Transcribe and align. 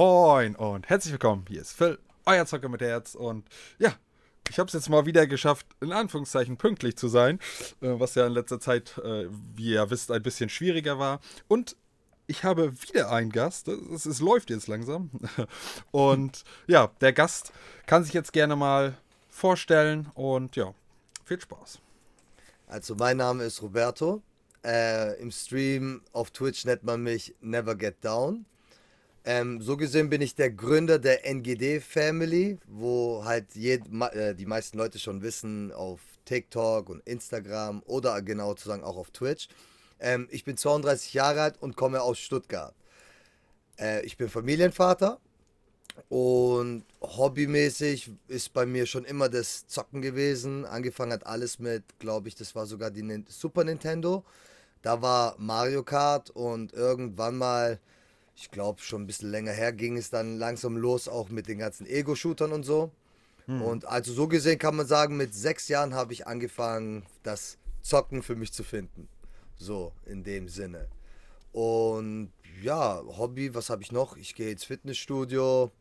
Moin 0.00 0.54
und 0.54 0.88
herzlich 0.88 1.10
willkommen. 1.10 1.44
Hier 1.48 1.60
ist 1.60 1.72
Phil, 1.72 1.98
euer 2.24 2.46
Zocker 2.46 2.68
mit 2.68 2.80
Herz. 2.82 3.16
Und 3.16 3.48
ja, 3.80 3.96
ich 4.48 4.60
habe 4.60 4.68
es 4.68 4.72
jetzt 4.72 4.88
mal 4.88 5.06
wieder 5.06 5.26
geschafft, 5.26 5.66
in 5.80 5.90
Anführungszeichen 5.90 6.56
pünktlich 6.56 6.96
zu 6.96 7.08
sein, 7.08 7.40
äh, 7.80 7.98
was 7.98 8.14
ja 8.14 8.24
in 8.24 8.32
letzter 8.32 8.60
Zeit, 8.60 8.96
äh, 8.98 9.26
wie 9.56 9.72
ihr 9.72 9.90
wisst, 9.90 10.12
ein 10.12 10.22
bisschen 10.22 10.50
schwieriger 10.50 11.00
war. 11.00 11.18
Und 11.48 11.74
ich 12.28 12.44
habe 12.44 12.80
wieder 12.80 13.10
einen 13.10 13.32
Gast. 13.32 13.66
Es, 13.66 14.20
läuft 14.20 14.50
jetzt 14.50 14.68
langsam. 14.68 15.10
Und 15.90 16.44
ja, 16.68 16.92
der 17.00 17.12
Gast 17.12 17.50
kann 17.86 18.04
sich 18.04 18.12
jetzt 18.12 18.32
gerne 18.32 18.54
mal 18.54 18.96
vorstellen. 19.28 20.12
Und 20.14 20.54
ja, 20.54 20.74
viel 21.24 21.40
Spaß. 21.40 21.80
Also, 22.68 22.94
mein 22.94 23.16
Name 23.16 23.42
ist 23.42 23.62
Roberto. 23.62 24.22
Äh, 24.64 25.20
Im 25.20 25.32
Stream 25.32 26.02
auf 26.12 26.30
Twitch 26.30 26.66
nennt 26.66 26.84
man 26.84 27.02
mich 27.02 27.34
Never 27.40 27.74
Get 27.74 27.96
Down. 28.04 28.46
Ähm, 29.28 29.60
so 29.60 29.76
gesehen 29.76 30.08
bin 30.08 30.22
ich 30.22 30.36
der 30.36 30.50
Gründer 30.50 30.98
der 30.98 31.26
NGD 31.26 31.80
Family, 31.80 32.58
wo 32.66 33.26
halt 33.26 33.54
äh, 33.56 34.34
die 34.34 34.46
meisten 34.46 34.78
Leute 34.78 34.98
schon 34.98 35.20
wissen 35.20 35.70
auf 35.70 36.00
TikTok 36.24 36.88
und 36.88 37.06
Instagram 37.06 37.82
oder 37.84 38.22
genau 38.22 38.54
zu 38.54 38.70
sagen 38.70 38.82
auch 38.82 38.96
auf 38.96 39.10
Twitch. 39.10 39.48
Ähm, 40.00 40.28
ich 40.30 40.44
bin 40.44 40.56
32 40.56 41.12
Jahre 41.12 41.42
alt 41.42 41.60
und 41.60 41.76
komme 41.76 42.00
aus 42.00 42.18
Stuttgart. 42.18 42.74
Äh, 43.78 44.00
ich 44.06 44.16
bin 44.16 44.30
Familienvater 44.30 45.20
und 46.08 46.86
hobbymäßig 47.02 48.10
ist 48.28 48.54
bei 48.54 48.64
mir 48.64 48.86
schon 48.86 49.04
immer 49.04 49.28
das 49.28 49.66
Zocken 49.66 50.00
gewesen. 50.00 50.64
Angefangen 50.64 51.12
hat 51.12 51.26
alles 51.26 51.58
mit, 51.58 51.84
glaube 51.98 52.28
ich, 52.28 52.34
das 52.34 52.54
war 52.54 52.64
sogar 52.64 52.90
die 52.90 53.24
Super 53.28 53.64
Nintendo. 53.64 54.24
Da 54.80 55.02
war 55.02 55.34
Mario 55.36 55.82
Kart 55.82 56.30
und 56.30 56.72
irgendwann 56.72 57.36
mal 57.36 57.78
ich 58.40 58.52
glaube, 58.52 58.80
schon 58.80 59.02
ein 59.02 59.06
bisschen 59.06 59.30
länger 59.30 59.50
her 59.50 59.72
ging 59.72 59.96
es 59.96 60.10
dann 60.10 60.38
langsam 60.38 60.76
los, 60.76 61.08
auch 61.08 61.28
mit 61.28 61.48
den 61.48 61.58
ganzen 61.58 61.86
Ego-Shootern 61.86 62.52
und 62.52 62.62
so. 62.62 62.92
Hm. 63.46 63.62
Und 63.62 63.84
also 63.84 64.12
so 64.12 64.28
gesehen 64.28 64.58
kann 64.60 64.76
man 64.76 64.86
sagen, 64.86 65.16
mit 65.16 65.34
sechs 65.34 65.66
Jahren 65.66 65.92
habe 65.92 66.12
ich 66.12 66.28
angefangen, 66.28 67.04
das 67.24 67.58
Zocken 67.82 68.22
für 68.22 68.36
mich 68.36 68.52
zu 68.52 68.62
finden. 68.62 69.08
So, 69.56 69.92
in 70.06 70.22
dem 70.22 70.48
Sinne. 70.48 70.86
Und 71.50 72.30
ja, 72.62 73.02
Hobby, 73.04 73.54
was 73.56 73.70
habe 73.70 73.82
ich 73.82 73.90
noch? 73.90 74.16
Ich 74.16 74.36
gehe 74.36 74.52
ins 74.52 74.62
Fitnessstudio, 74.62 75.72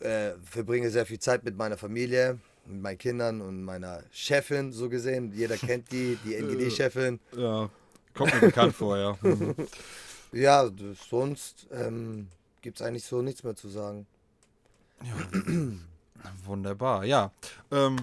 äh, 0.00 0.32
verbringe 0.42 0.90
sehr 0.90 1.06
viel 1.06 1.20
Zeit 1.20 1.42
mit 1.44 1.56
meiner 1.56 1.78
Familie, 1.78 2.38
mit 2.66 2.82
meinen 2.82 2.98
Kindern 2.98 3.40
und 3.40 3.64
meiner 3.64 4.02
Chefin, 4.10 4.72
so 4.72 4.90
gesehen. 4.90 5.32
Jeder 5.34 5.56
kennt 5.56 5.90
die, 5.90 6.18
die 6.22 6.34
NGD-Chefin. 6.42 7.18
Ja, 7.34 7.70
kommt 8.12 8.34
mir 8.34 8.40
bekannt 8.40 8.74
vor, 8.74 8.98
ja. 8.98 9.18
Ja, 10.32 10.70
sonst 11.08 11.66
ähm, 11.72 12.28
gibt 12.60 12.80
es 12.80 12.86
eigentlich 12.86 13.04
so 13.04 13.22
nichts 13.22 13.42
mehr 13.42 13.56
zu 13.56 13.68
sagen. 13.68 14.06
Ja, 15.02 15.14
wunderbar, 16.44 17.04
ja. 17.04 17.32
Ähm, 17.70 17.96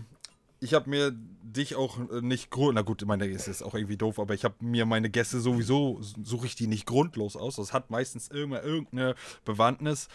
ich 0.59 0.73
habe 0.73 0.89
mir 0.89 1.13
dich 1.43 1.75
auch 1.75 1.99
äh, 2.09 2.21
nicht 2.21 2.49
grund. 2.49 2.75
Na 2.75 2.81
gut, 2.81 3.03
meine 3.05 3.27
ist 3.27 3.47
jetzt 3.47 3.63
auch 3.63 3.75
irgendwie 3.75 3.97
doof, 3.97 4.19
aber 4.19 4.33
ich 4.33 4.43
habe 4.43 4.55
mir 4.59 4.85
meine 4.85 5.09
Gäste 5.09 5.39
sowieso 5.39 5.99
suche 6.23 6.47
ich 6.47 6.55
die 6.55 6.67
nicht 6.67 6.85
grundlos 6.85 7.35
aus. 7.35 7.57
Das 7.57 7.73
hat 7.73 7.89
meistens 7.89 8.27
immer 8.29 8.63
irgendeine 8.63 9.15
Bewandtnis 9.45 10.07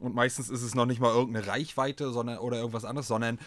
und 0.00 0.14
meistens 0.14 0.50
ist 0.50 0.62
es 0.62 0.74
noch 0.74 0.86
nicht 0.86 1.00
mal 1.00 1.14
irgendeine 1.14 1.46
Reichweite, 1.46 2.12
sondern 2.12 2.38
oder 2.38 2.58
irgendwas 2.58 2.84
anderes, 2.84 3.08
sondern 3.08 3.38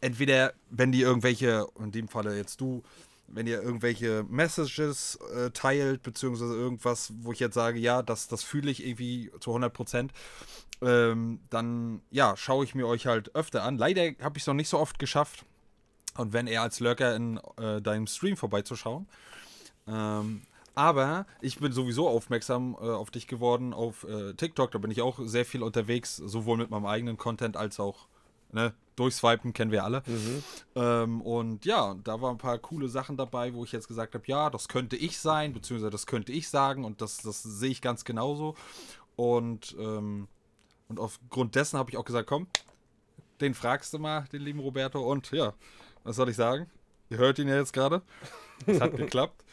entweder 0.00 0.52
wenn 0.70 0.92
die 0.92 1.00
irgendwelche, 1.00 1.66
in 1.78 1.90
dem 1.90 2.08
Falle 2.08 2.36
jetzt 2.36 2.60
du, 2.60 2.82
wenn 3.26 3.46
ihr 3.46 3.62
irgendwelche 3.62 4.24
Messages 4.28 5.18
äh, 5.34 5.50
teilt, 5.50 6.02
beziehungsweise 6.02 6.54
irgendwas, 6.54 7.12
wo 7.20 7.32
ich 7.32 7.40
jetzt 7.40 7.54
sage, 7.54 7.78
ja, 7.78 8.02
das, 8.02 8.28
das 8.28 8.42
fühle 8.42 8.70
ich 8.70 8.86
irgendwie 8.86 9.30
zu 9.40 9.50
100 9.50 9.72
Prozent, 9.72 10.12
ähm, 10.82 11.40
dann, 11.50 12.02
ja, 12.10 12.36
schaue 12.36 12.64
ich 12.64 12.74
mir 12.74 12.86
euch 12.86 13.06
halt 13.06 13.34
öfter 13.34 13.62
an. 13.62 13.78
Leider 13.78 14.02
habe 14.22 14.36
ich 14.36 14.42
es 14.42 14.46
noch 14.46 14.54
nicht 14.54 14.68
so 14.68 14.78
oft 14.78 14.98
geschafft. 14.98 15.44
Und 16.16 16.32
wenn 16.32 16.46
eher 16.46 16.62
als 16.62 16.78
Lurker 16.78 17.16
in 17.16 17.40
äh, 17.56 17.82
deinem 17.82 18.06
Stream 18.06 18.36
vorbeizuschauen. 18.36 19.08
Ähm, 19.88 20.42
aber 20.76 21.26
ich 21.40 21.58
bin 21.58 21.72
sowieso 21.72 22.08
aufmerksam 22.08 22.76
äh, 22.80 22.84
auf 22.84 23.10
dich 23.10 23.26
geworden 23.26 23.72
auf 23.72 24.04
äh, 24.04 24.34
TikTok. 24.34 24.70
Da 24.70 24.78
bin 24.78 24.90
ich 24.90 25.02
auch 25.02 25.18
sehr 25.24 25.44
viel 25.44 25.62
unterwegs, 25.62 26.16
sowohl 26.16 26.56
mit 26.56 26.70
meinem 26.70 26.86
eigenen 26.86 27.16
Content 27.16 27.56
als 27.56 27.80
auch 27.80 28.06
ne, 28.52 28.74
durchswipen 28.96 29.52
kennen 29.52 29.70
wir 29.70 29.84
alle. 29.84 30.02
Mhm. 30.06 30.44
Ähm, 30.76 31.20
und 31.22 31.64
ja, 31.64 31.94
da 32.02 32.20
waren 32.20 32.36
ein 32.36 32.38
paar 32.38 32.58
coole 32.58 32.88
Sachen 32.88 33.16
dabei, 33.16 33.54
wo 33.54 33.64
ich 33.64 33.72
jetzt 33.72 33.88
gesagt 33.88 34.14
habe, 34.14 34.24
ja, 34.26 34.50
das 34.50 34.68
könnte 34.68 34.96
ich 34.96 35.18
sein, 35.18 35.52
beziehungsweise 35.52 35.90
das 35.90 36.06
könnte 36.06 36.32
ich 36.32 36.48
sagen 36.48 36.84
und 36.84 37.00
das, 37.00 37.18
das 37.18 37.42
sehe 37.42 37.70
ich 37.70 37.82
ganz 37.82 38.04
genauso. 38.04 38.54
Und, 39.16 39.76
ähm, 39.78 40.28
und 40.88 41.00
aufgrund 41.00 41.54
dessen 41.54 41.78
habe 41.78 41.90
ich 41.90 41.96
auch 41.96 42.04
gesagt, 42.04 42.28
komm, 42.28 42.46
den 43.40 43.54
fragst 43.54 43.92
du 43.92 43.98
mal, 43.98 44.26
den 44.32 44.42
lieben 44.42 44.60
Roberto. 44.60 45.00
Und 45.00 45.30
ja, 45.32 45.54
was 46.02 46.16
soll 46.16 46.28
ich 46.28 46.36
sagen? 46.36 46.70
Ihr 47.10 47.18
hört 47.18 47.38
ihn 47.38 47.48
ja 47.48 47.56
jetzt 47.56 47.72
gerade. 47.72 48.02
Es 48.66 48.80
hat 48.80 48.96
geklappt. 48.96 49.44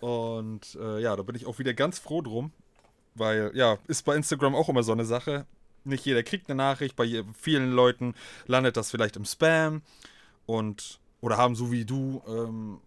Und 0.00 0.76
äh, 0.80 1.00
ja, 1.00 1.16
da 1.16 1.22
bin 1.22 1.34
ich 1.34 1.46
auch 1.46 1.58
wieder 1.58 1.74
ganz 1.74 1.98
froh 1.98 2.20
drum. 2.20 2.52
Weil, 3.14 3.52
ja, 3.54 3.78
ist 3.86 4.04
bei 4.04 4.16
Instagram 4.16 4.54
auch 4.54 4.68
immer 4.68 4.82
so 4.82 4.92
eine 4.92 5.04
Sache 5.04 5.46
nicht 5.84 6.04
jeder 6.04 6.22
kriegt 6.22 6.48
eine 6.48 6.56
Nachricht, 6.56 6.96
bei 6.96 7.24
vielen 7.38 7.72
Leuten 7.72 8.14
landet 8.46 8.76
das 8.76 8.90
vielleicht 8.90 9.16
im 9.16 9.24
Spam 9.24 9.82
und 10.46 10.98
oder 11.20 11.38
haben 11.38 11.54
so 11.54 11.72
wie 11.72 11.84
du 11.84 12.22
ähm, 12.28 12.78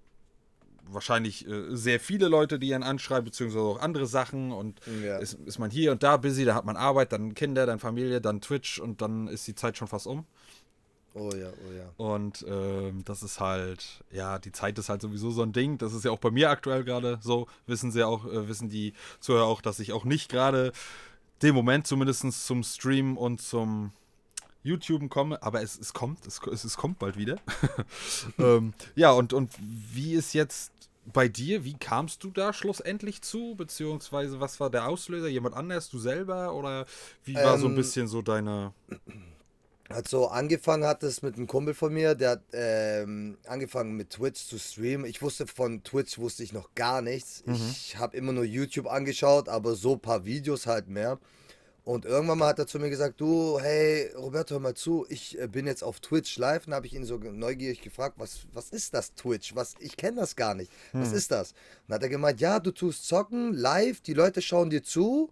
wahrscheinlich 0.90 1.48
äh, 1.48 1.76
sehr 1.76 2.00
viele 2.00 2.28
Leute, 2.28 2.60
die 2.60 2.74
einen 2.74 2.84
anschreiben, 2.84 3.26
beziehungsweise 3.26 3.64
auch 3.64 3.80
andere 3.80 4.06
Sachen 4.06 4.52
und 4.52 4.80
ja. 5.04 5.18
ist, 5.18 5.34
ist 5.46 5.60
man 5.60 5.72
hier 5.72 5.92
und 5.92 6.04
da 6.04 6.18
busy, 6.18 6.46
da 6.46 6.56
hat 6.56 6.66
man 6.66 6.78
Arbeit, 6.78 7.12
dann 7.12 7.34
Kinder, 7.34 7.66
dann 7.66 7.80
Familie, 7.80 8.22
dann 8.22 8.42
Twitch 8.42 8.80
und 8.80 9.02
dann 9.02 9.28
ist 9.28 9.48
die 9.48 9.56
Zeit 9.56 9.78
schon 9.78 9.88
fast 9.88 10.08
um. 10.08 10.26
Oh 11.14 11.32
ja, 11.34 11.50
oh 11.50 11.74
ja. 11.76 11.90
Und 11.98 12.46
ähm, 12.48 13.04
das 13.04 13.24
ist 13.24 13.40
halt, 13.40 14.04
ja, 14.12 14.38
die 14.38 14.52
Zeit 14.52 14.78
ist 14.78 14.90
halt 14.90 15.02
sowieso 15.02 15.32
so 15.32 15.42
ein 15.42 15.52
Ding. 15.52 15.80
Das 15.80 15.94
ist 15.94 16.06
ja 16.06 16.12
auch 16.12 16.20
bei 16.20 16.30
mir 16.30 16.52
aktuell 16.52 16.84
gerade 16.84 17.18
so. 17.22 17.48
Wissen 17.66 17.92
sie 17.92 18.06
auch, 18.06 18.26
äh, 18.28 18.48
wissen 18.48 18.70
die 18.70 18.94
Zuhörer 19.20 19.46
auch, 19.46 19.62
dass 19.62 19.80
ich 19.80 19.94
auch 19.94 20.06
nicht 20.06 20.30
gerade 20.30 20.74
dem 21.42 21.56
Moment 21.56 21.88
zumindest 21.88 22.46
zum 22.46 22.64
Stream 22.64 23.18
und 23.18 23.42
zum 23.42 23.92
YouTube 24.64 25.10
komme, 25.10 25.42
aber 25.42 25.62
es, 25.62 25.80
es 25.80 25.94
kommt, 25.94 26.26
es, 26.28 26.42
es 26.46 26.78
kommt 26.78 27.00
bald 27.00 27.18
wieder. 27.18 27.38
ähm, 28.40 28.74
ja, 28.96 29.12
und, 29.12 29.34
und 29.34 29.52
wie 29.60 30.14
ist 30.14 30.34
jetzt 30.34 30.72
bei 31.06 31.28
dir, 31.28 31.64
wie 31.64 31.76
kamst 31.76 32.24
du 32.24 32.32
da 32.32 32.52
schlussendlich 32.52 33.22
zu? 33.22 33.56
Beziehungsweise 33.56 34.40
was 34.40 34.60
war 34.60 34.70
der 34.70 34.88
Auslöser? 34.88 35.28
Jemand 35.28 35.56
anders, 35.56 35.90
du 35.90 36.00
selber? 36.00 36.54
Oder 36.54 36.86
wie 37.24 37.36
war 37.36 37.56
ähm, 37.56 37.62
so 37.62 37.68
ein 37.68 37.72
ähm, 37.72 37.78
bisschen 37.78 38.08
so 38.08 38.22
deine 38.22 38.74
hat 39.90 40.08
so 40.08 40.28
angefangen 40.28 40.86
hat 40.86 41.04
es 41.04 41.22
mit 41.22 41.36
einem 41.36 41.48
Kumpel 41.48 41.74
von 41.74 41.94
mir, 41.94 42.16
der 42.16 42.32
hat 42.32 42.44
ähm, 42.54 43.38
angefangen 43.48 43.96
mit 43.96 44.12
Twitch 44.12 44.46
zu 44.46 44.58
streamen. 44.58 45.06
Ich 45.06 45.22
wusste 45.22 45.48
von 45.48 45.84
Twitch 45.84 46.18
wusste 46.18 46.44
ich 46.44 46.54
noch 46.54 46.74
gar 46.76 47.02
nichts. 47.02 47.44
Mhm. 47.46 47.56
Ich 47.72 47.98
habe 47.98 48.18
immer 48.18 48.34
nur 48.34 48.44
YouTube 48.44 48.88
angeschaut, 48.88 49.50
aber 49.50 49.76
so 49.76 49.94
ein 49.94 50.00
paar 50.00 50.26
Videos 50.26 50.68
halt 50.68 50.90
mehr. 50.90 51.20
Und 51.88 52.04
irgendwann 52.04 52.40
mal 52.40 52.50
hat 52.50 52.60
er 52.60 52.68
zu 52.68 52.80
mir 52.80 52.90
gesagt, 52.90 53.22
du, 53.22 53.62
hey, 53.62 54.12
Roberto, 54.14 54.56
hör 54.56 54.60
mal 54.60 54.74
zu, 54.74 55.06
ich 55.08 55.40
äh, 55.40 55.48
bin 55.48 55.66
jetzt 55.66 55.86
auf 55.86 56.02
Twitch 56.02 56.38
live. 56.38 56.68
Und 56.68 56.74
habe 56.74 56.86
ich 56.86 56.94
ihn 56.94 57.06
so 57.06 57.16
neugierig 57.16 57.82
gefragt, 57.82 58.16
was, 58.18 58.40
was 58.52 58.72
ist 58.72 58.94
das 58.94 59.14
Twitch? 59.14 59.56
Was, 59.56 59.76
ich 59.80 59.96
kenne 59.96 60.18
das 60.18 60.36
gar 60.36 60.54
nicht. 60.54 60.70
Mhm. 60.92 61.00
Was 61.00 61.14
ist 61.14 61.32
das? 61.32 61.54
Und 61.88 61.94
hat 61.94 62.04
er 62.04 62.10
gemeint, 62.10 62.42
ja, 62.42 62.60
du 62.60 62.72
tust 62.72 63.08
zocken, 63.08 63.54
live, 63.54 64.02
die 64.02 64.14
Leute 64.14 64.42
schauen 64.42 64.70
dir 64.70 64.84
zu 64.84 65.30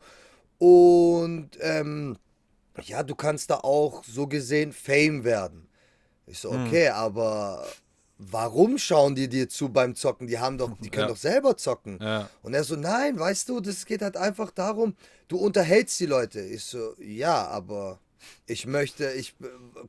und 0.57 1.49
ähm, 1.59 2.17
ja, 2.83 3.03
du 3.03 3.15
kannst 3.15 3.49
da 3.49 3.55
auch 3.55 4.03
so 4.03 4.27
gesehen 4.27 4.73
Fame 4.73 5.23
werden. 5.23 5.67
Ich 6.27 6.39
so, 6.39 6.51
hm. 6.51 6.65
okay, 6.65 6.87
hm. 6.87 6.95
aber 6.95 7.65
warum 8.17 8.77
schauen 8.77 9.15
die 9.15 9.27
dir 9.27 9.49
zu 9.49 9.69
beim 9.69 9.95
Zocken? 9.95 10.27
Die 10.27 10.39
haben 10.39 10.57
doch, 10.57 10.77
die 10.79 10.89
können 10.89 11.07
ja. 11.07 11.13
doch 11.13 11.17
selber 11.17 11.57
zocken. 11.57 11.99
Ja. 12.01 12.29
Und 12.41 12.53
er 12.53 12.63
so, 12.63 12.75
nein, 12.75 13.19
weißt 13.19 13.49
du, 13.49 13.59
das 13.59 13.85
geht 13.85 14.01
halt 14.01 14.17
einfach 14.17 14.51
darum, 14.51 14.95
du 15.27 15.37
unterhältst 15.37 15.99
die 15.99 16.05
Leute. 16.05 16.41
Ich 16.41 16.63
so, 16.63 16.95
ja, 16.99 17.47
aber 17.47 17.99
ich 18.47 18.65
möchte, 18.65 19.11
ich, 19.11 19.35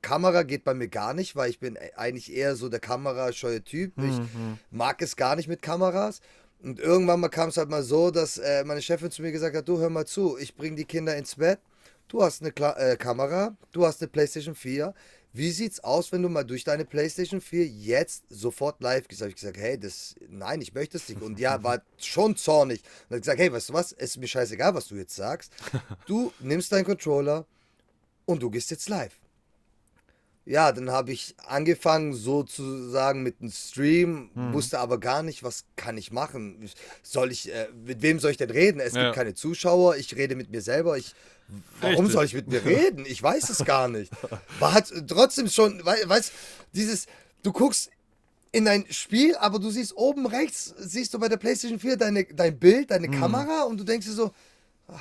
Kamera 0.02 0.42
geht 0.42 0.64
bei 0.64 0.74
mir 0.74 0.88
gar 0.88 1.14
nicht, 1.14 1.36
weil 1.36 1.50
ich 1.50 1.58
bin 1.58 1.78
eigentlich 1.96 2.34
eher 2.34 2.56
so 2.56 2.68
der 2.68 2.80
kamerascheue 2.80 3.62
Typ. 3.62 3.92
Ich 3.98 4.18
mhm. 4.18 4.58
mag 4.70 5.00
es 5.00 5.16
gar 5.16 5.36
nicht 5.36 5.48
mit 5.48 5.62
Kameras. 5.62 6.20
Und 6.62 6.80
irgendwann 6.80 7.20
mal 7.20 7.28
kam 7.28 7.50
es 7.50 7.56
halt 7.56 7.68
mal 7.68 7.82
so, 7.82 8.10
dass 8.10 8.38
äh, 8.38 8.64
meine 8.64 8.82
Chefin 8.82 9.10
zu 9.10 9.22
mir 9.22 9.30
gesagt 9.30 9.54
hat, 9.56 9.68
du 9.68 9.78
hör 9.78 9.90
mal 9.90 10.06
zu, 10.06 10.36
ich 10.38 10.56
bringe 10.56 10.76
die 10.76 10.84
Kinder 10.84 11.16
ins 11.16 11.36
Bett 11.36 11.60
du 12.08 12.22
hast 12.22 12.42
eine 12.42 12.52
Kla 12.52 12.72
äh, 12.78 12.96
Kamera, 12.96 13.56
du 13.72 13.84
hast 13.86 14.00
eine 14.02 14.08
PlayStation 14.08 14.54
4. 14.54 14.94
Wie 15.32 15.50
sieht's 15.50 15.80
aus, 15.80 16.12
wenn 16.12 16.22
du 16.22 16.30
mal 16.30 16.44
durch 16.44 16.64
deine 16.64 16.86
PlayStation 16.86 17.42
4 17.42 17.66
jetzt 17.66 18.24
sofort 18.30 18.80
live 18.82 19.06
gehst? 19.06 19.20
Hab 19.20 19.28
ich 19.28 19.34
gesagt, 19.34 19.58
hey, 19.58 19.78
das, 19.78 20.14
nein, 20.30 20.62
ich 20.62 20.72
möchte 20.72 20.96
es 20.96 21.08
nicht. 21.10 21.20
Und 21.20 21.38
ja, 21.38 21.62
war 21.62 21.82
schon 21.98 22.36
zornig. 22.36 22.80
Und 23.08 23.16
hat 23.16 23.22
gesagt, 23.22 23.38
hey, 23.38 23.52
weißt 23.52 23.68
du 23.68 23.72
was? 23.74 23.92
Es 23.92 24.10
ist 24.10 24.16
mir 24.16 24.28
scheißegal, 24.28 24.74
was 24.74 24.88
du 24.88 24.94
jetzt 24.96 25.14
sagst. 25.14 25.52
Du 26.06 26.32
nimmst 26.40 26.72
deinen 26.72 26.84
Controller 26.86 27.44
und 28.24 28.42
du 28.42 28.48
gehst 28.50 28.70
jetzt 28.70 28.88
live. 28.88 29.12
Ja, 30.46 30.70
dann 30.70 30.90
habe 30.90 31.10
ich 31.12 31.34
angefangen 31.44 32.14
sozusagen 32.14 33.24
mit 33.24 33.40
einem 33.40 33.50
Stream, 33.50 34.30
Hm. 34.34 34.52
wusste 34.54 34.78
aber 34.78 35.00
gar 35.00 35.24
nicht, 35.24 35.42
was 35.42 35.64
kann 35.74 35.98
ich 35.98 36.12
machen. 36.12 36.70
Soll 37.02 37.32
ich, 37.32 37.52
äh, 37.52 37.66
mit 37.84 38.00
wem 38.02 38.20
soll 38.20 38.30
ich 38.30 38.36
denn 38.36 38.50
reden? 38.50 38.80
Es 38.80 38.94
Ja. 38.94 39.02
gibt 39.06 39.16
keine 39.16 39.34
Zuschauer, 39.34 39.96
ich 39.96 40.14
rede 40.14 40.36
mit 40.36 40.50
mir 40.50 40.62
selber. 40.62 40.96
Ich, 40.96 41.14
warum 41.80 41.96
Richtig. 41.96 42.12
soll 42.12 42.24
ich 42.24 42.34
mit 42.34 42.48
mir 42.48 42.64
reden? 42.64 43.04
Ich 43.06 43.22
weiß 43.22 43.50
es 43.50 43.64
gar 43.64 43.88
nicht. 43.88 44.10
War 44.58 44.74
halt 44.74 44.92
trotzdem 45.08 45.48
schon, 45.48 45.84
wei- 45.84 46.02
weißt 46.06 46.32
dieses, 46.72 47.06
du 47.42 47.52
guckst 47.52 47.90
in 48.52 48.64
dein 48.64 48.86
Spiel, 48.90 49.36
aber 49.36 49.58
du 49.58 49.70
siehst 49.70 49.96
oben 49.96 50.26
rechts, 50.26 50.74
siehst 50.78 51.12
du 51.14 51.18
bei 51.18 51.28
der 51.28 51.36
PlayStation 51.36 51.78
4 51.78 51.96
deine, 51.96 52.24
dein 52.24 52.58
Bild, 52.58 52.90
deine 52.90 53.06
Hm. 53.08 53.20
Kamera 53.20 53.62
und 53.64 53.78
du 53.78 53.84
denkst 53.84 54.06
dir 54.06 54.12
so, 54.12 54.32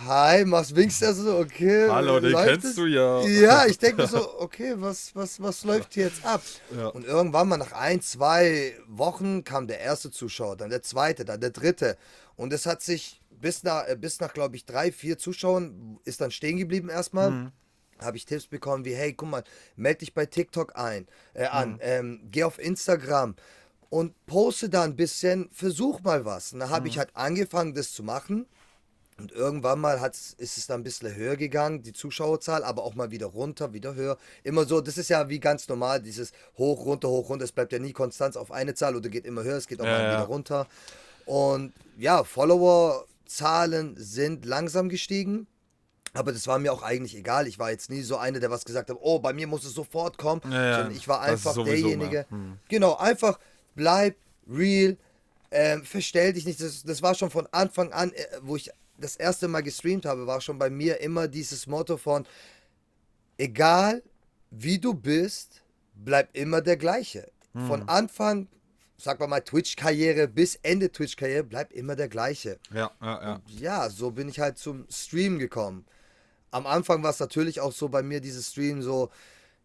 hi, 0.08 0.44
machst, 0.46 0.76
winkst 0.76 1.02
da 1.02 1.14
so, 1.14 1.38
okay. 1.38 1.88
Hallo, 1.90 2.20
den 2.20 2.34
kennst 2.36 2.66
es? 2.66 2.76
du 2.76 2.86
ja. 2.88 3.22
Ja, 3.26 3.66
ich 3.68 3.78
denke 3.78 4.02
mir 4.02 4.08
so, 4.08 4.40
okay, 4.40 4.74
was, 4.78 5.12
was, 5.16 5.42
was 5.42 5.64
läuft 5.64 5.94
hier 5.94 6.06
jetzt 6.06 6.26
ab? 6.26 6.42
Ja. 6.76 6.88
Und 6.88 7.06
irgendwann 7.06 7.48
mal 7.48 7.58
nach 7.58 7.72
ein, 7.72 8.02
zwei 8.02 8.74
Wochen 8.88 9.44
kam 9.44 9.68
der 9.68 9.80
erste 9.80 10.12
Zuschauer, 10.12 10.58
dann 10.58 10.70
der 10.70 10.82
zweite, 10.82 11.24
dann 11.24 11.40
der 11.40 11.52
dritte. 11.52 11.98
Und 12.36 12.52
es 12.52 12.66
hat 12.66 12.82
sich 12.82 13.22
bis 13.40 13.64
nach, 13.64 13.88
äh, 13.88 13.96
bis 13.96 14.20
nach 14.20 14.34
glaube 14.34 14.56
ich, 14.56 14.66
drei, 14.66 14.92
vier 14.92 15.18
Zuschauern 15.18 16.00
ist 16.06 16.22
dann 16.22 16.32
stehen 16.32 16.58
geblieben 16.58 16.90
erstmal. 16.90 17.32
Mhm. 17.32 17.52
Habe 18.00 18.18
ich 18.18 18.26
Tipps 18.26 18.48
bekommen 18.48 18.84
wie, 18.84 18.94
hey, 18.94 19.14
guck 19.14 19.30
mal, 19.30 19.44
melde 19.78 20.00
dich 20.00 20.14
bei 20.14 20.26
TikTok 20.26 20.76
ein, 20.76 21.08
äh, 21.34 21.46
an, 21.46 21.74
Mhm. 21.74 21.80
ähm, 21.82 22.20
geh 22.32 22.44
auf 22.44 22.60
Instagram 22.60 23.36
und 23.90 24.14
poste 24.26 24.68
da 24.70 24.84
ein 24.84 24.96
bisschen, 24.98 25.50
versuch 25.52 26.02
mal 26.02 26.26
was. 26.26 26.52
Und 26.54 26.60
da 26.60 26.70
habe 26.70 26.82
Mhm. 26.82 26.88
ich 26.88 26.98
halt 26.98 27.16
angefangen, 27.16 27.74
das 27.74 27.94
zu 27.94 28.04
machen. 28.04 28.48
Und 29.18 29.32
irgendwann 29.32 29.80
mal 29.80 30.02
hat's, 30.02 30.34
ist 30.38 30.58
es 30.58 30.68
dann 30.68 30.82
ein 30.82 30.84
bisschen 30.84 31.16
höher 31.16 31.38
gegangen, 31.38 31.82
die 31.84 31.94
Zuschauerzahl, 31.94 32.66
aber 32.66 32.84
auch 32.84 32.96
mal 32.96 33.12
wieder 33.12 33.28
runter, 33.28 33.72
wieder 33.72 33.96
höher. 33.96 34.18
Immer 34.44 34.66
so, 34.66 34.82
das 34.82 34.98
ist 34.98 35.08
ja 35.10 35.30
wie 35.30 35.40
ganz 35.40 35.70
normal, 35.70 36.02
dieses 36.02 36.34
hoch, 36.58 36.86
runter, 36.86 37.08
hoch, 37.08 37.30
runter. 37.30 37.46
Es 37.46 37.54
bleibt 37.54 37.72
ja 37.72 37.80
nie 37.80 37.94
konstant 37.94 38.36
auf 38.36 38.52
eine 38.52 38.74
Zahl 38.74 38.94
oder 38.94 39.08
geht 39.08 39.26
immer 39.26 39.44
höher, 39.44 39.56
es 39.56 39.68
geht 39.68 39.80
auch 39.80 39.86
Ja, 39.86 39.92
mal 39.92 40.04
ja. 40.04 40.12
wieder 40.18 40.24
runter. 40.28 40.68
Und 41.26 41.72
ja, 41.98 42.26
Follower-Zahlen 43.26 43.96
sind 43.98 44.46
langsam 44.46 44.90
gestiegen. 44.90 45.48
Aber 46.14 46.32
das 46.32 46.48
war 46.48 46.60
mir 46.60 46.72
auch 46.72 46.82
eigentlich 46.82 47.16
egal. 47.18 47.46
Ich 47.46 47.60
war 47.60 47.72
jetzt 47.72 47.90
nie 47.90 48.02
so 48.02 48.16
einer, 48.16 48.40
der 48.40 48.50
was 48.50 48.64
gesagt 48.64 48.90
hat, 48.90 48.98
oh, 49.02 49.20
bei 49.20 49.34
mir 49.34 49.48
muss 49.48 49.66
es 49.66 49.74
sofort 49.74 50.18
kommen. 50.18 50.42
Ja, 50.50 50.80
ja, 50.80 50.90
ich 50.90 51.08
war 51.10 51.22
einfach 51.22 51.54
sowieso 51.54 51.90
derjenige. 51.90 52.26
Hm. 52.30 52.58
Genau, 52.70 52.96
einfach 52.96 53.38
bleib 53.76 54.16
real, 54.50 54.96
ähm, 55.52 55.84
verstell 55.84 56.32
dich 56.32 56.46
nicht. 56.46 56.62
Das, 56.62 56.84
das 56.84 57.02
war 57.02 57.16
schon 57.16 57.30
von 57.30 57.48
Anfang 57.52 57.92
an, 57.92 58.14
äh, 58.14 58.24
wo 58.42 58.56
ich 58.56 58.72
das 58.98 59.18
erste 59.18 59.50
Mal 59.50 59.62
gestreamt 59.62 60.06
habe, 60.06 60.26
war 60.26 60.40
schon 60.40 60.58
bei 60.58 60.70
mir 60.70 61.02
immer 61.02 61.28
dieses 61.28 61.68
Motto 61.68 61.98
von, 61.98 62.26
egal 63.38 64.02
wie 64.52 64.80
du 64.80 64.94
bist, 64.94 65.64
bleib 65.96 66.30
immer 66.34 66.62
der 66.62 66.78
gleiche. 66.78 67.30
Hm. 67.54 67.68
Von 67.68 67.90
Anfang, 67.90 68.48
sag 68.98 69.20
mal 69.20 69.28
mal, 69.28 69.42
Twitch-Karriere 69.42 70.28
bis 70.28 70.56
Ende 70.56 70.92
Twitch-Karriere, 70.92 71.44
bleib 71.44 71.72
immer 71.74 71.96
der 71.96 72.08
gleiche. 72.08 72.60
Ja, 72.74 72.92
ja, 73.02 73.22
ja. 73.22 73.42
Ja, 73.48 73.90
so 73.90 74.12
bin 74.12 74.30
ich 74.30 74.40
halt 74.40 74.58
zum 74.58 74.86
Stream 74.90 75.40
gekommen. 75.40 75.86
Am 76.52 76.66
Anfang 76.66 77.04
war 77.04 77.10
es 77.10 77.20
natürlich 77.20 77.60
auch 77.60 77.74
so 77.74 77.90
bei 77.90 78.02
mir, 78.02 78.22
dieses 78.22 78.52
Stream 78.52 78.82
so, 78.82 79.10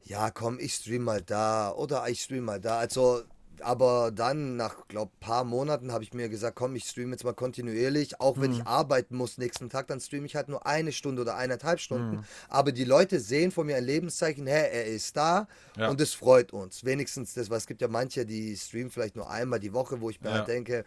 ja 0.03 0.31
komm, 0.31 0.59
ich 0.59 0.75
stream 0.75 1.05
mal 1.05 1.23
da 1.23 1.71
oder 1.73 2.09
ich 2.09 2.23
stream 2.23 2.45
mal 2.45 2.61
da. 2.61 2.79
Also, 2.79 3.23
aber 3.63 4.11
dann 4.11 4.57
nach, 4.57 4.87
glaub, 4.89 5.19
paar 5.21 5.45
Monaten 5.45 5.93
habe 5.93 6.05
ich 6.05 6.13
mir 6.15 6.29
gesagt, 6.29 6.57
komm, 6.57 6.77
ich 6.77 6.85
stream 6.85 7.11
jetzt 7.13 7.25
mal 7.25 7.33
kontinuierlich. 7.35 8.21
Auch 8.21 8.41
wenn 8.41 8.51
Mhm. 8.53 8.57
ich 8.59 8.67
arbeiten 8.67 9.17
muss 9.17 9.39
nächsten 9.39 9.69
Tag, 9.71 9.87
dann 9.89 10.01
streame 10.01 10.27
ich 10.27 10.37
halt 10.37 10.49
nur 10.49 10.67
eine 10.67 10.93
Stunde 10.93 11.23
oder 11.23 11.37
eineinhalb 11.37 11.81
Stunden. 11.81 12.17
Mhm. 12.17 12.25
Aber 12.49 12.73
die 12.73 12.85
Leute 12.85 13.21
sehen 13.21 13.51
von 13.51 13.67
mir 13.67 13.77
ein 13.77 13.85
Lebenszeichen, 13.85 14.47
hey, 14.47 14.71
er 14.73 14.87
ist 14.87 15.17
da 15.17 15.49
Ja. 15.77 15.89
und 15.89 16.01
es 16.01 16.15
freut 16.15 16.53
uns. 16.53 16.85
Wenigstens 16.85 17.35
das, 17.35 17.51
weil 17.51 17.59
es 17.59 17.67
gibt 17.67 17.81
ja 17.83 17.89
manche, 17.89 18.27
die 18.27 18.57
streamen 18.57 18.91
vielleicht 18.91 19.17
nur 19.17 19.31
einmal 19.31 19.61
die 19.61 19.73
Woche, 19.73 20.01
wo 20.01 20.11
ich 20.11 20.21
mir 20.21 20.29
Ja. 20.31 20.35
halt 20.37 20.49
denke, 20.49 20.85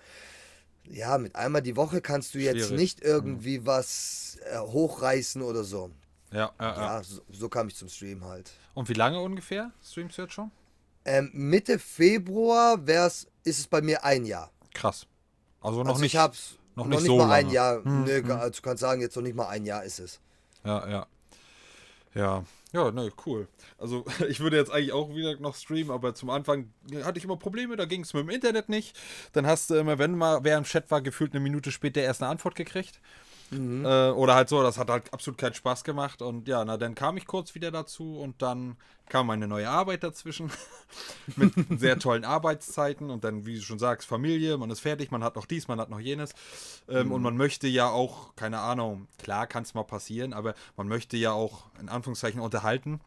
ja, 0.85 1.17
mit 1.17 1.35
einmal 1.35 1.61
die 1.61 1.75
Woche 1.75 2.01
kannst 2.01 2.33
du 2.33 2.39
jetzt 2.39 2.57
Schwierig. 2.57 2.71
Mhm. 2.71 2.75
nicht 2.77 3.01
irgendwie 3.01 3.65
was 3.65 4.37
äh, 4.51 4.59
hochreißen 4.59 5.41
oder 5.41 5.63
so. 5.63 5.91
Ja, 6.31 6.51
ja, 6.59 6.73
ja. 6.75 6.81
Ja, 6.97 7.03
so, 7.03 7.21
so 7.31 7.47
kam 7.47 7.67
ich 7.67 7.75
zum 7.75 7.87
Stream 7.89 8.25
halt. 8.25 8.51
Und 8.73 8.89
wie 8.89 8.93
lange 8.93 9.19
ungefähr 9.19 9.71
streamst 9.83 10.17
du 10.17 10.23
jetzt 10.23 10.33
schon? 10.33 10.49
Ähm, 11.05 11.29
Mitte 11.33 11.79
Februar 11.79 12.85
wär's, 12.85 13.27
ist 13.43 13.59
es 13.59 13.67
bei 13.67 13.81
mir 13.81 14.03
ein 14.03 14.25
Jahr. 14.25 14.51
Krass. 14.73 15.05
Also 15.61 15.83
noch 15.83 15.91
also 15.91 16.01
nicht. 16.01 16.13
ich 16.13 16.19
hab's 16.19 16.55
noch 16.75 16.87
noch, 16.87 16.97
nicht 16.97 17.05
so 17.05 17.17
mal 17.17 17.31
ein 17.31 17.45
lange. 17.45 17.53
Jahr. 17.53 17.83
Hm, 17.83 18.03
Nö, 18.03 18.21
hm. 18.21 18.31
also 18.31 18.49
du 18.49 18.61
kannst 18.61 18.81
sagen, 18.81 19.01
jetzt 19.01 19.15
noch 19.15 19.23
nicht 19.23 19.35
mal 19.35 19.47
ein 19.47 19.65
Jahr 19.65 19.83
ist 19.83 19.99
es. 19.99 20.19
Ja, 20.63 20.89
ja. 20.89 21.07
Ja, 22.15 22.43
ja, 22.73 22.91
ne, 22.91 23.11
cool. 23.25 23.47
Also 23.77 24.05
ich 24.29 24.39
würde 24.39 24.57
jetzt 24.57 24.71
eigentlich 24.71 24.93
auch 24.93 25.09
wieder 25.09 25.39
noch 25.39 25.55
streamen, 25.55 25.91
aber 25.91 26.15
zum 26.15 26.29
Anfang 26.29 26.71
hatte 27.03 27.17
ich 27.17 27.25
immer 27.25 27.37
Probleme, 27.37 27.75
da 27.75 27.85
ging 27.85 28.01
es 28.01 28.13
mit 28.13 28.23
dem 28.23 28.29
Internet 28.29 28.69
nicht. 28.69 28.97
Dann 29.33 29.45
hast 29.45 29.69
du 29.69 29.75
immer, 29.75 29.99
wenn 29.99 30.15
mal 30.15 30.43
wer 30.43 30.57
im 30.57 30.63
Chat 30.63 30.89
war, 30.91 31.01
gefühlt 31.01 31.33
eine 31.33 31.39
Minute 31.39 31.71
später 31.71 32.01
erst 32.01 32.21
eine 32.21 32.31
Antwort 32.31 32.55
gekriegt. 32.55 32.99
Äh, 33.85 34.11
oder 34.11 34.35
halt 34.35 34.49
so, 34.49 34.61
das 34.63 34.77
hat 34.77 34.89
halt 34.89 35.13
absolut 35.13 35.37
keinen 35.37 35.53
Spaß 35.53 35.83
gemacht. 35.83 36.21
Und 36.21 36.47
ja, 36.47 36.63
na 36.65 36.77
dann 36.77 36.95
kam 36.95 37.17
ich 37.17 37.25
kurz 37.25 37.55
wieder 37.55 37.71
dazu 37.71 38.17
und 38.17 38.41
dann 38.41 38.77
kam 39.09 39.29
eine 39.29 39.47
neue 39.47 39.69
Arbeit 39.69 40.03
dazwischen 40.03 40.51
mit 41.35 41.53
sehr 41.79 41.99
tollen 41.99 42.25
Arbeitszeiten 42.25 43.09
und 43.09 43.23
dann, 43.23 43.45
wie 43.45 43.55
du 43.55 43.61
schon 43.61 43.79
sagst, 43.79 44.07
Familie, 44.07 44.57
man 44.57 44.69
ist 44.71 44.79
fertig, 44.79 45.11
man 45.11 45.23
hat 45.23 45.35
noch 45.35 45.45
dies, 45.45 45.67
man 45.67 45.79
hat 45.79 45.89
noch 45.89 45.99
jenes. 45.99 46.33
Ähm, 46.87 47.11
Und 47.11 47.21
man 47.21 47.37
möchte 47.37 47.67
ja 47.67 47.89
auch, 47.89 48.35
keine 48.35 48.59
Ahnung, 48.59 49.07
klar 49.17 49.47
kann 49.47 49.63
es 49.63 49.73
mal 49.73 49.83
passieren, 49.83 50.33
aber 50.33 50.53
man 50.77 50.87
möchte 50.87 51.17
ja 51.17 51.31
auch 51.31 51.65
in 51.79 51.89
Anführungszeichen 51.89 52.39
unterhalten 52.41 53.01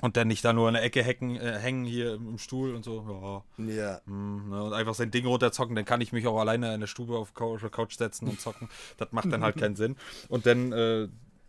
und 0.00 0.16
dann 0.16 0.28
nicht 0.28 0.44
da 0.44 0.52
nur 0.52 0.68
in 0.68 0.74
der 0.74 0.82
Ecke 0.82 1.02
hecken, 1.02 1.36
äh, 1.36 1.58
hängen 1.58 1.84
hier 1.84 2.14
im, 2.14 2.38
Stuhl 2.38 2.74
und 2.74 2.84
so, 2.84 3.44
ja. 3.58 3.64
Ja. 3.64 4.00
Hm, 4.06 4.50
ne, 4.50 4.62
und 4.62 4.72
einfach 4.72 4.94
sein 4.94 5.10
Ding 5.10 5.26
runterzocken, 5.26 5.74
dann 5.74 5.84
kann 5.84 6.00
ich 6.00 6.12
mich 6.12 6.26
auch 6.26 6.38
alleine 6.38 6.72
in 6.74 6.80
der 6.80 6.86
Stube 6.86 7.16
auf 7.16 7.34
Couch, 7.34 7.62
Couch 7.70 7.96
setzen 7.96 8.28
und 8.28 8.40
zocken. 8.40 8.68
Das 8.96 9.12
macht 9.12 9.32
dann 9.32 9.42
halt 9.42 9.56
keinen 9.58 9.76
Sinn. 9.76 9.96
Und 10.28 10.46
dann, 10.46 10.72
äh, 10.72 11.08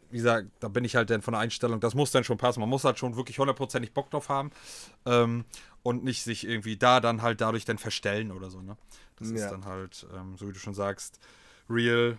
wie 0.10 0.18
gesagt, 0.18 0.48
da 0.60 0.68
bin 0.68 0.84
ich 0.84 0.96
halt 0.96 1.10
dann 1.12 1.22
von 1.22 1.34
der 1.34 1.42
Einstellung, 1.42 1.80
das 1.80 1.94
muss 1.94 2.12
dann 2.12 2.24
schon 2.24 2.38
passen. 2.38 2.60
Man 2.60 2.70
muss 2.70 2.84
halt 2.84 2.98
schon 2.98 3.16
wirklich 3.16 3.38
hundertprozentig 3.38 3.94
Bock 3.94 4.10
drauf 4.10 4.30
haben 4.30 4.52
ähm, 5.06 5.46
und 5.84 6.04
nicht 6.04 6.24
sich 6.24 6.48
irgendwie 6.48 6.78
da 6.78 7.00
dann 7.00 7.22
halt 7.22 7.42
dadurch 7.42 7.66
dann 7.66 7.78
verstellen 7.78 8.32
oder 8.32 8.50
so. 8.50 8.62
Ne? 8.62 8.76
Das 9.18 9.30
ist 9.30 9.42
Ja. 9.42 9.50
dann 9.52 9.66
halt, 9.66 10.08
ähm, 10.16 10.36
so 10.38 10.48
wie 10.48 10.54
du 10.54 10.60
schon 10.60 10.74
sagst, 10.74 11.20
real 11.70 12.18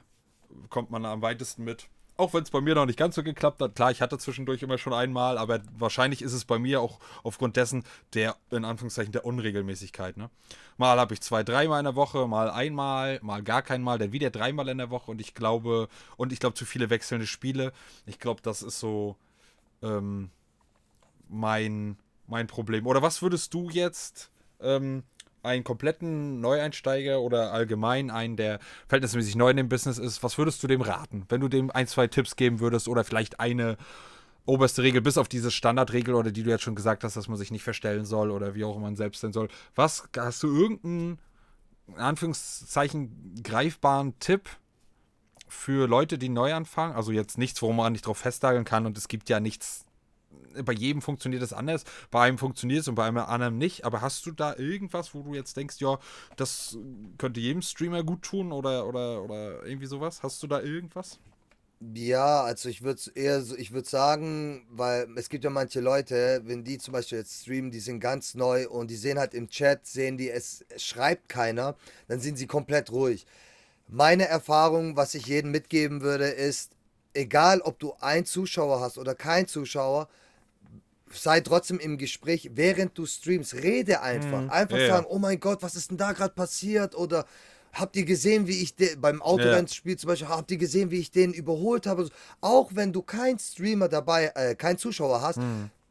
kommt 0.69 0.91
man 0.91 1.05
am 1.05 1.23
weitesten 1.23 1.65
mit. 1.65 1.89
Auch 2.21 2.35
wenn 2.35 2.43
es 2.43 2.50
bei 2.50 2.61
mir 2.61 2.75
noch 2.75 2.85
nicht 2.85 2.99
ganz 2.99 3.15
so 3.15 3.23
geklappt 3.23 3.62
hat. 3.62 3.75
Klar, 3.75 3.91
ich 3.91 4.03
hatte 4.03 4.19
zwischendurch 4.19 4.62
immer 4.62 4.77
schon 4.77 4.93
einmal, 4.93 5.39
aber 5.39 5.61
wahrscheinlich 5.79 6.21
ist 6.21 6.35
es 6.35 6.45
bei 6.45 6.59
mir 6.59 6.83
auch 6.83 7.00
aufgrund 7.23 7.57
dessen 7.57 7.83
der, 8.12 8.37
in 8.50 8.67
Anführungszeichen, 8.67 9.11
der 9.11 9.25
Unregelmäßigkeit. 9.25 10.19
Ne? 10.19 10.29
Mal 10.77 10.99
habe 10.99 11.15
ich 11.15 11.23
zwei, 11.23 11.43
dreimal 11.43 11.81
in 11.81 11.87
der 11.87 11.95
Woche, 11.95 12.29
mal 12.29 12.50
einmal, 12.50 13.21
mal 13.23 13.43
gar 13.43 13.62
keinmal, 13.62 13.97
dann 13.97 14.12
wieder 14.12 14.29
dreimal 14.29 14.69
in 14.69 14.77
der 14.77 14.91
Woche 14.91 15.11
und 15.11 15.19
ich 15.19 15.33
glaube, 15.33 15.89
und 16.19 16.31
ich 16.31 16.41
glaube 16.41 16.55
zu 16.55 16.67
viele 16.67 16.91
wechselnde 16.91 17.27
Spiele. 17.27 17.73
Ich 18.05 18.19
glaube, 18.19 18.43
das 18.43 18.61
ist 18.61 18.79
so 18.79 19.17
ähm, 19.83 20.29
mein, 21.31 21.97
mein 22.27 22.49
Problem. 22.49 22.87
Oder 22.87 23.00
was 23.00 23.23
würdest 23.23 23.55
du 23.55 23.71
jetzt 23.71 24.31
ähm, 24.61 25.05
einen 25.43 25.65
kompletten 25.65 26.41
Neueinsteiger 26.41 27.21
oder 27.21 27.53
allgemein 27.53 28.11
einen, 28.11 28.37
der 28.37 28.59
verhältnismäßig 28.89 29.37
neu 29.37 29.51
in 29.51 29.57
dem 29.57 29.69
Business 29.69 29.99
ist, 29.99 30.23
was 30.23 30.39
würdest 30.39 30.63
du 30.63 30.67
dem 30.67 30.83
raten? 30.83 31.25
Wenn 31.29 31.41
du 31.41 31.49
dem 31.49 31.71
ein, 31.71 31.87
zwei 31.87 32.07
Tipps 32.07 32.37
geben 32.37 32.61
würdest 32.61 32.89
oder 32.89 33.05
vielleicht 33.05 33.41
eine 33.41 33.77
oberste 34.47 34.83
Regel, 34.83 35.01
bis 35.01 35.19
auf 35.19 35.29
diese 35.29 35.51
Standardregel 35.51 36.15
oder 36.15 36.33
die 36.33 36.43
du 36.43 36.51
jetzt 36.51 36.63
schon 36.63 36.75
gesagt 36.75 37.05
hast, 37.05 37.17
dass 37.17 37.29
man 37.29 37.39
sich 37.39 37.51
nicht 37.51 37.63
verstellen 37.63 38.05
soll 38.05 38.31
oder 38.31 38.55
wie 38.55 38.65
auch 38.65 38.77
immer 38.77 38.87
man 38.87 38.97
selbst 38.97 39.21
sein 39.21 39.33
soll. 39.33 39.49
Was, 39.75 40.09
hast 40.17 40.43
du 40.43 40.49
irgendeinen, 40.49 41.19
in 41.89 41.97
Anführungszeichen, 41.97 43.41
greifbaren 43.43 44.19
Tipp 44.19 44.49
für 45.49 45.87
Leute, 45.87 46.19
die 46.19 46.29
neu 46.29 46.55
anfangen? 46.55 46.95
Also 46.95 47.13
jetzt 47.13 47.39
nichts, 47.39 47.63
wo 47.63 47.73
man 47.73 47.93
nicht 47.93 48.07
drauf 48.07 48.19
festnageln 48.19 48.65
kann 48.65 48.87
und 48.87 48.99
es 48.99 49.09
gibt 49.09 49.29
ja 49.29 49.41
nichts 49.41 49.85
bei 50.65 50.73
jedem 50.73 51.03
funktioniert 51.03 51.43
es 51.43 51.53
anders. 51.53 51.85
Bei 52.11 52.23
einem 52.23 52.39
funktioniert 52.39 52.81
es 52.81 52.89
und 52.89 52.95
bei 52.95 53.07
einem 53.07 53.19
anderen 53.19 53.59
nicht. 53.59 53.85
Aber 53.85 54.01
hast 54.01 54.27
du 54.27 54.33
da 54.33 54.57
irgendwas, 54.57 55.15
wo 55.15 55.23
du 55.23 55.35
jetzt 55.35 55.57
denkst, 55.57 55.77
ja, 55.81 55.99
das 56.37 56.79
könnte 57.19 57.41
jedem 57.41 57.63
Streamer 57.63 58.03
gut 58.03 58.23
tun 58.23 58.53
oder, 58.53 58.87
oder, 58.87 59.23
oder 59.23 59.65
irgendwie 59.65 59.87
sowas? 59.87 60.23
Hast 60.23 60.43
du 60.43 60.47
da 60.47 60.61
irgendwas? 60.61 61.19
Ja, 61.95 62.43
also 62.43 62.69
ich 62.69 62.83
würde 62.83 63.01
eher 63.15 63.43
ich 63.57 63.73
würde 63.73 63.89
sagen, 63.89 64.67
weil 64.71 65.09
es 65.17 65.31
gibt 65.31 65.45
ja 65.45 65.51
manche 65.51 65.81
Leute, 65.81 66.43
wenn 66.45 66.63
die 66.63 66.77
zum 66.77 66.93
Beispiel 66.93 67.19
jetzt 67.19 67.41
streamen, 67.41 67.71
die 67.71 67.81
sind 67.81 68.01
ganz 68.01 68.35
neu 68.35 68.69
und 68.69 68.91
die 68.91 68.97
sehen 68.97 69.19
halt 69.19 69.33
im 69.33 69.49
Chat, 69.49 69.87
sehen 69.87 70.19
die, 70.19 70.29
es 70.29 70.63
schreibt 70.77 71.31
keiner, 71.31 71.77
dann 72.07 72.21
sind 72.21 72.37
sie 72.37 72.47
komplett 72.47 72.93
ruhig. 72.93 73.25
Meine 73.89 74.29
Erfahrung, 74.29 74.97
was 74.97 75.15
ich 75.15 75.27
jedem 75.27 75.53
mitgeben 75.53 76.03
würde, 76.03 76.27
ist, 76.27 76.73
egal 77.14 77.61
ob 77.61 77.79
du 77.79 77.95
einen 78.00 78.26
Zuschauer 78.26 78.81
hast 78.81 78.99
oder 78.99 79.14
keinen 79.14 79.47
Zuschauer, 79.47 80.09
sei 81.12 81.40
trotzdem 81.40 81.79
im 81.79 81.99
Gespräch, 81.99 82.50
während 82.55 82.97
du 82.97 83.07
streamst. 83.07 83.55
Rede 83.55 84.00
einfach. 84.02 84.49
Einfach 84.49 84.76
Ja, 84.76 84.83
ja. 84.83 84.95
sagen, 84.95 85.07
oh 85.09 85.19
mein 85.19 85.40
Gott, 85.40 85.62
was 85.62 85.75
ist 85.75 85.90
denn 85.90 85.99
da 85.99 86.12
gerade 86.12 86.35
passiert? 86.35 86.95
Oder 86.95 87.26
habt 87.73 87.97
ihr 87.97 88.05
gesehen, 88.05 88.47
wie 88.47 88.62
ich 88.62 88.75
beim 88.99 89.23
Autorennspiel 89.23 89.97
zum 89.97 90.09
Beispiel, 90.09 90.29
habt 90.29 90.50
ihr 90.50 90.57
gesehen, 90.57 90.90
wie 90.90 91.00
ich 91.00 91.11
den 91.11 91.33
überholt 91.33 91.87
habe? 91.87 92.09
Auch 92.40 92.71
wenn 92.75 92.93
du 92.93 93.02
keinen 93.02 93.38
Streamer 93.38 93.88
dabei, 93.88 94.33
äh, 94.35 94.55
keinen 94.55 94.79
Zuschauer 94.79 95.21
hast, 95.21 95.40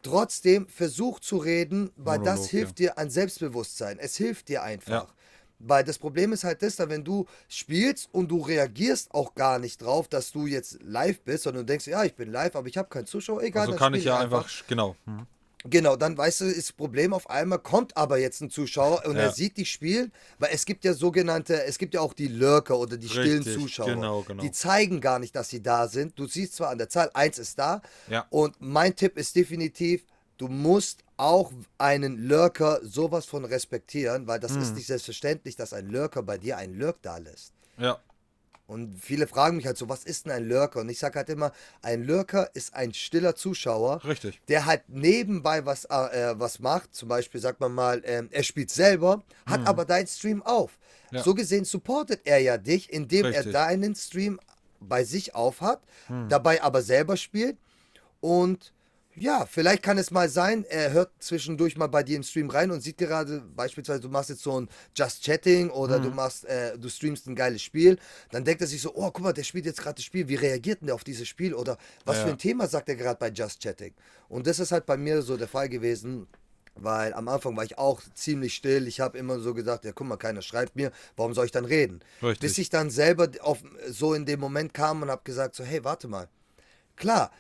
trotzdem 0.01 0.67
versuch 0.67 1.19
zu 1.19 1.37
reden, 1.37 1.91
weil 1.97 2.19
das 2.19 2.35
Monolog, 2.35 2.49
hilft 2.51 2.79
dir 2.79 2.97
an 2.97 3.09
Selbstbewusstsein. 3.09 3.99
Es 3.99 4.15
hilft 4.15 4.47
dir 4.47 4.63
einfach. 4.63 5.13
Weil 5.59 5.83
das 5.83 5.97
Problem 5.97 6.31
ist 6.33 6.43
halt 6.45 6.61
das, 6.61 6.77
da 6.77 6.87
wenn 6.89 7.03
du 7.03 7.25
spielst 7.47 8.09
und 8.13 8.29
du 8.29 8.39
reagierst 8.41 9.13
auch 9.13 9.35
gar 9.35 9.59
nicht 9.59 9.81
drauf, 9.81 10.07
dass 10.07 10.31
du 10.31 10.47
jetzt 10.47 10.79
live 10.83 11.19
bist, 11.21 11.43
sondern 11.43 11.63
du 11.63 11.71
denkst, 11.71 11.87
ja, 11.87 12.03
ich 12.05 12.15
bin 12.15 12.31
live, 12.31 12.55
aber 12.55 12.67
ich 12.67 12.77
habe 12.77 12.87
keinen 12.89 13.05
Zuschauer, 13.05 13.43
egal. 13.43 13.67
Also 13.67 13.77
kann 13.77 13.93
ich 13.93 14.05
ja 14.05 14.17
einfach, 14.19 14.47
genau. 14.67 14.95
Hm. 15.05 15.25
Genau, 15.65 15.97
dann 15.97 16.17
weißt 16.17 16.39
du, 16.41 16.45
ist 16.45 16.69
das 16.69 16.71
Problem 16.71 17.13
auf 17.13 17.29
einmal, 17.29 17.59
kommt 17.59 17.97
aber 17.97 18.17
jetzt 18.17 18.39
ein 18.39 18.49
Zuschauer 18.49 19.03
und 19.05 19.17
Ja. 19.17 19.23
er 19.23 19.31
sieht 19.33 19.57
dich 19.57 19.69
spielen, 19.69 20.13
weil 20.37 20.51
es 20.53 20.65
gibt 20.65 20.85
ja 20.85 20.93
sogenannte, 20.93 21.63
es 21.65 21.77
gibt 21.77 21.93
ja 21.93 21.99
auch 21.99 22.13
die 22.13 22.29
Lurker 22.29 22.79
oder 22.79 22.95
die 22.95 23.09
stillen 23.09 23.43
Richtig, 23.43 23.55
Zuschauer. 23.55 23.87
genau, 23.87 24.21
genau. 24.21 24.41
Die 24.41 24.51
zeigen 24.53 25.01
gar 25.01 25.19
nicht, 25.19 25.35
dass 25.35 25.49
sie 25.49 25.61
da 25.61 25.89
sind. 25.89 26.17
Du 26.17 26.27
siehst 26.27 26.55
zwar 26.55 26.69
an 26.69 26.77
der 26.77 26.87
Zahl, 26.87 27.11
eins 27.13 27.37
ist 27.39 27.59
da. 27.59 27.81
Ja. 28.07 28.25
Und 28.29 28.55
mein 28.59 28.95
Tipp 28.95 29.17
ist 29.17 29.35
definitiv, 29.35 30.05
du 30.39 30.47
musst 30.47 31.03
auch 31.17 31.51
einen 31.77 32.17
Lurker 32.27 32.79
sowas 32.81 33.25
von 33.25 33.45
respektieren, 33.45 34.25
weil 34.25 34.39
das 34.39 34.53
Hm. 34.53 34.61
ist 34.61 34.73
nicht 34.75 34.87
selbstverständlich, 34.87 35.55
dass 35.55 35.73
ein 35.73 35.87
Lurker 35.87 36.23
bei 36.23 36.37
dir 36.39 36.57
einen 36.57 36.79
Lurk 36.79 37.01
da 37.03 37.17
lässt. 37.17 37.53
Ja. 37.77 37.99
Und 38.65 38.99
viele 39.01 39.25
fragen 39.27 39.57
mich 39.57 39.65
halt 39.65 39.77
so, 39.77 39.89
was 39.89 40.03
ist 40.03 40.25
denn 40.25 40.31
ein 40.31 40.47
Lurker? 40.47 40.79
Und 40.81 40.89
ich 40.89 40.99
sage 40.99 41.17
halt 41.17 41.29
immer, 41.29 41.51
ein 41.81 42.03
Lurker 42.03 42.51
ist 42.53 42.73
ein 42.75 42.93
stiller 42.93 43.35
Zuschauer, 43.35 44.03
Richtig. 44.05 44.39
der 44.47 44.65
halt 44.65 44.83
nebenbei 44.87 45.65
was, 45.65 45.85
äh, 45.85 46.35
was 46.37 46.59
macht. 46.59 46.93
Zum 46.95 47.09
Beispiel 47.09 47.41
sagt 47.41 47.59
man 47.59 47.73
mal, 47.73 48.01
ähm, 48.05 48.29
er 48.31 48.43
spielt 48.43 48.69
selber, 48.69 49.23
hat 49.45 49.65
aber 49.67 49.85
deinen 49.85 50.07
Stream 50.07 50.41
auf. 50.43 50.77
Hm. 51.09 51.17
Ja. 51.17 51.23
So 51.23 51.33
gesehen 51.33 51.65
supportet 51.65 52.21
er 52.25 52.37
ja 52.39 52.57
dich, 52.57 52.93
indem 52.93 53.25
Richtig. 53.25 53.45
Hm. 53.45 53.49
er 53.49 53.53
deinen 53.53 53.95
Stream 53.95 54.39
bei 54.79 55.03
sich 55.03 55.35
auf 55.35 55.59
hat, 55.59 55.81
dabei 56.29 56.63
aber 56.63 56.81
selber 56.81 57.17
spielt. 57.17 57.57
Und 58.21 58.71
ja, 59.15 59.45
vielleicht 59.45 59.83
kann 59.83 59.97
es 59.97 60.11
mal 60.11 60.29
sein, 60.29 60.63
er 60.69 60.91
hört 60.93 61.11
zwischendurch 61.19 61.75
mal 61.75 61.87
bei 61.87 62.03
dir 62.03 62.15
im 62.15 62.23
Stream 62.23 62.49
rein 62.49 62.71
und 62.71 62.81
sieht 62.81 62.97
gerade, 62.97 63.41
beispielsweise, 63.55 63.99
du 64.01 64.09
machst 64.09 64.29
jetzt 64.29 64.43
so 64.43 64.61
ein 64.61 64.69
Just 64.95 65.23
Chatting 65.25 65.69
oder 65.71 65.95
Hm. 65.95 66.03
du 66.03 66.11
machst, 66.11 66.45
äh, 66.45 66.77
du 66.77 66.87
streamst 66.89 67.27
ein 67.27 67.35
geiles 67.35 67.61
Spiel, 67.61 67.97
dann 68.31 68.45
denkt 68.45 68.61
er 68.61 68.67
sich 68.67 68.81
so, 68.81 68.93
oh, 68.95 69.11
guck 69.11 69.21
mal, 69.21 69.33
der 69.33 69.43
spielt 69.43 69.65
jetzt 69.65 69.81
gerade 69.81 69.95
das 69.95 70.05
Spiel, 70.05 70.27
wie 70.29 70.35
reagiert 70.35 70.79
denn 70.81 70.87
der 70.87 70.95
auf 70.95 71.03
dieses 71.03 71.27
Spiel 71.27 71.53
oder 71.53 71.77
was 72.05 72.17
Ja. 72.17 72.23
für 72.23 72.29
ein 72.29 72.37
Thema 72.37 72.67
sagt 72.67 72.87
er 72.87 72.95
gerade 72.95 73.19
bei 73.19 73.29
Just 73.29 73.61
Chatting? 73.61 73.93
Und 74.29 74.47
das 74.47 74.59
ist 74.59 74.71
halt 74.71 74.85
bei 74.85 74.95
mir 74.95 75.21
so 75.21 75.35
der 75.37 75.47
Fall 75.47 75.69
gewesen. 75.69 76.27
Weil 76.81 77.13
am 77.13 77.27
Anfang 77.27 77.57
war 77.57 77.65
ich 77.65 77.77
auch 77.77 78.01
ziemlich 78.13 78.53
still. 78.55 78.87
Ich 78.87 79.01
habe 79.01 79.17
immer 79.17 79.39
so 79.39 79.53
gesagt, 79.53 79.83
ja 79.83 79.91
guck 79.91 80.07
mal, 80.07 80.15
keiner 80.15 80.41
schreibt 80.41 80.77
mir, 80.77 80.91
warum 81.17 81.33
soll 81.33 81.45
ich 81.45 81.51
dann 81.51 81.65
reden? 81.65 81.99
Richtig. 82.21 82.39
Bis 82.39 82.57
ich 82.57 82.69
dann 82.69 82.89
selber 82.89 83.27
auf, 83.41 83.57
so 83.89 84.13
in 84.13 84.25
dem 84.25 84.39
Moment 84.39 84.73
kam 84.73 85.01
und 85.01 85.09
habe 85.09 85.21
gesagt, 85.25 85.55
so 85.55 85.65
hey, 85.65 85.83
warte 85.83 86.07
mal. 86.07 86.29
Klar, 86.95 87.31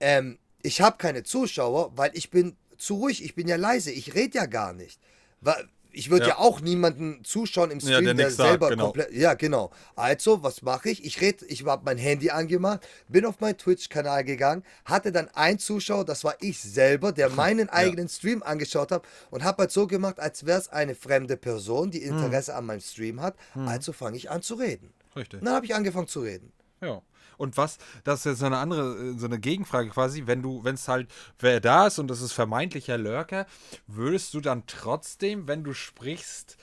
ähm, 0.00 0.38
ich 0.64 0.80
habe 0.80 0.96
keine 0.98 1.22
Zuschauer, 1.22 1.92
weil 1.96 2.10
ich 2.14 2.30
bin 2.30 2.56
zu 2.78 2.94
ruhig, 2.96 3.22
ich 3.22 3.34
bin 3.36 3.46
ja 3.46 3.56
leise, 3.56 3.92
ich 3.92 4.14
rede 4.14 4.38
ja 4.38 4.46
gar 4.46 4.72
nicht. 4.72 4.98
Weil 5.40 5.68
ich 5.96 6.10
würde 6.10 6.24
ja. 6.26 6.30
Ja. 6.30 6.38
auch 6.38 6.60
niemanden 6.60 7.22
zuschauen 7.22 7.70
im 7.70 7.78
Ja, 7.78 7.86
Stream, 7.86 8.04
der 8.06 8.14
der, 8.14 8.26
nix 8.26 8.36
sagt, 8.36 8.48
selber 8.48 8.70
genau. 8.70 8.86
komplett. 8.86 9.12
Ja, 9.12 9.34
genau. 9.34 9.70
Also, 9.94 10.42
was 10.42 10.62
mache 10.62 10.90
ich? 10.90 11.04
Ich 11.04 11.20
rede, 11.20 11.46
ich 11.46 11.64
habe 11.64 11.82
mein 11.84 11.98
Handy 11.98 12.30
angemacht, 12.30 12.80
bin 13.06 13.24
auf 13.24 13.38
meinen 13.38 13.56
Twitch-Kanal 13.58 14.24
gegangen, 14.24 14.64
hatte 14.84 15.12
dann 15.12 15.28
einen 15.34 15.60
Zuschauer, 15.60 16.04
das 16.04 16.24
war 16.24 16.34
ich 16.40 16.60
selber, 16.60 17.12
der 17.12 17.28
meinen 17.42 17.68
eigenen 17.68 18.08
Stream 18.08 18.42
angeschaut 18.42 18.90
hat 18.90 19.04
und 19.30 19.44
habe 19.44 19.58
halt 19.62 19.70
so 19.70 19.86
gemacht, 19.86 20.18
als 20.18 20.44
wäre 20.46 20.58
es 20.58 20.68
eine 20.68 20.96
fremde 20.96 21.36
Person, 21.36 21.92
die 21.92 22.00
Hm. 22.00 22.18
Interesse 22.18 22.56
an 22.56 22.66
meinem 22.66 22.80
Stream 22.80 23.20
hat. 23.20 23.36
Also 23.54 23.92
fange 23.92 24.16
ich 24.16 24.30
an 24.30 24.42
zu 24.42 24.54
reden. 24.54 24.92
Richtig. 25.14 25.40
Und 25.40 25.46
dann 25.46 25.54
habe 25.54 25.66
ich 25.66 25.76
angefangen 25.76 26.08
zu 26.08 26.22
reden. 26.22 26.52
Ja. 26.80 27.02
Und 27.36 27.56
was, 27.56 27.78
das 28.04 28.20
ist 28.20 28.24
jetzt 28.26 28.38
so 28.40 28.46
eine 28.46 28.58
andere, 28.58 28.96
äh, 28.96 29.18
so 29.18 29.26
eine 29.26 29.38
Gegenfrage 29.38 29.90
quasi, 29.90 30.26
wenn 30.26 30.42
du, 30.42 30.64
wenn 30.64 30.74
es 30.74 30.88
halt, 30.88 31.08
wer 31.38 31.60
da 31.60 31.86
ist 31.86 31.98
und 31.98 32.08
das 32.08 32.20
ist 32.20 32.32
vermeintlicher 32.32 32.98
Lurker, 32.98 33.46
würdest 33.86 34.34
du 34.34 34.40
dann 34.40 34.64
trotzdem, 34.66 35.48
wenn 35.48 35.64
du 35.64 35.72
sprichst, 35.72 36.56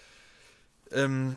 ähm, 0.91 1.35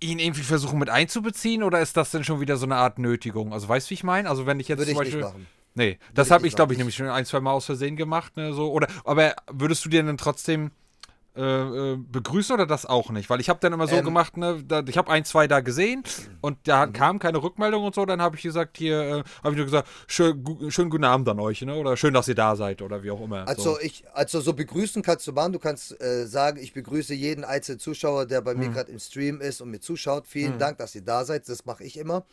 ihn 0.00 0.18
irgendwie 0.18 0.42
versuchen 0.42 0.78
mit 0.78 0.90
einzubeziehen 0.90 1.62
oder 1.62 1.80
ist 1.80 1.96
das 1.96 2.10
denn 2.10 2.24
schon 2.24 2.40
wieder 2.40 2.56
so 2.56 2.66
eine 2.66 2.76
Art 2.76 2.98
Nötigung? 2.98 3.52
Also 3.52 3.68
weißt 3.68 3.86
du, 3.86 3.90
wie 3.90 3.94
ich 3.94 4.04
meine? 4.04 4.28
Also 4.28 4.46
wenn 4.46 4.60
ich 4.60 4.68
jetzt 4.68 4.78
Würde 4.78 4.92
zum 4.92 5.02
ich 5.02 5.08
nicht 5.08 5.20
Beispiel. 5.20 5.40
machen. 5.40 5.46
Nee, 5.74 5.98
das 6.12 6.30
habe 6.30 6.46
ich, 6.46 6.54
glaube 6.54 6.74
ich, 6.74 6.78
nämlich 6.78 6.96
schon 6.96 7.08
ein, 7.08 7.24
zwei 7.24 7.40
Mal 7.40 7.52
aus 7.52 7.64
Versehen 7.64 7.96
gemacht, 7.96 8.36
ne, 8.36 8.52
so. 8.52 8.70
Oder, 8.72 8.88
aber 9.04 9.34
würdest 9.50 9.84
du 9.84 9.88
dir 9.88 10.02
dann 10.02 10.18
trotzdem 10.18 10.70
äh, 11.34 11.40
äh, 11.92 11.96
begrüßen 11.96 12.54
oder 12.54 12.66
das 12.66 12.84
auch 12.86 13.10
nicht? 13.10 13.30
Weil 13.30 13.40
ich 13.40 13.48
habe 13.48 13.58
dann 13.60 13.72
immer 13.72 13.86
so 13.88 13.96
Ähm. 13.96 14.04
gemacht, 14.04 14.36
ne, 14.36 14.62
da, 14.66 14.82
ich 14.86 14.98
habe 14.98 15.10
ein, 15.10 15.24
zwei 15.24 15.48
da 15.48 15.60
gesehen 15.60 16.02
und 16.40 16.58
da 16.64 16.86
Mhm. 16.86 16.92
kam 16.92 17.18
keine 17.18 17.42
Rückmeldung 17.42 17.84
und 17.84 17.94
so, 17.94 18.04
dann 18.04 18.20
habe 18.20 18.36
ich 18.36 18.42
gesagt, 18.42 18.76
hier, 18.76 19.00
äh, 19.00 19.12
habe 19.42 19.50
ich 19.50 19.56
nur 19.56 19.64
gesagt, 19.64 19.88
schön, 20.06 20.44
gu, 20.44 20.70
schönen 20.70 20.90
guten 20.90 21.04
Abend 21.04 21.28
an 21.28 21.40
euch, 21.40 21.62
ne? 21.62 21.74
Oder 21.74 21.96
schön, 21.96 22.12
dass 22.14 22.28
ihr 22.28 22.34
da 22.34 22.54
seid 22.56 22.82
oder 22.82 23.02
wie 23.02 23.10
auch 23.10 23.20
immer. 23.22 23.48
Also 23.48 23.74
so. 23.74 23.80
ich, 23.80 24.04
also 24.12 24.40
so 24.40 24.52
begrüßen 24.52 25.02
kannst 25.02 25.26
du 25.26 25.32
machen. 25.32 25.52
Du 25.52 25.58
kannst 25.58 26.00
äh, 26.02 26.26
sagen, 26.26 26.58
ich 26.60 26.72
begrüße 26.74 27.14
jeden 27.14 27.44
einzelnen 27.44 27.78
Zuschauer, 27.78 28.26
der 28.26 28.40
bei 28.42 28.54
mir 28.54 28.66
Hm. 28.66 28.72
gerade 28.74 28.92
im 28.92 28.98
Stream 28.98 29.40
ist 29.40 29.60
und 29.60 29.70
mir 29.70 29.80
zuschaut. 29.80 30.26
Vielen 30.26 30.58
Dank, 30.58 30.78
dass 30.78 30.94
ihr 30.94 31.02
da 31.02 31.24
seid. 31.24 31.48
Das 31.48 31.64
mache 31.64 31.84
ich 31.84 31.96
immer. 31.98 32.24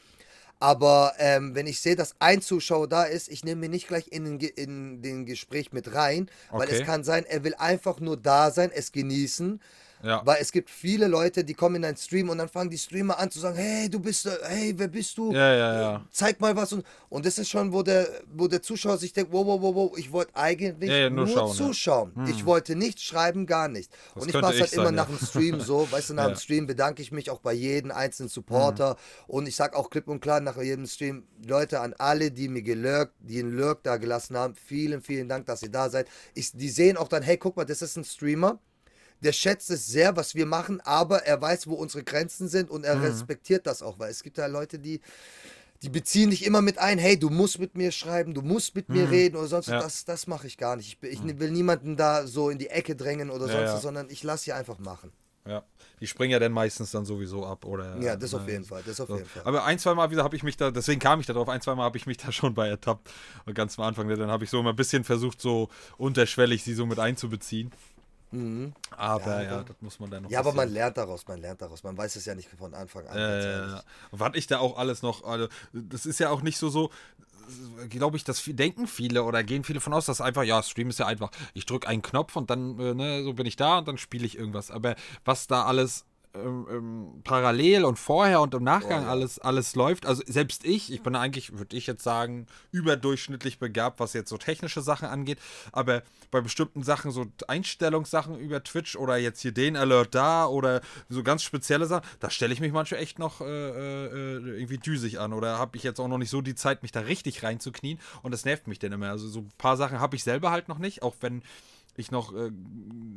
Aber 0.60 1.14
ähm, 1.20 1.56
wenn 1.56 1.68
ich 1.68 1.80
sehe, 1.82 1.96
dass 1.96 2.16
ein 2.20 2.42
Zuschauer 2.42 2.88
da 2.90 3.04
ist, 3.04 3.30
ich 3.30 3.46
nehme 3.46 3.66
ihn 3.66 3.72
nicht 3.72 3.88
gleich 3.88 4.08
in 4.12 4.26
den, 4.26 4.40
Ge- 4.40 4.52
in 4.56 5.02
den 5.02 5.26
Gespräch 5.26 5.72
mit 5.72 5.94
rein, 5.94 6.30
weil 6.56 6.68
Okay. 6.68 6.70
es 6.70 6.84
kann 6.84 7.04
sein, 7.06 7.26
er 7.26 7.44
will 7.46 7.56
einfach 7.56 8.00
nur 8.02 8.18
da 8.18 8.52
sein, 8.52 8.70
es 8.74 8.92
genießen. 8.92 9.62
Ja. 10.04 10.22
Weil 10.26 10.38
es 10.42 10.52
gibt 10.52 10.70
viele 10.70 11.08
Leute, 11.08 11.44
die 11.44 11.54
kommen 11.54 11.76
in 11.76 11.86
einen 11.86 11.98
Stream 11.98 12.30
und 12.30 12.38
dann 12.38 12.50
fangen 12.50 12.70
die 12.70 12.78
Streamer 12.78 13.20
an 13.20 13.32
zu 13.32 13.40
sagen, 13.40 13.58
hey, 13.58 13.90
du 13.90 14.00
bist, 14.00 14.26
äh, 14.26 14.38
hey, 14.44 14.74
wer 14.76 14.88
bist 14.88 15.18
du? 15.18 15.32
Ja, 15.32 15.54
ja, 15.54 15.82
ja. 15.82 16.06
Zeig 16.12 16.40
mal 16.40 16.56
was. 16.56 16.74
Und, 16.74 16.86
und 17.10 17.26
das 17.26 17.38
ist 17.38 17.50
schon, 17.50 17.72
wo 17.72 17.84
der, 17.84 18.08
wo 18.34 18.48
der 18.48 18.62
Zuschauer 18.62 18.98
sich 18.98 19.14
denkt, 19.14 19.32
wow, 19.32 19.46
wow, 19.46 19.62
wow, 19.62 19.76
wow, 19.76 19.98
ich 19.98 20.12
wollte 20.12 20.36
eigentlich 20.36 20.90
Ja, 20.90 20.98
ja, 20.98 21.10
nur 21.10 21.26
nur, 21.26 21.36
schauen, 21.36 21.56
zuschauen. 21.56 22.12
Ich 22.28 22.46
wollte 22.46 22.76
nicht 22.76 23.02
schreiben, 23.02 23.46
gar 23.46 23.68
nicht. 23.68 23.92
Das 24.14 24.24
und 24.24 24.30
ich 24.30 24.42
mache 24.42 24.54
es 24.54 24.62
halt 24.62 24.74
immer 24.74 24.86
sein, 24.86 24.96
ja. 24.96 25.04
nach 25.04 25.08
dem 25.08 25.26
Stream 25.26 25.60
so. 25.60 25.88
Weißt 25.92 26.10
du, 26.10 26.14
nach 26.14 26.28
dem 26.28 26.36
Stream 26.36 26.68
bedanke 26.68 27.02
ich 27.02 27.12
mich 27.12 27.30
auch 27.30 27.40
bei 27.40 27.54
jedem 27.54 27.92
einzelnen 27.92 28.30
Supporter. 28.30 28.98
Und 29.28 29.48
ich 29.48 29.56
sage 29.56 29.76
auch 29.78 29.90
klipp 29.90 30.08
und 30.08 30.22
klar 30.22 30.40
nach 30.40 30.58
jedem 30.58 30.88
Stream, 30.88 31.24
Leute, 31.46 31.80
an 31.80 31.94
alle, 31.98 32.32
die 32.32 32.48
mir 32.48 32.62
gelurkt, 32.62 33.14
die 33.20 33.40
einen 33.40 33.52
Lurk 33.52 33.84
da 33.84 33.98
gelassen 33.98 34.38
haben, 34.38 34.56
vielen, 34.56 35.02
vielen 35.02 35.30
Dank, 35.30 35.46
dass 35.46 35.62
ihr 35.64 35.70
da 35.70 35.90
seid. 35.90 36.08
Ich, 36.34 36.52
die 36.54 36.70
sehen 36.70 36.98
auch 36.98 37.08
dann, 37.08 37.24
hey, 37.24 37.38
guck 37.38 37.58
mal, 37.58 37.66
das 37.66 37.82
ist 37.82 37.98
ein 37.98 38.04
Streamer. 38.04 38.60
Der 39.22 39.34
schätzt 39.34 39.70
es 39.70 39.88
sehr, 39.88 40.16
was 40.16 40.36
wir 40.36 40.46
machen, 40.46 40.80
aber 40.82 41.24
er 41.26 41.42
weiß, 41.42 41.68
wo 41.68 41.74
unsere 41.76 42.04
Grenzen 42.04 42.48
sind 42.48 42.70
und 42.70 42.86
er 42.86 42.96
Mhm. 42.96 43.04
respektiert 43.04 43.68
das 43.68 43.82
auch, 43.82 44.00
weil 44.00 44.12
es 44.12 44.24
gibt 44.24 44.38
da 44.38 44.46
Leute, 44.46 44.80
die, 44.80 45.02
die 45.82 45.90
beziehen 45.90 46.30
dich 46.30 46.46
immer 46.46 46.62
mit 46.62 46.78
ein, 46.78 46.98
hey, 46.98 47.18
du 47.18 47.30
musst 47.30 47.60
mit 47.60 47.76
mir 47.76 47.92
schreiben, 47.92 48.34
du 48.34 48.42
musst 48.42 48.76
mit 48.76 48.90
mir 48.90 49.10
reden 49.10 49.36
oder 49.38 49.48
sonst 49.48 49.68
was. 49.68 49.74
Mhm. 49.74 49.80
Ja. 49.80 49.84
Das, 49.84 50.06
das 50.06 50.28
mache 50.28 50.48
ich 50.48 50.58
gar 50.58 50.76
nicht. 50.76 50.98
Ich, 51.02 51.10
ich 51.12 51.40
will 51.40 51.52
niemanden 51.52 51.96
da 51.98 52.28
so 52.28 52.50
in 52.50 52.58
die 52.60 52.68
Ecke 52.68 52.96
drängen 52.96 53.30
oder 53.30 53.48
Ja, 53.48 53.52
sonst 53.54 53.64
ja. 53.68 53.74
was, 53.76 53.82
sondern 53.82 54.10
ich 54.10 54.24
lasse 54.24 54.46
sie 54.46 54.54
einfach 54.54 54.80
machen. 54.80 55.12
Ja. 55.48 55.64
Die 56.00 56.06
springen 56.08 56.32
ja 56.32 56.40
dann 56.40 56.52
meistens 56.52 56.92
dann 56.92 57.06
sowieso 57.06 57.46
ab, 57.46 57.66
oder? 57.66 57.98
Ja, 58.00 58.16
das 58.16 58.34
auf 58.34 58.46
ne, 58.46 58.52
jeden 58.52 58.66
Fall, 58.66 58.84
das 58.86 59.00
auf 59.02 59.08
so. 59.08 59.16
jeden 59.16 59.28
Fall. 59.28 59.42
Aber 59.46 59.64
ein, 59.64 59.80
zwei 59.80 59.94
Mal 59.96 60.12
wieder 60.12 60.24
habe 60.24 60.36
ich 60.36 60.44
mich 60.44 60.58
da, 60.58 60.70
deswegen 60.70 61.00
kam 61.00 61.20
ich 61.22 61.26
da 61.26 61.34
drauf, 61.34 61.50
ein, 61.50 61.60
zwei 61.62 61.76
Mal 61.76 61.84
habe 61.84 61.98
ich 61.98 62.06
mich 62.06 62.18
da 62.26 62.32
schon 62.32 62.54
bei 62.54 62.68
ertappt. 62.68 63.10
Und 63.46 63.54
Ganz 63.56 63.80
am 63.80 63.86
Anfang, 63.86 64.08
dann 64.10 64.30
habe 64.30 64.44
ich 64.44 64.50
so 64.50 64.62
mal 64.62 64.72
ein 64.72 64.76
bisschen 64.76 65.04
versucht, 65.04 65.42
so 65.42 65.70
unterschwellig 65.98 66.64
sie 66.64 66.74
so 66.74 66.86
mit 66.86 67.00
einzubeziehen. 67.00 67.72
Aber 68.32 69.26
Ja, 69.26 69.42
ja, 69.42 69.52
aber- 69.56 69.64
das 69.64 69.78
muss 69.82 70.00
man 70.00 70.12
dann 70.12 70.24
noch 70.24 70.30
Ja, 70.30 70.40
aber 70.40 70.54
man 70.54 70.70
lernt 70.70 70.98
daraus, 70.98 71.28
man 71.28 71.40
lernt 71.40 71.62
daraus. 71.62 71.84
Man 71.84 71.98
weiß 71.98 72.16
es 72.16 72.26
ja 72.26 72.36
nicht 72.36 72.50
von 72.50 72.74
Anfang 72.74 73.08
an. 73.08 73.18
Äh, 73.18 73.82
was 74.12 74.32
ich 74.36 74.48
da 74.48 74.60
auch 74.60 74.78
alles 74.78 75.02
noch, 75.02 75.24
also, 75.24 75.48
das 75.74 76.06
ist 76.06 76.20
ja 76.20 76.30
auch 76.30 76.42
nicht 76.42 76.58
so 76.58 76.70
so, 76.70 76.92
glaube 77.90 78.18
ich, 78.18 78.24
das 78.24 78.44
denken 78.46 78.86
viele 78.88 79.24
oder 79.24 79.44
gehen 79.44 79.64
viele 79.64 79.80
von 79.80 79.94
aus, 79.94 80.06
dass 80.06 80.22
einfach, 80.22 80.44
ja, 80.44 80.62
Stream 80.62 80.90
ist 80.90 81.00
ja 81.00 81.08
einfach, 81.08 81.32
ich 81.56 81.66
drücke 81.66 81.88
einen 81.88 82.02
Knopf 82.04 82.36
und 82.36 82.50
dann, 82.50 82.80
äh, 82.80 82.94
ne, 82.94 83.24
so 83.24 83.34
bin 83.34 83.48
ich 83.48 83.56
da 83.56 83.80
und 83.80 83.88
dann 83.88 83.98
spiele 83.98 84.26
ich 84.26 84.38
irgendwas. 84.38 84.70
Aber 84.70 84.96
was 85.26 85.48
da 85.48 85.64
alles 85.66 86.06
ähm, 86.36 86.68
ähm, 86.70 87.22
parallel 87.24 87.86
und 87.86 87.98
vorher 87.98 88.42
und 88.42 88.54
im 88.54 88.64
Nachgang 88.64 89.02
Oh, 89.02 89.06
ja. 89.06 89.10
alles, 89.10 89.40
alles 89.40 89.76
läuft, 89.76 90.06
also 90.06 90.22
selbst 90.28 90.64
ich, 90.64 90.92
ich 90.94 91.02
bin 91.02 91.16
eigentlich, 91.16 91.58
würde 91.58 91.76
ich 91.76 91.88
jetzt 91.88 92.04
sagen, 92.04 92.46
überdurchschnittlich 92.72 93.58
begabt, 93.58 94.00
was 94.00 94.14
jetzt 94.14 94.30
so 94.30 94.38
technische 94.38 94.82
Sachen 94.82 95.08
angeht, 95.08 95.40
aber 95.72 96.04
bei 96.30 96.42
bestimmten 96.42 96.84
Sachen, 96.84 97.10
so 97.12 97.26
Einstellungssachen 97.48 98.38
über 98.40 98.64
Twitch 98.64 98.96
oder 98.96 99.18
jetzt 99.18 99.42
hier 99.42 99.52
den 99.52 99.76
Alert 99.76 100.14
da 100.14 100.46
oder 100.46 100.82
so 101.10 101.24
ganz 101.24 101.42
spezielle 101.42 101.88
Sachen, 101.88 102.08
da 102.20 102.30
stelle 102.30 102.54
ich 102.54 102.60
mich 102.60 102.72
manchmal 102.72 103.02
echt 103.02 103.18
noch 103.18 103.42
äh, 103.42 103.46
äh, 103.46 104.36
irgendwie 104.60 104.78
düsig 104.78 105.20
an 105.20 105.34
oder 105.34 105.58
habe 105.58 105.78
ich 105.78 105.84
jetzt 105.84 106.00
auch 106.00 106.08
noch 106.08 106.20
nicht 106.20 106.30
so 106.30 106.42
die 106.42 106.56
Zeit, 106.56 106.84
mich 106.84 106.92
da 106.92 107.02
richtig 107.02 107.44
reinzuknien 107.44 108.00
und 108.22 108.32
das 108.32 108.46
nervt 108.46 108.68
mich 108.68 108.78
dann 108.80 108.92
immer. 108.92 109.10
Also 109.10 109.28
so 109.28 109.40
ein 109.40 109.52
paar 109.58 109.78
Sachen 109.78 110.00
habe 110.00 110.16
ich 110.16 110.24
selber 110.24 110.52
halt 110.52 110.68
noch 110.68 110.78
nicht, 110.78 111.02
auch 111.02 111.16
wenn 111.22 111.42
ich 112.00 112.12
noch 112.12 112.34
äh, 112.34 112.52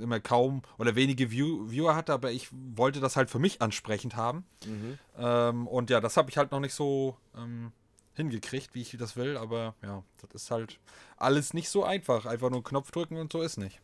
immer 0.00 0.20
kaum 0.20 0.62
oder 0.78 0.94
wenige 0.94 1.30
View 1.30 1.70
Viewer 1.70 1.94
hatte, 1.94 2.12
aber 2.12 2.32
ich 2.32 2.48
wollte 2.50 3.00
das 3.00 3.16
halt 3.16 3.30
für 3.30 3.38
mich 3.38 3.62
ansprechend 3.62 4.16
haben. 4.16 4.44
Ähm, 5.18 5.66
und 5.66 5.90
ja, 5.90 6.00
das 6.00 6.16
habe 6.16 6.30
ich 6.30 6.36
halt 6.36 6.50
noch 6.52 6.60
nicht 6.60 6.74
so 6.74 7.16
ähm, 7.36 7.72
hingekriegt, 8.14 8.74
wie 8.74 8.82
ich 8.82 8.96
das 8.98 9.16
will, 9.16 9.36
aber 9.36 9.74
ja, 9.82 10.02
das 10.20 10.42
ist 10.42 10.50
halt 10.50 10.78
alles 11.16 11.54
nicht 11.54 11.68
so 11.68 11.84
einfach. 11.84 12.26
Einfach 12.26 12.50
nur 12.50 12.58
einen 12.58 12.64
Knopf 12.64 12.90
drücken 12.90 13.16
und 13.16 13.32
so 13.32 13.42
ist 13.42 13.56
nicht. 13.56 13.80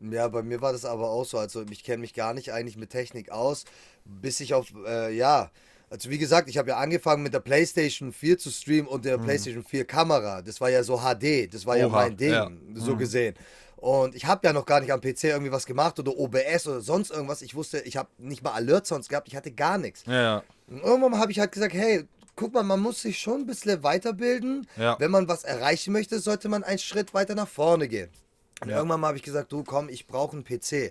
Ja, 0.00 0.28
bei 0.28 0.42
mir 0.42 0.60
war 0.60 0.72
das 0.72 0.84
aber 0.84 1.08
auch 1.10 1.24
so. 1.24 1.38
Also 1.38 1.64
ich 1.70 1.84
kenne 1.84 1.98
mich 1.98 2.14
gar 2.14 2.34
nicht 2.34 2.52
eigentlich 2.52 2.76
mit 2.76 2.90
Technik 2.90 3.30
aus, 3.30 3.64
bis 4.04 4.40
ich 4.40 4.54
auf, 4.54 4.72
äh, 4.86 5.14
ja, 5.14 5.50
also 5.90 6.10
wie 6.10 6.18
gesagt, 6.18 6.48
ich 6.48 6.58
habe 6.58 6.70
ja 6.70 6.78
angefangen 6.78 7.22
mit 7.22 7.34
der 7.34 7.40
PlayStation 7.40 8.12
4 8.12 8.38
zu 8.38 8.50
streamen 8.50 8.88
und 8.88 9.04
der 9.04 9.18
PlayStation 9.18 9.62
4 9.62 9.84
Kamera. 9.84 10.42
Das 10.42 10.60
war 10.60 10.70
ja 10.70 10.82
so 10.82 10.98
HD, 10.98 11.52
das 11.52 11.66
war 11.66 11.76
ja 11.76 11.86
Oha, 11.86 11.96
mein 11.96 12.16
Ding, 12.16 12.32
ja. 12.32 12.50
so 12.74 12.96
gesehen. 12.96 13.34
Und 13.84 14.14
ich 14.14 14.24
habe 14.24 14.46
ja 14.46 14.54
noch 14.54 14.64
gar 14.64 14.80
nicht 14.80 14.90
am 14.94 15.02
PC 15.02 15.24
irgendwie 15.24 15.52
was 15.52 15.66
gemacht 15.66 15.98
oder 15.98 16.16
OBS 16.16 16.66
oder 16.66 16.80
sonst 16.80 17.10
irgendwas. 17.10 17.42
Ich 17.42 17.54
wusste, 17.54 17.80
ich 17.80 17.98
habe 17.98 18.08
nicht 18.16 18.42
mal 18.42 18.52
Alert 18.52 18.86
sonst 18.86 19.10
gehabt, 19.10 19.28
ich 19.28 19.36
hatte 19.36 19.52
gar 19.52 19.76
nichts. 19.76 20.04
Ja. 20.06 20.42
Und 20.68 20.82
irgendwann 20.82 21.18
habe 21.18 21.30
ich 21.32 21.38
halt 21.38 21.52
gesagt, 21.52 21.74
hey, 21.74 22.04
guck 22.34 22.54
mal, 22.54 22.62
man 22.62 22.80
muss 22.80 23.02
sich 23.02 23.18
schon 23.18 23.40
ein 23.42 23.46
bisschen 23.46 23.82
weiterbilden. 23.82 24.66
Ja. 24.78 24.96
Wenn 24.98 25.10
man 25.10 25.28
was 25.28 25.44
erreichen 25.44 25.92
möchte, 25.92 26.18
sollte 26.18 26.48
man 26.48 26.64
einen 26.64 26.78
Schritt 26.78 27.12
weiter 27.12 27.34
nach 27.34 27.46
vorne 27.46 27.86
gehen. 27.86 28.08
Und 28.62 28.70
Ja. 28.70 28.76
irgendwann 28.78 29.04
habe 29.04 29.18
ich 29.18 29.22
gesagt, 29.22 29.52
du 29.52 29.62
komm, 29.62 29.90
ich 29.90 30.06
brauche 30.06 30.32
einen 30.34 30.44
PC. 30.44 30.90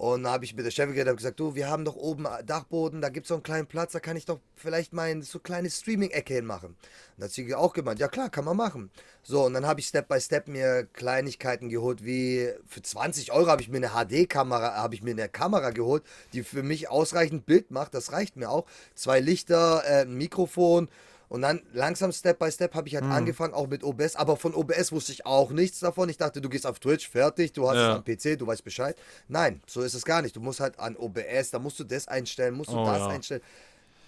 Und 0.00 0.22
dann 0.22 0.32
habe 0.32 0.46
ich 0.46 0.56
mit 0.56 0.64
der 0.64 0.70
Chefin 0.70 0.94
geredet 0.94 1.10
und 1.10 1.18
gesagt, 1.18 1.38
du, 1.38 1.54
wir 1.54 1.68
haben 1.68 1.84
doch 1.84 1.94
oben 1.94 2.26
Dachboden, 2.46 3.02
da 3.02 3.10
gibt 3.10 3.26
es 3.26 3.28
so 3.28 3.34
einen 3.34 3.42
kleinen 3.42 3.66
Platz, 3.66 3.92
da 3.92 4.00
kann 4.00 4.16
ich 4.16 4.24
doch 4.24 4.40
vielleicht 4.56 4.94
mein 4.94 5.20
so 5.20 5.40
kleine 5.40 5.68
Streaming-Ecke 5.68 6.32
hinmachen. 6.32 6.70
Und 6.70 6.76
da 7.18 7.26
hat 7.26 7.32
sie 7.32 7.54
auch 7.54 7.74
gemeint, 7.74 8.00
ja 8.00 8.08
klar, 8.08 8.30
kann 8.30 8.46
man 8.46 8.56
machen. 8.56 8.90
So, 9.22 9.44
und 9.44 9.52
dann 9.52 9.66
habe 9.66 9.80
ich 9.80 9.88
Step 9.88 10.08
by 10.08 10.18
Step 10.18 10.48
mir 10.48 10.84
Kleinigkeiten 10.94 11.68
geholt, 11.68 12.02
wie 12.02 12.48
für 12.66 12.80
20 12.80 13.30
Euro 13.32 13.48
habe 13.48 13.60
ich 13.60 13.68
mir 13.68 13.76
eine 13.76 13.90
HD-Kamera, 13.90 14.76
habe 14.76 14.94
ich 14.94 15.02
mir 15.02 15.10
eine 15.10 15.28
Kamera 15.28 15.68
geholt, 15.68 16.02
die 16.32 16.44
für 16.44 16.62
mich 16.62 16.88
ausreichend 16.88 17.44
Bild 17.44 17.70
macht, 17.70 17.92
das 17.92 18.10
reicht 18.10 18.36
mir 18.36 18.48
auch. 18.48 18.64
Zwei 18.94 19.20
Lichter, 19.20 19.82
äh, 19.84 20.04
ein 20.04 20.14
Mikrofon 20.14 20.88
und 21.30 21.40
dann 21.42 21.62
langsam 21.72 22.12
Step 22.12 22.38
by 22.38 22.50
Step 22.52 22.74
habe 22.74 22.88
ich 22.88 22.94
halt 22.96 23.06
Mhm. 23.06 23.12
angefangen, 23.12 23.54
auch 23.54 23.68
mit 23.68 23.82
OBS. 23.84 24.16
Aber 24.16 24.36
von 24.36 24.52
OBS 24.54 24.92
wusste 24.92 25.12
ich 25.12 25.24
auch 25.24 25.50
nichts 25.52 25.78
davon. 25.78 26.08
Ich 26.10 26.18
dachte, 26.18 26.40
du 26.42 26.48
gehst 26.50 26.66
auf 26.66 26.78
Twitch, 26.80 27.08
fertig, 27.08 27.52
du 27.54 27.68
hast 27.68 27.76
Ja. 27.76 27.90
es 27.92 27.96
am 27.96 28.04
PC, 28.04 28.36
du 28.36 28.46
weißt 28.46 28.64
Bescheid. 28.64 28.96
Nein, 29.28 29.62
so 29.66 29.80
ist 29.80 29.94
es 29.94 30.04
gar 30.04 30.20
nicht. 30.20 30.34
Du 30.36 30.40
musst 30.40 30.60
halt 30.60 30.78
an 30.78 30.96
OBS, 30.96 31.50
da 31.52 31.58
musst 31.58 31.78
du 31.80 31.84
das 31.84 32.08
einstellen, 32.08 32.54
musst 32.54 32.70
du 32.70 32.78
Oh, 32.78 32.84
das 32.84 32.98
ja. 32.98 33.06
einstellen. 33.06 33.42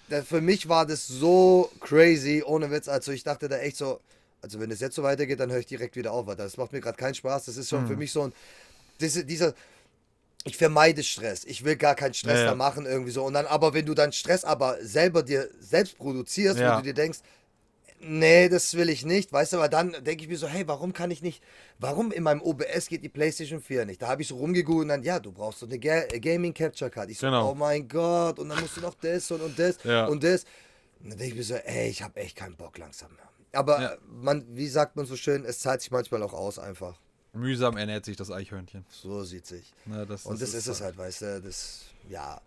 Da, 0.08 0.22
für 0.22 0.40
mich 0.40 0.68
war 0.68 0.84
das 0.84 1.06
so 1.06 1.70
crazy, 1.80 2.42
ohne 2.44 2.70
Witz. 2.70 2.88
Also 2.88 3.12
ich 3.12 3.22
dachte 3.22 3.48
da 3.48 3.56
echt 3.58 3.76
so, 3.76 4.00
also 4.42 4.58
wenn 4.58 4.70
es 4.72 4.80
jetzt 4.80 4.96
so 4.96 5.04
weitergeht, 5.04 5.38
dann 5.38 5.50
höre 5.52 5.60
ich 5.60 5.66
direkt 5.66 5.94
wieder 5.94 6.12
auf. 6.12 6.26
weil 6.26 6.34
Das 6.34 6.56
macht 6.56 6.72
mir 6.72 6.80
gerade 6.80 6.96
keinen 6.96 7.14
Spaß. 7.14 7.44
Das 7.44 7.56
ist 7.56 7.70
Mhm. 7.70 7.76
schon 7.76 7.86
für 7.86 7.96
mich 7.96 8.10
so 8.10 8.22
ein, 8.22 8.32
diese, 9.00 9.24
dieser, 9.24 9.54
ich 10.44 10.56
vermeide 10.56 11.02
Stress. 11.02 11.44
Ich 11.44 11.64
will 11.64 11.76
gar 11.76 11.94
keinen 11.94 12.14
Stress 12.14 12.40
Ja, 12.40 12.46
da 12.46 12.54
machen 12.54 12.86
irgendwie 12.86 13.10
so. 13.12 13.24
Und 13.24 13.34
dann, 13.34 13.46
aber 13.46 13.74
wenn 13.74 13.86
du 13.86 13.94
dann 13.94 14.12
Stress 14.12 14.44
aber 14.44 14.78
selber 14.84 15.22
dir 15.22 15.48
selbst 15.60 15.96
produzierst, 15.98 16.58
Ja. 16.60 16.72
wo 16.72 16.76
du 16.78 16.82
dir 16.82 16.94
denkst, 16.94 17.20
nee, 18.00 18.48
das 18.48 18.74
will 18.74 18.88
ich 18.88 19.04
nicht, 19.04 19.32
weißt 19.32 19.52
du, 19.52 19.58
aber 19.58 19.68
dann 19.68 19.92
denke 20.04 20.24
ich 20.24 20.28
mir 20.28 20.36
so, 20.36 20.48
hey, 20.48 20.66
warum 20.66 20.92
kann 20.92 21.10
ich 21.12 21.22
nicht, 21.22 21.42
warum 21.78 22.10
in 22.10 22.24
meinem 22.24 22.42
OBS 22.42 22.88
geht 22.88 23.04
die 23.04 23.08
PlayStation 23.08 23.60
4 23.60 23.84
nicht? 23.84 24.02
Da 24.02 24.08
habe 24.08 24.22
ich 24.22 24.28
so 24.28 24.36
rumgegoogelt 24.36 24.82
und 24.82 24.88
dann, 24.88 25.02
ja, 25.04 25.20
du 25.20 25.30
brauchst 25.30 25.60
so 25.60 25.66
eine 25.66 25.78
Ga 25.78 26.00
Gaming 26.18 26.52
Capture 26.52 26.90
Card. 26.90 27.10
Ich 27.10 27.18
so, 27.18 27.26
Genau. 27.26 27.50
oh 27.50 27.54
mein 27.54 27.86
Gott, 27.86 28.38
und 28.40 28.48
dann 28.48 28.60
musst 28.60 28.76
du 28.76 28.80
noch 28.80 28.94
das 28.94 29.30
und, 29.30 29.40
und 29.42 29.56
das 29.58 29.76
Ja. 29.84 30.06
und 30.06 30.24
das. 30.24 30.44
Und 31.00 31.10
dann 31.10 31.18
denke 31.18 31.32
ich 31.34 31.38
mir 31.38 31.44
so, 31.44 31.54
ey, 31.54 31.88
ich 31.88 32.02
habe 32.02 32.18
echt 32.20 32.36
keinen 32.36 32.56
Bock 32.56 32.78
langsam 32.78 33.12
mehr. 33.14 33.28
Aber 33.54 33.98
man, 34.08 34.44
wie 34.56 34.66
sagt 34.68 34.96
man 34.96 35.04
so 35.06 35.14
schön, 35.14 35.44
es 35.44 35.60
zahlt 35.60 35.82
sich 35.82 35.90
manchmal 35.90 36.22
auch 36.22 36.32
aus 36.32 36.58
einfach. 36.58 36.98
Mühsam 37.32 37.76
ernährt 37.76 38.04
sich 38.04 38.16
das 38.16 38.30
Eichhörnchen. 38.30 38.84
So 38.90 39.24
sieht 39.24 39.46
sich. 39.46 39.72
Na, 39.86 40.04
das, 40.04 40.26
Und 40.26 40.40
das, 40.40 40.52
ist 40.52 40.66
es 40.66 40.80
halt, 40.80 40.96
weißt 40.96 41.22
du, 41.22 41.40
das, 41.40 41.84
ja. 42.08 42.40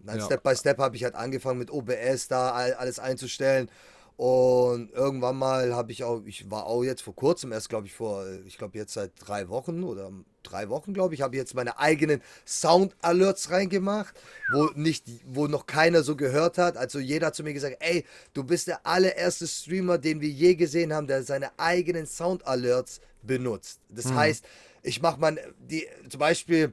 Dann 0.00 0.18
Ja. 0.18 0.24
Step 0.24 0.42
by 0.42 0.54
Step 0.56 0.78
habe 0.78 0.96
ich 0.96 1.04
halt 1.04 1.14
angefangen 1.14 1.58
mit 1.58 1.70
OBS 1.70 2.28
da 2.28 2.52
all, 2.52 2.74
alles 2.74 2.98
einzustellen. 2.98 3.68
Und 4.16 4.92
irgendwann 4.92 5.36
mal 5.36 5.74
habe 5.74 5.92
ich 5.92 6.02
auch, 6.02 6.22
ich 6.24 6.50
war 6.50 6.64
auch 6.64 6.82
jetzt 6.82 7.02
vor 7.02 7.14
kurzem, 7.14 7.52
erst 7.52 7.68
glaube 7.68 7.86
ich 7.86 7.92
vor, 7.92 8.26
ich 8.46 8.56
glaube 8.56 8.78
jetzt 8.78 8.94
seit 8.94 9.12
drei 9.18 9.50
Wochen 9.50 9.84
oder 9.84 10.10
drei 10.42 10.70
Wochen, 10.70 10.94
glaube 10.94 11.14
ich, 11.14 11.20
habe 11.20 11.34
ich 11.34 11.38
jetzt 11.38 11.54
meine 11.54 11.78
eigenen 11.78 12.22
Sound-Alerts 12.46 13.50
reingemacht, 13.50 14.14
wo 14.52 14.70
nicht, 14.74 15.04
wo 15.26 15.48
noch 15.48 15.66
keiner 15.66 16.02
so 16.02 16.16
gehört 16.16 16.56
hat. 16.56 16.78
Also 16.78 16.98
jeder 16.98 17.26
hat 17.26 17.34
zu 17.34 17.42
mir 17.42 17.52
gesagt, 17.52 17.76
ey, 17.80 18.06
du 18.32 18.42
bist 18.42 18.68
der 18.68 18.86
allererste 18.86 19.46
Streamer, 19.46 19.98
den 19.98 20.22
wir 20.22 20.30
je 20.30 20.54
gesehen 20.54 20.94
haben, 20.94 21.06
der 21.06 21.22
seine 21.22 21.50
eigenen 21.58 22.06
Sound-Alerts 22.06 23.00
benutzt. 23.22 23.80
Das 23.90 24.10
heißt, 24.10 24.46
ich 24.82 25.02
mache 25.02 25.20
man, 25.20 25.38
die, 25.58 25.86
zum 26.08 26.20
Beispiel, 26.20 26.72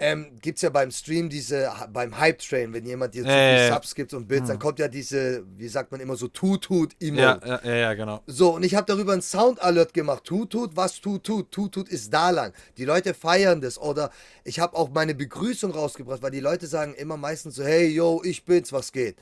ähm, 0.00 0.38
gibt 0.40 0.56
es 0.56 0.62
ja 0.62 0.70
beim 0.70 0.90
Stream 0.90 1.28
diese, 1.28 1.70
beim 1.92 2.18
Hype-Train, 2.18 2.72
wenn 2.72 2.86
jemand 2.86 3.14
dir 3.14 3.22
zu 3.22 3.28
Äh, 3.28 3.66
viel 3.66 3.74
Subs 3.74 3.94
gibt 3.94 4.14
und 4.14 4.26
Bits, 4.26 4.48
dann 4.48 4.58
kommt 4.58 4.78
ja 4.78 4.88
diese, 4.88 5.44
wie 5.56 5.68
sagt 5.68 5.92
man 5.92 6.00
immer 6.00 6.16
so, 6.16 6.26
Tut-Tut-Emote. 6.26 7.20
Ja, 7.22 7.40
ja, 7.44 7.60
ja, 7.62 7.74
ja, 7.76 7.94
genau. 7.94 8.22
So, 8.26 8.54
und 8.56 8.64
ich 8.64 8.74
habe 8.74 8.86
darüber 8.86 9.12
einen 9.12 9.22
Sound-Alert 9.22 9.92
gemacht. 9.94 10.24
Tut-Tut, 10.24 10.74
was 10.74 11.00
tut-tut? 11.00 11.52
Tut-Tut 11.52 11.88
ist 11.88 12.12
da 12.12 12.30
lang. 12.30 12.52
Die 12.78 12.84
Leute 12.84 13.14
feiern 13.14 13.60
das. 13.60 13.78
Oder 13.78 14.10
ich 14.42 14.58
habe 14.58 14.76
auch 14.76 14.88
meine 14.90 15.14
Begrüßung 15.14 15.70
rausgebracht, 15.70 16.22
weil 16.22 16.30
die 16.30 16.40
Leute 16.40 16.66
sagen 16.66 16.94
immer 16.94 17.16
meistens 17.16 17.56
so, 17.56 17.64
hey, 17.64 17.86
yo, 17.86 18.22
ich 18.24 18.44
bin's, 18.44 18.72
was 18.72 18.92
geht. 18.92 19.16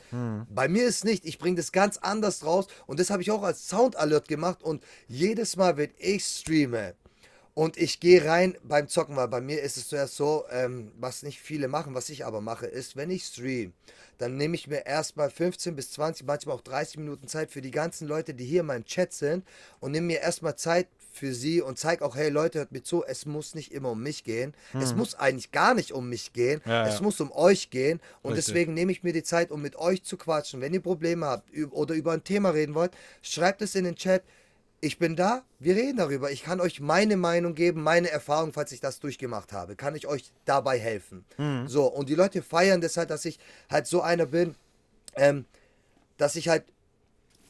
Bei 0.48 0.68
mir 0.68 0.86
ist 0.86 1.04
nicht. 1.04 1.26
Ich 1.26 1.38
bringe 1.38 1.56
das 1.56 1.72
ganz 1.72 1.98
anders 1.98 2.44
raus. 2.44 2.68
Und 2.86 3.00
das 3.00 3.10
habe 3.10 3.20
ich 3.22 3.30
auch 3.32 3.42
als 3.42 3.68
Sound-Alert 3.68 4.28
gemacht. 4.28 4.62
Und 4.62 4.84
jedes 5.08 5.56
Mal, 5.56 5.76
wenn 5.76 5.90
ich 5.98 6.24
streame, 6.24 6.94
und 7.59 7.77
ich 7.77 7.99
gehe 7.99 8.25
rein 8.25 8.57
beim 8.62 8.87
Zocken, 8.87 9.16
weil 9.16 9.27
bei 9.27 9.40
mir 9.40 9.61
ist 9.61 9.77
es 9.77 9.88
zuerst 9.88 10.14
so, 10.14 10.44
ähm, 10.53 10.92
was 10.97 11.25
nicht 11.25 11.40
viele 11.40 11.66
machen, 11.66 11.92
was 11.92 12.09
ich 12.09 12.25
aber 12.25 12.40
mache, 12.40 12.66
ist, 12.66 12.94
wenn 12.94 13.11
ich 13.11 13.25
stream, 13.25 13.73
dann 14.18 14.37
nehme 14.37 14.55
ich 14.55 14.68
mir 14.68 14.87
erstmal 14.87 15.29
15 15.29 15.75
bis 15.75 15.90
20, 15.90 16.25
manchmal 16.25 16.55
auch 16.55 16.61
30 16.61 16.99
Minuten 16.99 17.27
Zeit 17.27 17.51
für 17.51 17.61
die 17.61 17.73
ganzen 17.73 18.07
Leute, 18.07 18.33
die 18.33 18.44
hier 18.44 18.61
in 18.61 18.66
meinem 18.66 18.85
Chat 18.85 19.12
sind 19.12 19.44
und 19.81 19.90
nehme 19.90 20.07
mir 20.07 20.21
erstmal 20.21 20.55
Zeit 20.55 20.87
für 21.11 21.35
sie 21.35 21.61
und 21.61 21.81
zeige 21.81 22.05
auch, 22.05 22.14
hey 22.14 22.29
Leute, 22.29 22.61
hört 22.61 22.71
mir 22.71 22.85
zu, 22.85 23.05
es 23.05 23.27
muss 23.27 23.57
nicht 23.57 23.73
immer 23.73 23.90
um 23.90 24.05
mich 24.05 24.23
gehen. 24.23 24.55
Es 24.75 24.94
muss 24.94 25.16
eigentlich 25.16 25.51
gar 25.51 25.75
nicht 25.75 25.90
um 25.90 26.09
mich 26.09 26.33
gehen. 26.33 26.61
Ja, 26.64 26.87
es 26.87 26.97
ja. 26.97 27.03
muss 27.03 27.21
um 27.21 27.33
euch 27.33 27.71
gehen. 27.71 28.01
Und 28.23 28.35
Richtig. 28.35 28.55
deswegen 28.55 28.75
nehme 28.75 28.92
ich 28.92 29.03
mir 29.03 29.12
die 29.12 29.25
Zeit, 29.25 29.51
um 29.51 29.62
mit 29.62 29.75
euch 29.75 30.05
zu 30.05 30.16
quatschen. 30.16 30.61
Wenn 30.61 30.75
ihr 30.75 30.81
Probleme 30.81 31.27
habt 31.27 31.51
oder 31.73 31.97
über 31.97 32.12
ein 32.12 32.23
Thema 32.23 32.51
reden 32.51 32.77
wollt, 32.77 32.92
schreibt 33.21 33.62
es 33.62 33.75
in 33.75 33.83
den 33.83 33.97
Chat. 33.97 34.23
Ich 34.80 34.98
bin 34.98 35.16
da, 35.16 35.42
wir 35.58 35.74
reden 35.74 35.96
darüber. 35.96 36.30
Ich 36.30 36.44
kann 36.44 36.60
euch 36.60 36.80
meine 36.80 37.16
Meinung 37.16 37.54
geben, 37.54 37.82
meine 37.82 38.10
Erfahrung, 38.10 38.52
falls 38.52 38.70
ich 38.70 38.80
das 38.80 39.00
durchgemacht 39.00 39.52
habe. 39.52 39.74
Kann 39.74 39.96
ich 39.96 40.06
euch 40.06 40.32
dabei 40.44 40.78
helfen. 40.78 41.24
So, 41.68 41.86
und 41.86 42.08
die 42.08 42.14
Leute 42.14 42.42
feiern 42.42 42.80
das 42.80 42.96
halt, 42.96 43.10
dass 43.10 43.24
ich 43.24 43.40
halt 43.68 43.88
so 43.88 44.02
einer 44.02 44.26
bin, 44.26 44.54
ähm, 45.16 45.46
dass 46.16 46.36
ich 46.36 46.48
halt 46.48 46.64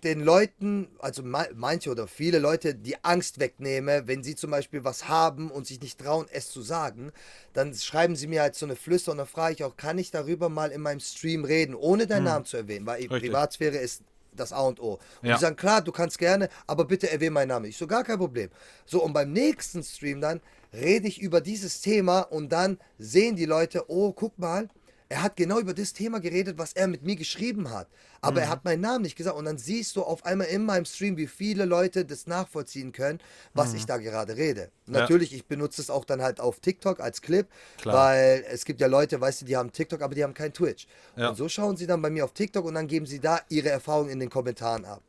den 0.04 0.20
Leuten, 0.20 0.88
also 1.00 1.22
ma- 1.22 1.48
manche 1.54 1.90
oder 1.90 2.06
viele 2.06 2.38
Leute, 2.38 2.74
die 2.74 3.02
Angst 3.04 3.40
wegnehme, 3.40 4.06
wenn 4.06 4.22
sie 4.22 4.36
zum 4.36 4.50
Beispiel 4.50 4.84
was 4.84 5.08
haben 5.08 5.50
und 5.50 5.66
sich 5.66 5.80
nicht 5.80 5.98
trauen, 6.00 6.26
es 6.30 6.50
zu 6.50 6.62
sagen, 6.62 7.12
dann 7.52 7.74
schreiben 7.74 8.14
sie 8.14 8.28
mir 8.28 8.42
halt 8.42 8.54
so 8.54 8.64
eine 8.64 8.76
Flüster 8.76 9.10
und 9.12 9.18
dann 9.18 9.26
frage 9.26 9.54
ich 9.54 9.64
auch, 9.64 9.76
kann 9.76 9.98
ich 9.98 10.10
darüber 10.12 10.48
mal 10.48 10.70
in 10.70 10.80
meinem 10.80 11.00
Stream 11.00 11.44
reden, 11.44 11.74
ohne 11.74 12.06
deinen 12.06 12.24
Namen 12.24 12.44
zu 12.44 12.56
erwähnen, 12.56 12.86
weil 12.86 13.00
Richtig. 13.00 13.20
Privatsphäre 13.20 13.76
ist 13.76 14.02
das 14.40 14.52
A 14.52 14.60
und 14.60 14.80
O. 14.80 14.98
Und 15.22 15.28
Ja. 15.28 15.34
die 15.34 15.40
sagen, 15.40 15.56
klar, 15.56 15.82
du 15.82 15.92
kannst 15.92 16.18
gerne, 16.18 16.48
aber 16.66 16.84
bitte 16.84 17.10
erwähne 17.10 17.32
meinen 17.32 17.48
Namen. 17.48 17.66
Ich 17.66 17.76
so, 17.76 17.86
gar 17.86 18.04
kein 18.04 18.18
Problem. 18.18 18.50
So, 18.86 19.02
und 19.02 19.12
beim 19.12 19.32
nächsten 19.32 19.82
Stream 19.82 20.20
dann 20.20 20.40
rede 20.72 21.08
ich 21.08 21.20
über 21.20 21.40
dieses 21.40 21.80
Thema 21.80 22.20
und 22.20 22.50
dann 22.52 22.78
sehen 22.98 23.36
die 23.36 23.46
Leute, 23.46 23.84
oh, 23.88 24.12
guck 24.12 24.38
mal, 24.38 24.68
er 25.10 25.22
hat 25.22 25.36
genau 25.36 25.58
über 25.58 25.72
das 25.72 25.94
Thema 25.94 26.20
geredet, 26.20 26.58
was 26.58 26.74
er 26.74 26.86
mit 26.86 27.02
mir 27.02 27.16
geschrieben 27.16 27.70
hat. 27.70 27.88
Aber 28.20 28.40
Mhm. 28.40 28.46
er 28.46 28.48
hat 28.50 28.64
meinen 28.64 28.82
Namen 28.82 29.02
nicht 29.02 29.16
gesagt. 29.16 29.36
Und 29.36 29.46
dann 29.46 29.56
siehst 29.56 29.96
du 29.96 30.02
auf 30.02 30.26
einmal 30.26 30.48
in 30.48 30.64
meinem 30.66 30.84
Stream, 30.84 31.16
wie 31.16 31.26
viele 31.26 31.64
Leute 31.64 32.04
das 32.04 32.26
nachvollziehen 32.26 32.92
können, 32.92 33.18
was 33.54 33.72
ich 33.72 33.86
da 33.86 33.96
gerade 33.96 34.36
rede. 34.36 34.70
Mhm. 34.86 34.94
Ja. 34.94 35.00
Natürlich, 35.00 35.32
ich 35.32 35.46
benutze 35.46 35.80
es 35.80 35.88
auch 35.88 36.04
dann 36.04 36.20
halt 36.20 36.40
auf 36.40 36.60
TikTok 36.60 37.00
als 37.00 37.22
Clip, 37.22 37.46
Klar. 37.80 37.94
weil 37.96 38.44
es 38.50 38.64
gibt 38.66 38.80
ja 38.82 38.86
Leute, 38.86 39.18
weißt 39.20 39.40
du, 39.42 39.44
die 39.46 39.56
haben 39.56 39.72
TikTok, 39.72 40.02
aber 40.02 40.14
die 40.14 40.24
haben 40.24 40.34
kein 40.34 40.52
Twitch. 40.52 40.86
Ja. 41.16 41.30
Und 41.30 41.36
so 41.36 41.48
schauen 41.48 41.76
sie 41.78 41.86
dann 41.86 42.02
bei 42.02 42.10
mir 42.10 42.24
auf 42.24 42.32
TikTok 42.34 42.64
und 42.66 42.74
dann 42.74 42.86
geben 42.86 43.06
sie 43.06 43.18
da 43.20 43.40
ihre 43.48 43.70
Erfahrungen 43.70 44.10
in 44.10 44.20
den 44.20 44.28
Kommentaren 44.30 44.84
ab. 44.84 45.00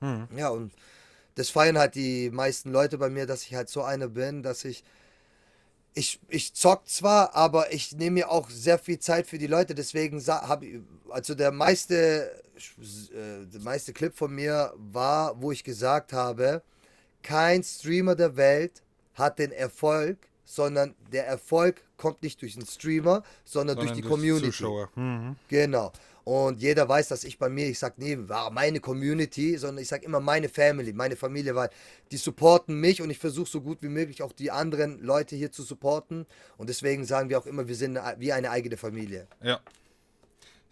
Hm. 0.00 0.28
Ja, 0.36 0.50
und 0.50 0.72
das 1.34 1.50
feiern 1.50 1.76
halt 1.78 1.94
die 1.96 2.30
meisten 2.30 2.70
Leute 2.70 2.98
bei 2.98 3.08
mir, 3.10 3.26
dass 3.26 3.42
ich 3.42 3.54
halt 3.54 3.68
so 3.68 3.82
einer 3.82 4.08
bin, 4.08 4.42
dass 4.42 4.64
ich. 4.64 4.84
Ich, 5.94 6.20
ich 6.28 6.54
zock 6.54 6.86
zwar, 6.88 7.34
aber 7.34 7.72
ich 7.72 7.92
nehme 7.96 8.14
mir 8.14 8.30
auch 8.30 8.48
sehr 8.48 8.78
viel 8.78 8.98
Zeit 8.98 9.26
für 9.26 9.38
die 9.38 9.48
Leute. 9.48 9.74
Deswegen 9.74 10.20
habe 10.26 10.66
ich. 10.66 10.80
Also 11.08 11.34
der 11.34 11.50
meiste, 11.50 12.30
äh, 12.56 13.46
der 13.46 13.60
meiste 13.60 13.92
Clip 13.92 14.16
von 14.16 14.32
mir 14.32 14.72
war, 14.76 15.40
wo 15.42 15.50
ich 15.50 15.64
gesagt 15.64 16.12
habe, 16.12 16.62
kein 17.22 17.64
Streamer 17.64 18.14
der 18.14 18.36
Welt 18.36 18.82
hat 19.14 19.40
den 19.40 19.50
Erfolg, 19.50 20.18
sondern 20.44 20.94
der 21.12 21.26
Erfolg 21.26 21.82
kommt 21.96 22.22
nicht 22.22 22.40
durch 22.42 22.54
den 22.54 22.66
Streamer, 22.66 23.22
sondern, 23.44 23.76
durch 23.76 23.92
die 23.92 24.02
Community. 24.02 24.46
Zuschauer. 24.46 24.90
Mhm. 24.94 25.36
Genau. 25.48 25.92
Und 26.24 26.60
jeder 26.60 26.88
weiß, 26.88 27.08
dass 27.08 27.24
ich 27.24 27.38
bei 27.38 27.48
mir, 27.48 27.66
ich 27.68 27.78
sag 27.78 27.98
nee, 27.98 28.16
war 28.18 28.50
meine 28.50 28.80
Community, 28.80 29.56
sondern 29.56 29.82
ich 29.82 29.88
sag 29.88 30.02
immer 30.02 30.20
meine 30.20 30.48
Family, 30.48 30.92
meine 30.92 31.16
Familie, 31.16 31.54
weil 31.54 31.70
die 32.10 32.16
supporten 32.16 32.78
mich 32.78 33.00
und 33.02 33.10
ich 33.10 33.18
versuche 33.18 33.50
so 33.50 33.60
gut 33.60 33.78
wie 33.82 33.88
möglich 33.88 34.22
auch 34.22 34.32
die 34.32 34.50
anderen 34.50 35.00
Leute 35.02 35.36
hier 35.36 35.52
zu 35.52 35.62
supporten. 35.62 36.26
Und 36.56 36.68
deswegen 36.68 37.04
sagen 37.04 37.30
wir 37.30 37.38
auch 37.38 37.46
immer, 37.46 37.68
wir 37.68 37.76
sind 37.76 37.98
wie 38.18 38.32
eine 38.32 38.50
eigene 38.50 38.76
Familie. 38.76 39.26
Ja. 39.42 39.60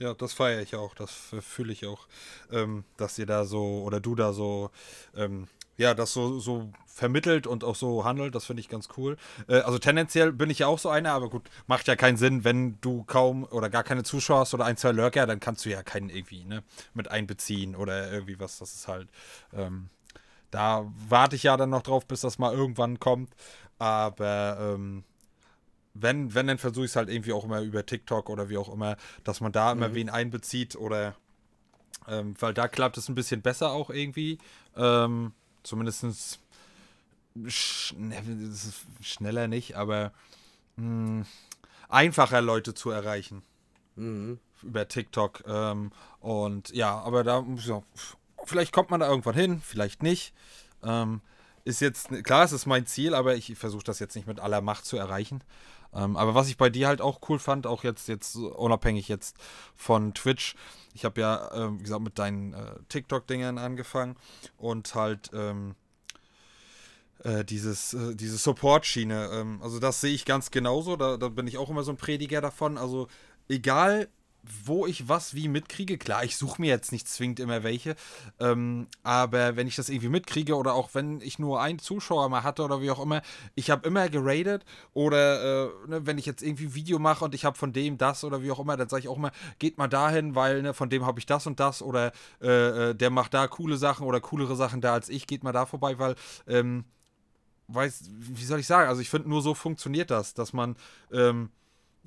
Ja, 0.01 0.15
das 0.15 0.33
feiere 0.33 0.63
ich 0.63 0.77
auch, 0.77 0.95
das 0.95 1.11
fühle 1.41 1.73
ich 1.73 1.85
auch, 1.85 2.07
ähm, 2.53 2.85
dass 2.97 3.19
ihr 3.19 3.27
da 3.27 3.45
so, 3.45 3.83
oder 3.83 3.99
du 3.99 4.15
da 4.15 4.33
so, 4.33 4.71
ähm, 5.17 5.49
ja, 5.79 5.95
das 5.95 6.13
so, 6.13 6.41
so 6.41 6.71
vermittelt 6.87 7.47
und 7.47 7.63
auch 7.63 7.77
so 7.77 8.05
handelt, 8.05 8.35
das 8.35 8.45
finde 8.45 8.61
ich 8.61 8.69
ganz 8.69 8.89
cool. 8.97 9.17
Äh, 9.49 9.61
also 9.61 9.79
tendenziell 9.79 10.33
bin 10.33 10.51
ich 10.51 10.59
ja 10.59 10.67
auch 10.67 10.81
so 10.81 10.89
einer, 10.91 11.13
aber 11.13 11.31
gut, 11.31 11.49
macht 11.69 11.87
ja 11.87 11.97
keinen 11.97 12.17
Sinn, 12.17 12.45
wenn 12.45 12.81
du 12.81 13.05
kaum 13.05 13.45
oder 13.45 13.71
gar 13.71 13.85
keine 13.85 14.03
Zuschauer 14.03 14.41
hast 14.41 14.53
oder 14.53 14.65
ein, 14.65 14.77
zwei 14.77 14.91
Lurker, 14.91 15.27
dann 15.27 15.39
kannst 15.39 15.65
du 15.65 15.71
ja 15.71 15.83
keinen 15.85 16.11
irgendwie 16.11 16.45
ne, 16.45 16.65
mit 16.95 17.11
einbeziehen 17.11 17.77
oder 17.77 18.13
irgendwie 18.13 18.39
was, 18.41 18.59
das 18.59 18.75
ist 18.75 18.89
halt, 18.89 19.09
ähm, 19.55 19.89
da 20.51 20.91
warte 21.09 21.37
ich 21.37 21.45
ja 21.45 21.57
dann 21.57 21.71
noch 21.71 21.83
drauf, 21.83 22.07
bis 22.07 22.23
das 22.23 22.39
mal 22.39 22.53
irgendwann 22.53 22.99
kommt, 22.99 23.31
aber 23.79 24.59
ähm, 24.61 25.05
wenn, 25.95 26.35
wenn, 26.35 26.49
dann 26.49 26.59
versuche 26.59 26.87
ich 26.87 26.91
es 26.91 26.97
halt 26.97 27.09
irgendwie 27.09 27.33
auch 27.33 27.45
immer 27.45 27.61
über 27.61 27.87
TikTok 27.87 28.31
oder 28.31 28.49
wie 28.49 28.59
auch 28.59 28.73
immer, 28.73 28.97
dass 29.23 29.41
man 29.41 29.53
da 29.53 29.71
immer 29.71 29.91
mhm. 29.91 29.95
wen 29.95 30.11
einbezieht 30.11 30.75
oder 30.75 31.15
ähm, 32.09 32.35
weil 32.41 32.55
da 32.55 32.67
klappt 32.67 32.99
es 32.99 33.09
ein 33.09 33.15
bisschen 33.15 33.43
besser 33.43 33.71
auch 33.71 33.91
irgendwie. 33.91 34.39
Ähm, 34.77 35.33
zumindest 35.63 36.41
sch 37.47 37.95
ne, 37.97 38.23
schneller 39.01 39.49
nicht, 39.49 39.77
aber 39.77 40.13
mh, 40.77 40.85
hm, 40.85 41.27
einfacher 41.89 42.41
Leute 42.41 42.75
zu 42.75 42.91
erreichen. 42.91 43.43
Mhm. 43.97 44.39
Über 44.63 44.89
TikTok. 44.89 45.45
Ähm, 45.47 45.93
und 46.21 46.71
ja, 46.71 46.99
aber 46.99 47.25
da, 47.25 47.45
ja, 47.59 47.83
vielleicht 48.45 48.73
kommt 48.73 48.91
man 48.91 49.01
da 49.01 49.09
irgendwann 49.09 49.35
hin, 49.35 49.61
vielleicht 49.65 50.03
nicht. 50.03 50.33
Ähm, 50.83 51.21
ist 51.65 51.81
jetzt, 51.81 52.09
klar, 52.25 52.45
es 52.45 52.53
ist 52.53 52.67
mein 52.67 52.87
Ziel, 52.87 53.15
aber 53.15 53.35
ich 53.37 53.57
versuche 53.57 53.85
das 53.85 53.99
jetzt 53.99 54.15
nicht 54.17 54.27
mit 54.27 54.41
aller 54.41 54.61
Macht 54.61 54.85
zu 54.85 54.97
erreichen. 54.97 55.43
Ähm, 55.93 56.17
aber 56.17 56.35
was 56.35 56.49
ich 56.49 56.57
bei 56.57 56.71
dir 56.71 56.89
halt 56.89 57.01
auch 57.01 57.21
cool 57.29 57.39
fand, 57.39 57.67
auch 57.67 57.85
jetzt, 57.85 58.09
jetzt 58.09 58.37
unabhängig 58.37 59.09
jetzt 59.09 59.37
von 59.75 60.15
Twitch, 60.15 60.55
ich 60.93 61.05
habe 61.05 61.21
ja, 61.21 61.49
äh, 61.53 61.79
wie 61.79 61.83
gesagt, 61.83 62.03
mit 62.03 62.19
deinen 62.19 62.53
äh, 62.53 62.75
TikTok-Dingern 62.89 63.59
angefangen 63.59 64.17
und 64.57 64.95
halt 64.95 65.31
ähm, 65.33 65.75
äh, 67.25 67.45
dieses, 67.45 67.95
äh, 67.95 68.15
diese 68.15 68.37
Support-Schiene. 68.37 69.31
Ähm, 69.33 69.61
also 69.63 69.79
das 69.79 70.01
sehe 70.01 70.15
ich 70.15 70.25
ganz 70.25 70.51
genauso, 70.51 70.97
da, 70.97 71.17
da 71.17 71.29
bin 71.29 71.47
ich 71.47 71.59
auch 71.59 71.71
immer 71.71 71.83
so 71.83 71.93
ein 71.93 71.97
Prediger 71.97 72.41
davon. 72.41 72.79
Also 72.79 73.09
egal 73.49 74.09
wo 74.65 74.87
ich 74.87 75.09
was 75.09 75.35
wie 75.35 75.49
mitkriege. 75.49 75.99
Klar, 75.99 76.25
ich 76.25 76.37
suche 76.37 76.61
mir 76.61 76.69
jetzt 76.69 76.93
nicht 76.93 77.09
zwingend 77.09 77.41
immer 77.41 77.63
welche, 77.63 77.97
ähm, 78.41 78.87
aber 79.03 79.57
wenn 79.57 79.67
ich 79.67 79.77
das 79.77 79.89
irgendwie 79.89 80.09
mitkriege 80.09 80.57
oder 80.57 80.75
auch 80.75 80.91
wenn 80.95 81.21
ich 81.21 81.39
nur 81.39 81.61
einen 81.61 81.79
Zuschauer 81.79 82.29
mal 82.29 82.43
hatte 82.43 82.63
oder 82.63 82.81
wie 82.81 82.91
auch 82.91 83.01
immer, 83.01 83.23
ich 83.55 83.71
habe 83.71 83.87
immer 83.87 84.09
geradet 84.09 84.65
oder 84.95 85.67
äh, 85.67 85.89
ne, 85.89 86.07
wenn 86.07 86.19
ich 86.19 86.27
jetzt 86.27 86.43
irgendwie 86.43 86.75
Video 86.75 86.99
mache 86.99 87.25
und 87.25 87.35
ich 87.35 87.45
habe 87.45 87.57
von 87.57 87.73
dem 87.73 87.99
das 87.99 88.25
oder 88.25 88.43
wie 88.43 88.51
auch 88.51 88.61
immer, 88.61 88.77
dann 88.77 88.89
sage 88.89 89.01
ich 89.01 89.09
auch 89.09 89.17
immer, 89.17 89.33
geht 89.59 89.79
mal 89.79 89.89
dahin, 89.89 90.35
weil 90.35 90.63
ne, 90.63 90.75
von 90.75 90.91
dem 90.91 91.07
habe 91.07 91.19
ich 91.19 91.27
das 91.27 91.47
und 91.47 91.61
das 91.61 91.83
oder 91.83 92.13
äh, 92.43 92.91
äh, 92.91 92.95
der 92.95 93.11
macht 93.11 93.35
da 93.35 93.47
coole 93.49 93.77
Sachen 93.77 94.07
oder 94.07 94.21
coolere 94.21 94.57
Sachen 94.57 94.81
da 94.81 94.93
als 94.95 95.09
ich, 95.09 95.27
geht 95.27 95.45
mal 95.45 95.53
da 95.53 95.67
vorbei, 95.67 95.99
weil 95.99 96.15
ähm, 96.47 96.85
weiß, 97.69 98.11
wie 98.11 98.45
soll 98.45 98.61
ich 98.61 98.67
sagen, 98.67 98.89
also 98.89 99.01
ich 99.01 99.11
finde 99.11 99.29
nur 99.29 99.43
so 99.43 99.55
funktioniert 99.55 100.11
das, 100.11 100.35
dass 100.35 100.53
man 100.53 100.77
ähm, 101.13 101.51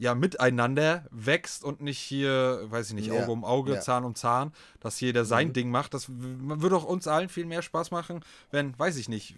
ja 0.02 0.16
miteinander 0.16 1.06
wächst 1.12 1.64
und 1.64 1.80
nicht 1.80 2.00
hier, 2.00 2.62
weiß 2.66 2.90
ich 2.90 2.96
nicht, 2.96 3.08
ja. 3.08 3.22
Auge 3.22 3.32
um 3.32 3.46
Auge, 3.46 3.74
ja. 3.76 3.82
Zahn 3.82 4.04
um 4.04 4.16
Zahn, 4.16 4.52
dass 4.80 5.00
jeder 5.00 5.26
sein 5.26 5.50
mhm. 5.50 5.54
Ding 5.54 5.70
macht. 5.70 5.94
Das 5.94 6.08
würde 6.10 6.76
auch 6.76 6.86
uns 6.86 7.08
allen 7.08 7.30
viel 7.30 7.46
mehr 7.46 7.62
Spaß 7.62 7.92
machen, 7.92 8.22
wenn, 8.50 8.78
weiß 8.80 8.98
ich 8.98 9.10
nicht, 9.10 9.36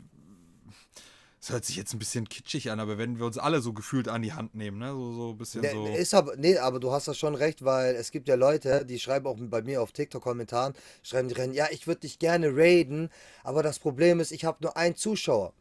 das 1.42 1.50
hört 1.50 1.66
sich 1.66 1.76
jetzt 1.76 1.94
ein 1.94 2.00
bisschen 2.00 2.30
kitschig 2.30 2.72
an, 2.72 2.80
aber 2.80 2.98
wenn 2.98 3.20
wir 3.20 3.26
uns 3.26 3.38
alle 3.38 3.60
so 3.60 3.74
gefühlt 3.74 4.08
an 4.08 4.22
die 4.22 4.32
Hand 4.32 4.56
nehmen, 4.56 4.78
ne? 4.78 4.92
So, 4.92 5.12
so 5.12 5.30
ein 5.32 5.38
bisschen 5.38 5.60
nee, 5.60 5.72
so. 5.74 5.86
Ist 5.88 6.14
aber, 6.14 6.38
nee, 6.38 6.58
aber 6.58 6.80
du 6.80 6.94
hast 6.94 7.10
das 7.10 7.18
schon 7.18 7.36
recht, 7.36 7.66
weil 7.66 7.96
es 7.96 8.12
gibt 8.12 8.30
ja 8.30 8.36
Leute, 8.36 8.86
die 8.86 9.00
schreiben 9.00 9.28
auch 9.28 9.36
bei 9.38 9.62
mir 9.62 9.82
auf 9.82 9.92
TikTok-Kommentaren, 9.92 10.74
schreiben 11.04 11.28
die 11.28 11.34
rein, 11.34 11.52
ja, 11.52 11.68
ich 11.72 11.88
würde 11.88 12.02
dich 12.02 12.20
gerne 12.20 12.56
raiden, 12.56 13.10
aber 13.44 13.64
das 13.64 13.80
Problem 13.80 14.22
ist, 14.22 14.32
ich 14.32 14.46
habe 14.46 14.60
nur 14.62 14.78
einen 14.78 14.96
Zuschauer. 14.96 15.52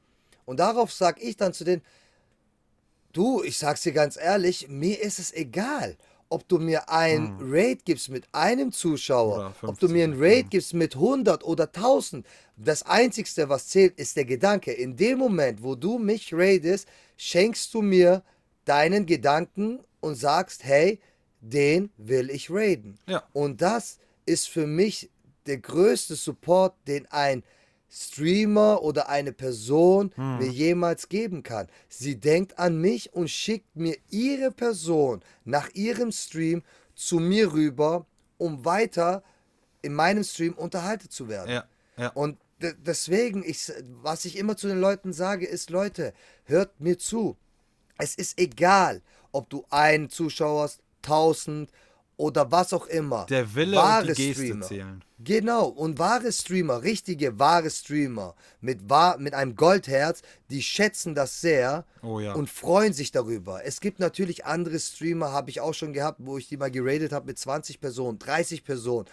Und 0.45 0.61
darauf 0.61 0.93
sage 0.93 1.21
ich 1.21 1.37
dann 1.37 1.53
zu 1.53 1.65
denen, 1.65 1.83
Du, 3.13 3.43
ich 3.43 3.59
sag's 3.59 3.83
dir 3.83 3.93
ganz 3.93 4.17
ehrlich, 4.17 4.69
mir 4.69 5.01
ist 5.01 5.19
es 5.19 5.33
egal, 5.33 5.97
ob 6.29 6.49
du 6.49 6.59
mir 6.59 6.89
ein 6.89 7.39
hm. 7.39 7.53
Raid 7.53 7.85
gibst 7.85 8.09
mit 8.09 8.25
einem 8.33 8.73
Zuschauer, 8.73 9.55
ob 9.63 9.79
du 9.79 9.89
mir 9.89 10.05
ein 10.05 10.15
Raid 10.19 10.45
hm. 10.45 10.51
gibst 10.51 10.75
mit 10.75 10.95
100 10.95 11.45
oder 11.45 11.65
1000. 11.65 12.27
Das 12.57 12.83
Einzigste, 12.85 13.49
was 13.49 13.69
zählt, 13.69 13.99
ist 13.99 14.17
der 14.17 14.25
Gedanke. 14.25 14.73
In 14.73 14.97
dem 14.97 15.19
Moment, 15.19 15.63
wo 15.63 15.75
du 15.75 15.99
mich 15.99 16.33
raidest, 16.33 16.89
schenkst 17.17 17.73
du 17.75 17.83
mir 17.83 18.23
deinen 18.65 19.05
Gedanken 19.05 19.81
und 20.01 20.15
sagst, 20.15 20.65
hey, 20.65 21.01
den 21.41 21.91
will 21.99 22.31
ich 22.31 22.51
raiden. 22.51 22.99
Ja. 23.07 23.25
Und 23.33 23.61
das 23.61 23.99
ist 24.25 24.49
für 24.49 24.67
mich 24.67 25.11
der 25.47 25.59
größte 25.59 26.15
Support, 26.15 26.75
den 26.87 27.07
ein 27.11 27.43
Streamer 27.93 28.83
oder 28.83 29.11
eine 29.11 29.33
Person 29.33 30.13
hm. 30.15 30.39
mir 30.39 30.49
jemals 30.49 31.11
geben 31.11 31.43
kann. 31.43 31.69
Sie 31.89 32.19
denkt 32.19 32.59
an 32.59 32.81
mich 32.81 33.13
und 33.13 33.29
schickt 33.29 33.77
mir 33.77 33.97
ihre 34.09 34.51
Person 34.51 35.21
nach 35.45 35.69
ihrem 35.75 36.11
Stream 36.11 36.63
zu 36.95 37.19
mir 37.19 37.53
rüber, 37.53 38.07
um 38.39 38.65
weiter 38.65 39.23
in 39.83 39.93
meinem 39.93 40.25
Stream 40.25 40.55
unterhalten 40.55 41.11
zu 41.11 41.29
werden. 41.29 41.51
Ja, 41.51 41.65
ja. 41.99 42.09
Und 42.09 42.39
deswegen, 42.61 43.45
ich, 43.45 43.71
was 44.03 44.25
ich 44.25 44.39
immer 44.39 44.57
zu 44.57 44.69
den 44.69 44.81
Leuten 44.81 45.13
sage, 45.13 45.47
ist, 45.47 45.69
Leute, 45.69 46.15
hört 46.45 46.81
mir 46.81 46.99
zu. 46.99 47.37
Es 47.99 48.15
ist 48.15 48.39
egal, 48.39 49.03
ob 49.33 49.51
du 49.51 49.65
einen 49.69 50.09
Zuschauer 50.09 50.63
hast, 50.63 50.81
tausend 51.03 51.71
oder 52.17 52.51
was 52.51 52.73
auch 52.73 52.87
immer. 52.87 53.27
Der 53.27 53.55
Wille 53.55 53.77
wahre 53.77 54.09
und 54.09 54.19
die 54.19 54.29
Geste 54.29 54.45
Streamer. 54.45 54.67
zählen. 54.67 55.05
Genau, 55.25 55.67
und 55.67 55.99
wahre 55.99 56.33
Streamer, 56.33 56.83
richtige 56.83 57.39
wahre 57.39 57.71
Streamer 57.71 58.35
mit, 58.61 58.89
wahr, 58.89 59.19
mit 59.19 59.35
einem 59.35 59.57
Goldherz, 59.57 60.23
die 60.51 60.63
schätzen 60.63 61.15
das 61.15 61.41
sehr 61.41 61.85
oh, 62.03 62.19
ja. 62.19 62.33
und 62.33 62.51
freuen 62.51 62.93
sich 62.93 63.13
darüber. 63.13 63.65
Es 63.65 63.81
gibt 63.81 64.01
natürlich 64.01 64.45
andere 64.45 64.79
Streamer, 64.81 65.33
habe 65.33 65.51
ich 65.51 65.61
auch 65.61 65.75
schon 65.75 65.93
gehabt, 65.93 66.19
wo 66.23 66.39
ich 66.39 66.49
die 66.49 66.57
mal 66.57 66.71
geradet 66.71 67.13
habe 67.13 67.27
mit 67.27 67.39
20 67.39 67.81
Personen, 67.81 68.19
30 68.19 68.65
Personen. 68.65 69.07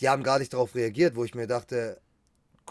Die 0.00 0.08
haben 0.08 0.22
gar 0.22 0.38
nicht 0.38 0.52
darauf 0.52 0.74
reagiert, 0.74 1.16
wo 1.16 1.24
ich 1.24 1.34
mir 1.34 1.46
dachte, 1.46 2.00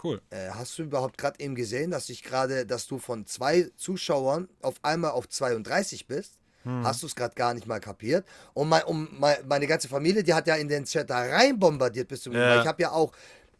Cool. 0.02 0.20
Äh, 0.28 0.50
hast 0.50 0.78
du 0.78 0.82
überhaupt 0.82 1.16
gerade 1.16 1.40
eben 1.40 1.54
gesehen, 1.54 1.90
dass 1.90 2.10
ich 2.10 2.22
gerade, 2.22 2.66
dass 2.66 2.86
du 2.86 2.98
von 2.98 3.26
zwei 3.26 3.70
Zuschauern 3.76 4.48
auf 4.60 4.74
einmal 4.82 5.12
auf 5.12 5.28
32 5.28 6.06
bist? 6.06 6.38
Hm. 6.66 6.84
Hast 6.84 7.02
du 7.02 7.06
es 7.06 7.14
gerade 7.14 7.34
gar 7.36 7.54
nicht 7.54 7.66
mal 7.66 7.78
kapiert? 7.78 8.26
Und 8.52 8.68
mein, 8.68 8.82
um, 8.84 9.08
mein, 9.18 9.36
meine 9.46 9.68
ganze 9.68 9.88
Familie, 9.88 10.24
die 10.24 10.34
hat 10.34 10.48
ja 10.48 10.56
in 10.56 10.68
den 10.68 10.84
Chat 10.84 11.08
da 11.08 11.20
rein 11.20 11.58
bombardiert 11.58 12.08
bis 12.08 12.22
zum 12.22 12.32
ja. 12.32 12.60
Ich 12.60 12.66
habe 12.66 12.82
ja 12.82 12.90
auch 12.90 13.12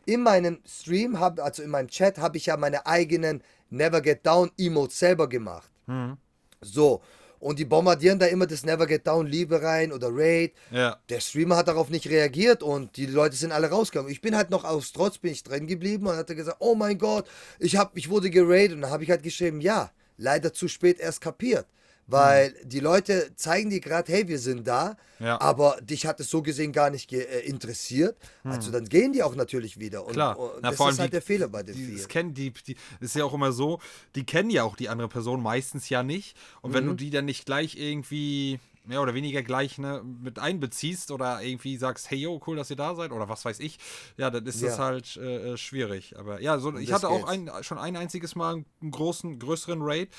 in 0.07 0.23
meinem 0.23 0.59
Stream, 0.67 1.19
hab, 1.19 1.41
also 1.41 1.63
in 1.63 1.71
meinem 1.71 1.89
Chat, 1.89 2.19
habe 2.19 2.37
ich 2.37 2.47
ja 2.47 2.57
meine 2.57 2.85
eigenen 2.85 3.43
Never 3.71 4.01
Get 4.01 4.27
Down 4.27 4.51
Emotes 4.59 4.99
selber 4.99 5.29
gemacht. 5.29 5.71
Hm. 5.87 6.17
So. 6.61 7.01
Und 7.39 7.61
die 7.61 7.65
bombardieren 7.65 8.19
da 8.19 8.27
immer 8.27 8.47
das 8.47 8.65
Never 8.65 8.87
Get 8.87 9.07
Down 9.07 9.27
Liebe 9.27 9.63
rein 9.63 9.93
oder 9.93 10.09
Raid. 10.11 10.53
Ja. 10.73 10.99
Der 11.09 11.21
Streamer 11.21 11.57
hat 11.57 11.69
darauf 11.69 11.91
nicht 11.91 12.09
reagiert 12.09 12.65
und 12.65 12.97
die 12.97 13.07
Leute 13.07 13.37
sind 13.37 13.53
alle 13.53 13.69
rausgegangen. 13.69 14.11
Ich 14.11 14.21
bin 14.21 14.35
halt 14.35 14.51
noch 14.51 14.65
aus 14.65 14.93
Trotz 14.93 15.19
bin 15.19 15.31
ich 15.31 15.45
drin 15.45 15.69
geblieben 15.69 16.09
und 16.09 16.17
hatte 16.17 16.35
gesagt, 16.35 16.57
oh 16.61 16.75
mein 16.75 16.99
Gott, 16.99 17.29
ich, 17.61 17.77
hab, 17.77 17.97
ich 17.97 18.11
wurde 18.11 18.31
geradet. 18.31 18.73
Und 18.73 18.81
dann 18.81 18.91
habe 18.91 19.05
ich 19.05 19.11
halt 19.11 19.23
geschrieben, 19.23 19.61
ja, 19.61 19.93
leider 20.17 20.53
zu 20.53 20.67
spät 20.67 20.99
erst 20.99 21.21
kapiert. 21.21 21.67
Weil 22.07 22.51
mhm. 22.51 22.69
die 22.69 22.81
Leute 22.81 23.33
zeigen 23.35 23.71
dir 23.71 23.81
gerade, 23.81 24.13
hey, 24.13 24.29
wir 24.29 24.39
sind 24.39 24.67
da, 24.67 24.97
ja. 25.19 25.41
aber 25.41 25.79
dich 25.83 26.07
hat 26.07 26.21
es 26.21 26.31
so 26.31 26.41
gesehen 26.43 26.73
gar 26.73 26.91
nicht 26.91 27.13
äh, 27.13 27.41
interessiert. 27.41 28.17
Mhm. 28.45 28.53
Also 28.53 28.71
dann 28.71 28.85
gehen 28.85 29.13
die 29.13 29.23
auch 29.23 29.35
natürlich 29.35 29.79
wieder. 29.79 30.07
Und, 30.07 30.13
Klar. 30.13 30.39
Und 30.39 30.51
Na, 30.63 30.71
das 30.71 30.81
ist 30.81 30.99
halt 30.99 31.09
die, 31.09 31.11
der 31.11 31.23
Fehler 31.23 31.49
bei 31.49 31.63
den 31.63 31.75
die, 31.75 31.85
vielen. 31.85 31.97
Das 31.97 32.09
kennen 32.09 32.35
die, 32.35 32.53
die, 32.53 32.77
ist 33.01 33.17
ja 33.17 33.25
auch 33.25 33.35
immer 33.35 33.53
so, 33.53 33.81
die 34.15 34.25
kennen 34.25 34.51
ja 34.51 34.63
auch 34.63 34.77
die 34.77 34.89
andere 34.89 35.09
Person 35.09 35.43
meistens 35.43 35.89
ja 35.89 36.03
nicht. 36.03 36.37
Und 36.61 36.75
wenn 36.75 36.85
du 36.87 36.93
mhm. 36.93 36.97
die 36.97 37.11
dann 37.11 37.25
nicht 37.25 37.45
gleich 37.45 37.77
irgendwie 37.77 38.61
mehr 38.87 39.03
oder 39.03 39.15
weniger 39.15 39.43
gleich 39.43 39.79
ne, 39.79 40.03
mit 40.05 40.39
einbeziehst 40.39 41.11
oder 41.11 41.43
irgendwie 41.43 41.77
sagst, 41.77 42.11
hey 42.11 42.19
yo, 42.19 42.41
cool, 42.47 42.57
dass 42.57 42.71
ihr 42.71 42.77
da 42.77 42.95
seid 42.95 43.13
oder 43.13 43.29
was 43.29 43.45
weiß 43.45 43.61
ich, 43.61 43.79
ja, 44.17 44.31
dann 44.31 44.47
ist 44.47 44.61
ja. 44.61 44.69
das 44.69 44.79
halt 44.79 45.17
äh, 45.17 45.53
äh 45.53 45.57
schwierig. 45.57 46.19
Aber 46.19 46.41
ja, 46.41 46.59
so, 46.59 46.77
ich 46.77 46.93
hatte 46.93 47.09
auch 47.09 47.27
ein, 47.27 47.51
schon 47.63 47.79
ein 47.79 47.97
einziges 47.97 48.35
Mal 48.35 48.65
einen 48.81 48.91
großen, 48.91 49.39
größeren 49.39 49.81
Raid. 49.83 50.11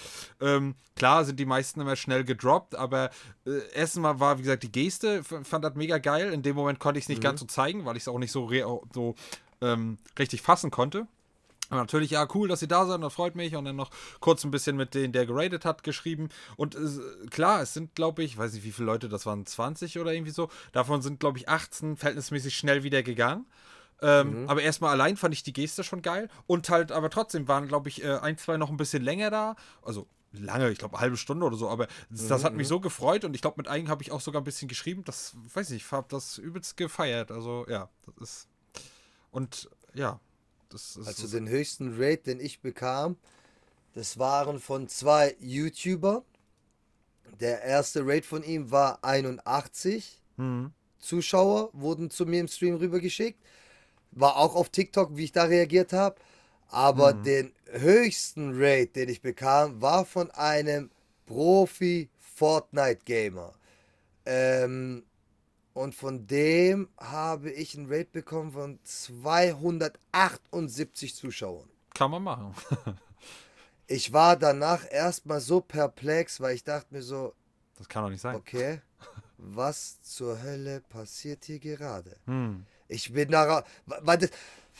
Ähm, 0.42 0.76
klar 0.96 1.26
sind 1.26 1.40
die 1.40 1.46
meisten 1.46 1.82
immer 1.82 1.96
schnell 1.96 2.24
gedroppt, 2.24 2.76
aber 2.76 3.10
äh, 3.46 3.60
erstens 3.74 4.02
mal 4.02 4.20
war, 4.20 4.38
wie 4.38 4.44
gesagt, 4.44 4.64
die 4.64 4.72
Geste, 4.72 5.24
fand 5.24 5.64
das 5.64 5.76
mega 5.76 5.98
geil. 5.98 6.34
In 6.34 6.44
dem 6.44 6.56
Moment 6.56 6.80
konnte 6.80 7.00
ich 7.00 7.06
es 7.06 7.10
nicht 7.10 7.20
mhm. 7.20 7.24
ganz 7.24 7.40
so 7.40 7.46
zeigen, 7.46 7.86
weil 7.86 7.98
ich 7.98 8.04
es 8.04 8.08
auch 8.08 8.20
nicht 8.20 8.32
so, 8.32 8.50
so 8.94 9.16
ähm, 9.62 9.98
richtig 10.18 10.42
fassen 10.42 10.72
konnte. 10.72 11.08
Aber 11.70 11.82
natürlich, 11.82 12.12
ja, 12.12 12.28
cool, 12.34 12.48
dass 12.48 12.60
sie 12.60 12.68
da 12.68 12.86
sind, 12.86 13.02
das 13.02 13.14
freut 13.14 13.36
mich. 13.36 13.56
Und 13.56 13.66
dann 13.66 13.76
noch 13.76 13.92
kurz 14.20 14.44
ein 14.44 14.52
bisschen 14.52 14.78
mit 14.78 14.94
denen, 14.94 15.14
der 15.14 15.26
geradet 15.26 15.66
hat, 15.66 15.84
geschrieben. 15.84 16.30
Und 16.56 16.76
äh, 16.76 17.28
klar, 17.30 17.62
es 17.62 17.74
sind, 17.74 17.96
glaube 17.96 18.24
ich, 18.24 18.38
weiß 18.38 18.54
nicht, 18.54 18.64
wie 18.64 18.72
viele 18.72 18.86
Leute 18.86 19.10
das 19.10 19.26
waren, 19.26 19.46
20 19.46 20.00
oder 20.00 20.14
irgendwie 20.14 20.32
so. 20.32 20.50
Davon 20.72 21.02
sind, 21.02 21.20
glaube 21.20 21.38
ich, 21.38 21.50
18 21.50 21.98
verhältnismäßig 21.98 22.56
schnell 22.56 22.84
wieder 22.84 23.04
gegangen. 23.04 23.46
Ähm, 24.02 24.44
mhm. 24.44 24.50
Aber 24.50 24.62
erstmal 24.62 24.92
allein 24.92 25.18
fand 25.18 25.34
ich 25.34 25.44
die 25.44 25.54
Geste 25.54 25.84
schon 25.84 26.02
geil. 26.02 26.30
Und 26.46 26.70
halt, 26.70 26.92
aber 26.92 27.10
trotzdem 27.10 27.48
waren, 27.48 27.68
glaube 27.68 27.90
ich, 27.90 28.04
äh, 28.04 28.18
ein, 28.18 28.38
zwei 28.38 28.58
noch 28.58 28.70
ein 28.70 28.78
bisschen 28.78 29.04
länger 29.04 29.30
da. 29.30 29.56
Also 29.82 30.08
lange, 30.32 30.70
ich 30.70 30.78
glaube 30.78 30.96
eine 30.96 31.02
halbe 31.02 31.18
Stunde 31.18 31.46
oder 31.46 31.58
so, 31.58 31.70
aber 31.70 31.88
das, 32.10 32.28
das 32.28 32.44
hat 32.44 32.54
mich 32.54 32.68
so 32.68 32.80
gefreut 32.80 33.24
und 33.24 33.34
ich 33.34 33.42
glaube, 33.42 33.56
mit 33.58 33.68
einigen 33.68 33.90
habe 33.90 34.04
ich 34.04 34.12
auch 34.12 34.22
sogar 34.22 34.42
ein 34.42 34.46
bisschen 34.46 34.68
geschrieben. 34.68 35.04
Das, 35.06 35.36
weiß 35.54 35.72
ich, 35.72 35.84
ich 35.84 35.92
habe 35.92 36.08
das 36.10 36.38
übelst 36.38 36.78
gefeiert. 36.78 37.32
Also 37.32 37.66
ja, 37.68 37.90
das 38.06 38.16
ist. 38.18 38.48
Und 39.32 39.70
ja. 39.94 40.20
Also 41.08 41.28
den 41.28 41.48
höchsten 41.48 41.96
Rate, 41.98 42.24
den 42.24 42.40
ich 42.40 42.62
bekam, 42.62 43.18
das 43.94 44.20
waren 44.20 44.60
von 44.60 44.88
zwei 44.88 45.36
YouTuber. 45.40 46.24
Der 47.40 47.62
erste 47.62 48.06
Rate 48.06 48.28
von 48.28 48.44
ihm 48.44 48.72
war 48.72 49.04
81. 49.04 50.22
Mhm. 50.38 50.72
Zuschauer 51.00 51.70
wurden 51.74 52.10
zu 52.10 52.26
mir 52.26 52.42
im 52.42 52.48
Stream 52.48 52.76
rübergeschickt. 52.76 53.40
War 54.12 54.38
auch 54.38 54.56
auf 54.56 54.70
TikTok, 54.70 55.16
wie 55.16 55.26
ich 55.26 55.32
da 55.32 55.44
reagiert 55.44 55.94
habe. 55.94 56.16
Aber 56.70 57.14
Mhm. 57.14 57.24
den 57.24 57.54
höchsten 57.72 58.52
Rate, 58.56 58.88
den 58.88 59.10
ich 59.10 59.22
bekam, 59.22 59.82
war 59.82 60.06
von 60.06 60.32
einem 60.32 60.90
Profi-Fortnite-Gamer. 61.28 63.54
Ähm, 64.26 65.04
und 65.78 65.94
von 65.94 66.26
dem 66.28 66.90
habe 66.98 67.52
ich 67.52 67.78
einen 67.78 67.86
Rate 67.88 68.10
bekommen 68.12 68.52
von 68.52 68.80
278 68.84 71.16
Zuschauern. 71.16 71.70
Kann 71.94 72.12
man 72.12 72.24
machen. 72.24 72.54
Ich 73.90 74.12
war 74.12 74.36
danach 74.36 74.84
erstmal 74.92 75.40
so 75.40 75.62
perplex, 75.62 76.42
weil 76.42 76.56
ich 76.56 76.66
dachte 76.66 76.94
mir 76.94 77.02
so, 77.02 77.34
Das 77.78 77.88
kann 77.88 78.04
doch 78.04 78.10
nicht 78.10 78.20
sein. 78.20 78.36
okay, 78.36 78.82
was 79.38 80.02
zur 80.02 80.42
Hölle 80.42 80.82
passiert 80.82 81.46
hier 81.46 81.60
gerade? 81.60 82.18
Hm. 82.26 82.66
Ich 82.90 83.14
bin 83.14 83.32
da, 83.32 83.64
weil 83.86 84.18
das, 84.18 84.30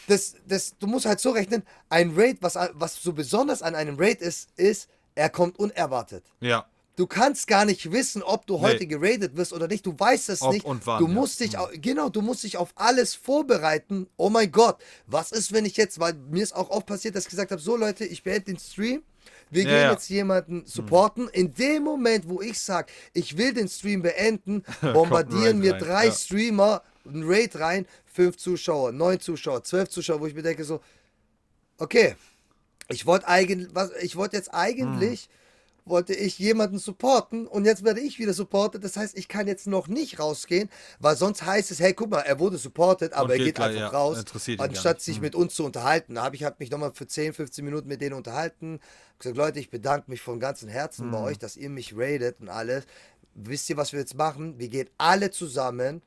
das, 0.08 0.36
das, 0.46 0.78
du 0.78 0.88
musst 0.88 1.06
halt 1.06 1.22
so 1.22 1.32
rechnen, 1.32 1.64
ein 1.88 2.12
Raid, 2.18 2.40
was, 2.42 2.56
was 2.74 3.02
so 3.02 3.14
besonders 3.14 3.62
an 3.62 3.76
einem 3.76 3.96
Raid 3.98 4.20
ist, 4.20 4.50
ist, 4.58 4.90
er 5.16 5.30
kommt 5.30 5.58
unerwartet. 5.58 6.26
Ja. 6.42 6.66
Du 6.98 7.08
kannst 7.08 7.48
gar 7.48 7.64
nicht 7.64 7.92
wissen, 7.92 8.22
ob 8.24 8.46
du 8.48 8.56
Nee. 8.58 8.64
heute 8.64 8.88
geradet 8.88 9.38
wirst 9.38 9.54
oder 9.54 9.68
nicht. 9.68 9.86
Du 9.86 9.98
weißt 9.98 10.30
es 10.30 10.42
Ob 10.42 10.52
nicht. 10.52 10.66
und 10.66 10.86
wann, 10.86 11.00
du 11.00 11.08
ja. 11.08 11.14
musst 11.14 11.40
dich, 11.40 11.54
Mhm. 11.54 11.60
au- 11.60 11.70
genau, 11.74 12.10
du 12.10 12.22
musst 12.22 12.44
dich 12.44 12.58
auf 12.58 12.72
alles 12.76 13.16
vorbereiten. 13.16 14.08
Oh 14.18 14.30
mein 14.30 14.52
Gott, 14.52 14.78
was 15.06 15.32
ist, 15.32 15.54
wenn 15.54 15.64
ich 15.66 15.78
jetzt, 15.78 16.00
weil 16.00 16.16
mir 16.16 16.44
ist 16.44 16.56
auch 16.56 16.70
oft 16.72 16.88
passiert, 16.88 17.16
dass 17.16 17.24
ich 17.26 17.30
gesagt 17.30 17.52
habe, 17.52 17.62
so 17.62 17.78
Leute, 17.78 18.04
ich 18.04 18.24
beende 18.24 18.46
den 18.46 18.60
Stream. 18.60 19.04
Wir 19.50 19.64
Ja, 19.64 19.70
gehen 19.70 19.78
ja. 19.84 19.92
jetzt 19.92 20.10
jemanden 20.10 20.66
supporten. 20.66 21.30
In 21.30 21.54
dem 21.54 21.84
Moment, 21.84 22.28
wo 22.28 22.42
ich 22.42 22.60
sage, 22.60 22.92
ich 23.14 23.38
will 23.38 23.54
den 23.54 23.70
Stream 23.70 24.02
beenden, 24.02 24.64
bombardieren 24.82 25.60
mir 25.60 25.74
rein, 25.74 25.80
drei 25.80 26.06
ja. 26.08 26.12
Streamer 26.12 26.82
ein 27.06 27.24
Raid 27.26 27.58
rein, 27.60 27.86
fünf 28.06 28.36
Zuschauer, 28.38 28.92
neun 28.92 29.20
Zuschauer, 29.20 29.64
zwölf 29.64 29.88
Zuschauer, 29.90 30.20
wo 30.20 30.26
ich 30.26 30.34
mir 30.34 30.42
denke 30.42 30.64
so, 30.66 30.82
okay, 31.78 32.16
ich 32.90 33.06
wollte 33.06 33.28
eigentlich, 33.28 33.70
ich 34.02 34.16
wollte 34.16 34.36
jetzt 34.36 34.54
eigentlich, 34.54 35.30
wollte 35.90 36.14
ich 36.14 36.40
jemanden 36.40 36.80
supporten 36.80 37.48
und 37.48 37.66
jetzt 37.66 37.84
werde 37.84 38.00
ich 38.02 38.20
wieder 38.20 38.34
supportet. 38.34 38.84
Das 38.84 38.98
heißt, 38.98 39.18
ich 39.18 39.28
kann 39.28 39.48
jetzt 39.48 39.68
noch 39.68 39.88
nicht 39.88 40.20
rausgehen, 40.20 40.70
weil 41.00 41.16
sonst 41.16 41.46
heißt 41.46 41.72
es, 41.72 41.80
hey, 41.80 41.94
guck 41.94 42.10
mal, 42.10 42.22
er 42.22 42.40
wurde 42.40 42.58
supportet, 42.58 43.14
aber 43.14 43.34
Und 43.34 43.40
er 43.40 43.46
geht 43.46 43.60
einfach 43.60 43.80
ja, 43.80 43.88
raus, 43.88 44.24
anstatt 44.58 45.02
sich 45.02 45.16
Hm. 45.18 45.22
mit 45.24 45.36
uns 45.36 45.56
zu 45.56 45.64
unterhalten. 45.66 46.16
Da 46.16 46.24
habe 46.24 46.36
ich 46.36 46.44
hab 46.44 46.60
mich 46.60 46.72
nochmal 46.72 46.92
für 46.94 47.08
10, 47.08 47.34
15 47.34 47.64
Minuten 47.66 47.88
mit 47.88 48.02
denen 48.02 48.14
unterhalten. 48.16 48.80
Hab 49.14 49.20
gesagt, 49.20 49.38
Leute, 49.38 49.60
ich 49.60 49.70
bedanke 49.70 50.10
mich 50.12 50.22
von 50.22 50.40
ganzem 50.40 50.70
Herzen 50.70 51.06
Hm. 51.06 51.12
bei 51.12 51.20
euch, 51.20 51.38
dass 51.40 51.58
ihr 51.58 51.70
mich 51.70 51.96
raidet 51.98 52.40
und 52.40 52.50
alles. 52.50 52.86
Wisst 53.34 53.70
ihr, 53.70 53.78
was 53.78 53.92
wir 53.94 54.00
jetzt 54.00 54.16
machen? 54.16 54.58
Wir 54.60 54.68
gehen 54.70 54.90
alle 54.98 55.30
zusammen 55.32 56.02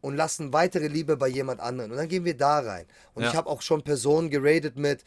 und 0.00 0.16
lassen 0.16 0.52
weitere 0.52 0.88
Liebe 0.88 1.16
bei 1.16 1.28
jemand 1.28 1.60
anderen. 1.60 1.92
Und 1.92 1.96
dann 1.96 2.08
gehen 2.08 2.24
wir 2.24 2.36
da 2.36 2.58
rein. 2.58 2.86
Und 3.14 3.22
Ja. 3.22 3.28
ich 3.30 3.36
habe 3.36 3.48
auch 3.48 3.62
schon 3.62 3.82
Personen 3.82 4.30
geradet 4.30 4.76
mit, 4.76 5.04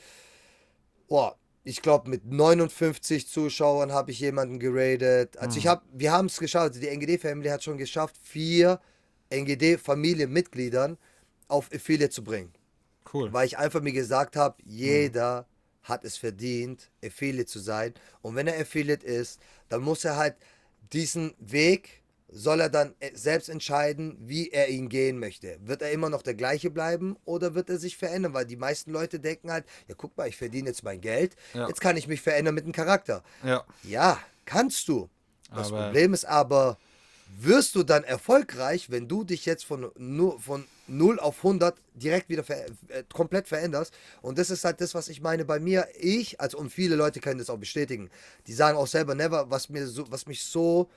oh, 1.09 1.31
ich 1.67 1.82
glaube 1.82 2.10
mit 2.10 2.25
59 2.25 3.28
Zuschauern 3.28 3.91
habe 3.91 4.12
ich 4.12 4.19
jemanden 4.19 4.60
geradet. 4.60 5.36
Also 5.38 5.56
Mhm. 5.56 5.60
ich 5.60 5.67
habe, 5.67 5.82
wir 5.91 6.12
haben 6.12 6.28
es 6.28 6.38
geschafft. 6.38 6.67
Also 6.69 6.80
die 6.80 6.88
NGD-Family 6.89 7.49
hat 7.49 7.63
schon 7.63 7.78
geschafft, 7.78 8.15
vier 8.21 8.80
NGD-Familienmitgliedern 9.32 10.97
auf 11.47 11.69
Affiliate 11.73 12.12
zu 12.12 12.23
bringen. 12.23 12.54
Cool. 13.13 13.32
Weil 13.34 13.47
ich 13.47 13.58
einfach 13.58 13.82
mir 13.82 13.91
gesagt 13.93 14.36
habe, 14.36 14.56
Mhm. 14.63 14.71
jeder 14.71 15.47
hat 15.84 16.04
es 16.04 16.17
verdient, 16.17 16.89
Affiliate 17.04 17.45
zu 17.47 17.60
sein. 17.60 17.93
Und 18.21 18.36
wenn 18.36 18.47
er 18.47 18.60
Affiliate 18.60 19.06
ist, 19.06 19.39
dann 19.69 19.82
muss 19.82 20.04
er 20.06 20.17
halt 20.17 20.36
diesen 20.93 21.34
Weg, 21.39 22.04
soll 22.37 22.59
er 22.59 22.69
dann 22.69 22.93
äh, 22.99 23.11
selbst 23.15 23.47
entscheiden, 23.47 24.17
wie 24.19 24.49
er 24.51 24.67
ihn 24.67 24.89
gehen 24.89 25.19
möchte. 25.19 25.57
Wird 25.63 25.81
er 25.81 25.91
immer 25.91 26.09
noch 26.09 26.21
der 26.21 26.33
gleiche 26.33 26.69
bleiben 26.69 27.15
oder 27.23 27.55
wird 27.55 27.69
er 27.69 27.77
sich 27.77 27.95
verändern? 27.95 28.33
Weil 28.33 28.45
die 28.45 28.57
meisten 28.57 28.91
Leute 28.91 29.21
denken 29.21 29.51
halt, 29.51 29.63
ja 29.87 29.95
guck 29.97 30.17
mal, 30.17 30.27
ich 30.27 30.35
verdiene 30.35 30.67
jetzt 30.69 30.83
mein 30.83 30.99
Geld, 30.99 31.35
Ja. 31.53 31.67
jetzt 31.69 31.79
kann 31.79 31.95
ich 31.95 32.07
mich 32.09 32.21
verändern 32.21 32.53
mit 32.53 32.65
dem 32.65 32.73
Charakter. 32.73 33.23
Ja. 33.43 33.63
Ja, 33.83 34.19
kannst 34.43 34.87
du. 34.89 35.09
Das 35.55 35.67
Aber- 35.71 35.85
Problem 35.85 36.13
ist 36.13 36.25
aber, 36.25 36.77
wirst 37.39 37.73
du 37.75 37.83
dann 37.83 38.03
erfolgreich, 38.03 38.89
wenn 38.91 39.07
du 39.07 39.23
dich 39.23 39.45
jetzt 39.45 39.65
von, 39.65 39.91
nu- 39.97 40.37
von 40.37 40.65
0 40.87 41.19
auf 41.19 41.37
100 41.43 41.75
direkt 41.93 42.29
wieder 42.29 42.43
ver 42.43 42.65
äh, 42.89 43.03
komplett 43.13 43.47
veränderst? 43.47 43.93
Und 44.21 44.37
das 44.37 44.49
ist 44.49 44.63
halt 44.65 44.81
das, 44.81 44.93
was 44.93 45.07
ich 45.07 45.21
meine 45.21 45.45
bei 45.45 45.59
mir. 45.59 45.87
Ich, 45.99 46.39
also 46.41 46.57
und 46.57 46.69
viele 46.69 46.95
Leute 46.95 47.19
können 47.21 47.39
das 47.39 47.49
auch 47.49 47.57
bestätigen, 47.57 48.09
die 48.47 48.53
sagen 48.53 48.77
auch 48.77 48.87
selber 48.87 49.15
never, 49.15 49.49
was 49.49 49.69
mir 49.69 49.87
so, 49.87 50.09
was 50.11 50.25
mich 50.27 50.43
so, 50.43 50.89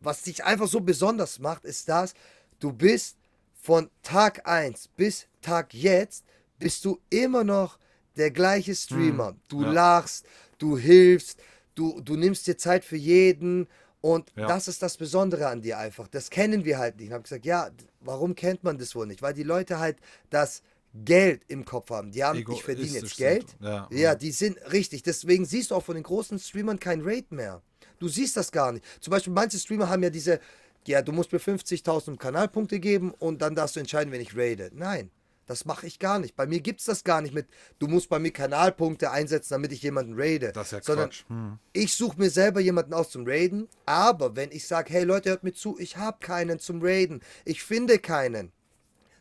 was 0.00 0.22
dich 0.22 0.44
einfach 0.44 0.68
so 0.68 0.80
besonders 0.80 1.38
macht, 1.38 1.64
ist 1.64 1.88
das, 1.88 2.14
du 2.60 2.72
bist 2.72 3.16
von 3.54 3.90
Tag 4.02 4.46
1 4.48 4.88
bis 4.96 5.26
Tag 5.42 5.74
jetzt, 5.74 6.24
bist 6.58 6.84
du 6.84 7.00
immer 7.10 7.44
noch 7.44 7.78
der 8.16 8.30
gleiche 8.30 8.74
Streamer. 8.74 9.36
du 9.48 9.62
ja. 9.62 9.72
lachst, 9.72 10.26
du 10.58 10.76
hilfst, 10.76 11.40
du, 11.74 12.00
du 12.00 12.16
nimmst 12.16 12.46
dir 12.46 12.56
Zeit 12.56 12.84
für 12.84 12.96
jeden 12.96 13.68
und 14.00 14.32
Ja. 14.36 14.46
das 14.46 14.68
ist 14.68 14.82
das 14.82 14.96
Besondere 14.96 15.46
an 15.48 15.60
dir 15.60 15.78
einfach. 15.78 16.08
Das 16.08 16.30
kennen 16.30 16.64
wir 16.64 16.78
halt 16.78 16.96
nicht. 16.96 17.08
Ich 17.08 17.12
habe 17.12 17.22
gesagt, 17.22 17.44
ja, 17.44 17.70
warum 18.00 18.34
kennt 18.34 18.64
man 18.64 18.78
das 18.78 18.94
wohl 18.94 19.06
nicht? 19.06 19.22
Weil 19.22 19.34
die 19.34 19.42
Leute 19.42 19.78
halt 19.78 19.98
das 20.30 20.62
Geld 20.94 21.42
im 21.48 21.64
Kopf 21.64 21.90
haben. 21.90 22.10
Die 22.12 22.24
haben, 22.24 22.38
ich 22.38 22.62
verdiene 22.62 22.98
jetzt 22.98 23.16
Geld. 23.16 23.56
Ja. 23.60 23.88
Ja, 23.90 24.14
die 24.14 24.32
sind 24.32 24.58
richtig. 24.72 25.02
Deswegen 25.02 25.44
siehst 25.44 25.70
du 25.70 25.74
auch 25.74 25.84
von 25.84 25.94
den 25.94 26.04
großen 26.04 26.38
Streamern 26.38 26.80
kein 26.80 27.02
Rate 27.02 27.34
mehr. 27.34 27.62
Du 27.98 28.08
siehst 28.08 28.36
das 28.36 28.52
gar 28.52 28.72
nicht. 28.72 28.84
Zum 29.00 29.10
Beispiel 29.10 29.32
manche 29.32 29.58
Streamer 29.58 29.88
haben 29.88 30.02
ja 30.02 30.10
diese, 30.10 30.40
ja, 30.86 31.02
du 31.02 31.12
musst 31.12 31.32
mir 31.32 31.40
50.000 31.40 32.16
Kanalpunkte 32.16 32.80
geben 32.80 33.12
und 33.18 33.42
dann 33.42 33.54
darfst 33.54 33.76
du 33.76 33.80
entscheiden, 33.80 34.12
wenn 34.12 34.20
ich 34.20 34.36
raide. 34.36 34.70
Nein, 34.72 35.10
das 35.46 35.64
mache 35.64 35.86
ich 35.86 35.98
gar 35.98 36.18
nicht. 36.18 36.36
Bei 36.36 36.46
mir 36.46 36.60
gibt 36.60 36.80
es 36.80 36.86
das 36.86 37.04
gar 37.04 37.20
nicht 37.22 37.34
mit, 37.34 37.46
du 37.78 37.88
musst 37.88 38.08
bei 38.08 38.18
mir 38.18 38.30
Kanalpunkte 38.30 39.10
einsetzen, 39.10 39.54
damit 39.54 39.72
ich 39.72 39.82
jemanden 39.82 40.14
raide. 40.16 40.52
Das 40.52 40.68
ist 40.68 40.72
ja 40.72 40.82
Sondern 40.82 41.10
Quatsch. 41.10 41.24
Hm. 41.28 41.58
ich 41.72 41.94
suche 41.94 42.18
mir 42.18 42.30
selber 42.30 42.60
jemanden 42.60 42.92
aus 42.94 43.10
zum 43.10 43.26
Raiden, 43.26 43.68
aber 43.86 44.36
wenn 44.36 44.52
ich 44.52 44.66
sage, 44.66 44.92
hey 44.92 45.04
Leute, 45.04 45.30
hört 45.30 45.44
mir 45.44 45.54
zu, 45.54 45.78
ich 45.78 45.96
habe 45.96 46.18
keinen 46.20 46.58
zum 46.58 46.80
Raiden, 46.82 47.22
ich 47.44 47.62
finde 47.62 47.98
keinen, 47.98 48.52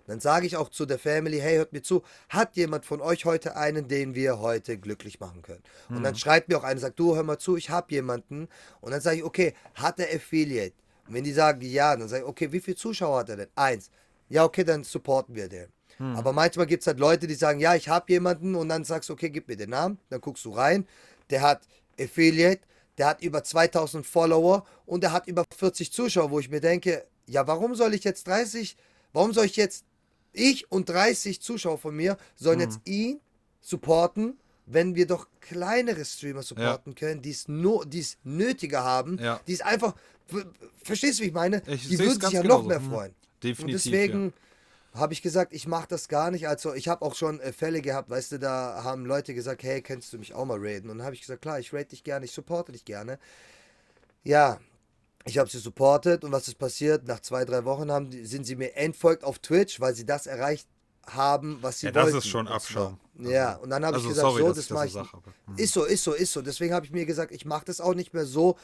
dann 0.08 0.20
sage 0.20 0.48
ich 0.48 0.58
auch 0.58 0.70
zu 0.70 0.86
der 0.86 1.00
Family, 1.00 1.40
hey, 1.40 1.58
hört 1.58 1.74
mir 1.74 1.82
zu, 1.82 2.04
hat 2.30 2.56
jemand 2.56 2.86
von 2.86 3.02
euch 3.02 3.26
heute 3.26 3.56
einen, 3.56 3.88
den 3.88 4.16
wir 4.16 4.40
heute 4.40 4.78
glücklich 4.78 5.20
machen 5.20 5.42
können? 5.42 5.64
Und 5.90 6.04
dann 6.04 6.16
schreibt 6.16 6.50
mir 6.50 6.58
auch 6.58 6.64
einer, 6.64 6.80
sagt, 6.80 7.00
du, 7.00 7.16
hör 7.16 7.24
mal 7.24 7.38
zu, 7.38 7.58
ich 7.58 7.70
habe 7.70 7.94
jemanden. 7.94 8.48
Und 8.82 8.92
dann 8.92 9.02
sage 9.02 9.18
ich, 9.18 9.24
okay, 9.24 9.54
hat 9.76 10.00
er 10.00 10.14
Affiliate? 10.16 10.76
Und 11.08 11.14
wenn 11.14 11.24
die 11.24 11.34
sagen, 11.34 11.62
ja, 11.62 11.96
dann 11.96 12.08
sage 12.08 12.24
ich, 12.24 12.30
okay, 12.30 12.52
wie 12.52 12.60
viele 12.60 12.78
Zuschauer 12.78 13.20
hat 13.20 13.30
er 13.30 13.38
denn? 13.38 13.48
Eins. 13.56 13.90
Ja, 14.30 14.44
okay, 14.44 14.64
dann 14.64 14.84
supporten 14.84 15.36
wir 15.36 15.48
den. 15.48 15.68
Aber 16.00 16.32
manchmal 16.32 16.68
gibt 16.68 16.82
es 16.82 16.88
halt 16.88 17.00
Leute, 17.00 17.26
die 17.26 17.34
sagen, 17.34 17.60
ja, 17.60 17.74
ich 17.74 17.90
habe 17.90 18.12
jemanden 18.12 18.54
und 18.56 18.70
dann 18.70 18.84
sagst 18.84 19.10
du, 19.10 19.14
okay, 19.14 19.32
gib 19.32 19.48
mir 19.48 19.56
den 19.58 19.72
Namen, 19.72 19.98
dann 20.10 20.22
guckst 20.22 20.46
du 20.46 20.52
rein, 20.52 20.86
der 21.32 21.42
hat 21.42 21.68
Affiliate, 22.00 22.62
der 23.00 23.08
hat 23.08 23.24
über 23.24 23.44
2000 23.44 24.06
Follower 24.06 24.64
und 24.86 25.02
der 25.02 25.12
hat 25.12 25.28
über 25.28 25.44
40 25.58 25.92
Zuschauer, 25.92 26.30
wo 26.30 26.40
ich 26.40 26.50
mir 26.50 26.62
denke, 26.62 27.08
ja, 27.26 27.48
warum 27.48 27.74
soll 27.74 27.96
ich 27.96 28.04
jetzt 28.04 28.28
30, 28.28 28.78
warum 29.12 29.34
soll 29.34 29.46
ich 29.46 29.56
jetzt, 29.56 29.86
ich 30.38 30.72
und 30.72 30.90
30 30.90 31.42
Zuschauer 31.42 31.78
von 31.78 31.96
mir 31.96 32.18
sollen 32.36 32.60
jetzt 32.60 32.80
ihn 32.86 33.20
supporten, 33.62 34.38
wenn 34.66 34.96
wir 34.96 35.08
doch 35.08 35.28
kleinere 35.40 36.04
Streamer 36.06 36.44
supporten 36.44 36.94
können, 36.96 37.22
die 37.22 37.32
es 37.32 37.48
no, 37.48 37.84
die 37.86 38.00
es 38.00 38.18
nötiger 38.24 38.84
haben, 38.84 39.18
Ja. 39.18 39.40
die 39.48 39.54
es 39.54 39.62
einfach, 39.62 39.96
verstehst 40.84 41.20
du, 41.20 41.24
wie 41.24 41.28
ich 41.28 41.34
meine? 41.34 41.62
Ich 41.68 41.88
die 41.88 42.00
würden 42.00 42.20
sich 42.20 42.32
ja 42.32 42.44
noch 42.44 42.64
genauso. 42.64 42.68
mehr 42.68 42.80
Hm. 42.80 42.90
freuen. 42.90 43.16
Definitiv, 43.44 43.64
Und 43.66 43.72
deswegen 43.72 44.34
habe 44.94 45.14
ich 45.14 45.22
gesagt, 45.22 45.54
ich 45.54 45.68
mache 45.68 45.88
das 45.88 46.08
gar 46.08 46.32
nicht. 46.32 46.48
Also 46.48 46.74
ich 46.74 46.88
habe 46.88 47.04
auch 47.06 47.16
schon 47.16 47.40
äh, 47.40 47.54
Fälle 47.54 47.82
gehabt, 47.82 48.10
weißt 48.10 48.34
du, 48.34 48.40
da 48.40 48.84
haben 48.84 49.06
Leute 49.06 49.34
gesagt, 49.34 49.64
hey, 49.64 49.82
kennst 49.82 50.12
du 50.12 50.18
mich 50.18 50.34
auch 50.34 50.46
mal 50.46 50.58
raiden? 50.60 50.90
Und 50.90 50.98
dann 50.98 51.06
habe 51.06 51.16
ich 51.16 51.22
gesagt, 51.22 51.42
klar, 51.42 51.60
ich 51.60 51.72
rate 51.74 51.90
dich 51.90 52.04
gerne, 52.04 52.26
ich 52.26 52.32
supporte 52.32 52.72
dich 52.72 52.84
gerne. 52.84 53.20
Ja, 54.24 54.60
ich 55.28 55.38
habe 55.38 55.50
sie 55.50 55.60
supportet 55.60 56.24
und 56.24 56.32
was 56.32 56.48
ist 56.48 56.58
passiert? 56.58 57.08
Nach 57.08 57.20
zwei, 57.20 57.46
drei 57.46 57.66
Wochen 57.66 57.92
haben 57.92 58.10
die, 58.10 58.26
sind 58.26 58.46
sie 58.46 58.56
mir 58.56 58.76
entfolgt 58.76 59.24
auf 59.24 59.40
Twitch, 59.40 59.80
weil 59.80 59.94
sie 59.96 60.06
das 60.06 60.28
erreicht 60.28 60.68
haben, 61.06 61.60
was 61.62 61.80
sie 61.80 61.88
Ja, 61.88 61.92
das 61.92 62.06
wollten. 62.06 62.18
ist 62.20 62.28
schon 62.28 62.48
Abschaum. 62.48 63.00
Ja, 63.20 63.56
und 63.56 63.70
dann 63.70 63.86
habe 63.86 63.96
Also 63.96 64.10
ich 64.10 64.10
gesagt, 64.10 64.30
sorry, 64.30 64.42
so, 64.42 64.48
das 64.50 64.58
das 64.58 64.70
mache 64.70 64.88
so 64.88 64.88
ich. 64.88 64.94
sag, 64.94 65.14
aber, 65.14 65.34
hm. 65.46 65.56
Ist 65.58 65.74
so, 65.74 65.84
ist 65.86 66.04
so, 66.04 66.14
ist 66.14 66.34
so. 66.34 66.42
Deswegen 66.42 66.74
habe 66.74 66.86
ich 66.86 66.92
mir 66.92 67.06
gesagt, 67.06 67.32
ich 67.32 67.46
mache 67.46 67.66
das 67.66 67.82
auch 67.82 67.94
nicht 67.96 68.14
mehr 68.14 68.26
so, 68.26 68.58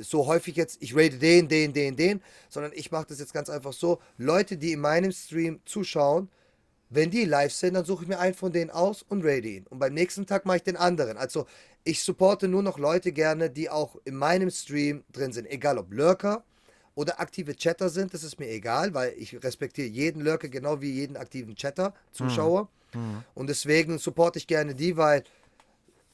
so 0.00 0.26
häufig 0.26 0.56
jetzt, 0.56 0.76
ich 0.82 0.94
rate 0.94 1.18
den, 1.18 1.48
den, 1.48 1.72
den, 1.72 1.96
den, 1.96 2.22
sondern 2.50 2.72
ich 2.74 2.90
mache 2.90 3.06
das 3.08 3.18
jetzt 3.18 3.32
ganz 3.32 3.48
einfach 3.48 3.72
so. 3.72 4.00
Leute, 4.18 4.56
die 4.58 4.72
in 4.72 4.80
meinem 4.80 5.12
Stream 5.12 5.60
zuschauen, 5.64 6.28
Wenn 6.94 7.10
die 7.10 7.24
live 7.24 7.52
sind, 7.52 7.74
dann 7.74 7.84
suche 7.84 8.04
ich 8.04 8.08
mir 8.08 8.18
einen 8.20 8.34
von 8.34 8.52
denen 8.52 8.70
aus 8.70 9.02
und 9.08 9.24
rate 9.24 9.48
ihn. 9.48 9.66
Und 9.68 9.78
beim 9.80 9.94
nächsten 9.94 10.26
Tag 10.26 10.46
mache 10.46 10.58
ich 10.58 10.62
den 10.62 10.76
anderen. 10.76 11.16
Also 11.16 11.46
ich 11.82 12.02
supporte 12.02 12.46
nur 12.46 12.62
noch 12.62 12.78
Leute 12.78 13.10
gerne, 13.10 13.50
die 13.50 13.68
auch 13.68 13.96
in 14.04 14.14
meinem 14.14 14.50
Stream 14.50 15.02
drin 15.12 15.32
sind. 15.32 15.50
Egal 15.50 15.78
ob 15.78 15.92
Lurker 15.92 16.44
oder 16.94 17.20
aktive 17.20 17.56
Chatter 17.56 17.88
sind, 17.88 18.14
das 18.14 18.22
ist 18.22 18.38
mir 18.38 18.48
egal, 18.48 18.94
weil 18.94 19.12
ich 19.18 19.42
respektiere 19.42 19.88
jeden 19.88 20.22
Lurker 20.22 20.48
genau 20.48 20.80
wie 20.80 20.92
jeden 20.92 21.16
aktiven 21.16 21.56
Chatter, 21.56 21.92
Zuschauer. 22.12 22.68
Und 23.34 23.48
deswegen 23.48 23.98
supporte 23.98 24.38
ich 24.38 24.46
gerne 24.46 24.72
die, 24.74 24.96
weil 24.96 25.24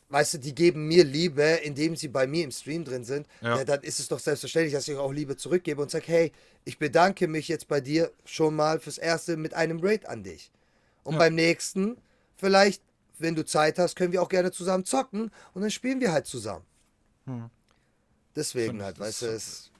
weißt 0.09 0.35
du, 0.35 0.39
die 0.39 0.55
geben 0.55 0.89
mir 0.89 1.05
Liebe, 1.05 1.43
indem 1.43 1.95
sie 1.95 2.09
bei 2.09 2.27
mir 2.27 2.45
im 2.45 2.51
Stream 2.51 2.85
drin 2.85 3.05
sind, 3.05 3.27
Ja. 3.43 3.59
ja. 3.59 3.65
dann 3.65 3.83
ist 3.83 4.01
es 4.01 4.09
doch 4.09 4.19
selbstverständlich, 4.19 4.73
dass 4.73 4.89
ich 4.89 4.97
auch 4.97 5.13
Liebe 5.13 5.37
zurückgebe 5.37 5.81
und 5.83 5.91
sage, 5.91 6.07
hey, 6.09 6.33
ich 6.65 6.79
bedanke 6.79 7.29
mich 7.29 7.49
jetzt 7.49 7.69
bei 7.69 7.81
dir 7.81 8.11
schon 8.25 8.57
mal 8.57 8.81
fürs 8.81 8.99
Erste 8.99 9.37
mit 9.37 9.55
einem 9.55 9.79
Raid 9.81 10.07
an 10.07 10.23
dich. 10.23 10.51
Und 11.03 11.19
beim 11.19 11.35
nächsten, 11.35 11.97
vielleicht, 12.37 12.83
wenn 13.19 13.35
du 13.35 13.45
Zeit 13.45 13.79
hast, 13.79 13.97
können 13.97 14.13
wir 14.13 14.23
auch 14.23 14.29
gerne 14.29 14.51
zusammen 14.53 14.85
zocken 14.85 15.31
und 15.55 15.63
dann 15.63 15.71
spielen 15.71 16.01
wir 16.01 16.13
halt 16.13 16.27
zusammen. 16.27 16.65
Deswegen 18.35 18.69
Finde 18.71 18.83
ich, 18.83 18.87
halt, 18.87 18.99
weißt 18.99 19.23
du, 19.23 19.27
es, 19.27 19.71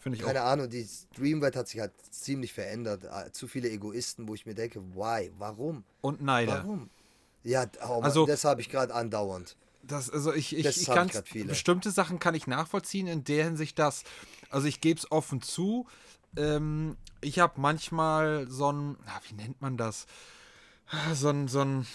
Finde 0.00 0.18
ich 0.18 0.24
keine 0.24 0.42
auch. 0.42 0.48
Ahnung, 0.48 0.68
die 0.68 0.84
Streamwelt 0.86 1.56
hat 1.56 1.68
sich 1.68 1.80
halt 1.80 1.92
ziemlich 2.10 2.52
verändert. 2.52 3.04
Äh, 3.04 3.32
Zu 3.32 3.48
viele 3.48 3.70
Egoisten, 3.70 4.28
wo 4.28 4.34
ich 4.34 4.44
mir 4.46 4.54
denke, 4.54 4.80
why, 4.94 5.32
warum? 5.38 5.84
Und 6.02 6.22
Neider. 6.22 6.58
Warum? 6.58 6.90
Ja, 7.42 7.66
oh 7.84 7.94
Mann, 7.94 8.04
Also- 8.04 8.26
das 8.26 8.44
habe 8.44 8.60
ich 8.60 8.68
gerade 8.68 8.94
andauernd. 8.94 9.56
Das, 9.86 10.08
also 10.08 10.32
ich, 10.32 10.56
ich, 10.56 10.62
Das 10.62 10.78
ich 10.78 10.86
kann 10.86 11.10
bestimmte 11.46 11.90
Sachen 11.90 12.18
kann 12.18 12.34
ich 12.34 12.46
nachvollziehen 12.46 13.06
in 13.06 13.22
der 13.22 13.44
Hinsicht, 13.44 13.78
dass, 13.78 14.02
also 14.48 14.66
ich 14.66 14.80
gebe 14.80 14.98
es 14.98 15.12
offen 15.12 15.42
zu, 15.42 15.86
ähm, 16.38 16.96
ich 17.20 17.38
habe 17.38 17.60
manchmal 17.60 18.48
so 18.48 18.72
ein, 18.72 18.96
na, 19.04 19.20
wie 19.28 19.34
nennt 19.34 19.60
man 19.60 19.76
das? 19.76 20.06
So 21.12 21.28
ein, 21.30 21.48
so 21.48 21.60
ein, 21.60 21.86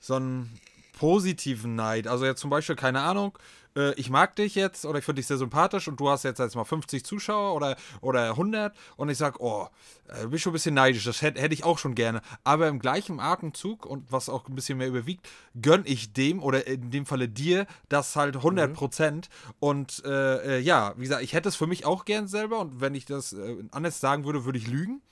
so 0.00 0.14
einen 0.14 0.58
positiven 0.98 1.74
Neid. 1.74 2.06
Also 2.06 2.24
jetzt 2.24 2.40
zum 2.40 2.50
Beispiel, 2.50 2.76
keine 2.76 3.00
Ahnung, 3.00 3.36
äh, 3.76 3.94
ich 3.94 4.10
mag 4.10 4.36
dich 4.36 4.54
jetzt 4.54 4.84
oder 4.84 4.98
ich 4.98 5.04
finde 5.04 5.20
dich 5.20 5.26
sehr 5.26 5.38
sympathisch 5.38 5.88
und 5.88 5.98
du 5.98 6.08
hast 6.08 6.22
jetzt 6.22 6.38
jetzt 6.38 6.54
mal 6.54 6.64
50 6.64 7.04
Zuschauer 7.04 7.54
oder, 7.54 7.76
oder 8.00 8.30
100 8.30 8.76
und 8.96 9.08
ich 9.08 9.18
sag, 9.18 9.40
oh, 9.40 9.68
äh, 10.08 10.26
bin 10.26 10.38
schon 10.38 10.50
ein 10.50 10.54
bisschen 10.54 10.74
neidisch, 10.74 11.04
das 11.04 11.22
hätte 11.22 11.40
hätte 11.40 11.54
ich 11.54 11.64
auch 11.64 11.78
schon 11.78 11.94
gerne. 11.94 12.22
Aber 12.44 12.68
im 12.68 12.78
gleichen 12.78 13.20
Atemzug 13.20 13.86
und 13.86 14.10
was 14.10 14.28
auch 14.28 14.48
ein 14.48 14.54
bisschen 14.54 14.78
mehr 14.78 14.88
überwiegt, 14.88 15.28
gönn 15.60 15.82
ich 15.84 16.12
dem 16.12 16.42
oder 16.42 16.66
in 16.66 16.90
dem 16.90 17.06
Falle 17.06 17.28
dir 17.28 17.66
das 17.88 18.16
halt 18.16 18.36
100 18.36 18.72
Prozent. 18.74 19.28
Und 19.60 20.02
äh, 20.04 20.58
äh, 20.58 20.60
ja, 20.60 20.94
wie 20.96 21.02
gesagt, 21.02 21.22
ich 21.22 21.32
hätte 21.32 21.48
es 21.48 21.56
für 21.56 21.66
mich 21.66 21.84
auch 21.84 22.04
gern 22.04 22.28
selber 22.28 22.58
und 22.58 22.80
wenn 22.80 22.94
ich 22.94 23.04
das 23.06 23.32
äh, 23.32 23.56
anders 23.70 24.00
sagen 24.00 24.24
würde, 24.24 24.44
würde 24.44 24.58
ich 24.58 24.66
lügen. 24.66 25.02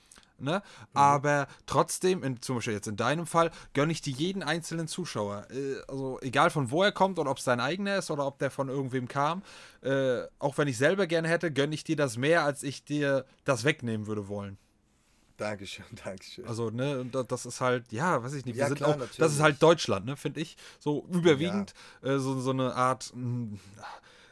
Ne? 0.41 0.61
Aber 0.93 1.47
trotzdem, 1.65 2.23
in, 2.23 2.41
zum 2.41 2.55
Beispiel 2.57 2.73
jetzt 2.73 2.87
in 2.87 2.95
deinem 2.97 3.25
Fall, 3.27 3.51
gönne 3.73 3.91
ich 3.91 4.01
dir 4.01 4.13
jeden 4.13 4.43
einzelnen 4.43 4.87
Zuschauer. 4.87 5.47
Äh, 5.51 5.75
also 5.87 6.19
egal 6.21 6.49
von 6.49 6.71
wo 6.71 6.83
er 6.83 6.91
kommt 6.91 7.19
oder 7.19 7.31
ob 7.31 7.37
es 7.37 7.43
dein 7.43 7.59
eigener 7.59 7.97
ist 7.97 8.11
oder 8.11 8.25
ob 8.27 8.39
der 8.39 8.51
von 8.51 8.69
irgendwem 8.69 9.07
kam. 9.07 9.43
Äh, 9.81 10.21
auch 10.39 10.57
wenn 10.57 10.67
ich 10.67 10.77
selber 10.77 11.07
gerne 11.07 11.27
hätte, 11.27 11.51
gönne 11.51 11.73
ich 11.75 11.83
dir 11.83 11.95
das 11.95 12.17
mehr, 12.17 12.43
als 12.43 12.63
ich 12.63 12.83
dir 12.83 13.25
das 13.45 13.63
wegnehmen 13.63 14.07
würde 14.07 14.27
wollen. 14.27 14.57
Dankeschön, 15.37 15.85
Dankeschön. 16.03 16.45
Also, 16.45 16.69
ne, 16.69 16.99
und 16.99 17.15
da- 17.15 17.23
das 17.23 17.45
ist 17.45 17.61
halt, 17.61 17.91
ja, 17.91 18.23
weiß 18.23 18.33
ich 18.33 18.45
nicht, 18.45 18.55
wir 18.55 18.61
Ja, 18.61 18.67
sind 18.67 18.77
klar, 18.77 18.91
auch, 18.91 18.97
das 18.97 19.09
natürlich. 19.09 19.31
ist 19.33 19.41
halt 19.41 19.63
Deutschland, 19.63 20.05
ne, 20.05 20.15
finde 20.17 20.39
ich. 20.39 20.55
So 20.79 21.05
überwiegend 21.09 21.73
äh, 22.03 22.17
so, 22.19 22.39
so 22.39 22.51
eine 22.51 22.75
Art 22.75 23.11
mh, 23.15 23.57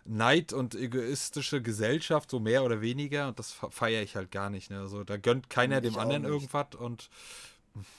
Neid 0.09 0.53
und 0.53 0.75
egoistische 0.75 1.61
Gesellschaft, 1.61 2.31
so 2.31 2.39
mehr 2.39 2.63
oder 2.63 2.81
weniger, 2.81 3.27
und 3.27 3.37
das 3.37 3.51
feiere 3.51 4.01
ich 4.01 4.15
halt 4.15 4.31
gar 4.31 4.49
nicht, 4.49 4.71
ne. 4.71 4.79
Also 4.79 5.03
da 5.03 5.17
gönnt 5.17 5.49
keiner 5.49 5.77
Ich 5.77 5.83
dem 5.83 5.99
anderen 5.99 6.23
nicht. 6.23 6.31
irgendwas 6.31 6.75
und 6.75 7.09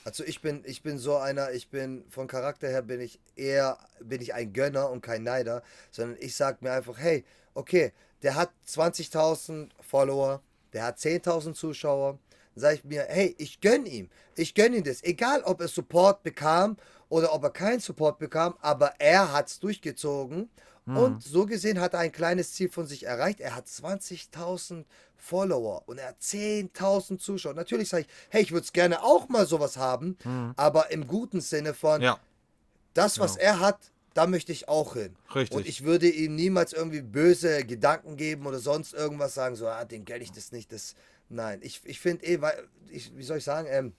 Also 0.04 0.24
ich 0.24 0.42
bin, 0.42 0.62
ich 0.66 0.82
bin 0.82 0.98
so 0.98 1.16
einer, 1.16 1.52
ich 1.52 1.68
bin 1.70 2.04
von 2.10 2.26
Charakter 2.26 2.68
her 2.68 2.82
bin 2.82 3.00
ich 3.00 3.20
eher, 3.36 3.78
bin 4.00 4.20
ich 4.20 4.34
ein 4.34 4.52
Gönner 4.52 4.90
und 4.90 5.02
kein 5.02 5.22
Neider, 5.22 5.62
sondern 5.90 6.18
ich 6.20 6.34
sag 6.34 6.62
mir 6.62 6.72
einfach, 6.72 6.98
hey, 6.98 7.24
okay, 7.54 7.92
der 8.22 8.34
hat 8.34 8.50
20.000 8.66 9.70
Follower, 9.80 10.42
der 10.72 10.84
hat 10.84 10.98
10.000 10.98 11.54
Zuschauer, 11.54 12.18
dann 12.54 12.60
sage 12.60 12.74
ich 12.76 12.84
mir, 12.84 13.06
hey, 13.08 13.34
ich 13.38 13.60
gönn 13.60 13.86
ihm, 13.86 14.10
ich 14.36 14.54
gönn 14.54 14.74
ihm 14.74 14.82
das, 14.84 15.02
egal 15.04 15.42
ob 15.44 15.60
er 15.60 15.68
Support 15.68 16.24
bekam 16.24 16.76
oder 17.08 17.32
ob 17.32 17.44
er 17.44 17.50
keinen 17.50 17.80
Support 17.80 18.18
bekam, 18.18 18.56
aber 18.60 18.94
er 18.98 19.32
hat's 19.32 19.60
durchgezogen 19.60 20.50
und 20.86 21.22
so 21.22 21.46
gesehen 21.46 21.80
hat 21.80 21.94
er 21.94 22.00
ein 22.00 22.10
kleines 22.10 22.52
Ziel 22.54 22.68
von 22.68 22.86
sich 22.86 23.06
erreicht. 23.06 23.40
Er 23.40 23.54
hat 23.54 23.66
20.000 23.66 24.84
Follower 25.16 25.82
und 25.86 25.98
er 25.98 26.08
hat 26.08 26.20
10.000 26.20 27.18
Zuschauer. 27.18 27.54
Natürlich 27.54 27.88
sage 27.88 28.04
ich, 28.04 28.08
hey, 28.30 28.42
ich 28.42 28.52
würde 28.52 28.64
es 28.64 28.72
gerne 28.72 29.02
auch 29.02 29.28
mal 29.28 29.46
sowas 29.46 29.76
haben, 29.76 30.16
aber 30.56 30.90
im 30.90 31.06
guten 31.06 31.40
Sinne 31.40 31.74
von, 31.74 32.00
ja, 32.00 32.18
das, 32.94 33.18
was 33.18 33.36
er 33.36 33.60
hat, 33.60 33.78
da 34.14 34.26
möchte 34.26 34.52
ich 34.52 34.68
auch 34.68 34.94
hin. 34.94 35.14
Richtig. 35.34 35.56
Und 35.56 35.66
ich 35.66 35.84
würde 35.84 36.08
ihm 36.08 36.34
niemals 36.34 36.72
irgendwie 36.72 37.02
böse 37.02 37.64
Gedanken 37.64 38.16
geben 38.16 38.46
oder 38.46 38.58
sonst 38.58 38.92
irgendwas 38.92 39.34
sagen, 39.34 39.54
so, 39.54 39.68
ah, 39.68 39.84
den 39.84 40.04
kenne 40.04 40.24
ich 40.24 40.32
das 40.32 40.50
nicht. 40.50 40.72
Das, 40.72 40.94
nein, 41.28 41.60
ich, 41.62 41.80
ich 41.84 42.00
finde 42.00 42.26
eh, 42.26 42.40
weil, 42.40 42.66
ich, 42.88 43.16
wie 43.16 43.22
soll 43.22 43.38
ich 43.38 43.44
sagen, 43.44 43.68
ähm, 43.70 43.92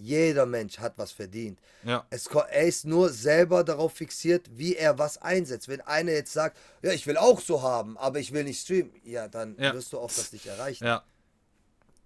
jeder 0.00 0.46
Mensch 0.46 0.78
hat 0.78 0.94
was 0.96 1.12
verdient. 1.12 1.58
ja. 1.84 2.04
Es, 2.10 2.26
er 2.26 2.62
ist 2.66 2.84
nur 2.84 3.10
selber 3.10 3.62
darauf 3.64 3.92
fixiert, 3.92 4.48
wie 4.52 4.74
er 4.76 4.98
was 4.98 5.18
einsetzt. 5.18 5.68
Wenn 5.68 5.80
einer 5.82 6.12
jetzt 6.12 6.32
sagt, 6.32 6.56
ja, 6.82 6.92
ich 6.92 7.06
will 7.06 7.16
auch 7.16 7.40
so 7.40 7.62
haben, 7.62 7.96
aber 7.98 8.18
ich 8.18 8.32
will 8.32 8.44
nicht 8.44 8.60
streamen, 8.60 8.92
ja, 9.04 9.28
dann 9.28 9.56
Ja. 9.58 9.72
wirst 9.74 9.92
du 9.92 9.98
auch 9.98 10.10
das 10.12 10.32
nicht 10.32 10.46
erreichen. 10.46 10.84
Ja. 10.86 11.02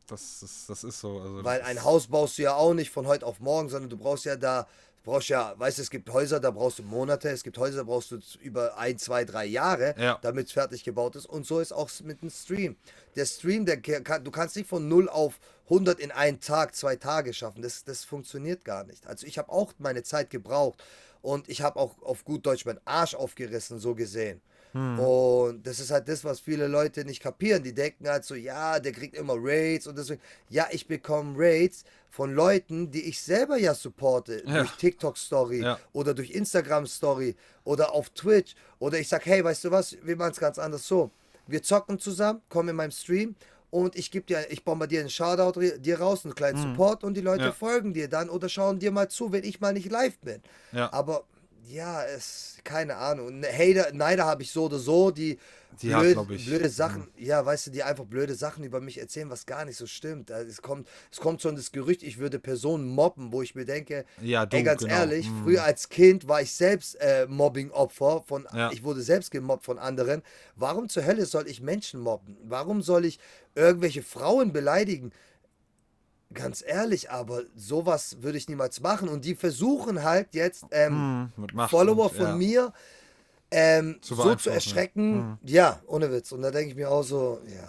Das 0.07 0.43
ist, 0.43 0.69
das 0.69 0.85
ist 0.85 1.01
so. 1.01 1.19
Also 1.19 1.45
Weil 1.45 1.63
ein 1.63 1.83
Haus 1.83 2.09
baust 2.09 2.37
du 2.39 2.43
ja 2.43 2.55
auch 2.55 2.75
nicht 2.75 2.91
von 2.91 3.07
heute 3.07 3.25
auf 3.25 3.41
morgen, 3.41 3.69
sondern 3.71 3.89
du 3.89 3.97
brauchst 3.97 4.27
ja 4.27 4.37
da, 4.37 4.65
du 5.03 5.11
brauchst 5.11 5.29
ja, 5.29 5.55
weißt 5.57 5.79
du, 5.79 5.83
es 5.83 5.89
gibt 5.91 6.11
Häuser, 6.13 6.41
da 6.41 6.51
brauchst 6.51 6.79
du 6.79 6.83
Monate, 6.83 7.31
es 7.31 7.43
gibt 7.43 7.57
Häuser, 7.57 7.79
da 7.79 7.83
brauchst 7.85 8.11
du 8.11 8.19
über 8.43 8.77
ein, 8.77 8.99
zwei, 8.99 9.25
drei 9.25 9.47
Jahre, 9.47 9.95
Ja. 9.99 10.19
damit 10.21 10.49
es 10.49 10.53
fertig 10.53 10.85
gebaut 10.85 11.17
ist. 11.17 11.25
Und 11.25 11.47
so 11.47 11.59
ist 11.59 11.73
auch 11.73 11.89
mit 12.03 12.21
dem 12.21 12.29
Stream. 12.31 12.77
Der 13.17 13.25
Stream, 13.25 13.65
der 13.65 13.81
kann, 13.81 14.23
du 14.23 14.31
kannst 14.31 14.57
nicht 14.57 14.69
von 14.69 14.87
0 14.89 15.09
auf 15.09 15.41
100 15.65 15.99
in 16.01 16.11
einen 16.11 16.41
Tag, 16.41 16.75
zwei 16.75 16.97
Tage 16.97 17.33
schaffen. 17.33 17.63
Das, 17.63 17.85
das 17.85 18.05
funktioniert 18.05 18.65
gar 18.65 18.85
nicht. 18.85 19.07
Also 19.07 19.27
ich 19.27 19.39
habe 19.39 19.51
auch 19.51 19.73
meine 19.79 20.03
Zeit 20.03 20.31
gebraucht 20.31 20.83
und 21.23 21.49
ich 21.49 21.63
habe 21.63 21.79
auch 21.81 22.01
auf 22.03 22.25
gut 22.25 22.45
Deutsch 22.47 22.67
meinen 22.67 22.81
Arsch 22.85 23.15
aufgerissen, 23.15 23.79
so 23.79 23.95
gesehen. 23.95 24.41
Und 24.75 25.65
das 25.69 25.79
ist 25.79 25.93
halt 25.93 26.09
das, 26.09 26.25
was 26.25 26.41
viele 26.41 26.67
Leute 26.67 27.05
nicht 27.05 27.23
kapieren. 27.23 27.63
Die 27.63 27.73
denken 27.73 28.09
halt 28.09 28.25
so, 28.25 28.35
ja, 28.35 28.81
der 28.81 28.91
kriegt 28.91 29.15
immer 29.15 29.35
Raids 29.39 29.87
und 29.87 29.97
deswegen, 29.97 30.21
ja, 30.49 30.67
ich 30.73 30.89
bekomme 30.89 31.35
Raids 31.39 31.85
von 32.11 32.35
Leuten, 32.35 32.91
die 32.91 33.03
ich 33.09 33.23
selber 33.23 33.57
ja 33.57 33.73
supporte, 33.73 34.43
Ja. 34.45 34.59
durch 34.59 34.73
TikTok 34.73 35.17
Story 35.17 35.63
Ja. 35.63 35.79
oder 35.93 36.13
durch 36.13 36.31
Instagram 36.33 36.87
Story 36.89 37.37
oder 37.63 37.93
auf 37.93 38.11
Twitch. 38.11 38.57
Oder 38.81 38.99
ich 38.99 39.09
sag, 39.09 39.25
hey, 39.27 39.45
weißt 39.45 39.63
du 39.65 39.71
was, 39.71 39.97
wir 40.03 40.17
machen 40.17 40.33
es 40.33 40.41
ganz 40.41 40.59
anders 40.59 40.85
so. 40.89 41.13
Wir 41.47 41.63
zocken 41.63 42.01
zusammen, 42.01 42.43
kommen 42.49 42.71
in 42.71 42.77
meinem 42.77 42.91
Stream 42.91 43.37
und 43.75 43.97
ich 43.97 44.13
gebe 44.13 44.25
dir, 44.25 44.47
ich 44.51 44.63
bombardiere 44.65 45.01
einen 45.01 45.11
Shoutout 45.11 45.61
dir 45.61 45.99
raus, 45.99 46.25
einen 46.25 46.37
kleinen 46.37 46.59
Support 46.63 47.03
und 47.03 47.15
die 47.17 47.21
Leute 47.21 47.41
Mhm. 47.41 47.47
Ja. 47.47 47.53
folgen 47.53 47.93
dir 47.93 48.09
dann 48.09 48.31
oder 48.31 48.49
schauen 48.49 48.79
dir 48.79 48.93
mal 48.93 49.09
zu, 49.09 49.33
wenn 49.33 49.43
ich 49.43 49.61
mal 49.61 49.73
nicht 49.73 49.91
live 49.91 50.17
bin. 50.21 50.41
Ja. 50.71 50.93
Aber 50.93 51.25
ja, 51.67 52.05
es, 52.05 52.59
keine 52.65 52.97
Ahnung. 52.97 53.41
Ne- 53.41 53.49
Hater, 53.49 53.93
Neider 53.93 54.25
habe 54.27 54.43
ich 54.43 54.51
so 54.51 54.65
oder 54.65 54.79
so, 54.79 55.11
die, 55.11 55.39
Die 55.81 55.95
hat, 55.95 56.03
blöd, 56.03 56.13
glaub 56.15 56.31
ich, 56.31 56.45
blöde 56.47 56.69
Sachen, 56.69 57.09
ja, 57.17 57.45
weißt 57.45 57.67
du, 57.67 57.71
die 57.71 57.83
einfach 57.83 58.05
blöde 58.05 58.35
Sachen 58.35 58.65
über 58.65 58.81
mich 58.81 58.99
erzählen, 58.99 59.31
was 59.31 59.47
gar 59.47 59.65
nicht 59.65 59.77
so 59.77 59.87
stimmt. 59.87 60.31
Also 60.31 60.51
Es 60.51 60.61
kommt, 60.63 60.89
es 61.11 61.19
kommt 61.21 61.41
schon 61.43 61.57
das 61.57 61.73
Gerücht, 61.73 62.03
ich 62.03 62.19
würde 62.19 62.39
Personen 62.39 62.87
mobben, 62.87 63.33
wo 63.33 63.43
ich 63.43 63.55
mir 63.55 63.65
denke, 63.65 64.05
Ja, 64.21 64.45
du, 64.47 64.57
ey, 64.57 64.63
ganz 64.63 64.83
genau. 64.83 64.95
ehrlich, 64.95 65.29
Mhm. 65.31 65.43
früher 65.43 65.65
als 65.65 65.89
Kind 65.89 66.29
war 66.29 66.43
ich 66.43 66.53
selbst 66.53 66.97
äh, 67.01 67.27
Mobbing-Opfer 67.29 68.23
von, 68.27 68.47
Ja. 68.55 68.71
ich 68.71 68.85
wurde 68.85 69.01
selbst 69.03 69.31
gemobbt 69.31 69.65
von 69.65 69.79
anderen. 69.79 70.23
Warum 70.57 70.89
zur 70.89 71.05
Hölle 71.07 71.25
soll 71.27 71.49
ich 71.49 71.61
Menschen 71.61 72.01
mobben? 72.01 72.37
Warum 72.45 72.83
soll 72.83 73.05
ich 73.05 73.19
irgendwelche 73.55 74.03
Frauen 74.03 74.53
beleidigen? 74.53 75.13
Ganz 76.35 76.63
ehrlich, 76.67 77.11
aber 77.11 77.43
sowas 77.57 78.19
würde 78.21 78.39
ich 78.39 78.49
niemals 78.49 78.81
machen. 78.81 79.09
Und 79.09 79.25
die 79.25 79.35
versuchen 79.35 80.03
halt 80.03 80.35
jetzt 80.35 80.65
ähm, 80.71 81.33
Macht 81.53 81.71
Follower 81.71 82.05
und- 82.11 82.15
von 82.17 82.27
ja. 82.27 82.37
mir 82.37 82.73
ähm, 83.51 83.99
Zu 84.03 84.15
so 84.17 84.35
zu 84.35 84.51
erschrecken. 84.51 85.39
Ja, 85.45 85.81
ohne 85.87 86.11
Witz. 86.11 86.33
Und 86.33 86.43
da 86.43 86.51
denke 86.51 86.71
ich 86.71 86.77
mir 86.77 86.91
auch 86.91 87.03
so, 87.05 87.41
ja. 87.47 87.69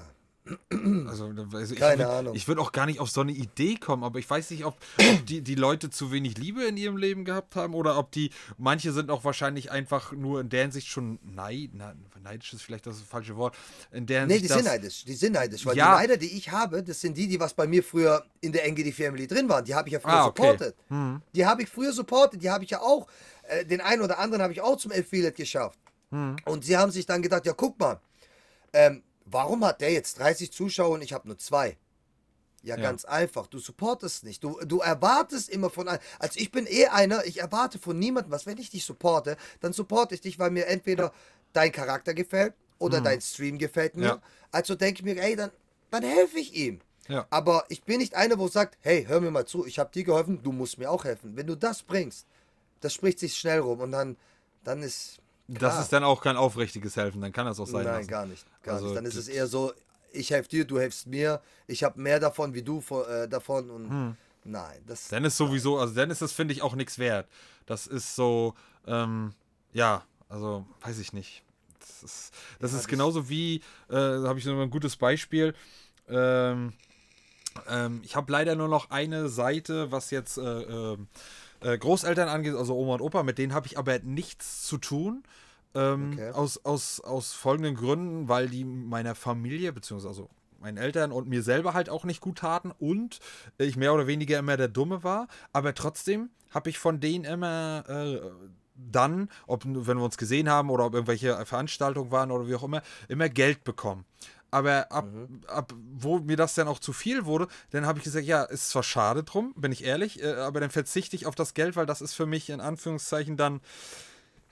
Also, 1.07 1.33
also 1.53 1.73
ich 1.73 1.79
Keine 1.79 2.03
würd, 2.03 2.09
Ahnung. 2.09 2.35
Ich 2.35 2.47
würde 2.47 2.61
auch 2.61 2.71
gar 2.71 2.85
nicht 2.85 2.99
auf 2.99 3.09
so 3.09 3.21
eine 3.21 3.31
Idee 3.31 3.75
kommen, 3.75 4.03
aber 4.03 4.19
ich 4.19 4.29
weiß 4.29 4.51
nicht, 4.51 4.63
ob, 4.65 4.75
ob 4.97 5.25
die, 5.25 5.41
die 5.41 5.55
Leute 5.55 5.89
zu 5.89 6.11
wenig 6.11 6.37
Liebe 6.37 6.63
in 6.65 6.77
ihrem 6.77 6.97
Leben 6.97 7.25
gehabt 7.25 7.55
haben 7.55 7.73
oder 7.73 7.97
ob 7.97 8.11
die, 8.11 8.29
manche 8.57 8.91
sind 8.91 9.09
auch 9.09 9.23
wahrscheinlich 9.23 9.71
einfach 9.71 10.11
nur 10.11 10.41
in 10.41 10.49
der 10.49 10.61
Hinsicht 10.63 10.87
schon 10.87 11.17
neid, 11.23 11.71
na, 11.73 11.95
neidisch 12.21 12.53
ist 12.53 12.61
vielleicht 12.61 12.85
das 12.85 13.01
falsche 13.01 13.35
Wort, 13.37 13.55
in 13.91 14.05
der 14.05 14.25
Nee, 14.27 14.33
Hinsicht, 14.35 14.51
die 14.51 14.57
sind 14.57 14.65
neidisch. 14.65 15.05
Die 15.05 15.13
sind 15.13 15.33
neidisch. 15.33 15.65
Weil 15.65 15.77
Ja. 15.77 15.95
die 15.95 16.01
Neider, 16.01 16.17
die 16.17 16.37
ich 16.37 16.51
habe, 16.51 16.83
das 16.83 17.01
sind 17.01 17.17
die, 17.17 17.27
die 17.27 17.39
was 17.39 17.53
bei 17.53 17.65
mir 17.65 17.83
früher 17.83 18.23
in 18.41 18.51
der 18.51 18.65
NGD 18.67 18.91
Family 18.91 19.25
drin 19.27 19.49
waren. 19.49 19.65
Die 19.65 19.73
habe 19.73 19.87
ich 19.89 19.93
ja 19.93 19.99
früher 19.99 20.11
Ah, 20.13 20.25
okay. 20.27 20.41
supportet. 20.43 20.75
Die 21.33 21.45
habe 21.45 21.63
ich 21.63 21.69
früher 21.69 21.91
supportet. 21.91 22.41
Die 22.43 22.49
habe 22.51 22.63
ich 22.63 22.69
ja 22.69 22.81
auch, 22.81 23.07
äh, 23.43 23.65
den 23.65 23.81
einen 23.81 24.01
oder 24.03 24.19
anderen 24.19 24.43
habe 24.43 24.53
ich 24.53 24.61
auch 24.61 24.77
zum 24.77 24.91
Affiliate 24.91 25.35
geschafft. 25.35 25.79
Und 26.45 26.63
sie 26.63 26.77
haben 26.77 26.91
sich 26.91 27.05
dann 27.05 27.21
gedacht, 27.21 27.45
ja, 27.45 27.53
guck 27.53 27.77
mal, 27.79 27.99
ähm, 28.73 29.01
warum 29.25 29.65
hat 29.65 29.81
der 29.81 29.91
jetzt 29.91 30.19
30 30.19 30.51
Zuschauer 30.51 30.91
und 30.95 31.01
ich 31.01 31.13
habe 31.13 31.27
nur 31.27 31.37
zwei? 31.37 31.77
Ja, 32.63 32.75
Ja. 32.77 32.81
ganz 32.81 33.05
einfach. 33.05 33.45
Du 33.47 33.59
supportest 33.59 34.23
nicht. 34.23 34.43
Du, 34.43 34.59
du 34.65 34.79
erwartest 34.79 35.49
immer 35.49 35.69
von 35.69 35.87
einem. 35.87 35.99
Also 36.17 36.39
ich 36.39 36.51
bin 36.51 36.65
eh 36.67 36.87
einer, 36.87 37.23
ich 37.25 37.39
erwarte 37.41 37.77
von 37.77 37.99
niemandem 37.99 38.31
was. 38.31 38.45
Wenn 38.47 38.57
ich 38.57 38.71
dich 38.71 38.83
supporte, 38.85 39.37
dann 39.61 39.71
supporte 39.73 40.15
ich 40.15 40.21
dich, 40.21 40.39
weil 40.39 40.49
mir 40.49 40.65
entweder 40.67 41.13
dein 41.53 41.71
Charakter 41.71 42.13
gefällt 42.15 42.55
oder 42.79 43.01
dein 43.01 43.21
Stream 43.21 43.57
gefällt 43.59 43.95
mir. 43.95 44.01
Mhm. 44.15 44.19
Ja. 44.19 44.21
Also 44.51 44.73
denke 44.75 44.99
ich 45.01 45.05
mir, 45.05 45.21
ey, 45.21 45.35
dann, 45.35 45.51
dann 45.91 46.03
helfe 46.03 46.39
ich 46.39 46.53
ihm. 46.55 46.81
Ja. 47.07 47.27
Aber 47.29 47.65
ich 47.69 47.83
bin 47.83 47.99
nicht 47.99 48.15
einer, 48.15 48.39
wo 48.39 48.47
sagt, 48.47 48.79
hey, 48.81 49.05
hör 49.05 49.21
mir 49.21 49.29
mal 49.29 49.45
zu, 49.45 49.63
ich 49.67 49.77
habe 49.77 49.91
dir 49.93 50.03
geholfen, 50.03 50.41
du 50.41 50.51
musst 50.51 50.79
mir 50.79 50.89
auch 50.89 51.03
helfen. 51.05 51.37
Wenn 51.37 51.45
du 51.45 51.55
das 51.55 51.83
bringst, 51.83 52.25
das 52.81 52.93
spricht 52.95 53.19
sich 53.19 53.37
schnell 53.37 53.59
rum 53.59 53.79
und 53.81 53.91
dann, 53.91 54.17
dann 54.63 54.81
ist. 54.81 55.19
Das 55.47 55.79
ist 55.79 55.93
dann 55.93 56.03
auch 56.03 56.21
kein 56.21 56.37
aufrichtiges 56.37 56.95
Helfen, 56.97 57.21
dann 57.21 57.31
kann 57.31 57.45
das 57.45 57.59
auch 57.59 57.67
sein 57.67 57.83
Nein, 57.83 57.93
lassen. 57.93 58.07
gar 58.07 58.25
nicht. 58.25 58.45
Gar 58.63 58.75
Also, 58.75 58.87
nicht. 58.87 58.97
Dann 58.97 59.05
ist 59.05 59.15
es 59.15 59.27
eher 59.27 59.47
so, 59.47 59.73
ich 60.11 60.31
helfe 60.31 60.49
dir, 60.49 60.65
du 60.65 60.79
hilfst 60.79 61.07
mir, 61.07 61.41
ich 61.67 61.83
habe 61.83 61.99
mehr 62.01 62.19
davon 62.19 62.53
wie 62.53 62.63
du 62.63 62.81
äh, 63.09 63.27
davon 63.27 63.69
und 63.69 63.89
Hm. 63.89 64.17
nein, 64.43 64.81
das 64.87 65.07
Dann 65.09 65.23
ist 65.25 65.37
sowieso, 65.37 65.77
also 65.77 65.93
dann 65.93 66.09
ist 66.09 66.21
das, 66.21 66.31
finde 66.31 66.53
ich, 66.53 66.61
auch 66.61 66.73
nichts 66.75 66.97
wert. 66.97 67.27
Das 67.65 67.85
ist 67.87 68.15
so, 68.15 68.55
ähm, 68.87 69.33
ja, 69.73 70.03
also 70.29 70.65
weiß 70.81 70.97
ich 70.99 71.13
nicht. 71.13 71.43
Das 71.79 72.03
ist, 72.03 72.33
das 72.59 72.73
ist 72.73 72.87
genauso 72.87 73.29
wie, 73.29 73.57
äh, 73.57 73.61
da 73.89 74.23
habe 74.27 74.39
ich 74.39 74.45
noch 74.45 74.59
ein 74.59 74.69
gutes 74.71 74.95
Beispiel. 74.95 75.53
Ähm, 76.09 76.73
ähm, 77.69 78.01
ich 78.03 78.15
habe 78.15 78.31
leider 78.31 78.55
nur 78.55 78.67
noch 78.67 78.89
eine 78.89 79.29
Seite, 79.29 79.91
was 79.91 80.11
jetzt 80.11 80.37
äh, 80.37 80.41
ähm, 80.41 81.07
äh, 81.65 81.77
Großeltern 81.77 82.29
angeht, 82.29 82.55
also 82.55 82.75
Oma 82.77 82.93
und 82.95 83.01
Opa, 83.01 83.23
mit 83.23 83.37
denen 83.37 83.53
habe 83.53 83.67
ich 83.67 83.77
aber 83.77 83.99
nichts 83.99 84.65
zu 84.67 84.77
tun. 84.77 85.23
Ähm, 85.73 86.11
Okay. 86.13 86.31
aus, 86.31 86.63
aus, 86.63 87.01
aus 87.01 87.33
folgenden 87.33 87.75
Gründen, 87.75 88.29
weil 88.29 88.47
die 88.47 88.63
meiner 88.63 89.13
Familie, 89.13 89.73
beziehungsweise 89.73 90.09
also 90.21 90.29
meinen 90.59 90.77
Eltern 90.77 91.11
und 91.11 91.27
mir 91.27 91.43
selber 91.43 91.73
halt 91.73 91.89
auch 91.89 92.05
nicht 92.05 92.21
gut 92.21 92.37
taten 92.37 92.71
und 92.79 93.19
ich 93.57 93.75
mehr 93.75 93.93
oder 93.93 94.07
weniger 94.07 94.39
immer 94.39 94.55
der 94.55 94.69
Dumme 94.69 95.03
war. 95.03 95.27
Aber 95.51 95.73
trotzdem 95.73 96.29
habe 96.51 96.69
ich 96.69 96.79
von 96.79 97.01
denen 97.01 97.25
immer 97.25 97.83
äh, 97.89 98.21
dann, 98.75 99.29
ob 99.47 99.63
wenn 99.65 99.97
wir 99.97 100.03
uns 100.03 100.17
gesehen 100.17 100.49
haben 100.49 100.69
oder 100.69 100.85
ob 100.85 100.93
irgendwelche 100.93 101.45
Veranstaltungen 101.45 102.11
waren 102.11 102.31
oder 102.31 102.47
wie 102.47 102.55
auch 102.55 102.63
immer, 102.63 102.81
immer 103.07 103.29
Geld 103.29 103.63
bekommen. 103.63 104.05
Aber 104.55 104.89
ab, 104.89 105.09
ab 105.47 105.73
wo 105.97 106.19
mir 106.19 106.37
das 106.37 106.53
dann 106.53 106.69
auch 106.69 106.79
zu 106.79 106.93
viel 106.93 107.25
wurde, 107.25 107.49
dann 107.71 107.85
habe 107.85 107.99
ich 107.99 108.05
gesagt, 108.05 108.25
ja, 108.25 108.41
ist 108.43 108.69
zwar 108.69 108.83
schade 108.83 109.23
drum, 109.23 109.53
bin 109.57 109.73
ich 109.73 109.83
ehrlich, 109.83 110.23
äh, 110.23 110.31
aber 110.35 110.61
dann 110.61 110.69
verzichte 110.69 111.13
ich 111.17 111.25
auf 111.25 111.35
das 111.35 111.53
Geld, 111.55 111.75
weil 111.75 111.85
das 111.85 111.99
ist 111.99 112.13
für 112.13 112.25
mich 112.25 112.49
in 112.49 112.61
Anführungszeichen 112.61 113.35
dann, 113.35 113.59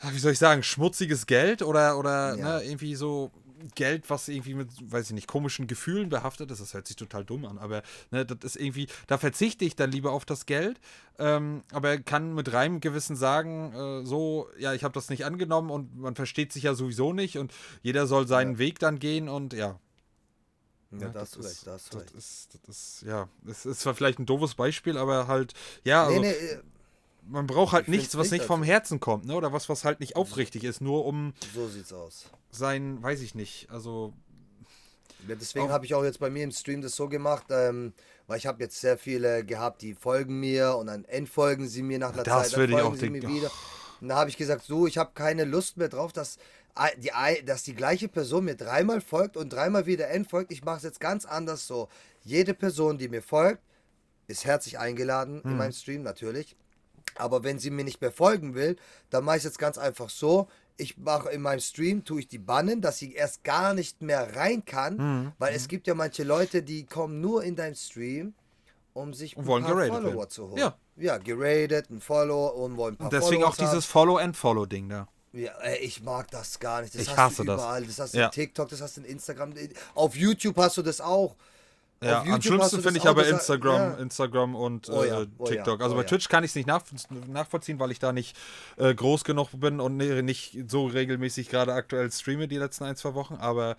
ja, 0.04 0.14
wie 0.14 0.20
soll 0.20 0.34
ich 0.34 0.39
sagen, 0.39 0.62
schmutziges 0.62 1.26
Geld 1.26 1.62
oder, 1.62 1.97
oder 1.97 2.36
Ja. 2.36 2.58
ne, 2.60 2.66
irgendwie 2.66 2.95
so 2.95 3.32
Geld, 3.76 4.10
was 4.10 4.28
irgendwie 4.28 4.56
mit, 4.56 4.68
weiß 4.91 5.08
ich 5.08 5.14
nicht, 5.14 5.28
komischen 5.28 5.68
Gefühlen 5.68 6.10
behaftet 6.10 6.51
ist. 6.51 6.60
Das 6.60 6.74
hört 6.74 6.86
sich 6.86 6.97
total 6.97 7.24
dumm 7.24 7.45
an, 7.45 7.58
aber 7.58 7.82
ne, 8.12 8.26
das 8.26 8.39
ist 8.43 8.62
irgendwie, 8.62 8.88
da 9.08 9.18
verzichte 9.18 9.64
ich 9.64 9.78
dann 9.78 9.89
lieber 9.89 10.12
auf 10.12 10.26
das 10.26 10.45
Geld, 10.45 10.82
ähm, 11.18 11.64
aber 11.72 11.97
kann 11.97 12.36
mit 12.36 12.51
reinem 12.51 12.82
Gewissen 12.82 13.16
sagen, 13.16 13.72
äh, 13.74 14.06
so, 14.06 14.49
ja, 14.60 14.74
ich 14.74 14.84
habe 14.84 14.93
das 14.93 15.10
nicht 15.10 15.24
angenommen 15.24 15.70
und 15.70 15.97
man 15.97 16.16
versteht 16.16 16.51
sich 16.51 16.64
ja 16.64 16.76
sowieso 16.76 17.14
nicht 17.14 17.38
und 17.38 17.54
jeder 17.84 18.06
soll 18.06 18.28
seinen 18.28 18.58
Weg 18.58 18.80
dann 18.80 18.99
gehen 18.99 19.30
und 19.30 19.54
ja. 19.54 19.80
Ja, 21.00 21.08
Ne, 21.08 21.12
da 21.14 21.20
hast 21.22 21.36
du 21.36 21.39
ist- 21.41 21.66
das 21.66 21.94
recht. 21.96 22.12
Ist, 22.12 22.50
das 22.68 22.78
ist, 22.78 23.02
ja, 23.08 23.28
es 23.50 23.66
ist 23.66 23.80
zwar 23.82 23.96
vielleicht 23.96 24.20
ein 24.20 24.26
doofes 24.26 24.56
Beispiel, 24.56 24.98
aber 24.98 25.28
halt, 25.28 25.54
ja, 25.84 26.06
also, 26.06 26.20
nee, 26.22 26.28
nee, 26.30 26.34
äh, 26.34 26.60
man 27.28 27.48
braucht 27.48 27.74
halt 27.74 27.88
nichts, 27.88 28.16
was 28.16 28.24
nicht 28.26 28.39
nicht 28.39 28.46
vom. 28.46 28.64
Herzen 28.64 29.00
kommt, 29.00 29.26
ne? 29.26 29.36
Oder 29.36 29.52
was, 29.54 29.70
was 29.70 29.86
halt 29.86 30.00
nicht 30.02 30.16
aufrichtig 30.16 30.64
ist, 30.66 30.82
nur 30.82 31.06
um 31.06 31.34
so 31.54 31.68
sieht's 31.68 31.94
aus. 31.94 32.26
sein, 32.52 33.02
weiß 33.02 33.22
ich 33.22 33.34
nicht, 33.34 33.70
also, 33.72 34.14
Ja, 35.28 35.36
deswegen 35.36 35.70
habe 35.70 35.86
ich 35.86 35.96
auch 35.96 36.04
jetzt 36.04 36.20
bei 36.20 36.30
mir 36.30 36.44
im 36.44 36.52
Stream 36.52 36.82
das 36.82 36.96
so 36.96 37.08
gemacht, 37.08 37.46
ähm, 37.50 37.94
weil 38.28 38.38
ich 38.38 38.46
habe 38.46 38.62
jetzt 38.62 38.80
sehr 38.80 38.98
viele 38.98 39.44
gehabt, 39.46 39.82
die 39.82 39.94
folgen 39.94 40.39
mir 40.39 40.76
und 40.76 40.88
dann 40.88 41.06
entfolgen 41.06 41.68
sie 41.68 41.82
mir 41.82 41.98
nach 41.98 42.14
einer 42.14 42.24
Das 42.24 42.34
Zeit, 42.44 42.54
dann 42.54 42.60
würde 42.60 42.74
ich 42.74 42.80
folgen 42.80 42.88
auch 42.94 42.96
sie 43.00 43.10
denken. 43.10 43.28
mir 43.28 43.36
wieder. 43.36 43.50
Und 44.02 44.10
da 44.10 44.18
habe 44.18 44.30
ich 44.30 44.36
gesagt, 44.38 44.66
so, 44.66 44.86
ich 44.86 44.98
habe 44.98 45.12
keine 45.14 45.46
Lust 45.46 45.78
mehr 45.78 45.88
drauf, 45.88 46.12
dass 46.12 46.38
die, 46.97 47.11
dass 47.45 47.63
die 47.63 47.76
gleiche 47.76 48.07
Person 48.07 48.45
mir 48.45 48.55
dreimal 48.55 49.01
folgt 49.01 49.38
und 49.38 49.51
dreimal 49.53 49.86
wieder 49.86 50.09
entfolgt. 50.09 50.51
Ich 50.51 50.63
mache 50.63 50.78
es 50.78 50.84
jetzt 50.84 50.99
ganz 50.99 51.26
anders 51.26 51.67
so. 51.67 51.88
Jede 52.24 52.53
Person, 52.53 52.97
die 52.97 53.09
mir 53.09 53.21
folgt, 53.21 53.61
ist 54.28 54.45
herzlich 54.45 54.80
eingeladen 54.80 55.43
Hm. 55.43 55.51
in 55.51 55.57
meinem 55.57 55.71
Stream 55.74 56.01
natürlich. 56.03 56.55
Aber 57.15 57.43
wenn 57.43 57.59
sie 57.59 57.69
mir 57.69 57.84
nicht 57.84 58.01
mehr 58.01 58.11
folgen 58.11 58.55
will, 58.55 58.76
dann 59.11 59.24
mache 59.24 59.38
ich 59.38 59.41
es 59.41 59.45
jetzt 59.45 59.59
ganz 59.59 59.78
einfach 59.78 60.09
so. 60.09 60.47
Ich 60.78 60.97
mache 60.97 61.30
in 61.30 61.41
meinem 61.41 61.59
Stream, 61.59 62.03
tue 62.03 62.21
ich 62.21 62.28
die 62.28 62.39
bannen, 62.39 62.82
dass 62.82 62.97
sie 62.97 63.13
erst 63.13 63.43
gar 63.43 63.76
nicht 63.76 64.01
mehr 64.01 64.36
rein 64.36 64.65
kann. 64.65 64.97
Hm. 64.97 65.32
Weil 65.38 65.53
es 65.53 65.67
gibt 65.67 65.86
ja 65.86 65.93
manche 65.93 66.24
Leute, 66.24 66.63
die 66.63 66.86
kommen 66.86 67.21
nur 67.21 67.43
in 67.43 67.55
deinen 67.55 67.76
Stream, 67.76 68.34
um 68.93 69.13
sich 69.13 69.38
Und 69.38 69.43
ein 69.47 69.63
paar 69.63 69.69
Follower 69.69 70.13
werden. 70.17 70.30
zu 70.30 70.47
holen. 70.49 70.57
Ja. 70.57 70.76
ja, 70.95 71.17
geradet, 71.19 71.91
ein 71.91 71.99
Follow 72.01 72.47
und 72.47 72.78
wollen 72.78 72.95
ein 72.95 72.97
paar 72.97 73.07
und 73.07 73.13
deswegen 73.13 73.43
auch 73.43 73.53
Follows 73.55 73.71
dieses 73.71 73.86
Follow-and-Follow-Ding 73.86 74.89
da. 74.89 75.07
Ja, 75.34 75.52
ey, 75.62 75.78
ich 75.80 76.02
mag 76.04 76.30
das 76.32 76.60
gar 76.60 76.82
nicht. 76.82 76.94
Das 76.94 77.02
Ich 77.02 77.10
hast 77.10 77.18
hasse 77.18 77.36
du 77.38 77.44
das. 77.46 77.56
überall. 77.62 77.84
Das, 77.86 78.00
hast 78.00 78.14
du 78.14 78.20
Ja. 78.20 78.26
in 78.28 78.32
TikTok, 78.32 78.70
das 78.70 78.82
hast 78.82 78.98
du 78.98 79.02
in 79.02 79.08
Instagram. 79.08 79.54
Auf 79.96 80.16
YouTube 80.16 80.56
hast 80.58 80.78
du 80.78 80.82
das 80.84 81.02
auch. 81.02 81.36
Ja, 82.04 82.22
am 82.24 82.41
schlimmsten 82.41 82.82
finde 82.82 82.99
ich 82.99 83.08
aber 83.08 83.28
Instagram, 83.28 83.76
ja. 83.76 83.93
Instagram 83.95 84.56
und 84.56 84.89
Oh 84.89 85.04
ja, 85.04 85.22
äh, 85.22 85.28
oh 85.38 85.45
TikTok. 85.45 85.82
Also 85.82 85.95
oh 85.95 85.97
bei. 85.97 86.04
Twitch 86.04 86.30
kann 86.30 86.43
ich 86.43 86.51
es 86.51 86.56
nicht 86.56 86.68
nach, 86.68 86.84
nachvollziehen, 87.28 87.80
weil 87.80 87.91
ich 87.91 87.99
da 87.99 88.12
nicht 88.14 88.36
äh, 88.78 88.93
groß 88.93 89.24
genug 89.24 89.49
bin 89.54 89.80
und 89.80 89.97
ne- 89.97 90.22
nicht 90.24 90.58
so 90.70 90.86
regelmäßig 90.86 91.49
gerade 91.49 91.74
aktuell 91.74 92.12
streame 92.12 92.47
die 92.47 92.58
letzten 92.58 92.84
ein, 92.86 92.95
zwei 92.95 93.14
Wochen. 93.14 93.36
Aber 93.36 93.76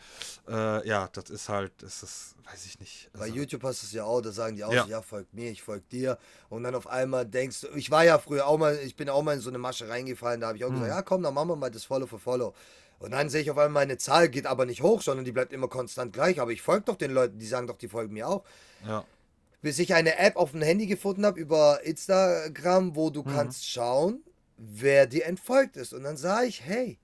äh, 0.48 0.86
ja, 0.88 1.08
das 1.12 1.30
ist 1.30 1.48
halt, 1.48 1.72
das 1.82 2.02
ist, 2.02 2.34
weiß 2.50 2.66
ich 2.66 2.80
nicht. 2.80 3.10
Bei 3.12 3.20
Also, 3.24 3.34
YouTube 3.34 3.62
hast 3.62 3.82
du 3.82 3.86
es 3.86 3.92
ja 3.92 4.04
auch, 4.04 4.20
da 4.20 4.32
sagen 4.32 4.56
die 4.56 4.64
auch, 4.64 4.72
Ja. 4.72 4.84
ja. 4.84 4.88
ja, 4.88 5.02
folg 5.02 5.26
mir, 5.32 5.50
ich 5.50 5.62
folg 5.62 5.88
dir. 5.90 6.18
Und 6.48 6.62
dann 6.64 6.74
auf 6.74 6.86
einmal 6.86 7.26
denkst 7.26 7.62
du, 7.62 7.68
ich 7.76 7.90
war 7.90 8.04
ja 8.04 8.18
früher 8.18 8.46
auch 8.46 8.58
mal, 8.58 8.78
ich 8.84 8.96
bin 8.96 9.08
auch 9.08 9.22
mal 9.22 9.34
in 9.34 9.40
so 9.40 9.48
eine 9.50 9.58
Masche 9.58 9.88
reingefallen, 9.88 10.40
da 10.40 10.48
habe 10.48 10.58
ich 10.58 10.64
auch 10.64 10.68
Hm. 10.68 10.74
gesagt, 10.74 10.90
ja 10.94 11.02
komm, 11.02 11.22
dann 11.22 11.34
machen 11.34 11.48
wir 11.48 11.56
mal 11.56 11.70
das 11.70 11.84
Follow 11.84 12.06
für 12.06 12.18
Follow. 12.18 12.54
Und 12.98 13.10
dann 13.10 13.28
sehe 13.28 13.42
ich 13.42 13.50
auf 13.50 13.58
einmal, 13.58 13.86
meine 13.86 13.98
Zahl 13.98 14.28
geht 14.28 14.46
aber 14.46 14.64
nicht 14.66 14.82
hoch, 14.82 15.02
sondern 15.02 15.24
die 15.24 15.32
bleibt 15.32 15.52
immer 15.52 15.68
konstant 15.68 16.12
gleich. 16.12 16.40
Aber 16.40 16.52
ich 16.52 16.62
folge 16.62 16.84
doch 16.86 16.96
den 16.96 17.10
Leuten, 17.12 17.38
die 17.38 17.46
sagen 17.46 17.66
doch, 17.66 17.76
die 17.78 17.88
folgen 17.88 18.12
mir 18.14 18.28
auch. 18.28 18.44
ja. 18.86 19.04
Bis 19.62 19.78
ich 19.78 19.94
eine 19.94 20.18
App 20.18 20.36
auf 20.36 20.50
dem 20.50 20.60
Handy 20.60 20.86
gefunden 20.86 21.24
habe 21.24 21.40
über 21.40 21.80
Instagram, 21.84 22.94
wo 22.96 23.08
du 23.08 23.22
Mhm. 23.22 23.30
kannst 23.34 23.66
schauen, 23.70 24.22
wer 24.58 25.06
dir 25.06 25.24
entfolgt 25.24 25.78
ist. 25.78 25.94
Und 25.94 26.02
dann 26.04 26.18
sah 26.18 26.42
ich, 26.42 26.62
hey, 26.62 26.98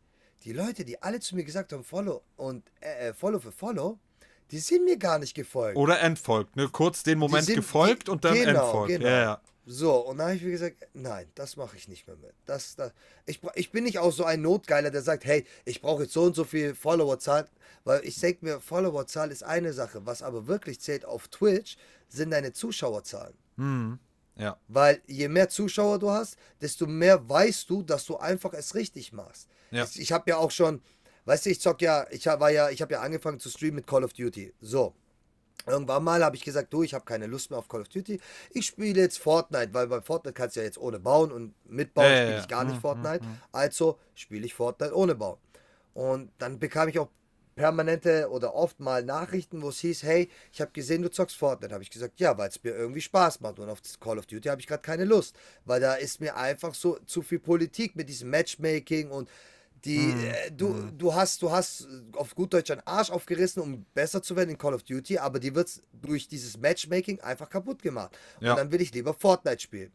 die 0.45 0.53
Leute, 0.53 0.85
die 0.85 1.03
alle 1.03 1.21
zu 1.21 1.37
mir 1.37 1.45
gesagt 1.45 1.73
haben, 1.73 1.85
Follow 1.85 2.23
und 2.37 2.63
äh, 2.81 3.09
äh, 3.09 3.15
Follow 3.15 3.39
für 3.41 3.51
Follow, 3.53 3.99
die 4.51 4.59
sind 4.59 4.85
mir 4.85 4.99
gar 4.99 5.19
nicht 5.19 5.35
gefolgt. 5.35 5.77
Oder 5.79 6.01
entfolgt, 6.01 6.57
ne? 6.57 6.69
Kurz 6.71 7.03
den 7.03 7.19
Moment 7.19 7.47
sind- 7.47 7.57
gefolgt 7.57 8.09
die- 8.09 8.11
und 8.11 8.25
dann 8.27 8.35
genau, 8.35 8.51
entfolgt. 8.51 8.89
genau. 8.93 9.07
Ja, 9.09 9.21
ja. 9.23 9.41
So, 9.73 9.99
und 9.99 10.19
dann 10.19 10.27
habe 10.27 10.37
ich 10.37 10.43
mir 10.43 10.51
gesagt, 10.51 10.89
nein, 10.95 11.31
das 11.37 11.57
mache 11.57 11.77
ich 11.77 11.87
nicht 11.87 12.05
mehr 12.09 12.17
mit. 12.17 12.35
Das, 12.45 12.75
das, 12.75 12.91
ich, 13.25 13.41
ich 13.55 13.71
bin 13.71 13.85
nicht 13.85 14.01
auch 14.01 14.11
so 14.11 14.25
ein 14.25 14.43
Notgeiler, 14.43 14.91
der 14.91 15.01
sagt, 15.01 15.25
hey, 15.25 15.47
ich 15.65 15.81
brauche 15.81 16.03
jetzt 16.03 16.13
so 16.13 16.25
und 16.25 16.35
so 16.35 16.43
viel 16.43 16.75
Followerzahl, 16.75 17.49
weil 17.85 18.05
ich 18.05 18.19
denke 18.19 18.45
mir, 18.45 18.59
Followerzahl 18.59 19.31
ist 19.31 19.45
eine 19.45 19.73
Sache, 19.73 20.05
was 20.05 20.23
aber 20.23 20.49
wirklich 20.49 20.81
zählt 20.81 21.05
auf 21.05 21.29
Twitch, 21.29 21.77
sind 22.09 22.33
deine 22.33 22.53
Zuschauerzahlen. 22.53 23.35
Ja. 24.35 24.59
Weil 24.67 25.03
je 25.07 25.29
mehr 25.29 25.49
Zuschauer 25.49 26.01
du 26.01 26.11
hast, 26.11 26.37
desto 26.61 26.89
mehr 26.89 27.29
weißt 27.29 27.71
du, 27.71 27.85
dass 27.85 28.07
du 28.07 28.17
einfach 28.17 28.53
es 28.55 28.75
richtig 28.75 29.13
machst. 29.13 29.49
Ja. 29.71 29.85
Ich, 29.85 30.01
ich 30.01 30.11
habe 30.11 30.29
ja 30.29 30.39
auch 30.39 30.51
schon, 30.51 30.83
weißt 31.27 31.47
du, 31.47 31.51
ich 31.51 31.61
zock 31.61 31.81
ja, 31.81 32.09
ich 32.11 32.27
war 32.27 32.51
ja, 32.51 32.71
ich 32.71 32.83
habe 32.83 32.95
ja 32.95 33.03
angefangen 33.03 33.39
zu 33.39 33.49
streamen 33.49 33.77
mit 33.77 33.87
Call 33.87 34.03
of 34.03 34.15
Duty. 34.15 34.53
So. 34.61 34.97
Irgendwann 35.67 36.05
mal 36.05 36.25
habe 36.25 36.37
ich 36.37 36.43
gesagt, 36.45 36.73
du, 36.73 36.83
ich 36.83 36.95
habe 36.95 37.05
keine 37.05 37.27
Lust 37.27 37.51
mehr 37.51 37.59
auf 37.59 37.69
Call 37.69 37.83
of 37.83 37.89
Duty. 37.89 38.21
Ich 38.51 38.67
spiele 38.67 39.01
jetzt 39.01 39.19
Fortnite, 39.19 39.75
weil 39.75 39.87
bei 39.89 40.01
Fortnite 40.01 40.35
kannst 40.35 40.57
du 40.57 40.61
ja 40.61 40.67
jetzt 40.67 40.79
ohne 40.79 40.99
bauen 40.99 41.31
und 41.33 41.55
mit 41.69 41.95
bauen 41.95 42.07
Ja, 42.07 42.11
ja, 42.17 42.17
spiele 42.17 42.37
ja. 42.37 42.41
ich 42.41 42.49
gar 42.49 42.65
nicht 42.65 42.77
Mhm, 42.77 42.81
Fortnite. 42.81 43.25
Also 43.53 43.99
spiele 44.15 44.47
ich 44.47 44.55
Fortnite 44.55 44.95
ohne 44.97 45.15
bauen. 45.15 45.39
Und 45.95 46.31
dann 46.39 46.59
bekam 46.59 46.89
ich 46.89 46.99
auch 46.99 47.09
permanente 47.57 48.31
oder 48.31 48.55
oft 48.55 48.81
mal 48.81 49.05
Nachrichten, 49.05 49.61
wo 49.63 49.69
es 49.69 49.81
hieß, 49.81 50.03
hey, 50.05 50.31
ich 50.53 50.61
habe 50.61 50.71
gesehen, 50.73 51.03
du 51.03 51.11
zockst 51.11 51.37
Fortnite. 51.37 51.75
Habe 51.75 51.83
ich 51.83 51.91
gesagt, 51.91 52.19
ja, 52.21 52.39
weil 52.39 52.49
es 52.49 52.63
mir 52.63 52.71
irgendwie 52.75 53.01
Spaß 53.03 53.41
macht. 53.41 53.59
Und 53.59 53.69
auf 53.69 53.81
Call 54.01 54.19
of 54.19 54.27
Duty 54.27 54.49
habe 54.49 54.61
ich 54.61 54.67
gerade 54.67 54.83
keine 54.83 55.05
Lust, 55.05 55.37
weil 55.65 55.81
da 55.81 55.95
ist 55.95 56.21
mir 56.21 56.37
einfach 56.37 56.75
so 56.75 56.99
zu 57.07 57.23
viel 57.23 57.39
Politik 57.41 57.97
mit 57.97 58.09
diesem 58.09 58.31
Matchmaking 58.31 59.11
und 59.11 59.29
die, 59.85 60.11
äh, 60.11 60.51
du, 60.51 60.91
du 60.97 61.15
hast, 61.15 61.43
du 61.43 61.51
hast 61.51 61.83
äh, 61.83 62.17
auf 62.17 62.35
gut 62.35 62.53
Deutsch 62.53 62.71
einen 62.71 62.83
Arsch 62.85 63.11
aufgerissen, 63.11 63.63
um 63.63 63.87
besser 63.95 64.23
zu 64.23 64.37
werden 64.37 64.51
in 64.51 64.59
Call 64.59 64.75
of 64.75 64.83
Duty, 64.83 65.19
aber 65.19 65.39
die 65.39 65.55
wird 65.55 65.83
durch 65.93 66.29
dieses 66.29 66.59
Matchmaking 66.59 67.21
einfach 67.21 67.49
kaputt 67.49 67.83
gemacht. 67.83 68.17
Ja. 68.41 68.53
Und 68.53 68.59
dann 68.59 68.73
will 68.73 68.81
ich 68.81 68.93
lieber 68.93 69.15
Fortnite 69.15 69.61
spielen. 69.61 69.93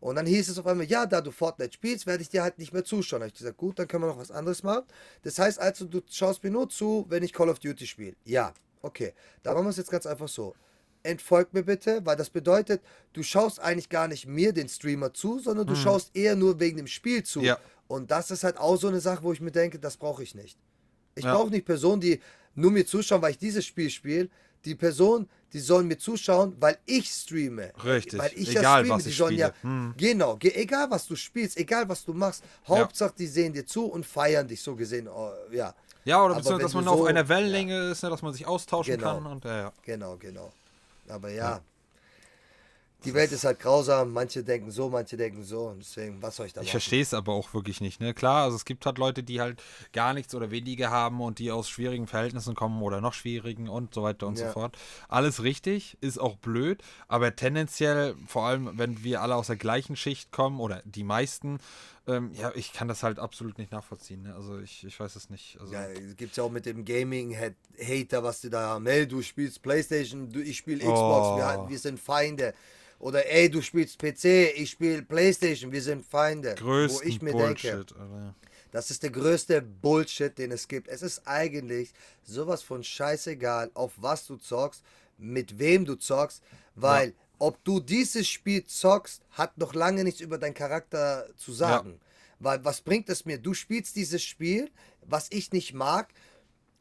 Und 0.00 0.16
dann 0.16 0.24
hieß 0.24 0.48
es 0.48 0.58
auf 0.58 0.66
einmal, 0.66 0.86
ja, 0.86 1.04
da 1.04 1.20
du 1.20 1.30
Fortnite 1.30 1.74
spielst, 1.74 2.06
werde 2.06 2.22
ich 2.22 2.30
dir 2.30 2.42
halt 2.42 2.58
nicht 2.58 2.72
mehr 2.72 2.84
zuschauen. 2.84 3.20
Da 3.20 3.24
habe 3.24 3.32
ich 3.32 3.38
gesagt, 3.38 3.58
gut, 3.58 3.78
dann 3.78 3.86
können 3.86 4.04
wir 4.04 4.08
noch 4.08 4.18
was 4.18 4.30
anderes 4.30 4.62
machen. 4.62 4.84
Das 5.22 5.38
heißt 5.38 5.58
also, 5.58 5.84
du 5.84 6.00
schaust 6.10 6.42
mir 6.42 6.50
nur 6.50 6.70
zu, 6.70 7.04
wenn 7.10 7.22
ich 7.22 7.34
Call 7.34 7.50
of 7.50 7.58
Duty 7.58 7.86
spiele. 7.86 8.16
Ja, 8.24 8.54
okay. 8.80 9.12
Da 9.42 9.52
machen 9.52 9.66
wir 9.66 9.70
es 9.70 9.76
jetzt 9.76 9.90
ganz 9.90 10.06
einfach 10.06 10.28
so. 10.28 10.54
Entfolgt 11.02 11.52
mir 11.52 11.62
bitte, 11.62 12.04
weil 12.04 12.16
das 12.16 12.30
bedeutet, 12.30 12.82
du 13.12 13.22
schaust 13.22 13.60
eigentlich 13.60 13.90
gar 13.90 14.08
nicht 14.08 14.26
mir, 14.26 14.52
den 14.52 14.68
Streamer, 14.68 15.12
zu, 15.12 15.38
sondern 15.38 15.66
du 15.66 15.74
schaust 15.74 16.14
eher 16.14 16.36
nur 16.36 16.60
wegen 16.60 16.76
dem 16.78 16.86
Spiel 16.86 17.22
zu. 17.22 17.40
Mhm. 17.40 17.46
Ja. 17.46 17.58
Und 17.90 18.08
das 18.12 18.30
ist 18.30 18.44
halt 18.44 18.56
auch 18.56 18.76
so 18.76 18.86
eine 18.86 19.00
Sache, 19.00 19.22
wo 19.24 19.32
ich 19.32 19.40
mir 19.40 19.50
denke, 19.50 19.76
das 19.80 19.96
brauche 19.96 20.22
ich 20.22 20.36
nicht. 20.36 20.56
Ich 21.16 21.24
Ja. 21.24 21.34
brauche 21.34 21.50
nicht 21.50 21.64
Personen, 21.66 22.00
die 22.00 22.20
nur 22.54 22.70
mir 22.70 22.86
zuschauen, 22.86 23.20
weil 23.20 23.32
ich 23.32 23.38
dieses 23.38 23.64
Spiel 23.66 23.90
spiele. 23.90 24.28
die 24.66 24.74
Person, 24.74 25.26
die 25.54 25.58
sollen 25.58 25.88
mir 25.88 25.96
zuschauen, 25.96 26.54
weil 26.60 26.76
ich 26.84 27.08
streame. 27.10 27.72
Richtig. 27.82 28.20
Weil 28.20 28.30
ich 28.34 28.50
Egal, 28.50 28.62
ja 28.62 28.70
streame. 28.74 28.88
was 28.90 29.04
die 29.04 29.08
ich 29.08 29.16
sollen 29.16 29.32
spiele. 29.32 29.54
ja, 29.62 29.62
Hm. 29.62 29.94
genau, 29.96 30.36
ge 30.36 30.52
egal 30.54 30.90
was 30.90 31.06
du 31.06 31.16
spielst, 31.16 31.56
egal 31.56 31.88
was 31.88 32.04
du 32.04 32.12
machst, 32.12 32.44
Hauptsache 32.68 33.14
die 33.18 33.26
sehen 33.26 33.54
dir 33.54 33.64
zu 33.66 33.86
und 33.86 34.04
feiern 34.04 34.46
dich 34.46 34.60
so 34.60 34.76
gesehen, 34.76 35.08
oh, 35.08 35.30
ja. 35.50 35.74
Ja, 36.04 36.22
oder 36.22 36.34
beziehungsweise, 36.34 36.62
dass 36.64 36.74
man 36.74 36.84
du 36.84 36.90
auf 36.90 36.98
so- 36.98 37.04
einer 37.06 37.26
Wellenlänge 37.26 37.90
ist, 37.90 38.02
ne, 38.02 38.10
dass 38.10 38.20
man 38.20 38.34
sich 38.34 38.46
austauschen 38.46 38.98
Genau. 38.98 39.14
kann. 39.14 39.26
Und, 39.28 39.44
ja, 39.46 39.56
ja. 39.56 39.72
Genau, 39.82 40.16
genau. 40.18 40.52
Aber 41.08 41.30
ja, 41.30 41.62
die 43.04 43.14
Welt 43.14 43.32
ist 43.32 43.44
halt 43.44 43.60
grausam. 43.60 44.12
Manche 44.12 44.42
denken 44.44 44.70
so, 44.70 44.88
manche 44.88 45.16
denken 45.16 45.42
so. 45.42 45.68
Und 45.68 45.80
deswegen, 45.80 46.22
was 46.22 46.36
soll 46.36 46.46
ich 46.46 46.52
da 46.52 46.60
Ich 46.60 46.70
verstehe 46.70 47.02
es 47.02 47.14
aber 47.14 47.32
auch 47.32 47.52
wirklich 47.54 47.80
nicht. 47.80 48.00
Ne? 48.00 48.14
Klar, 48.14 48.44
also 48.44 48.56
es 48.56 48.64
gibt 48.64 48.86
halt 48.86 48.98
Leute, 48.98 49.22
die 49.22 49.40
halt 49.40 49.62
gar 49.92 50.14
nichts 50.14 50.34
oder 50.34 50.50
weniger 50.50 50.90
haben 50.90 51.20
und 51.20 51.38
die 51.38 51.50
aus 51.50 51.68
schwierigen 51.68 52.06
Verhältnissen 52.06 52.54
kommen 52.54 52.82
oder 52.82 53.00
noch 53.00 53.14
schwierigen 53.14 53.68
und 53.68 53.94
so 53.94 54.02
weiter 54.02 54.26
und 54.26 54.38
Ja. 54.38 54.46
so 54.46 54.52
fort. 54.52 54.76
Alles 55.08 55.42
richtig, 55.42 55.96
ist 56.00 56.20
auch 56.20 56.36
blöd, 56.36 56.82
aber 57.08 57.34
tendenziell, 57.36 58.14
vor 58.26 58.46
allem 58.46 58.70
wenn 58.74 59.02
wir 59.02 59.22
alle 59.22 59.36
aus 59.36 59.48
der 59.48 59.56
gleichen 59.56 59.96
Schicht 59.96 60.32
kommen 60.32 60.60
oder 60.60 60.82
die 60.84 61.04
meisten, 61.04 61.58
ähm, 62.10 62.32
ja, 62.34 62.52
ich 62.54 62.72
kann 62.72 62.88
das 62.88 63.02
halt 63.02 63.18
absolut 63.18 63.58
nicht 63.58 63.72
nachvollziehen. 63.72 64.22
Ne? 64.22 64.34
Also 64.34 64.58
ich, 64.58 64.84
ich 64.84 64.98
weiß 64.98 65.16
es 65.16 65.30
nicht. 65.30 65.58
Also, 65.60 65.72
Ja, 65.72 65.86
es 65.88 66.16
gibt 66.16 66.36
ja 66.36 66.42
auch 66.44 66.50
mit 66.50 66.66
dem 66.66 66.84
Gaming-Hater, 66.84 68.22
was 68.22 68.40
die 68.40 68.50
da 68.50 68.60
haben. 68.70 68.86
Hey, 68.86 69.06
du 69.06 69.22
spielst 69.22 69.62
Playstation, 69.62 70.30
du, 70.30 70.40
ich 70.40 70.56
spiele 70.58 70.78
Xbox, 70.78 70.94
Oh. 70.98 71.36
wir, 71.38 71.66
wir 71.68 71.78
sind 71.78 71.98
Feinde. 72.00 72.54
Oder 72.98 73.26
ey, 73.30 73.48
du 73.50 73.62
spielst 73.62 73.98
PC, 73.98 74.52
ich 74.56 74.70
spiele 74.70 75.02
Playstation, 75.02 75.72
wir 75.72 75.80
sind 75.82 76.04
Feinde. 76.04 76.54
größten 76.56 77.02
Wo 77.02 77.08
ich 77.08 77.22
mir 77.22 77.32
Bullshit. 77.32 77.72
denke, 77.72 77.94
Alter. 77.98 78.34
das 78.72 78.90
ist 78.90 79.02
der 79.02 79.10
größte 79.10 79.62
Bullshit, 79.62 80.36
den 80.36 80.52
es 80.52 80.68
gibt. 80.68 80.86
Es 80.88 81.00
ist 81.00 81.26
eigentlich 81.26 81.92
sowas 82.24 82.62
von 82.62 82.84
scheißegal, 82.84 83.70
auf 83.74 83.92
was 83.96 84.26
du 84.26 84.36
zockst, 84.36 84.82
mit 85.16 85.58
wem 85.58 85.84
du 85.86 85.94
zockst, 85.94 86.42
weil 86.74 87.14
ob 87.40 87.64
du 87.64 87.80
dieses 87.80 88.28
Spiel 88.28 88.64
zockst, 88.64 89.22
hat 89.32 89.58
noch 89.58 89.74
lange 89.74 90.04
nichts 90.04 90.20
über 90.20 90.38
deinen 90.38 90.54
Charakter 90.54 91.26
zu 91.36 91.52
sagen. 91.52 92.00
Weil 92.38 92.64
was 92.64 92.82
bringt 92.82 93.08
es 93.08 93.24
mir? 93.24 93.38
Du 93.38 93.54
spielst 93.54 93.96
dieses 93.96 94.22
Spiel, 94.22 94.70
was 95.02 95.26
ich 95.30 95.50
nicht 95.52 95.74
mag, 95.74 96.12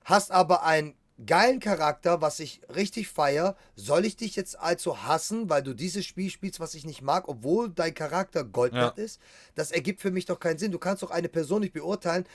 hast 0.04 0.32
aber 0.32 0.64
einen 0.64 0.94
geilen 1.26 1.60
Charakter, 1.60 2.22
was 2.22 2.40
ich 2.40 2.62
richtig 2.74 3.10
feier. 3.10 3.56
Soll 3.76 4.06
ich 4.06 4.16
dich 4.16 4.36
jetzt 4.36 4.58
also 4.60 5.04
hassen, 5.04 5.50
weil 5.50 5.64
du 5.64 5.74
dieses 5.74 6.06
Spiel 6.06 6.30
spielst, 6.30 6.60
was 6.60 6.76
ich 6.76 6.86
nicht 6.86 7.02
mag, 7.02 7.28
obwohl 7.28 7.70
dein 7.70 7.94
Charakter 7.94 8.44
Gold 8.44 8.74
Ja. 8.74 8.90
ist? 8.90 9.20
Das 9.56 9.72
ergibt 9.72 10.02
für 10.02 10.12
mich 10.12 10.26
doch 10.26 10.40
keinen 10.40 10.58
Sinn. 10.60 10.72
Du 10.72 10.80
kannst 10.80 11.04
doch 11.04 11.12
eine 11.12 11.30
Person 11.30 11.62
nicht 11.62 11.74
beurteilen 11.74 12.26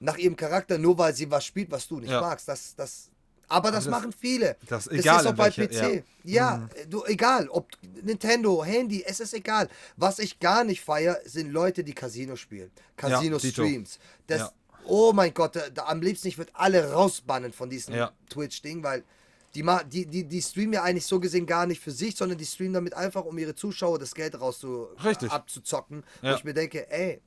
nach 0.00 0.18
ihrem 0.18 0.34
Charakter, 0.36 0.78
nur 0.78 0.98
weil 0.98 1.14
sie 1.14 1.30
was 1.30 1.44
spielt, 1.44 1.70
was 1.70 1.86
du 1.86 2.00
nicht 2.00 2.10
Ja. 2.10 2.20
magst. 2.20 2.48
Das, 2.48 2.74
das, 2.74 3.10
aber 3.52 3.70
das, 3.70 3.84
das- 3.84 3.90
machen 3.90 4.12
viele. 4.12 4.56
das- 4.68 4.86
egal 4.88 5.20
ist 5.20 5.26
auch 5.26 5.34
bei 5.34 5.44
welche- 5.56 5.68
PC. 5.68 6.04
Ja, 6.24 6.68
du, 6.88 7.04
egal, 7.04 7.48
ob 7.48 7.68
Nintendo, 8.02 8.64
Handy, 8.64 9.02
es 9.06 9.20
ist 9.20 9.34
egal. 9.34 9.68
Was 9.96 10.18
ich 10.18 10.38
gar 10.40 10.64
nicht 10.64 10.80
feier, 10.82 11.18
sind 11.24 11.50
Leute, 11.52 11.84
die 11.84 11.94
Casino 11.94 12.36
spielen. 12.36 12.70
Casino-Streams. 12.96 13.98
das, 14.26 14.38
Ja. 14.40 14.52
Oh 14.84 15.12
mein 15.12 15.32
Gott, 15.32 15.54
da, 15.74 15.84
am 15.84 16.02
liebsten, 16.02 16.26
ich 16.26 16.38
würde 16.38 16.50
alle 16.54 16.90
rausbannen 16.92 17.52
von 17.52 17.70
diesem 17.70 17.94
Ja. 17.94 18.10
Twitch-Ding, 18.30 18.82
weil 18.82 19.04
die, 19.54 19.62
die, 19.90 20.06
die, 20.06 20.24
die 20.24 20.42
streamen 20.42 20.72
ja 20.72 20.82
eigentlich 20.82 21.06
so 21.06 21.20
gesehen 21.20 21.46
gar 21.46 21.66
nicht 21.66 21.80
für 21.80 21.90
sich, 21.92 22.16
sondern 22.16 22.36
die 22.38 22.46
streamen 22.46 22.72
damit 22.74 22.94
einfach, 22.94 23.24
um 23.24 23.36
ihre 23.38 23.54
Zuschauer 23.54 23.98
das 24.00 24.14
Geld 24.14 24.34
Richtig. 24.40 25.30
abzuzocken. 25.30 26.02
Wo 26.20 26.26
Ja. 26.28 26.34
ich 26.36 26.42
mir 26.44 26.54
denke, 26.54 26.90
ey, 26.90 27.20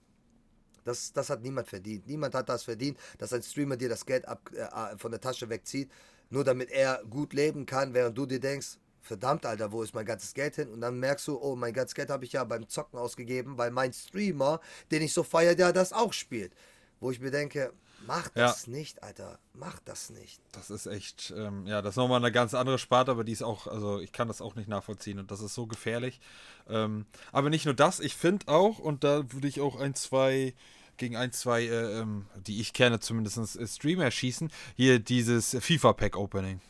das, 0.84 1.14
das 1.14 1.30
hat 1.30 1.42
niemand 1.42 1.68
verdient. 1.68 2.08
Niemand 2.08 2.36
hat 2.36 2.50
das 2.50 2.64
verdient, 2.64 2.98
dass 3.18 3.32
ein 3.34 3.42
Streamer 3.42 3.78
dir 3.78 3.90
das 3.90 4.06
Geld 4.06 4.28
ab, 4.28 4.50
äh, 4.54 4.98
von 4.98 5.12
der 5.12 5.22
Tasche 5.22 5.48
wegzieht, 5.50 5.90
nur 6.36 6.44
damit 6.44 6.70
er 6.70 7.02
gut 7.10 7.34
leben 7.34 7.66
kann, 7.66 7.94
während 7.94 8.18
du 8.18 8.26
dir 8.26 8.42
denkst, 8.42 8.78
verdammt, 9.02 9.46
Alter, 9.46 9.72
wo 9.72 9.82
ist 9.84 9.96
mein 9.96 10.06
ganzes 10.06 10.34
Geld 10.34 10.56
hin? 10.56 10.68
Und 10.70 10.82
dann 10.82 11.00
merkst 11.00 11.28
du, 11.28 11.40
oh, 11.42 11.56
mein 11.56 11.74
ganzes 11.74 11.96
Geld 11.96 12.10
habe 12.10 12.26
ich 12.26 12.34
ja 12.34 12.44
beim 12.44 12.68
Zocken 12.68 13.00
ausgegeben, 13.00 13.58
weil 13.58 13.72
mein 13.72 13.94
Streamer, 13.94 14.60
den 14.92 15.02
ich 15.02 15.14
so 15.14 15.24
feiere, 15.24 15.56
der 15.56 15.72
das 15.72 15.94
auch 15.94 16.12
spielt. 16.12 16.54
Wo 17.00 17.10
ich 17.10 17.22
mir 17.22 17.32
denke, 17.32 17.72
mach 18.06 18.28
das 18.30 18.68
nicht, 18.68 19.02
Alter, 19.02 19.40
mach 19.54 19.80
das 19.86 20.10
nicht. 20.10 20.42
Das 20.52 20.70
ist 20.70 20.88
echt, 20.88 21.34
ähm, 21.38 21.66
ja, 21.68 21.82
das 21.82 21.94
ist 21.94 21.98
nochmal 21.98 22.20
eine 22.20 22.32
ganz 22.32 22.54
andere 22.54 22.80
Sparte, 22.80 23.12
aber 23.12 23.24
die 23.24 23.32
ist 23.32 23.44
auch, 23.44 23.68
also 23.68 24.00
ich 24.00 24.12
kann 24.12 24.28
das 24.28 24.42
auch 24.42 24.56
nicht 24.56 24.68
nachvollziehen 24.68 25.20
und 25.20 25.32
das 25.32 25.40
ist 25.40 25.54
so 25.54 25.68
gefährlich. 25.68 26.20
Ähm, 26.68 27.06
aber 27.32 27.50
nicht 27.50 27.66
nur 27.66 27.76
das, 27.76 28.02
ich 28.02 28.16
finde 28.16 28.50
auch, 28.50 28.80
und 28.80 29.06
da 29.06 29.32
würde 29.32 29.48
ich 29.48 29.62
auch 29.62 29.80
ein, 29.80 29.96
zwei, 29.96 30.54
gegen 30.98 31.16
ein, 31.16 31.32
zwei, 31.32 31.64
äh, 31.64 32.00
ähm, 32.00 32.26
die 32.36 32.62
ich 32.62 32.74
kenne 32.74 33.00
zumindest, 33.00 33.58
äh, 33.58 33.68
Streamer 33.68 34.12
schießen, 34.12 34.52
hier 34.76 35.00
dieses 35.00 35.56
FIFA-Pack-Opening. 35.60 36.62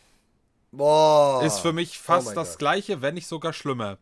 Boah. 0.71 1.43
Ist 1.43 1.59
für 1.59 1.73
mich 1.73 1.97
Oh 1.99 2.03
fast 2.03 2.28
mein 2.28 2.36
das 2.36 2.51
Gott. 2.51 2.59
gleiche, 2.59 3.01
wenn 3.01 3.13
nicht 3.15 3.28
sogar 3.28 3.53
schlimmer. 3.53 3.97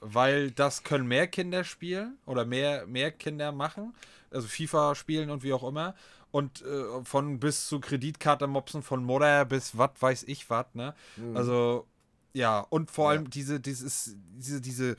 Weil 0.00 0.52
das 0.52 0.84
können 0.84 1.08
mehr 1.08 1.26
Kinder 1.26 1.64
spielen 1.64 2.18
oder 2.24 2.44
mehr, 2.44 2.86
mehr 2.86 3.10
Kinder 3.10 3.52
machen. 3.52 3.94
Also 4.30 4.46
FIFA 4.46 4.94
spielen 4.94 5.30
und 5.30 5.42
wie 5.42 5.52
auch 5.52 5.64
immer. 5.66 5.94
Und 6.30 6.62
äh, 6.62 7.04
von 7.04 7.40
bis 7.40 7.66
zu 7.68 7.80
Kreditkarte-Mopsen 7.80 8.82
von 8.82 9.02
Mutter 9.02 9.44
bis 9.44 9.76
was 9.76 9.90
weiß 9.98 10.24
ich 10.24 10.48
was, 10.50 10.66
ne? 10.74 10.94
Also, 11.34 11.86
ja, 12.34 12.60
und 12.60 12.90
vor 12.90 13.08
allem 13.10 13.30
diese, 13.30 13.58
dieses, 13.60 14.14
diese, 14.36 14.60
diese 14.60 14.96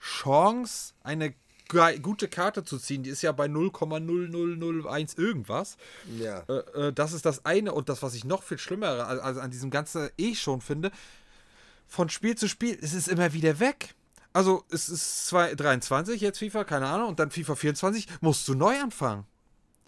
Chance, 0.00 0.94
eine 1.02 1.34
gute 2.02 2.28
Karte 2.28 2.64
zu 2.64 2.78
ziehen, 2.78 3.02
die 3.02 3.10
ist 3.10 3.22
ja 3.22 3.32
bei 3.32 3.46
0,0001 3.46 5.18
irgendwas. 5.18 5.76
Ja. 6.18 6.40
Äh, 6.48 6.88
äh, 6.88 6.92
das 6.92 7.12
ist 7.12 7.24
das 7.26 7.44
eine 7.44 7.72
und 7.72 7.88
das, 7.88 8.02
was 8.02 8.14
ich 8.14 8.24
noch 8.24 8.42
viel 8.42 8.58
schlimmer 8.58 8.88
al- 9.06 9.20
also 9.20 9.40
an 9.40 9.50
diesem 9.50 9.70
ganzen 9.70 10.10
eh 10.18 10.34
schon 10.34 10.60
finde, 10.60 10.90
von 11.86 12.08
Spiel 12.08 12.36
zu 12.36 12.48
Spiel 12.48 12.74
ist 12.74 12.94
es 12.94 13.08
immer 13.08 13.32
wieder 13.32 13.58
weg. 13.60 13.94
Also 14.32 14.64
es 14.70 14.88
ist 14.88 15.26
2 15.28 15.54
23 15.56 16.20
jetzt 16.20 16.38
FIFA, 16.38 16.64
keine 16.64 16.86
Ahnung, 16.86 17.08
und 17.08 17.18
dann 17.18 17.30
FIFA 17.30 17.56
24 17.56 18.06
musst 18.20 18.46
du 18.46 18.54
neu 18.54 18.78
anfangen. 18.80 19.24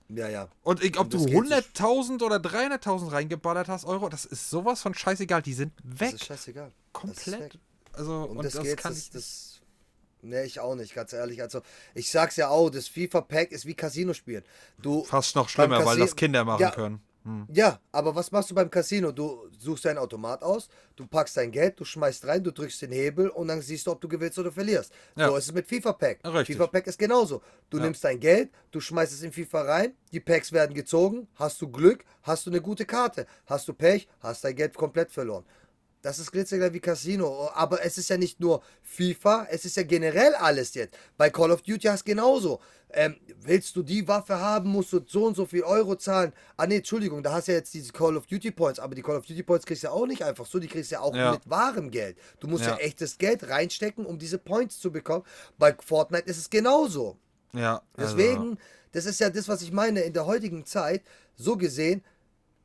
Ja, 0.09 0.29
ja. 0.29 0.49
Und 0.63 0.83
ich, 0.83 0.99
ob 0.99 1.05
Und 1.05 1.15
das 1.15 1.23
du 1.23 1.29
geht 1.29 1.49
sich- 1.49 1.57
100.000 1.77 2.23
oder 2.23 2.37
300.000 2.37 3.13
reingeballert 3.13 3.69
hast, 3.69 3.85
Euro, 3.85 4.09
das 4.09 4.25
ist 4.25 4.51
sowas 4.51 4.83
von 4.83 4.95
scheißegal, 4.95 5.43
die 5.43 5.55
sind 5.55 5.73
Das 5.85 6.01
weg. 6.01 6.15
ist 6.15 6.25
scheißegal. 6.27 6.71
Das 6.71 6.73
ist 6.75 6.93
Komplett. 6.93 7.41
weg. 7.41 7.59
Also, 7.95 8.23
Und, 8.25 8.37
und, 8.39 8.45
das, 8.45 8.55
das, 8.55 8.77
kann 8.77 8.93
das, 8.93 8.99
ich 9.03 9.11
das, 9.11 9.52
Nee, 10.23 10.45
ich 10.45 10.61
auch 10.61 10.75
nicht, 10.77 10.95
ganz 10.95 11.13
ehrlich. 11.13 11.43
Also, 11.43 11.61
ich 11.95 12.11
sag's 12.11 12.37
ja 12.37 12.49
auch, 12.49 12.71
das 12.71 12.87
FIFA-Pack 12.89 13.51
ist 13.53 13.67
wie 13.67 13.75
Casino 13.75 14.15
spielen. 14.15 14.45
Du, 14.81 15.03
fast 15.05 15.35
noch 15.35 15.49
schlimmer, 15.49 15.79
weil 15.79 15.85
Casino- 15.85 16.05
das 16.07 16.17
Kinder 16.17 16.45
machen 16.45 16.63
ja, 16.63 16.71
können. 16.71 17.03
Hm. 17.25 17.47
Ja, 17.53 17.81
aber 17.93 18.15
was 18.17 18.33
machst 18.33 18.51
du 18.51 18.55
beim 18.55 18.69
Casino? 18.71 19.13
Du 19.13 19.49
suchst 19.57 19.85
deinen 19.85 19.99
Automat 19.99 20.43
aus, 20.43 20.69
du 20.97 21.07
packst 21.07 21.37
dein 21.37 21.53
Geld, 21.53 21.79
du 21.79 21.85
schmeißt 21.85 22.27
rein, 22.27 22.43
du 22.43 22.53
drückst 22.53 22.83
den 22.83 22.91
Hebel 22.91 23.29
und 23.29 23.47
dann 23.47 23.61
siehst 23.61 23.87
du, 23.87 23.93
ob 23.93 24.01
du 24.01 24.09
gewinnst 24.09 24.39
oder 24.41 24.51
verlierst. 24.51 24.93
Ja. 25.17 25.29
So 25.29 25.37
ist 25.37 25.47
es 25.47 25.53
mit 25.53 25.69
FIFA-Pack. 25.69 26.19
FIFA-Pack 26.47 26.87
ist 26.89 26.99
genauso. 26.99 27.41
Du 27.71 27.79
Ja. 27.79 27.85
nimmst 27.85 28.03
dein 28.03 28.19
Geld, 28.19 28.51
du 28.73 28.81
schmeißt 28.81 29.13
es 29.13 29.23
in 29.23 29.33
FIFA 29.33 29.63
rein, 29.63 29.95
die 30.11 30.19
Packs 30.21 30.51
werden 30.51 30.75
gezogen, 30.75 31.29
hast 31.37 31.61
du 31.63 31.69
Glück, 31.69 32.05
hast 32.23 32.47
du 32.47 32.51
eine 32.51 32.61
gute 32.61 32.85
Karte. 32.87 33.27
Hast 33.47 33.69
du 33.69 33.73
Pech, 33.73 34.09
hast 34.21 34.43
dein 34.43 34.57
Geld 34.57 34.75
komplett 34.75 35.13
verloren. 35.13 35.45
Das 36.03 36.19
ist 36.19 36.33
glitzergleich 36.33 36.73
wie 36.73 36.81
Casino. 36.81 37.49
Aber 37.55 37.85
es 37.85 37.97
ist 37.97 38.11
ja 38.11 38.19
nicht 38.19 38.41
nur 38.41 38.61
FIFA, 38.83 39.47
es 39.51 39.65
ist 39.65 39.77
ja 39.77 39.85
generell 39.85 40.35
alles 40.35 40.75
jetzt. 40.75 40.97
Bei 41.17 41.31
Call 41.31 41.51
of 41.53 41.63
Duty 41.63 41.87
hast 41.87 42.03
du 42.03 42.11
genauso. 42.11 42.61
Ähm, 42.95 43.17
willst 43.41 43.75
du 43.77 43.83
die 43.83 44.07
Waffe 44.07 44.39
haben, 44.39 44.69
musst 44.69 44.93
du 44.93 45.01
so 45.07 45.25
und 45.27 45.35
so 45.37 45.47
viel 45.47 45.63
Euro 45.63 45.95
zahlen. 45.97 46.33
Ah 46.57 46.67
ne, 46.67 46.75
Entschuldigung, 46.77 47.23
da 47.23 47.33
hast 47.33 47.49
du 47.49 47.53
ja 47.53 47.59
jetzt 47.59 47.73
diese 47.73 47.93
Call 47.93 48.17
of 48.17 48.27
Duty 48.27 48.51
Points, 48.51 48.79
aber 48.81 48.95
die 48.95 49.01
Call 49.03 49.17
of 49.17 49.25
Duty 49.25 49.43
Points 49.45 49.65
kriegst 49.65 49.83
du 49.85 49.87
ja 49.87 49.93
auch 49.93 50.07
nicht 50.07 50.23
einfach 50.23 50.45
so, 50.45 50.59
die 50.59 50.69
kriegst 50.69 50.91
du 50.91 50.97
ja 50.97 51.01
auch 51.01 51.15
Ja. 51.15 51.33
mit 51.33 51.49
wahrem 51.49 51.91
Geld. 51.91 52.19
Du 52.41 52.49
musst 52.49 52.65
ja. 52.65 52.73
Ja. 52.73 52.77
echtes 52.79 53.17
Geld 53.17 53.49
reinstecken, 53.49 54.05
um 54.05 54.19
diese 54.19 54.37
Points 54.39 54.79
zu 54.79 54.91
bekommen. 54.93 55.25
Bei 55.57 55.75
Fortnite 55.79 56.25
ist 56.27 56.37
es 56.37 56.51
genauso. 56.51 57.17
Ja, 57.55 57.81
also- 57.97 58.17
Deswegen, 58.17 58.59
das 58.91 59.07
ist 59.07 59.21
ja 59.21 59.31
das, 59.31 59.49
was 59.49 59.63
ich 59.63 59.73
meine, 59.73 60.01
in 60.01 60.13
der 60.13 60.27
heutigen 60.27 60.67
Zeit, 60.67 61.03
so 61.37 61.57
gesehen, 61.57 62.05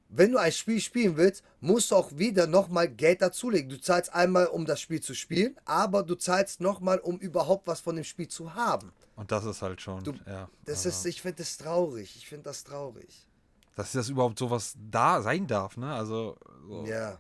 wenn 0.10 0.32
du 0.32 0.38
ein 0.38 0.52
Spiel 0.52 0.80
spielen 0.80 1.18
willst, 1.18 1.44
musst 1.60 1.92
du 1.92 1.96
auch 1.96 2.12
wieder 2.18 2.48
nochmal 2.48 2.88
Geld 2.88 3.22
dazulegen. 3.22 3.70
Du 3.70 3.80
zahlst 3.80 4.14
einmal, 4.14 4.48
um 4.48 4.66
das 4.66 4.80
Spiel 4.80 5.02
zu 5.02 5.14
spielen, 5.14 5.56
aber 5.66 6.04
du 6.04 6.16
zahlst 6.16 6.62
nochmal, 6.62 7.00
um 7.00 7.18
überhaupt 7.20 7.68
was 7.68 7.82
von 7.82 7.96
dem 7.96 8.06
Spiel 8.06 8.28
zu 8.28 8.54
haben. 8.56 8.92
Und 9.16 9.32
das 9.32 9.46
ist 9.46 9.62
halt 9.62 9.82
schon, 9.82 10.04
Du, 10.04 10.14
ja. 10.26 10.50
das 10.66 10.86
also, 10.86 10.90
ist, 10.90 11.06
ich 11.06 11.22
finde 11.22 11.38
das 11.38 11.58
traurig. 11.58 12.16
Ich 12.16 12.28
finde 12.28 12.44
das 12.46 12.64
traurig. 12.64 13.28
dass 13.76 13.92
das 13.92 14.10
überhaupt 14.10 14.40
sowas 14.40 14.74
da 14.90 15.22
sein 15.22 15.46
darf, 15.48 15.76
ne? 15.78 15.94
Also, 15.94 16.38
so. 16.68 16.86
Ja. 16.86 17.18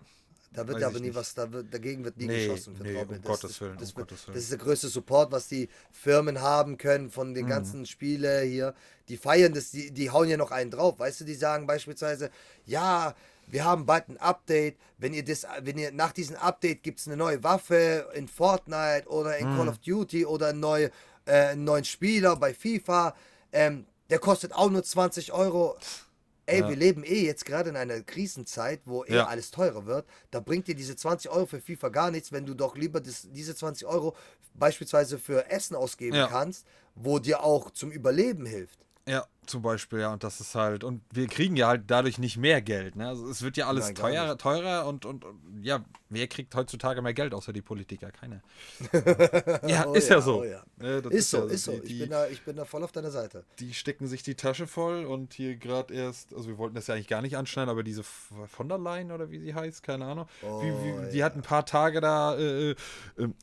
Da 0.57 0.67
wird 0.67 0.77
Weiß 0.77 0.83
aber 0.85 0.99
nie 0.99 1.07
nicht. 1.07 1.15
was, 1.15 1.33
da 1.35 1.51
wird, 1.51 1.71
dagegen 1.71 2.03
wird 2.03 2.17
nie 2.17 2.25
Nee, 2.25 2.47
geschossen. 2.47 2.73
nee, 2.81 2.93
vertrau 2.93 3.05
mir. 3.11 3.15
um 3.17 3.21
das, 3.21 3.31
Gottes 3.31 3.41
das, 3.51 3.61
Willen, 3.61 3.77
das, 3.77 3.91
um 3.91 3.97
wird- 3.97 4.07
Gottes 4.09 4.27
Willen. 4.27 4.33
das 4.35 4.43
ist 4.43 4.51
der 4.51 4.57
größte 4.57 4.87
Support, 4.87 5.31
was 5.31 5.47
die 5.47 5.69
Firmen 5.91 6.41
haben 6.41 6.77
können 6.79 7.11
von 7.11 7.29
Mhm. 7.29 7.33
den 7.35 7.47
ganzen 7.47 7.85
Spiele 7.85 8.41
hier. 8.41 8.73
Die 9.07 9.17
feiern 9.17 9.53
das, 9.53 9.69
die, 9.69 9.91
die 9.91 10.09
hauen 10.09 10.27
ja 10.29 10.35
noch 10.37 10.49
einen 10.49 10.71
drauf. 10.71 10.97
Weißt 10.97 11.21
du, 11.21 11.25
die 11.25 11.35
sagen 11.35 11.67
beispielsweise, 11.67 12.31
ja, 12.65 13.13
wir 13.45 13.63
haben 13.65 13.85
bald 13.85 14.09
ein 14.09 14.17
Update. 14.17 14.77
Wenn 14.97 15.13
ihr 15.13 15.23
das, 15.23 15.45
wenn 15.61 15.77
ihr 15.77 15.91
nach 15.91 16.11
diesem 16.11 16.35
Update 16.37 16.81
gibt 16.81 16.99
es 16.99 17.07
eine 17.07 17.17
neue 17.17 17.43
Waffe 17.43 18.09
in 18.15 18.27
Fortnite 18.27 19.07
oder 19.07 19.37
in 19.37 19.51
Mhm. 19.53 19.57
Call 19.57 19.69
of 19.69 19.77
Duty 19.77 20.25
oder 20.25 20.47
einen, 20.47 20.59
neue, 20.59 20.89
äh, 21.25 21.33
einen 21.49 21.65
neuen 21.65 21.85
Spieler 21.85 22.35
bei 22.35 22.53
FIFA. 22.55 23.15
Ähm, 23.53 23.85
der 24.09 24.17
kostet 24.19 24.53
auch 24.53 24.69
nur 24.71 24.83
20 24.83 25.31
Euro. 25.33 25.77
Ey, 26.47 26.61
Ja. 26.61 26.69
wir 26.69 26.75
leben 26.75 27.03
eh 27.03 27.23
jetzt 27.25 27.45
gerade 27.45 27.69
in 27.69 27.75
einer 27.75 28.01
Krisenzeit, 28.01 28.81
wo 28.85 29.03
eh 29.05 29.13
Ja. 29.15 29.27
alles 29.27 29.51
teurer 29.51 29.85
wird. 29.85 30.07
Da 30.31 30.39
bringt 30.39 30.67
dir 30.67 30.75
diese 30.75 30.95
20 30.95 31.29
Euro 31.31 31.45
für 31.45 31.61
FIFA 31.61 31.89
gar 31.89 32.11
nichts, 32.11 32.31
wenn 32.31 32.45
du 32.45 32.55
doch 32.55 32.75
lieber 32.75 32.99
das, 33.01 33.27
diese 33.31 33.55
20 33.55 33.85
Euro 33.87 34.15
beispielsweise 34.55 35.19
für 35.19 35.49
Essen 35.51 35.75
ausgeben 35.75 36.15
Ja. 36.17 36.27
kannst, 36.27 36.65
wo 36.95 37.19
dir 37.19 37.43
auch 37.43 37.69
zum 37.71 37.91
Überleben 37.91 38.45
hilft. 38.45 38.86
Ja, 39.07 39.25
zum 39.45 39.61
Beispiel, 39.61 39.99
ja, 39.99 40.11
und 40.11 40.23
das 40.25 40.41
ist 40.41 40.53
halt, 40.55 40.83
und 40.83 41.01
wir 41.13 41.27
kriegen 41.27 41.55
ja 41.55 41.69
halt 41.69 41.83
dadurch 41.87 42.17
nicht 42.17 42.35
mehr 42.35 42.61
Geld, 42.61 42.97
ne? 42.97 43.07
Also 43.07 43.29
es 43.29 43.41
wird 43.41 43.55
ja 43.55 43.67
alles 43.67 43.85
Nein, 43.85 43.95
teurer, 43.95 44.37
teurer 44.37 44.85
und, 44.85 45.05
und, 45.05 45.23
ja, 45.61 45.85
wer 46.09 46.27
kriegt 46.27 46.53
heutzutage 46.53 47.01
mehr 47.01 47.13
Geld 47.13 47.33
außer 47.33 47.53
die 47.53 47.61
Politiker? 47.61 48.11
Keiner. 48.11 48.41
ja, 49.67 49.85
Oh 49.87 49.93
ist 49.93 50.09
ja, 50.09 50.19
so. 50.19 50.41
oh 50.41 50.43
ja. 50.43 50.63
Ne, 50.77 51.01
das 51.01 51.13
Ist 51.13 51.29
so, 51.31 51.37
ja 51.47 51.53
ist 51.53 51.63
so. 51.63 51.71
Die, 51.71 51.93
Ich 51.93 51.99
bin, 51.99 52.09
da, 52.09 52.27
ich 52.27 52.41
bin 52.43 52.57
da 52.57 52.65
voll 52.65 52.83
auf 52.83 52.91
deiner 52.91 53.11
Seite. 53.11 53.45
die 53.59 53.73
stecken 53.73 54.07
sich 54.07 54.23
die 54.23 54.35
Tasche 54.35 54.67
voll 54.67 55.05
und 55.05 55.33
hier 55.33 55.55
gerade 55.55 55.93
erst, 55.93 56.33
also 56.33 56.49
wir 56.49 56.57
wollten 56.57 56.75
das 56.75 56.87
ja 56.87 56.95
eigentlich 56.95 57.07
gar 57.07 57.21
nicht 57.21 57.37
anschneiden, 57.37 57.69
aber 57.69 57.83
diese 57.83 58.03
von 58.03 58.67
der 58.67 58.77
Leyen 58.77 59.11
oder 59.13 59.31
wie 59.31 59.39
sie 59.39 59.53
heißt, 59.53 59.81
keine 59.83 60.05
Ahnung, 60.05 60.27
wie, 60.41 60.45
wie, 60.47 60.91
Oh, 60.91 61.11
die 61.11 61.17
ja. 61.19 61.25
hat 61.25 61.35
ein 61.35 61.41
paar 61.41 61.65
Tage 61.65 62.01
da 62.01 62.35
äh, 62.37 62.71
äh, 62.71 62.75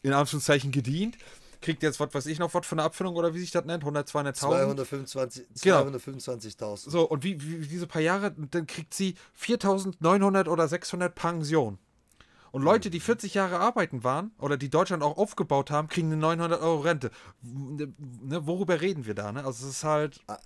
in 0.02 0.12
Anführungszeichen 0.12 0.70
gedient. 0.70 1.16
Kriegt 1.64 1.82
jetzt, 1.82 1.98
was 1.98 2.12
weiß 2.14 2.26
ich 2.26 2.38
noch, 2.38 2.52
was 2.54 2.66
für 2.66 2.74
eine 2.74 2.82
Abfindung 2.82 3.16
oder 3.16 3.34
wie 3.34 3.40
sich 3.40 3.50
das 3.50 3.64
nennt, 3.64 3.82
100, 3.82 4.08
200.000. 4.08 4.34
225 4.34 5.46
Genau. 5.62 5.82
225.000. 5.82 6.90
So, 6.90 7.08
und 7.08 7.24
wie, 7.24 7.40
wie, 7.42 7.66
diese 7.66 7.86
paar 7.86 8.02
Jahre, 8.02 8.32
dann 8.50 8.66
kriegt 8.66 8.94
sie 8.94 9.14
4.900 9.40 10.48
oder 10.48 10.68
600 10.68 11.14
Pension. 11.14 11.78
Und 12.52 12.62
Leute, 12.62 12.88
die 12.90 13.00
40 13.00 13.34
Jahre 13.34 13.58
arbeiten 13.58 14.04
waren 14.04 14.30
oder 14.38 14.56
die 14.56 14.70
Deutschland 14.70 15.02
auch 15.02 15.16
aufgebaut 15.16 15.72
haben, 15.72 15.88
kriegen 15.88 16.08
eine 16.12 16.18
900 16.18 16.60
Euro 16.62 16.80
Rente. 16.80 17.10
W- 17.42 17.88
Ne, 18.22 18.46
worüber 18.46 18.80
reden 18.80 19.06
wir 19.06 19.14
da? 19.14 19.32
Ne? 19.32 19.44
Also 19.44 19.66
es 19.66 19.76
ist 19.78 19.84
halt, 19.84 20.20
Ah, 20.28 20.38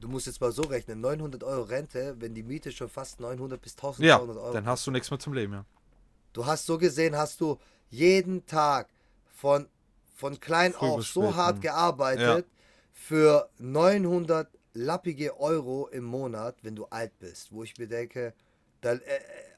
Du 0.00 0.08
musst 0.08 0.26
jetzt 0.26 0.40
mal 0.40 0.50
so 0.50 0.62
rechnen, 0.62 1.00
900 1.00 1.44
Euro 1.44 1.62
Rente, 1.62 2.16
wenn 2.18 2.34
die 2.34 2.42
Miete 2.42 2.72
schon 2.72 2.88
fast 2.88 3.20
900 3.20 3.62
bis 3.62 3.74
1200 3.76 4.04
ja, 4.36 4.42
Euro. 4.42 4.52
dann 4.52 4.66
hast 4.66 4.84
du 4.84 4.90
nichts 4.90 5.08
mehr 5.12 5.20
zum 5.20 5.32
Leben, 5.34 5.52
ja. 5.52 5.64
Du 6.32 6.44
hast 6.44 6.66
so 6.66 6.76
gesehen, 6.78 7.14
hast 7.16 7.40
du 7.40 7.58
jeden 7.90 8.44
Tag 8.46 8.88
von, 9.36 9.68
von 10.14 10.38
klein 10.40 10.72
Früh 10.72 10.86
auf 10.86 11.06
so 11.06 11.34
hart 11.34 11.56
hm. 11.56 11.60
gearbeitet 11.62 12.46
für 12.92 13.48
900 13.58 14.48
lappige 14.74 15.38
Euro 15.38 15.88
im 15.88 16.04
Monat, 16.04 16.56
wenn 16.62 16.76
du 16.76 16.86
alt 16.86 17.18
bist. 17.18 17.52
Wo 17.52 17.62
ich 17.62 17.76
mir 17.78 17.88
denke, 17.88 18.34
da, 18.80 18.92
äh, 18.92 19.00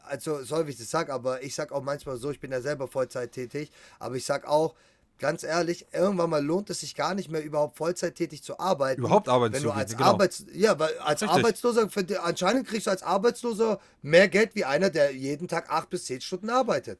also 0.05 0.43
soll 0.43 0.69
ich 0.69 0.77
das 0.77 0.91
sagen, 0.91 1.11
aber 1.11 1.43
ich 1.43 1.55
sag 1.55 1.73
auch 1.73 1.83
manchmal 1.83 2.17
so, 2.17 2.31
ich 2.31 2.41
bin 2.41 2.53
ja 2.53 2.61
selber 2.61 2.89
Vollzeit 2.89 3.33
tätig, 3.33 3.71
aber 3.99 4.17
ich 4.17 4.25
sag 4.25 4.47
auch, 4.47 4.75
ganz 5.19 5.43
ehrlich, 5.43 5.87
irgendwann 5.93 6.31
mal 6.31 6.45
lohnt 6.45 6.71
es 6.71 6.81
sich 6.81 6.95
gar 6.95 7.15
nicht 7.15 7.31
mehr 7.31 7.43
überhaupt 7.43 7.77
Vollzeit 7.77 8.17
tätig 8.17 8.43
zu 8.43 8.59
arbeiten. 8.59 9.01
Überhaupt 9.01 9.29
arbeiten 9.29 9.55
wenn 9.55 9.63
zu 9.63 9.69
du 9.69 9.73
als 9.73 9.97
genau. 9.97 10.11
Arbeits 10.11 10.45
ja, 10.53 10.79
weil 10.79 10.97
als 10.99 11.23
Richtig. 11.23 11.39
Arbeitsloser 11.39 11.89
für 11.89 12.05
die, 12.05 12.19
anscheinend 12.19 12.67
kriegst 12.67 12.87
du 12.87 12.91
als 12.91 13.03
Arbeitsloser 13.03 13.79
mehr 14.03 14.29
Geld 14.29 14.55
wie 14.55 14.65
einer, 14.65 14.91
der 14.91 15.15
jeden 15.15 15.49
Tag 15.49 15.71
acht 15.71 15.91
bis 15.91 16.07
zehn 16.07 16.21
Stunden 16.21 16.51
arbeitet. 16.51 16.99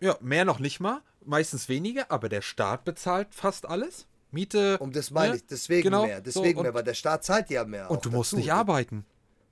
Ja, 0.00 0.16
mehr 0.20 0.44
noch 0.44 0.58
nicht 0.58 0.80
mal, 0.80 1.00
meistens 1.26 1.68
weniger, 1.68 2.10
aber 2.10 2.28
der 2.28 2.42
Staat 2.42 2.84
bezahlt 2.84 3.28
fast 3.34 3.66
alles. 3.66 4.06
Miete. 4.30 4.76
Um 4.78 4.92
das 4.92 5.10
meine 5.10 5.30
ne? 5.30 5.36
ich, 5.36 5.46
deswegen 5.46 5.84
Genau, 5.84 6.04
mehr, 6.06 6.18
so, 6.18 6.22
deswegen 6.24 6.58
und, 6.58 6.62
mehr, 6.64 6.74
weil 6.74 6.82
der 6.82 6.94
Staat 6.94 7.24
zahlt 7.24 7.48
ja 7.50 7.64
mehr. 7.64 7.90
Und 7.90 8.04
du 8.04 8.10
musst 8.10 8.32
dazu. 8.32 8.40
nicht 8.40 8.52
arbeiten. 8.52 9.04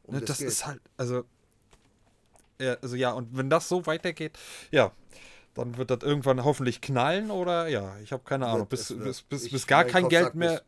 Um 0.03 0.15
ne, 0.15 0.21
das 0.21 0.39
das 0.39 0.41
ist 0.41 0.67
halt, 0.67 0.81
also. 0.97 1.25
Ja, 2.61 2.77
also 2.83 2.95
ja, 2.97 3.13
und 3.13 3.37
wenn 3.37 3.51
das 3.51 3.69
so 3.69 3.87
weitergeht, 3.87 4.39
ja, 4.71 4.93
dann 5.55 5.77
wird 5.77 5.91
das 5.91 6.01
irgendwann 6.03 6.45
hoffentlich 6.45 6.81
knallen 6.81 7.31
oder 7.31 7.69
ja, 7.69 7.97
ich 8.03 8.13
habe 8.13 8.23
keine 8.25 8.47
Ahnung, 8.47 8.61
Wird- 8.63 8.69
bis, 8.71 8.89
bis, 8.97 9.23
bis, 9.23 9.45
Ich- 9.47 9.53
bis 9.53 9.67
gar 9.67 9.85
kein 9.85 10.03
Kopf 10.03 10.11
Geld 10.11 10.35
mehr. 10.35 10.63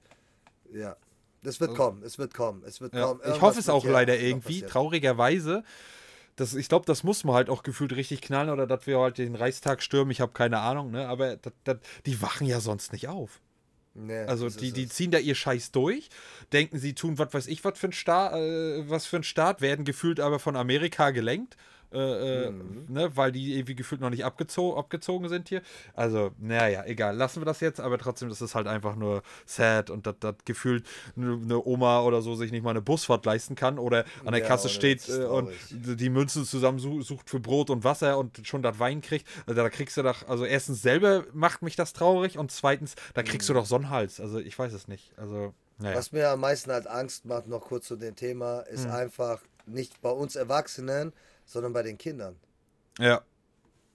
Ja, 0.72 0.96
das 1.42 1.61
wird 1.61 1.74
kommen, 1.76 2.02
es 2.02 2.18
wird 2.18 2.34
kommen, 2.34 2.62
es 2.64 2.80
wird 2.80 2.94
Ja, 2.94 3.07
kommen. 3.07 3.20
ich 3.20 3.26
Irgendwas 3.26 3.42
hoffe 3.42 3.61
es 3.61 3.68
auch 3.68 3.84
leider 3.84 4.18
irgendwie, 4.18 4.54
passieren. 4.54 4.70
traurigerweise. 4.70 5.64
Das, 6.37 6.55
ich 6.55 6.68
glaube, 6.68 6.84
das 6.87 7.03
muss 7.03 7.24
man 7.24 7.34
halt 7.34 7.49
auch 7.49 7.62
gefühlt 7.62 7.95
richtig 7.97 8.20
knallen 8.20 8.51
oder 8.51 8.66
dass 8.66 8.87
wir 8.87 8.99
halt 8.99 9.18
den 9.18 9.34
Reichstag 9.34 9.82
stürmen. 9.82 10.11
Ich 10.11 10.20
habe 10.20 10.32
keine 10.32 10.59
Ahnung, 10.59 10.91
ne? 10.91 11.09
Aber 11.09 11.37
das, 11.37 11.53
das, 11.64 11.78
die 12.05 12.20
wachen 12.20 12.47
ja 12.47 12.61
sonst 12.61 12.93
nicht 12.93 13.09
auf. 13.09 13.41
Nee, 13.95 14.24
Also 14.24 14.51
die, 14.51 14.72
die 14.72 14.89
ziehen 14.89 15.11
da 15.11 15.18
ihr 15.18 15.34
Scheiß 15.34 15.72
durch, 15.72 16.11
denken, 16.53 16.78
sie 16.78 16.95
tun 16.95 17.18
was 17.18 17.32
weiß 17.32 17.47
ich, 17.47 17.64
was 17.64 17.78
für 17.78 17.89
ein 17.89 17.93
Staat, 17.93 18.34
äh, 18.34 18.89
was 18.91 19.07
für 19.07 19.16
ein 19.16 19.22
Staat, 19.22 19.62
werden 19.62 19.87
gefühlt 19.87 20.20
aber 20.20 20.39
von 20.39 20.55
Amerika 20.55 21.11
gelenkt. 21.11 21.57
Äh, 21.93 22.47
äh, 22.47 22.51
Mhm. 22.51 22.84
ne, 22.89 23.16
weil 23.16 23.32
die 23.32 23.55
irgendwie 23.55 23.74
gefühlt 23.76 24.01
noch 24.01 24.11
nicht 24.11 24.24
abgezo 24.24 24.76
abgezogen 24.76 25.28
sind 25.28 25.49
hier. 25.49 25.62
Also, 25.95 26.32
naja, 26.39 26.84
egal, 26.84 27.16
lassen 27.16 27.41
wir 27.41 27.47
das 27.47 27.61
jetzt, 27.61 27.80
aber 27.80 27.97
trotzdem, 27.99 28.28
das 28.28 28.41
ist 28.43 28.55
halt 28.55 28.66
einfach 28.66 28.97
nur 28.97 29.22
sad 29.45 29.91
und 29.91 30.07
das 30.07 30.16
gefühlt 30.45 30.84
eine 31.16 31.34
eine 31.43 31.64
Oma 31.64 32.01
oder 32.03 32.22
so 32.22 32.34
sich 32.34 32.51
nicht 32.51 32.62
mal 32.64 32.70
eine 32.70 32.82
Busfahrt 32.82 33.24
leisten 33.24 33.55
kann 33.55 33.78
oder 33.78 34.05
an 34.24 34.32
der 34.32 34.41
Ja, 34.43 34.49
Kasse 34.49 34.68
steht 34.68 35.09
äh, 35.09 35.24
und 35.24 35.51
die 35.70 36.11
Münzen 36.11 36.45
zusammen 36.45 36.78
su- 36.78 37.03
sucht 37.03 37.30
für 37.30 37.41
Brot 37.41 37.70
und 37.70 37.84
Wasser 37.84 38.18
und 38.18 38.47
schon 38.47 38.62
das 38.62 38.78
Wein 38.78 39.01
kriegt. 39.01 39.26
Also, 39.47 39.62
da 39.62 39.70
kriegst 39.70 39.97
du 39.97 40.03
doch, 40.03 40.26
also 40.28 40.45
erstens 40.45 40.82
selber 40.82 41.24
macht 41.32 41.62
mich 41.62 41.76
das 41.76 41.93
traurig 41.93 42.37
und 42.39 42.51
zweitens, 42.51 42.95
da 43.14 43.22
kriegst 43.22 43.49
du 43.49 43.55
doch 43.55 43.66
so 43.66 43.76
einen 43.76 43.91
Hals. 43.91 44.20
Also, 44.20 44.39
ich 44.39 44.59
weiß 44.59 44.72
es 44.72 44.89
nicht. 44.89 45.12
Also, 45.16 45.55
naja. 45.78 45.97
Was 45.97 46.11
mir 46.12 46.30
am 46.30 46.41
meisten 46.41 46.72
halt 46.72 46.87
Angst 46.87 47.26
macht, 47.26 47.47
noch 47.47 47.61
kurz 47.61 47.87
zu 47.87 47.97
dem 47.97 48.16
Thema, 48.16 48.61
ist 48.61 48.87
einfach 48.89 49.43
nicht 49.66 50.01
bei 50.01 50.11
uns 50.11 50.37
Erwachsenen, 50.37 51.12
sondern 51.47 51.72
bei 51.72 51.82
den 51.82 51.97
Kindern. 51.97 52.36
Ja. 52.99 53.22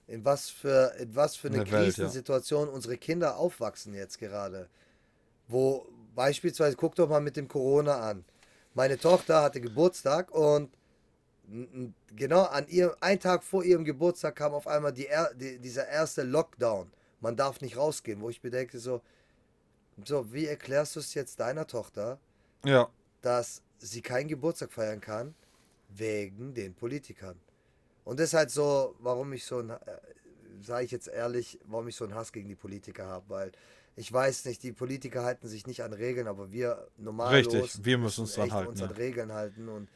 In 0.08 0.24
was 0.24 0.50
für, 0.50 0.94
in 0.98 1.14
was 1.14 1.36
für 1.36 1.48
eine 1.48 1.58
In 1.58 1.64
der 1.64 1.72
Welt, 1.72 1.96
ja. 1.96 2.04
Krisensituation 2.04 2.68
unsere 2.68 2.96
Kinder 2.98 3.36
aufwachsen 3.36 3.94
jetzt 3.94 4.18
gerade. 4.18 4.68
Wo 5.46 5.86
beispielsweise, 6.14 6.76
guck 6.76 6.96
doch 6.96 7.08
mal 7.08 7.20
mit 7.20 7.36
dem 7.36 7.46
Corona 7.46 8.00
an. 8.00 8.24
Meine 8.74 8.98
Tochter 8.98 9.42
hatte 9.42 9.60
Geburtstag 9.60 10.30
und 10.32 10.70
genau 12.16 12.42
an 12.44 12.66
ihrem, 12.68 12.94
einen 13.00 13.20
Tag 13.20 13.44
vor 13.44 13.64
ihrem 13.64 13.84
Geburtstag 13.84 14.36
kam 14.36 14.54
auf 14.54 14.66
einmal 14.66 14.92
die, 14.92 15.08
die, 15.34 15.58
dieser 15.58 15.86
erste 15.88 16.22
Lockdown. 16.22 16.90
Man 17.20 17.36
darf 17.36 17.60
nicht 17.60 17.76
rausgehen, 17.76 18.20
wo 18.20 18.30
ich 18.30 18.40
bedenke 18.40 18.78
so, 18.78 19.02
so, 20.04 20.32
wie 20.32 20.46
erklärst 20.46 20.96
du 20.96 21.00
es 21.00 21.14
jetzt 21.14 21.40
deiner 21.40 21.66
Tochter, 21.66 22.18
Ja. 22.64 22.88
dass 23.20 23.62
sie 23.78 24.00
keinen 24.02 24.28
Geburtstag 24.28 24.72
feiern 24.72 25.00
kann, 25.00 25.34
wegen 25.96 26.54
den 26.54 26.74
Politikern. 26.74 27.38
Und 28.04 28.18
das 28.18 28.28
ist 28.30 28.34
halt 28.34 28.50
so, 28.50 28.96
warum 28.98 29.32
ich 29.32 29.44
so 29.44 29.58
ein, 29.58 29.70
äh, 29.70 29.76
sage 30.60 30.84
ich 30.84 30.90
jetzt 30.90 31.08
ehrlich, 31.08 31.58
warum 31.66 31.88
ich 31.88 31.96
so 31.96 32.04
einen 32.04 32.14
Hass 32.14 32.32
gegen 32.32 32.48
die 32.48 32.54
Politiker 32.56 33.06
habe, 33.06 33.24
weil 33.28 33.52
ich 33.94 34.12
weiß 34.12 34.46
nicht, 34.46 34.62
die 34.62 34.72
Politiker 34.72 35.22
halten 35.24 35.48
sich 35.48 35.66
nicht 35.66 35.82
an 35.82 35.92
Regeln, 35.92 36.26
aber 36.26 36.50
wir 36.50 36.88
normallos 36.96 37.54
Richtig, 37.54 37.84
wir 37.84 37.98
müssen 37.98 38.22
uns 38.22 38.34
dran 38.34 38.46
echt 38.46 38.54
halten, 38.54 38.70
uns 38.70 38.82
an 38.82 38.90
ja. 38.90 38.96
Regeln 38.96 39.32
halten 39.32 39.68
und 39.68 39.88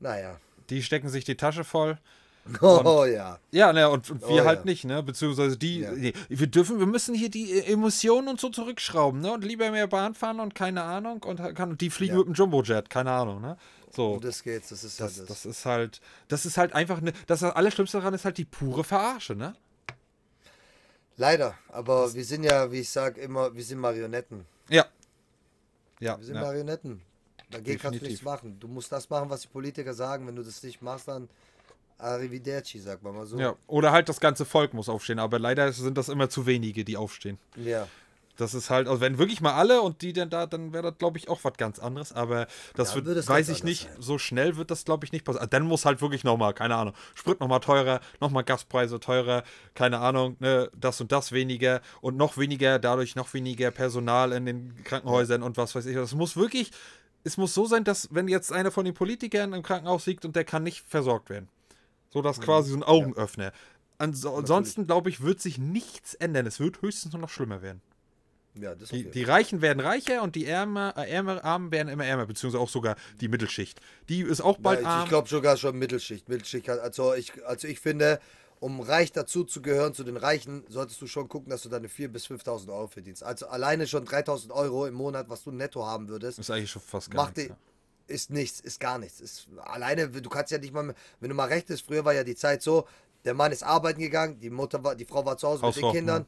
naja. 0.00 0.40
Die 0.68 0.82
stecken 0.82 1.08
sich 1.08 1.24
die 1.24 1.36
Tasche 1.36 1.64
voll. 1.64 1.98
Oh 2.62 3.04
ja. 3.04 3.38
Ja, 3.50 3.72
ne, 3.72 3.88
und, 3.90 4.10
und 4.10 4.22
wir 4.22 4.42
Oh, 4.42 4.46
halt 4.46 4.60
ja. 4.60 4.64
nicht, 4.64 4.84
ne? 4.84 5.02
Beziehungsweise 5.02 5.58
die, 5.58 5.80
Ja. 5.80 5.92
nee, 5.92 6.14
wir 6.28 6.46
dürfen, 6.46 6.78
wir 6.78 6.86
müssen 6.86 7.14
hier 7.14 7.28
die 7.28 7.52
äh, 7.52 7.72
Emotionen 7.72 8.28
und 8.28 8.40
so 8.40 8.48
zurückschrauben, 8.48 9.20
ne? 9.20 9.32
Und 9.32 9.44
lieber 9.44 9.70
mehr 9.70 9.86
Bahn 9.86 10.14
fahren 10.14 10.40
und 10.40 10.54
keine 10.54 10.82
Ahnung 10.82 11.22
und 11.22 11.38
halt 11.38 11.54
kann, 11.54 11.76
die 11.76 11.90
fliegen 11.90 12.16
mit 12.16 12.26
dem 12.26 12.34
Jumbojet, 12.34 12.88
keine 12.88 13.10
Ahnung, 13.12 13.42
ne? 13.42 13.56
So. 13.92 14.14
Um 14.14 14.20
das 14.20 14.42
geht's, 14.42 14.68
das 14.68 14.84
ist 14.84 15.00
das, 15.00 15.18
halt 15.18 15.30
das 15.30 15.46
ist 15.46 15.66
halt, 15.66 16.00
das 16.28 16.46
ist 16.46 16.56
halt 16.56 16.72
einfach 16.74 17.00
ne, 17.00 17.12
das 17.26 17.42
Allerschlimmste 17.42 17.98
daran 17.98 18.14
ist 18.14 18.24
halt 18.24 18.38
die 18.38 18.44
pure 18.44 18.84
Verarsche, 18.84 19.34
ne? 19.34 19.54
Leider, 21.16 21.54
aber 21.68 22.14
wir 22.14 22.24
sind 22.24 22.44
ja, 22.44 22.70
wie 22.72 22.80
ich 22.80 22.88
sag 22.88 23.18
immer, 23.18 23.54
wir 23.54 23.62
sind 23.64 23.78
Marionetten. 23.78 24.46
Ja. 24.68 24.86
Ja. 25.98 26.16
Wir 26.18 26.24
sind 26.24 26.36
ja. 26.36 26.40
Marionetten. 26.40 27.02
Dagegen 27.50 27.78
kannst 27.78 27.96
du 27.96 28.04
Definitiv. 28.04 28.08
nichts 28.08 28.24
machen. 28.24 28.58
Du 28.60 28.68
musst 28.68 28.90
das 28.92 29.10
machen, 29.10 29.28
was 29.28 29.42
die 29.42 29.48
Politiker 29.48 29.92
sagen. 29.92 30.26
Wenn 30.26 30.36
du 30.36 30.42
das 30.42 30.62
nicht 30.62 30.80
machst, 30.80 31.08
dann 31.08 31.28
Arrivederci, 31.98 32.78
sagt 32.78 33.02
man 33.02 33.14
mal 33.14 33.26
so. 33.26 33.38
ja. 33.38 33.54
Oder 33.66 33.92
halt 33.92 34.08
das 34.08 34.20
ganze 34.20 34.44
Volk 34.44 34.72
muss 34.72 34.88
aufstehen, 34.88 35.18
aber 35.18 35.38
leider 35.38 35.70
sind 35.72 35.98
das 35.98 36.08
immer 36.08 36.30
zu 36.30 36.46
wenige, 36.46 36.84
die 36.84 36.96
aufstehen. 36.96 37.38
ja. 37.56 37.86
Das 38.40 38.54
ist 38.54 38.70
halt, 38.70 38.88
also 38.88 39.00
wenn 39.00 39.18
wirklich 39.18 39.40
mal 39.40 39.52
alle 39.54 39.82
und 39.82 40.00
die 40.02 40.12
denn 40.12 40.30
da, 40.30 40.46
dann 40.46 40.72
wäre 40.72 40.84
das, 40.90 40.98
glaube 40.98 41.18
ich, 41.18 41.28
auch 41.28 41.44
was 41.44 41.52
ganz 41.58 41.78
anderes. 41.78 42.12
Aber 42.12 42.46
das 42.74 42.94
Ja, 42.94 43.04
wird, 43.04 43.16
es 43.18 43.28
weiß 43.28 43.48
ich 43.50 43.64
nicht, 43.64 43.88
sein. 43.88 43.96
so 44.02 44.18
schnell 44.18 44.56
wird 44.56 44.70
das, 44.70 44.84
glaube 44.84 45.04
ich, 45.04 45.12
nicht 45.12 45.24
passieren. 45.24 45.42
Also 45.42 45.50
dann 45.50 45.64
muss 45.64 45.84
halt 45.84 46.00
wirklich 46.00 46.24
nochmal, 46.24 46.54
keine 46.54 46.76
Ahnung, 46.76 46.94
Sprit 47.14 47.40
nochmal 47.40 47.60
teurer, 47.60 48.00
nochmal 48.20 48.44
Gaspreise 48.44 48.98
teurer, 49.00 49.44
keine 49.74 49.98
Ahnung, 49.98 50.36
ne, 50.40 50.70
das 50.76 51.00
und 51.00 51.12
das 51.12 51.32
weniger 51.32 51.80
und 52.00 52.16
noch 52.16 52.38
weniger, 52.38 52.78
dadurch 52.78 53.14
noch 53.16 53.32
weniger 53.34 53.70
Personal 53.70 54.32
in 54.32 54.46
den 54.46 54.74
Krankenhäusern 54.84 55.42
und 55.42 55.56
was 55.56 55.74
weiß 55.74 55.86
ich. 55.86 55.96
Das 55.96 56.14
muss 56.14 56.36
wirklich, 56.36 56.70
es 57.24 57.36
muss 57.36 57.52
so 57.52 57.66
sein, 57.66 57.84
dass 57.84 58.08
wenn 58.10 58.28
jetzt 58.28 58.52
einer 58.52 58.70
von 58.70 58.84
den 58.84 58.94
Politikern 58.94 59.52
im 59.52 59.62
Krankenhaus 59.62 60.06
liegt 60.06 60.24
und 60.24 60.34
der 60.36 60.44
kann 60.44 60.62
nicht 60.62 60.84
versorgt 60.88 61.28
werden. 61.30 61.48
So, 62.08 62.22
das 62.22 62.38
ist 62.38 62.44
quasi 62.44 62.70
so 62.70 62.76
ein 62.76 62.82
Augenöffner. 62.82 63.52
Anso 63.98 64.34
ansonsten, 64.34 64.86
glaube 64.86 65.10
ich, 65.10 65.20
wird 65.22 65.40
sich 65.40 65.58
nichts 65.58 66.14
ändern. 66.14 66.46
Es 66.46 66.58
wird 66.58 66.80
höchstens 66.80 67.12
nur 67.12 67.20
noch 67.20 67.28
schlimmer 67.28 67.60
werden. 67.60 67.82
Ja, 68.54 68.74
das 68.74 68.88
Die, 68.88 69.04
die 69.04 69.22
Reichen 69.22 69.62
werden 69.62 69.80
reicher 69.80 70.22
und 70.22 70.34
die 70.34 70.46
Ärmer, 70.46 70.94
äh, 70.96 71.08
Ärmer, 71.10 71.44
Armen 71.44 71.70
werden 71.70 71.88
immer 71.88 72.04
ärmer, 72.04 72.26
beziehungsweise 72.26 72.60
auch 72.60 72.68
sogar 72.68 72.96
die 73.20 73.28
Mittelschicht. 73.28 73.80
Die 74.08 74.22
ist 74.22 74.40
auch 74.40 74.58
bald 74.58 74.80
Ja, 74.80 74.82
ich, 74.82 74.88
arm. 74.88 75.02
ich 75.04 75.08
glaube 75.08 75.28
sogar 75.28 75.56
schon 75.56 75.78
Mittelschicht. 75.78 76.28
Mittelschicht 76.28 76.68
hat, 76.68 76.80
also, 76.80 77.14
ich, 77.14 77.32
also 77.46 77.68
ich 77.68 77.78
finde, 77.78 78.18
um 78.58 78.80
reich 78.80 79.12
dazu 79.12 79.44
zu 79.44 79.62
gehören, 79.62 79.94
zu 79.94 80.04
den 80.04 80.16
Reichen, 80.16 80.64
solltest 80.68 81.00
du 81.00 81.06
schon 81.06 81.28
gucken, 81.28 81.50
dass 81.50 81.62
du 81.62 81.68
deine 81.68 81.88
4.000 81.88 82.08
bis 82.08 82.26
5.000 82.26 82.68
Euro 82.68 82.88
verdienst. 82.88 83.22
Also 83.22 83.46
alleine 83.46 83.86
schon 83.86 84.04
3.000 84.04 84.50
Euro 84.50 84.86
im 84.86 84.94
Monat, 84.94 85.28
was 85.28 85.44
du 85.44 85.50
netto 85.50 85.86
haben 85.86 86.08
würdest, 86.08 86.38
ist 86.38 86.50
eigentlich 86.50 86.70
schon 86.70 86.82
fast 86.82 87.10
gar 87.10 87.24
macht 87.24 87.36
nichts. 87.36 87.54
die, 88.06 88.12
ist 88.12 88.30
nichts, 88.30 88.60
ist 88.60 88.80
gar 88.80 88.98
nichts. 88.98 89.20
Ist 89.20 89.48
alleine, 89.64 90.08
du 90.08 90.28
kannst 90.28 90.52
ja 90.52 90.58
nicht 90.58 90.74
mal, 90.74 90.94
wenn 91.20 91.28
du 91.30 91.34
mal 91.34 91.48
recht 91.48 91.70
ist, 91.70 91.82
früher 91.82 92.04
war 92.04 92.12
ja 92.12 92.24
die 92.24 92.34
Zeit 92.34 92.62
so, 92.62 92.86
der 93.24 93.34
Mann 93.34 93.52
ist 93.52 93.62
arbeiten 93.62 94.00
gegangen, 94.00 94.38
die 94.40 94.50
Mutter 94.50 94.82
war, 94.82 94.94
die 94.94 95.04
Frau 95.04 95.24
war 95.24 95.36
zu 95.36 95.48
Hause 95.48 95.64
mit 95.64 95.76
den 95.76 95.82
Hausfrau, 95.82 95.92
Kindern. 95.92 96.26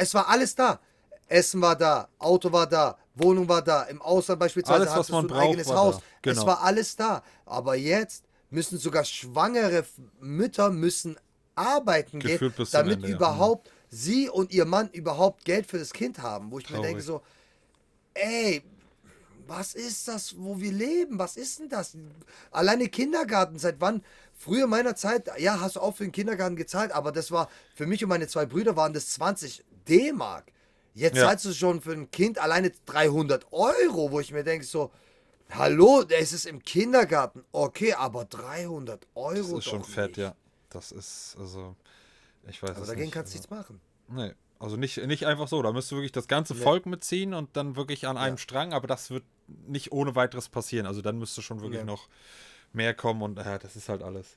Es 0.00 0.14
war 0.14 0.28
alles 0.28 0.54
da. 0.54 0.80
Essen 1.28 1.60
war 1.60 1.76
da, 1.76 2.08
Auto 2.18 2.50
war 2.50 2.66
da, 2.66 2.96
Wohnung 3.14 3.48
war 3.48 3.62
da, 3.62 3.82
im 3.82 4.00
Ausland 4.00 4.40
beispielsweise 4.40 4.80
Alles, 4.80 4.88
was 4.88 4.96
hattest 4.96 5.12
man 5.12 5.28
du 5.28 5.34
ein 5.34 5.36
braucht, 5.36 5.48
eigenes 5.48 5.70
Haus. 5.70 5.98
Genau. 6.22 6.40
Es 6.40 6.46
war 6.46 6.62
alles 6.62 6.96
da. 6.96 7.22
Aber 7.44 7.76
jetzt 7.76 8.24
müssen 8.48 8.78
sogar 8.78 9.04
schwangere 9.04 9.84
Mütter 10.18 10.70
müssen 10.70 11.18
arbeiten 11.54 12.18
gehen, 12.18 12.32
Gefühlt 12.32 12.56
zum 12.56 12.66
damit 12.72 12.94
Ende, 12.94 13.08
ja. 13.10 13.16
überhaupt 13.16 13.70
sie 13.90 14.30
und 14.30 14.52
ihr 14.52 14.64
Mann 14.64 14.88
überhaupt 14.90 15.44
Geld 15.44 15.66
für 15.66 15.78
das 15.78 15.92
Kind 15.92 16.20
haben. 16.20 16.50
Wo 16.50 16.58
ich 16.58 16.68
mir 16.70 16.76
Traurig. 16.76 16.88
denke 16.88 17.02
so, 17.02 17.22
ey, 18.14 18.62
was 19.46 19.74
ist 19.74 20.08
das, 20.08 20.34
wo 20.38 20.58
wir 20.60 20.72
leben? 20.72 21.18
Was 21.18 21.36
ist 21.36 21.58
denn 21.58 21.68
das? 21.68 21.96
Alleine 22.50 22.88
Kindergarten, 22.88 23.58
seit 23.58 23.80
wann? 23.80 24.02
Früher 24.42 24.66
meiner 24.66 24.96
Zeit, 24.96 25.28
ja, 25.38 25.60
hast 25.60 25.76
du 25.76 25.80
auch 25.80 25.94
für 25.94 26.04
den 26.04 26.12
Kindergarten 26.12 26.56
gezahlt, 26.56 26.92
aber 26.92 27.12
das 27.12 27.30
war, 27.30 27.50
für 27.74 27.86
mich 27.86 28.02
und 28.02 28.08
meine 28.08 28.26
zwei 28.26 28.46
Brüder 28.46 28.74
waren 28.74 28.94
das 28.94 29.10
20 29.10 29.62
D-Mark. 29.86 30.50
Jetzt 30.94 31.18
Ja. 31.18 31.24
zahlst 31.28 31.44
du 31.44 31.52
schon 31.52 31.82
für 31.82 31.92
ein 31.92 32.10
Kind 32.10 32.38
alleine 32.38 32.72
300 32.86 33.52
Euro, 33.52 34.10
wo 34.10 34.18
ich 34.18 34.32
mir 34.32 34.42
denke 34.42 34.64
so, 34.64 34.90
hallo, 35.50 36.04
es 36.08 36.32
ist 36.32 36.46
im 36.46 36.62
Kindergarten, 36.62 37.44
okay, 37.52 37.92
aber 37.92 38.24
300 38.24 39.06
Euro 39.14 39.34
Das 39.56 39.58
ist 39.58 39.64
schon 39.66 39.84
fett, 39.84 40.12
nicht. 40.12 40.16
ja. 40.20 40.34
Das 40.70 40.90
ist, 40.90 41.36
also, 41.38 41.76
ich 42.48 42.62
weiß 42.62 42.70
Aber 42.70 42.80
es 42.80 42.86
dagegen 42.86 43.04
nicht. 43.06 43.12
kannst 43.14 43.34
du 43.34 43.38
also, 43.38 43.54
nichts 43.54 43.68
machen. 43.68 43.80
Nee, 44.08 44.32
also 44.58 44.76
nicht, 44.76 44.96
nicht 45.06 45.26
einfach 45.26 45.48
so. 45.48 45.60
Da 45.60 45.70
müsste 45.72 45.96
wirklich 45.96 46.12
das 46.12 46.28
ganze 46.28 46.54
Volk 46.54 46.86
mitziehen 46.86 47.34
und 47.34 47.54
dann 47.58 47.76
wirklich 47.76 48.06
an 48.06 48.16
einem 48.16 48.36
Ja. 48.36 48.38
Strang, 48.38 48.72
aber 48.72 48.86
das 48.86 49.10
wird 49.10 49.24
nicht 49.66 49.92
ohne 49.92 50.14
weiteres 50.14 50.48
passieren. 50.48 50.86
Also 50.86 51.02
dann 51.02 51.18
müsste 51.18 51.42
schon 51.42 51.60
wirklich 51.60 51.80
Nee. 51.80 51.86
noch 51.86 52.08
mehr 52.72 52.94
kommen 52.94 53.22
und 53.22 53.38
ja, 53.38 53.58
das 53.58 53.76
ist 53.76 53.88
halt 53.88 54.02
alles. 54.02 54.36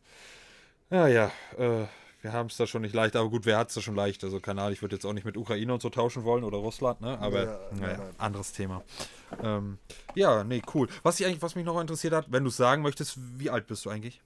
Ja, 0.89 1.07
ja, 1.07 1.31
äh, 1.57 1.86
wir 2.21 2.31
haben 2.31 2.47
es 2.47 2.55
da 2.57 2.65
schon 2.65 2.84
nicht 2.84 2.95
leicht, 2.95 3.15
aber 3.15 3.29
gut, 3.29 3.45
wer 3.45 3.57
hat 3.57 3.67
es 3.69 3.75
da 3.75 3.81
schon 3.81 3.95
leicht? 3.95 4.23
Also 4.23 4.39
keine 4.39 4.61
Ahnung, 4.61 4.73
ich 4.73 4.81
würde 4.81 4.95
jetzt 4.95 5.05
auch 5.05 5.11
nicht 5.13 5.25
mit 5.25 5.36
Ukraine 5.36 5.73
und 5.73 5.81
so 5.81 5.89
tauschen 5.89 6.23
wollen 6.23 6.43
oder 6.45 6.57
Russland, 6.57 7.01
ne? 7.01 7.19
Aber 7.19 7.43
Ja, 7.43 7.59
naja, 7.73 7.97
nein. 7.97 8.15
anderes 8.17 8.53
Thema. 8.53 8.81
Ähm, 9.43 9.77
ja, 10.15 10.43
nee, 10.43 10.61
cool. 10.73 10.88
Was, 11.03 11.19
ich 11.19 11.25
eigentlich, 11.25 11.41
was 11.41 11.55
mich 11.55 11.65
noch 11.65 11.79
interessiert 11.81 12.13
hat, 12.13 12.31
wenn 12.31 12.43
du 12.45 12.49
sagen 12.49 12.81
möchtest, 12.81 13.17
wie 13.38 13.49
alt 13.49 13.67
bist 13.67 13.84
du 13.86 13.89
eigentlich? 13.89 14.21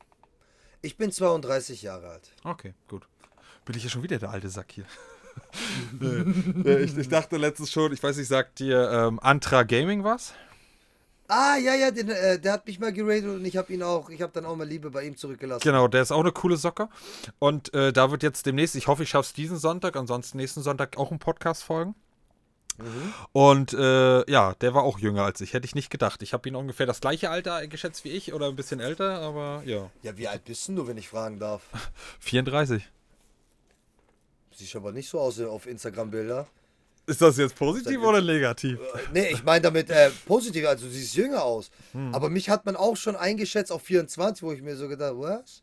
Ich 0.84 0.95
bin 0.97 1.12
32 1.12 1.82
Jahre 1.82 2.10
alt. 2.10 2.30
Okay, 2.43 2.76
gut. 2.88 3.08
Bin 3.66 3.76
ich 3.76 3.84
ja 3.84 3.89
schon 3.89 4.03
wieder 4.03 4.20
der 4.20 4.30
alte 4.30 4.49
Sack 4.49 4.72
hier. 4.72 4.86
nee, 5.99 6.05
äh, 6.70 6.84
ich, 6.84 6.95
ich 6.95 7.10
dachte 7.10 7.38
letztens 7.38 7.72
schon, 7.72 7.91
ich 7.93 8.03
weiß 8.03 8.18
nicht, 8.18 8.28
sagt 8.28 8.60
dir 8.60 8.91
ähm, 8.91 9.20
Antra 9.22 9.64
Gaming 9.64 10.03
was? 10.03 10.34
Ah, 11.28 11.57
ja, 11.57 11.75
ja, 11.75 11.91
den, 11.91 12.09
äh, 12.09 12.39
der 12.39 12.53
hat 12.53 12.65
mich 12.65 12.80
mal 12.80 12.93
geratet 12.93 13.25
und 13.25 13.45
ich 13.45 13.57
habe 13.57 13.73
ihn 13.73 13.84
auch, 13.84 14.09
ich 14.09 14.21
habe 14.21 14.32
dann 14.34 14.45
auch 14.45 14.55
mal 14.55 14.67
Liebe 14.67 14.89
bei 14.91 15.03
ihm 15.03 15.17
zurückgelassen. 15.17 15.61
Genau, 15.61 15.88
der 15.88 16.01
ist 16.01 16.11
auch 16.11 16.21
eine 16.21 16.32
coole 16.32 16.55
Socke. 16.55 16.88
Und 17.39 17.73
äh, 17.73 17.91
da 17.91 18.11
wird 18.11 18.23
jetzt 18.23 18.45
demnächst, 18.45 18.75
ich 18.75 18.88
hoffe, 18.88 19.03
ich 19.03 19.09
schaffe 19.09 19.28
es 19.28 19.34
diesen 19.34 19.57
Sonntag, 19.57 19.97
ansonsten 19.97 20.38
nächsten 20.38 20.61
Sonntag 20.61 20.97
auch 20.97 21.11
ein 21.11 21.19
Podcast 21.19 21.63
folgen. 21.63 21.95
Und 23.32 23.73
äh, 23.73 24.30
ja, 24.30 24.53
der 24.53 24.73
war 24.75 24.84
auch 24.84 24.99
jünger 24.99 25.23
als 25.23 25.41
ich, 25.41 25.53
hätte 25.53 25.65
ich 25.65 25.73
nicht 25.73 25.89
gedacht. 25.89 26.21
Ich 26.21 26.34
habe 26.34 26.47
ihn 26.47 26.55
ungefähr 26.55 26.86
das 26.86 27.01
gleiche 27.01 27.32
Alter 27.32 27.65
geschätzt 27.67 28.03
wie 28.03 28.09
ich 28.09 28.34
oder 28.34 28.47
ein 28.47 28.55
bisschen 28.55 28.80
älter, 28.80 29.19
aber 29.19 29.63
ja. 29.65 29.89
Ja, 30.03 30.15
wie 30.17 30.28
alt 30.28 30.45
bist 30.45 30.67
du, 30.69 30.88
wenn 30.88 30.97
ich 30.97 31.09
fragen 31.09 31.39
darf? 31.39 31.63
34. 32.19 32.88
Siehst 34.55 34.75
aber 34.75 34.91
nicht 34.91 35.09
so 35.09 35.19
aus 35.19 35.39
auf 35.39 35.65
Instagram-Bilder. 35.65 36.47
Ist 37.08 37.22
das 37.22 37.38
jetzt 37.38 37.55
positiv 37.55 38.01
oder 38.01 38.22
negativ? 38.22 38.80
Nee, 39.14 39.30
ich 39.32 39.41
meine 39.41 39.62
damit 39.62 39.89
äh, 39.89 40.12
positiv, 40.26 40.68
also 40.68 40.86
du 40.86 40.91
siehst 40.91 41.16
jünger 41.16 41.41
aus. 41.41 41.72
Hm. 41.93 42.14
Aber 42.14 42.30
mich 42.30 42.49
hat 42.49 42.66
man 42.66 42.76
auch 42.76 42.97
schon 42.97 43.16
eingeschätzt 43.16 43.72
auf 43.72 43.82
24, 43.84 44.43
wo 44.43 44.51
ich 44.51 44.62
mir 44.62 44.76
so 44.76 44.89
gedacht, 44.89 45.14
was? 45.16 45.62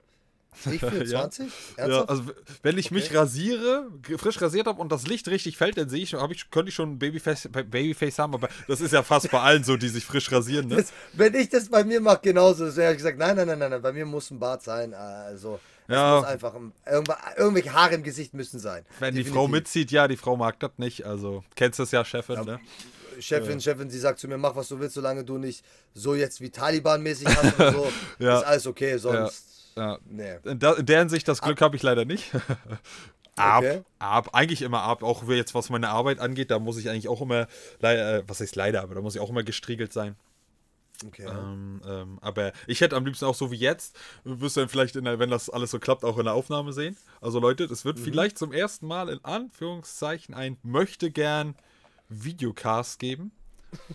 Ich 0.72 0.80
24? 0.80 1.48
Ja, 1.76 1.84
Ernsthaft? 1.84 2.08
also 2.10 2.22
wenn 2.62 2.78
ich 2.78 2.90
mich 2.90 3.06
Okay. 3.06 3.16
rasiere, 3.18 3.88
g- 4.02 4.16
frisch 4.18 4.40
rasiert 4.40 4.66
habe 4.66 4.80
und 4.80 4.90
das 4.92 5.06
Licht 5.06 5.28
richtig 5.28 5.56
fällt, 5.56 5.76
dann 5.76 5.88
sehe 5.88 6.02
ich, 6.02 6.12
ich, 6.14 6.50
könnte 6.50 6.68
ich 6.68 6.74
schon 6.74 6.92
ein 6.92 6.98
Babyface, 6.98 7.48
Babyface 7.52 8.18
haben, 8.18 8.34
aber 8.34 8.48
das 8.68 8.80
ist 8.80 8.92
ja 8.92 9.02
fast 9.02 9.30
bei 9.30 9.40
allen 9.40 9.64
so, 9.64 9.76
die 9.76 9.88
sich 9.88 10.04
frisch 10.04 10.30
rasieren, 10.32 10.68
ne? 10.68 10.76
das, 10.76 10.92
wenn 11.12 11.34
ich 11.34 11.48
das 11.48 11.68
bei 11.68 11.84
mir 11.84 12.00
mache, 12.00 12.20
genauso. 12.22 12.66
Das 12.66 12.76
hätte 12.76 12.92
ich 12.92 12.98
gesagt, 12.98 13.18
nein, 13.18 13.36
nein, 13.36 13.46
nein, 13.58 13.58
nein, 13.70 13.82
bei 13.82 13.92
mir 13.92 14.06
muss 14.06 14.30
ein 14.30 14.38
Bart 14.38 14.62
sein. 14.62 14.94
Also, 14.94 15.60
es 15.86 15.94
Ja. 15.94 16.16
muss 16.20 16.24
einfach 16.26 16.54
irgendwelche 17.36 17.72
Haare 17.72 17.94
im 17.94 18.02
Gesicht 18.02 18.32
müssen 18.34 18.58
sein. 18.58 18.84
Wenn 19.00 19.14
die 19.14 19.18
Definitiv. 19.20 19.32
Frau 19.34 19.48
mitzieht, 19.48 19.90
ja, 19.90 20.08
die 20.08 20.16
Frau 20.16 20.36
mag 20.36 20.58
das 20.60 20.70
nicht, 20.78 21.04
also 21.04 21.44
kennst 21.56 21.78
das 21.78 21.90
ja, 21.90 22.04
Chefin, 22.04 22.44
ne? 22.44 22.60
Chefin, 23.20 23.60
Chefin, 23.60 23.90
sie 23.90 23.98
sagt 24.00 24.18
zu 24.18 24.26
mir, 24.26 24.38
mach 24.38 24.56
was 24.56 24.66
du 24.68 24.80
willst, 24.80 24.94
solange 24.94 25.22
du 25.24 25.38
nicht 25.38 25.64
so 25.94 26.14
jetzt 26.16 26.40
wie 26.40 26.48
Taliban-mäßig 26.50 27.28
hast 27.28 27.58
und 27.58 27.72
so, 27.72 27.92
Ja. 28.18 28.38
ist 28.40 28.44
alles 28.46 28.66
okay, 28.66 28.96
sonst, 28.98 29.44
Ja. 29.76 29.98
nee. 30.04 30.36
In, 30.44 30.58
da, 30.58 30.72
in 30.74 30.86
der 30.86 31.00
Hinsicht, 31.00 31.26
das 31.28 31.40
Glück 31.42 31.60
habe 31.60 31.76
ich 31.76 31.82
leider 31.82 32.04
nicht. 32.04 32.32
ab, 33.36 33.64
Okay. 33.64 33.82
ab, 33.98 34.30
eigentlich 34.32 34.62
immer 34.62 34.82
ab, 34.82 35.02
auch 35.02 35.28
jetzt 35.28 35.54
was 35.54 35.68
meine 35.70 35.88
Arbeit 35.88 36.20
angeht, 36.20 36.50
da 36.50 36.58
muss 36.58 36.76
ich 36.78 36.88
eigentlich 36.88 37.08
auch 37.08 37.20
immer, 37.20 37.48
leider, 37.80 38.18
äh, 38.18 38.22
was 38.28 38.40
heißt 38.40 38.54
leider, 38.56 38.82
aber 38.82 38.94
da 38.94 39.00
muss 39.00 39.14
ich 39.16 39.20
auch 39.20 39.30
immer 39.30 39.42
gestriegelt 39.42 39.92
sein. 39.92 40.14
okay. 41.04 41.26
Ähm, 41.28 41.82
ähm, 41.86 42.18
aber 42.20 42.52
ich 42.68 42.80
hätte 42.80 42.94
am 42.96 43.04
liebsten 43.04 43.24
auch 43.24 43.34
so 43.34 43.50
wie 43.50 43.56
jetzt, 43.56 43.96
wirst 44.22 44.56
du 44.56 44.60
dann 44.60 44.68
vielleicht, 44.68 44.94
in 44.94 45.04
der, 45.04 45.18
wenn 45.18 45.30
das 45.30 45.50
alles 45.50 45.72
so 45.72 45.80
klappt, 45.80 46.04
auch 46.04 46.18
in 46.18 46.24
der 46.24 46.34
Aufnahme 46.34 46.72
sehen. 46.72 46.96
Also 47.20 47.40
Leute, 47.40 47.64
es 47.64 47.82
Mhm. 47.84 47.88
wird 47.88 47.98
vielleicht 47.98 48.38
zum 48.38 48.52
ersten 48.52 48.86
Mal 48.86 49.08
in 49.08 49.24
Anführungszeichen 49.24 50.34
ein 50.34 50.56
möchte 50.62 51.10
gern 51.10 51.56
Videocast 52.08 53.00
geben. 53.00 53.32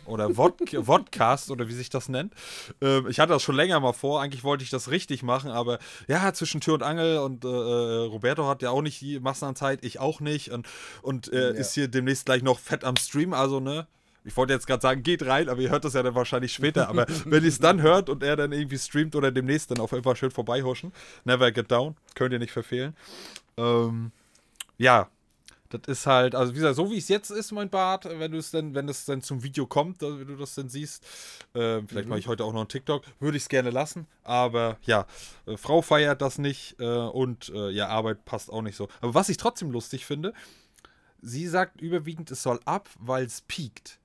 Oder 0.05 0.35
Vod 0.37 0.55
Vodcast 0.83 1.51
oder 1.51 1.67
wie 1.67 1.73
sich 1.73 1.89
das 1.89 2.09
nennt. 2.09 2.33
Ähm, 2.81 3.07
ich 3.09 3.19
hatte 3.19 3.33
das 3.33 3.43
schon 3.43 3.55
länger 3.55 3.79
mal 3.79 3.93
vor. 3.93 4.21
Eigentlich 4.21 4.43
wollte 4.43 4.63
ich 4.63 4.69
das 4.69 4.89
richtig 4.91 5.23
machen, 5.23 5.51
aber 5.51 5.79
ja, 6.07 6.33
zwischen 6.33 6.61
Tür 6.61 6.75
und 6.75 6.83
Angel 6.83 7.19
und 7.19 7.45
äh, 7.45 7.47
äh, 7.47 8.05
Roberto 8.07 8.47
hat 8.47 8.61
ja 8.61 8.69
auch 8.71 8.81
nicht 8.81 9.01
die 9.01 9.19
Massen 9.19 9.45
an 9.45 9.55
Zeit, 9.55 9.83
ich 9.83 9.99
auch 9.99 10.19
nicht. 10.19 10.51
Und, 10.51 10.67
und 11.01 11.31
äh, 11.31 11.49
Ja. 11.53 11.59
ist 11.59 11.73
hier 11.73 11.87
demnächst 11.87 12.25
gleich 12.25 12.41
noch 12.43 12.59
fett 12.59 12.83
am 12.83 12.95
Stream. 12.97 13.33
Also, 13.33 13.59
ne, 13.59 13.87
ich 14.25 14.35
wollte 14.35 14.53
jetzt 14.53 14.67
gerade 14.67 14.81
sagen, 14.81 15.01
geht 15.01 15.25
rein, 15.25 15.49
aber 15.49 15.61
ihr 15.61 15.69
hört 15.69 15.85
das 15.85 15.93
ja 15.93 16.03
dann 16.03 16.13
wahrscheinlich 16.15 16.53
später. 16.53 16.89
Aber 16.89 17.05
wenn 17.25 17.43
ihr 17.43 17.49
es 17.49 17.59
dann 17.59 17.81
hört 17.81 18.09
und 18.09 18.21
er 18.23 18.35
dann 18.35 18.51
irgendwie 18.51 18.77
streamt 18.77 19.15
oder 19.15 19.31
demnächst, 19.31 19.71
dann 19.71 19.79
auf 19.79 19.91
jeden 19.91 20.03
Fall 20.03 20.15
schön 20.15 20.31
vorbeihuschen. 20.31 20.91
Never 21.23 21.51
get 21.51 21.71
down. 21.71 21.95
Könnt 22.15 22.33
ihr 22.33 22.39
nicht 22.39 22.51
verfehlen. 22.51 22.95
Ähm, 23.57 24.11
ja, 24.77 25.09
das 25.69 25.81
ist 25.87 26.05
halt, 26.07 26.35
also 26.35 26.53
wie 26.53 26.57
gesagt, 26.57 26.75
so 26.75 26.89
wie 26.91 26.97
es 26.97 27.07
jetzt 27.07 27.29
ist, 27.29 27.51
mein 27.51 27.69
Bart, 27.69 28.05
wenn 28.05 28.31
du 28.31 28.37
es 28.37 28.51
dann, 28.51 28.73
wenn 28.73 28.89
es 28.89 29.05
dann 29.05 29.21
zum 29.21 29.43
Video 29.43 29.67
kommt, 29.67 30.01
wenn 30.01 30.27
du 30.27 30.35
das 30.35 30.55
dann 30.55 30.69
siehst, 30.69 31.03
äh, 31.53 31.81
vielleicht 31.85 32.07
mache 32.07 32.19
ich 32.19 32.27
heute 32.27 32.43
auch 32.43 32.53
noch 32.53 32.61
einen 32.61 32.69
TikTok, 32.69 33.03
würde 33.19 33.37
ich 33.37 33.43
es 33.43 33.49
gerne 33.49 33.69
lassen, 33.69 34.07
aber 34.23 34.77
ja, 34.83 35.05
äh, 35.45 35.57
Frau 35.57 35.81
feiert 35.81 36.21
das 36.21 36.39
nicht 36.39 36.79
äh, 36.79 36.85
und 36.85 37.49
äh, 37.49 37.69
ja, 37.69 37.87
Arbeit 37.87 38.25
passt 38.25 38.51
auch 38.51 38.61
nicht 38.61 38.75
so. 38.75 38.87
Aber 39.01 39.13
was 39.13 39.29
ich 39.29 39.37
trotzdem 39.37 39.71
lustig 39.71 40.05
finde, 40.05 40.33
sie 41.21 41.47
sagt 41.47 41.81
überwiegend, 41.81 42.31
es 42.31 42.41
soll 42.41 42.59
ab, 42.65 42.89
weil 42.99 43.25
es 43.25 43.41
piekt. 43.41 43.99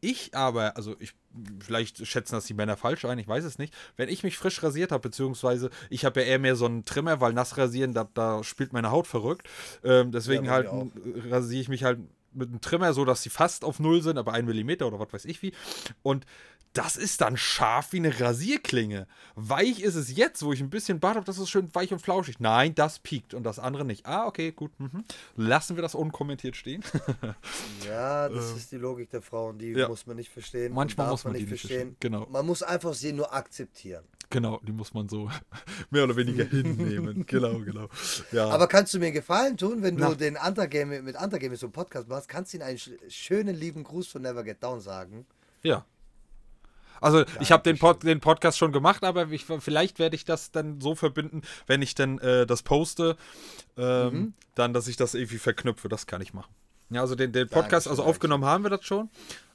Ich 0.00 0.34
aber, 0.34 0.76
also 0.76 0.96
ich, 0.98 1.14
vielleicht 1.60 2.06
schätzen 2.06 2.34
das 2.34 2.46
die 2.46 2.54
Männer 2.54 2.76
falsch 2.76 3.04
ein, 3.04 3.18
ich 3.18 3.28
weiß 3.28 3.44
es 3.44 3.58
nicht. 3.58 3.74
Wenn 3.96 4.08
ich 4.08 4.22
mich 4.22 4.36
frisch 4.36 4.62
rasiert 4.62 4.92
habe, 4.92 5.02
beziehungsweise 5.02 5.70
ich 5.90 6.04
habe 6.04 6.20
ja 6.20 6.26
eher 6.26 6.38
mehr 6.38 6.56
so 6.56 6.66
einen 6.66 6.84
Trimmer, 6.84 7.20
weil 7.20 7.32
nass 7.32 7.56
rasieren, 7.56 7.94
da, 7.94 8.08
da 8.14 8.44
spielt 8.44 8.72
meine 8.72 8.90
Haut 8.90 9.06
verrückt. 9.06 9.48
Ähm, 9.84 10.12
deswegen 10.12 10.44
Ja, 10.44 10.52
halt 10.52 10.68
rasiere 11.30 11.60
ich 11.60 11.68
mich 11.68 11.84
halt 11.84 12.00
mit 12.34 12.48
einem 12.48 12.60
Trimmer, 12.60 12.92
so 12.94 13.04
dass 13.04 13.22
sie 13.22 13.30
fast 13.30 13.64
auf 13.64 13.78
Null 13.78 14.02
sind, 14.02 14.18
aber 14.18 14.32
ein 14.32 14.46
Millimeter 14.46 14.86
oder 14.86 14.98
was 14.98 15.12
weiß 15.12 15.24
ich 15.26 15.42
wie. 15.42 15.52
Und 16.02 16.24
das 16.74 16.96
ist 16.96 17.20
dann 17.20 17.36
scharf 17.36 17.92
wie 17.92 17.98
eine 17.98 18.18
Rasierklinge. 18.20 19.06
Weich 19.34 19.80
ist 19.80 19.94
es 19.94 20.16
jetzt, 20.16 20.42
wo 20.42 20.52
ich 20.52 20.60
ein 20.60 20.70
bisschen 20.70 21.00
Bart 21.00 21.16
habe, 21.16 21.26
das 21.26 21.38
ist 21.38 21.50
schön 21.50 21.74
weich 21.74 21.92
und 21.92 22.00
flauschig. 22.00 22.40
Nein, 22.40 22.74
das 22.74 22.98
piekt 22.98 23.34
und 23.34 23.42
das 23.44 23.58
andere 23.58 23.84
nicht. 23.84 24.06
Ah, 24.06 24.26
okay, 24.26 24.52
gut. 24.52 24.72
Mhm. 24.80 25.04
Lassen 25.36 25.76
wir 25.76 25.82
das 25.82 25.94
unkommentiert 25.94 26.56
stehen. 26.56 26.82
Ja, 27.86 28.28
das 28.28 28.52
ist 28.52 28.72
die 28.72 28.76
Logik 28.76 29.10
der 29.10 29.22
Frauen, 29.22 29.58
die 29.58 29.72
Ähm, 29.72 29.78
ja. 29.78 29.88
muss 29.88 30.06
man 30.06 30.16
nicht 30.16 30.30
verstehen. 30.30 30.72
Manchmal 30.72 31.08
muss 31.10 31.24
man 31.24 31.34
die 31.34 31.40
nicht 31.40 31.48
verstehen, 31.48 31.96
genau. 32.00 32.26
Man 32.30 32.46
muss 32.46 32.62
einfach 32.62 32.94
sie 32.94 33.12
nur 33.12 33.32
akzeptieren. 33.34 34.04
genau, 34.30 34.60
die 34.62 34.72
muss 34.72 34.94
man 34.94 35.08
so 35.08 35.28
mehr 35.90 36.04
oder 36.04 36.16
weniger 36.16 36.44
hinnehmen. 36.50 37.26
genau, 37.26 37.58
genau. 37.58 37.88
Ja. 38.30 38.48
Aber 38.48 38.66
kannst 38.66 38.94
du 38.94 38.98
mir 38.98 39.06
einen 39.06 39.14
Gefallen 39.14 39.56
tun, 39.56 39.82
wenn 39.82 39.96
du 39.96 40.04
Na. 40.04 40.14
den 40.14 40.36
Undergame 40.36 41.02
mit 41.02 41.16
Undergame 41.20 41.56
so 41.56 41.66
einen 41.66 41.72
Podcast 41.72 42.08
machst, 42.08 42.28
kannst 42.28 42.52
du 42.52 42.58
ihnen 42.58 42.66
einen 42.66 42.78
sch 42.78 42.90
schönen 43.08 43.54
lieben 43.56 43.84
Gruß 43.84 44.06
von 44.08 44.22
Never 44.22 44.42
Get 44.44 44.62
Down 44.62 44.80
sagen? 44.80 45.26
Ja. 45.62 45.84
Also 47.02 47.24
ich 47.40 47.52
habe 47.52 47.62
den, 47.62 47.78
Pod, 47.78 48.02
den 48.02 48.20
Podcast 48.20 48.56
schon 48.58 48.72
gemacht, 48.72 49.04
aber 49.04 49.30
ich, 49.30 49.44
vielleicht 49.44 49.98
werde 49.98 50.16
ich 50.16 50.24
das 50.24 50.50
dann 50.52 50.80
so 50.80 50.94
verbinden, 50.94 51.42
wenn 51.66 51.82
ich 51.82 51.94
dann 51.94 52.18
äh, 52.18 52.46
das 52.46 52.62
poste, 52.62 53.16
ähm, 53.76 54.12
Mhm. 54.14 54.32
dann, 54.54 54.72
dass 54.72 54.88
ich 54.88 54.96
das 54.96 55.14
irgendwie 55.14 55.38
verknüpfe. 55.38 55.88
Das 55.88 56.06
kann 56.06 56.20
ich 56.22 56.32
machen. 56.32 56.52
Ja, 56.90 57.00
also 57.00 57.14
den, 57.14 57.32
den 57.32 57.48
Podcast, 57.48 57.88
also 57.88 58.02
aufgenommen 58.04 58.44
haben 58.44 58.64
wir 58.64 58.70
das 58.70 58.84
schon. 58.84 59.10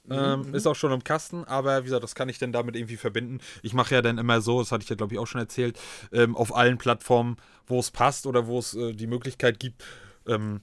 Ähm, 0.09 0.53
Ist 0.55 0.65
auch 0.65 0.75
schon 0.75 0.93
im 0.93 1.03
Kasten, 1.03 1.43
aber 1.43 1.79
wie 1.81 1.83
gesagt, 1.85 2.01
das 2.01 2.15
kann 2.15 2.29
ich 2.29 2.39
dann 2.39 2.53
damit 2.53 2.77
irgendwie 2.77 2.95
verbinden. 2.95 3.39
Ich 3.61 3.73
mache 3.73 3.93
ja 3.93 4.01
dann 4.01 4.17
immer 4.17 4.39
so, 4.39 4.59
das 4.59 4.71
hatte 4.71 4.83
ich 4.83 4.89
ja 4.89 4.95
glaube 4.95 5.13
ich 5.13 5.19
auch 5.19 5.27
schon 5.27 5.41
erzählt, 5.41 5.77
ähm, 6.13 6.33
auf 6.37 6.55
allen 6.55 6.77
Plattformen, 6.77 7.35
wo 7.67 7.77
es 7.79 7.91
passt 7.91 8.25
oder 8.25 8.47
wo 8.47 8.57
es 8.59 8.73
äh, 8.73 8.93
die 8.93 9.05
Möglichkeit 9.05 9.59
gibt, 9.59 9.83
ähm, 10.25 10.61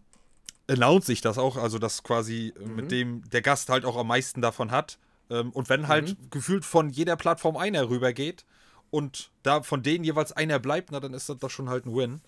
announce 0.67 1.13
ich 1.13 1.21
das 1.21 1.37
auch, 1.37 1.59
also 1.59 1.79
dass 1.79 2.03
quasi 2.03 2.55
äh, 2.59 2.65
mit 2.67 2.91
dem 2.91 3.23
der 3.31 3.43
Gast 3.43 3.69
halt 3.69 3.85
auch 3.85 3.97
am 3.99 4.07
meisten 4.09 4.41
davon 4.41 4.71
hat. 4.71 4.99
Ähm, 5.31 5.51
und 5.53 5.69
wenn 5.69 5.89
halt 5.89 6.11
Mhm. 6.21 6.31
gefühlt 6.31 6.65
von 6.65 6.91
jeder 6.91 7.17
Plattform 7.17 7.57
einer 7.57 7.89
rübergeht 7.89 8.45
und 8.91 9.31
da 9.43 9.63
von 9.63 9.83
denen 9.83 10.05
jeweils 10.05 10.33
einer 10.33 10.59
bleibt, 10.59 10.91
na, 10.93 11.01
dann 11.01 11.15
ist 11.15 11.29
das 11.29 11.39
doch 11.39 11.51
schon 11.51 11.69
halt 11.69 11.87
ein 11.87 11.95
Win. 11.95 12.21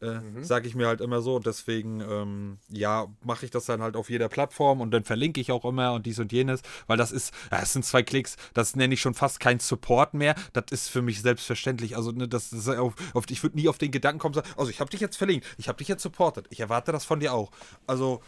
Äh, 0.00 0.20
Mhm. 0.20 0.44
Sage 0.44 0.68
ich 0.68 0.76
mir 0.76 0.86
halt 0.86 1.00
immer 1.00 1.22
so. 1.22 1.34
Und 1.34 1.46
deswegen, 1.46 2.00
ähm, 2.00 2.58
ja, 2.68 3.08
mache 3.24 3.44
ich 3.44 3.50
das 3.50 3.64
dann 3.64 3.82
halt 3.82 3.96
auf 3.96 4.10
jeder 4.10 4.28
Plattform 4.28 4.80
und 4.80 4.92
dann 4.92 5.02
verlinke 5.02 5.40
ich 5.40 5.50
auch 5.50 5.64
immer 5.64 5.92
und 5.92 6.06
dies 6.06 6.20
und 6.20 6.30
jenes, 6.30 6.60
weil 6.86 6.96
das 6.96 7.10
ist, 7.10 7.34
ja, 7.50 7.60
es 7.62 7.72
sind 7.72 7.84
zwei 7.84 8.04
Klicks, 8.04 8.36
das 8.54 8.76
nenne 8.76 8.94
ich 8.94 9.00
schon 9.00 9.14
fast 9.14 9.40
kein 9.40 9.58
Support 9.58 10.14
mehr. 10.14 10.36
Das 10.52 10.66
ist 10.70 10.88
für 10.88 11.02
mich 11.02 11.20
selbstverständlich. 11.22 11.96
Also, 11.96 12.12
ne, 12.12 12.28
das, 12.28 12.50
das 12.50 12.68
auf, 12.68 12.94
auf, 13.12 13.24
ich 13.28 13.42
würde 13.42 13.56
nie 13.56 13.68
auf 13.68 13.78
den 13.78 13.90
Gedanken 13.90 14.20
kommen, 14.20 14.34
sagen, 14.34 14.48
also 14.56 14.70
ich 14.70 14.78
habe 14.78 14.88
dich 14.90 15.00
jetzt 15.00 15.16
verlinkt, 15.16 15.44
ich 15.56 15.66
habe 15.66 15.78
dich 15.78 15.88
jetzt 15.88 16.02
supportet, 16.04 16.46
ich 16.50 16.60
erwarte 16.60 16.92
das 16.92 17.04
von 17.04 17.18
dir 17.18 17.34
auch. 17.34 17.50
Also, 17.88 18.22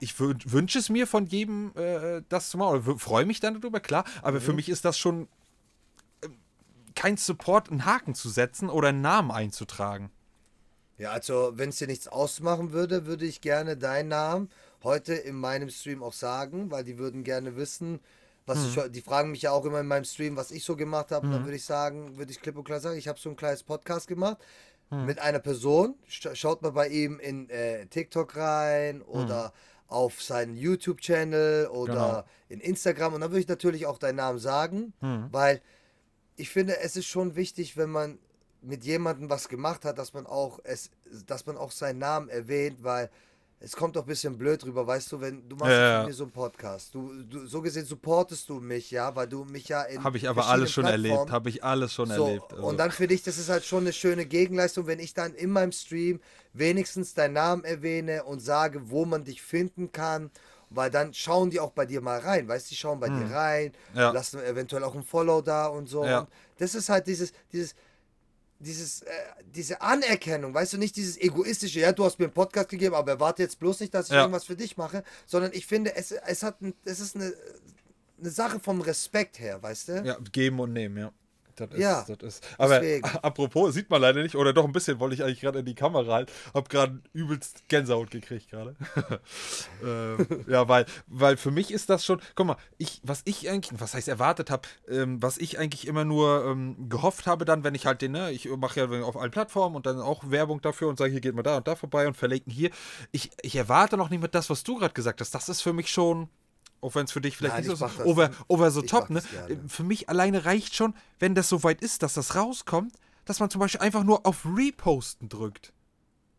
ich 0.00 0.12
wün- 0.12 0.42
wünsche 0.50 0.78
es 0.78 0.88
mir 0.88 1.06
von 1.06 1.26
jedem, 1.26 1.72
äh, 1.76 2.22
das 2.28 2.50
zu 2.50 2.58
machen. 2.58 2.86
Oder 2.86 2.98
Freue 2.98 3.26
mich 3.26 3.40
dann 3.40 3.60
darüber, 3.60 3.80
klar, 3.80 4.04
aber 4.22 4.40
für 4.40 4.52
mich 4.52 4.68
ist 4.68 4.84
das 4.84 4.98
schon 4.98 5.28
ähm, 6.22 6.36
kein 6.94 7.16
Support, 7.16 7.70
einen 7.70 7.84
Haken 7.84 8.14
zu 8.14 8.28
setzen 8.28 8.68
oder 8.70 8.88
einen 8.88 9.02
Namen 9.02 9.30
einzutragen. 9.30 10.10
Ja, 10.98 11.10
also 11.10 11.52
wenn 11.56 11.68
es 11.68 11.76
dir 11.76 11.86
nichts 11.88 12.08
ausmachen 12.08 12.72
würde, 12.72 13.06
würde 13.06 13.26
ich 13.26 13.40
gerne 13.42 13.76
deinen 13.76 14.08
Namen 14.08 14.48
heute 14.82 15.12
in 15.14 15.36
meinem 15.36 15.68
Stream 15.68 16.02
auch 16.02 16.14
sagen, 16.14 16.70
weil 16.70 16.84
die 16.84 16.96
würden 16.96 17.22
gerne 17.22 17.56
wissen, 17.56 18.00
was 18.46 18.58
Mhm. 18.58 18.64
ich, 18.86 18.92
die 18.92 19.00
fragen 19.02 19.30
mich 19.32 19.42
ja 19.42 19.50
auch 19.50 19.64
immer 19.64 19.80
in 19.80 19.88
meinem 19.88 20.04
Stream, 20.04 20.36
was 20.36 20.50
ich 20.52 20.64
so 20.64 20.76
gemacht 20.76 21.10
habe. 21.10 21.28
Dann 21.28 21.44
würde 21.44 21.56
ich 21.56 21.64
sagen, 21.64 22.16
würde 22.16 22.30
ich 22.30 22.40
klipp 22.40 22.56
und 22.56 22.64
klar 22.64 22.80
sagen, 22.80 22.96
ich 22.96 23.08
habe 23.08 23.18
so 23.18 23.28
ein 23.28 23.36
kleines 23.36 23.62
Podcast 23.64 24.06
gemacht 24.06 24.38
Mhm. 24.90 25.04
mit 25.06 25.18
einer 25.18 25.40
Person. 25.40 25.94
Sch 26.06 26.28
schaut 26.34 26.62
mal 26.62 26.72
bei 26.72 26.88
ihm 26.88 27.18
in 27.18 27.50
äh, 27.50 27.86
TikTok 27.86 28.36
rein 28.36 29.02
oder 29.02 29.52
auf 29.88 30.22
seinen 30.22 30.56
YouTube-Channel 30.56 31.68
oder. 31.68 31.94
Genau. 31.94 32.24
in 32.48 32.60
Instagram. 32.60 33.14
Und 33.14 33.20
dann 33.22 33.30
würde 33.30 33.40
ich 33.40 33.48
natürlich 33.48 33.86
auch 33.86 33.98
deinen 33.98 34.16
Namen 34.16 34.38
sagen, 34.38 34.92
Mhm. 35.00 35.28
weil 35.32 35.60
ich 36.36 36.50
finde, 36.50 36.78
es 36.78 36.96
ist 36.96 37.06
schon 37.06 37.34
wichtig, 37.34 37.76
wenn 37.76 37.90
man 37.90 38.18
mit 38.62 38.84
jemandem 38.84 39.30
was 39.30 39.48
gemacht 39.48 39.84
hat, 39.84 39.98
dass 39.98 40.12
man 40.12 40.26
auch 40.26 40.60
es, 40.64 40.90
dass 41.26 41.46
man 41.46 41.56
auch 41.56 41.70
seinen 41.72 41.98
Namen 41.98 42.28
erwähnt, 42.28 42.82
weil 42.82 43.10
es 43.58 43.74
kommt 43.74 43.96
doch 43.96 44.02
ein 44.02 44.06
bisschen 44.06 44.36
blöd 44.36 44.64
rüber, 44.64 44.86
weißt 44.86 45.12
du, 45.12 45.20
wenn 45.20 45.48
du 45.48 45.56
machst 45.56 45.72
Ja, 45.72 46.00
mit 46.00 46.08
mir 46.08 46.14
so 46.14 46.24
einen 46.24 46.32
Podcast, 46.32 46.94
du, 46.94 47.10
du 47.24 47.46
so 47.46 47.62
gesehen 47.62 47.86
supportest 47.86 48.48
du 48.48 48.60
mich, 48.60 48.90
ja, 48.90 49.14
weil 49.16 49.26
du 49.26 49.44
mich 49.44 49.68
ja 49.68 49.82
in 49.82 50.04
Habe 50.04 50.18
ich 50.18 50.28
aber 50.28 50.46
alles 50.46 50.70
schon 50.70 50.84
verschiedenen 50.84 51.04
erlebt. 51.12 51.14
Plattformen- 51.28 51.32
Habe 51.32 51.48
ich 51.48 51.64
alles 51.64 51.92
schon 51.94 52.10
so, 52.10 52.26
erlebt. 52.26 52.52
Also, 52.52 52.66
und 52.66 52.76
dann 52.78 52.90
finde 52.90 53.14
ich, 53.14 53.22
das 53.22 53.38
ist 53.38 53.48
halt 53.48 53.64
schon 53.64 53.84
eine 53.84 53.92
schöne 53.94 54.26
Gegenleistung, 54.26 54.86
wenn 54.86 54.98
ich 54.98 55.14
dann 55.14 55.34
in 55.34 55.50
meinem 55.50 55.72
Stream 55.72 56.20
wenigstens 56.52 57.14
deinen 57.14 57.32
Namen 57.34 57.64
erwähne 57.64 58.24
und 58.24 58.40
sage, 58.40 58.90
wo 58.90 59.04
man 59.04 59.24
dich 59.24 59.42
finden 59.42 59.90
kann. 59.92 60.30
Weil 60.68 60.90
dann 60.90 61.14
schauen 61.14 61.50
die 61.50 61.60
auch 61.60 61.70
bei 61.70 61.86
dir 61.86 62.00
mal 62.00 62.18
rein, 62.18 62.48
weißt 62.48 62.66
du, 62.66 62.70
die 62.70 62.74
schauen 62.76 62.98
bei 62.98 63.08
dir 63.08 63.30
rein, 63.30 63.72
Hm. 63.92 64.00
Ja. 64.00 64.10
lassen 64.10 64.40
eventuell 64.40 64.82
auch 64.82 64.96
ein 64.96 65.04
Follow 65.04 65.40
da 65.40 65.66
und 65.68 65.88
so. 65.88 66.04
Ja. 66.04 66.20
Und 66.20 66.28
das 66.58 66.74
ist 66.74 66.88
halt 66.88 67.06
dieses, 67.06 67.32
dieses, 67.52 67.76
dieses, 68.58 69.02
äh, 69.02 69.10
diese 69.44 69.80
Anerkennung, 69.82 70.54
weißt 70.54 70.72
du, 70.74 70.78
nicht 70.78 70.96
dieses 70.96 71.18
egoistische, 71.18 71.80
ja, 71.80 71.92
du 71.92 72.04
hast 72.04 72.18
mir 72.18 72.26
einen 72.26 72.34
Podcast 72.34 72.68
gegeben, 72.68 72.94
aber 72.94 73.12
erwarte 73.12 73.42
jetzt 73.42 73.58
bloß 73.58 73.80
nicht, 73.80 73.92
dass 73.94 74.06
ich 74.06 74.12
Ja. 74.14 74.20
irgendwas 74.22 74.44
für 74.44 74.56
dich 74.56 74.76
mache, 74.76 75.04
sondern 75.26 75.52
ich 75.52 75.66
finde, 75.66 75.94
es, 75.94 76.12
es 76.12 76.42
hat, 76.42 76.60
ein, 76.62 76.74
es 76.84 77.00
ist 77.00 77.16
eine, 77.16 77.34
eine 78.18 78.30
Sache 78.30 78.58
vom 78.60 78.80
Respekt 78.80 79.38
her, 79.38 79.62
weißt 79.62 79.88
du? 79.88 80.02
ja, 80.04 80.18
geben 80.32 80.58
und 80.60 80.72
nehmen, 80.72 80.96
ja. 80.96 81.12
Das 81.56 81.70
ist, 81.70 81.78
Ja, 81.78 82.04
das 82.06 82.22
ist. 82.22 82.46
Aber 82.58 82.80
deswegen. 82.80 83.08
apropos, 83.22 83.74
sieht 83.74 83.90
man 83.90 84.02
leider 84.02 84.22
nicht, 84.22 84.36
oder 84.36 84.52
doch 84.52 84.64
ein 84.64 84.72
bisschen, 84.72 85.00
wollte 85.00 85.14
ich 85.14 85.22
eigentlich 85.22 85.40
gerade 85.40 85.60
in 85.60 85.64
die 85.64 85.74
Kamera 85.74 86.12
halten. 86.12 86.32
Hab 86.54 86.68
gerade 86.68 87.00
übelst 87.12 87.68
Gänsehaut 87.68 88.10
gekriegt 88.10 88.50
gerade. 88.50 88.76
ähm, 89.84 90.44
ja, 90.48 90.68
weil, 90.68 90.86
weil 91.06 91.36
für 91.36 91.50
mich 91.50 91.72
ist 91.72 91.90
das 91.90 92.04
schon, 92.04 92.20
guck 92.34 92.46
mal, 92.46 92.56
ich, 92.78 93.00
was 93.02 93.22
ich 93.24 93.48
eigentlich, 93.48 93.80
was 93.80 93.94
heißt 93.94 94.08
erwartet 94.08 94.50
habe, 94.50 94.68
ähm, 94.88 95.22
was 95.22 95.38
ich 95.38 95.58
eigentlich 95.58 95.86
immer 95.86 96.04
nur 96.04 96.44
ähm, 96.44 96.88
gehofft 96.88 97.26
habe 97.26 97.44
dann, 97.44 97.64
wenn 97.64 97.74
ich 97.74 97.86
halt 97.86 98.02
den, 98.02 98.12
ne, 98.12 98.30
ich 98.30 98.48
mache 98.56 98.80
ja 98.80 99.02
auf 99.02 99.16
allen 99.16 99.30
Plattformen 99.30 99.76
und 99.76 99.86
dann 99.86 100.00
auch 100.00 100.30
Werbung 100.30 100.60
dafür 100.60 100.88
und 100.88 100.98
sage, 100.98 101.12
hier 101.12 101.20
geht 101.20 101.34
mal 101.34 101.42
da 101.42 101.56
und 101.56 101.66
da 101.66 101.76
vorbei 101.76 102.06
und 102.06 102.16
verlinken 102.16 102.52
hier. 102.52 102.70
Ich, 103.12 103.30
ich 103.42 103.56
erwarte 103.56 103.96
noch 103.96 104.10
nicht 104.10 104.20
mit 104.20 104.34
das, 104.34 104.50
was 104.50 104.62
du 104.62 104.76
gerade 104.76 104.94
gesagt 104.94 105.20
hast. 105.20 105.34
Das 105.34 105.48
ist 105.48 105.62
für 105.62 105.72
mich 105.72 105.88
schon, 105.90 106.28
auch 106.80 106.94
wenn 106.94 107.04
es 107.04 107.12
für 107.12 107.20
dich 107.20 107.36
vielleicht 107.36 107.54
Nein, 107.54 107.64
nicht 107.64 107.72
ich 107.72 107.78
so 107.78 107.86
ist, 107.86 108.00
over, 108.00 108.30
over 108.48 108.70
so 108.70 108.82
top, 108.82 109.10
ne? 109.10 109.22
Für 109.68 109.82
mich 109.82 110.08
alleine 110.08 110.44
reicht 110.44 110.74
schon, 110.74 110.94
wenn 111.18 111.34
das 111.34 111.48
so 111.48 111.62
weit 111.62 111.80
ist, 111.80 112.02
dass 112.02 112.14
das 112.14 112.34
rauskommt, 112.34 112.94
dass 113.24 113.40
man 113.40 113.50
zum 113.50 113.60
Beispiel 113.60 113.80
einfach 113.80 114.04
nur 114.04 114.26
auf 114.26 114.44
Reposten 114.44 115.28
drückt. 115.28 115.72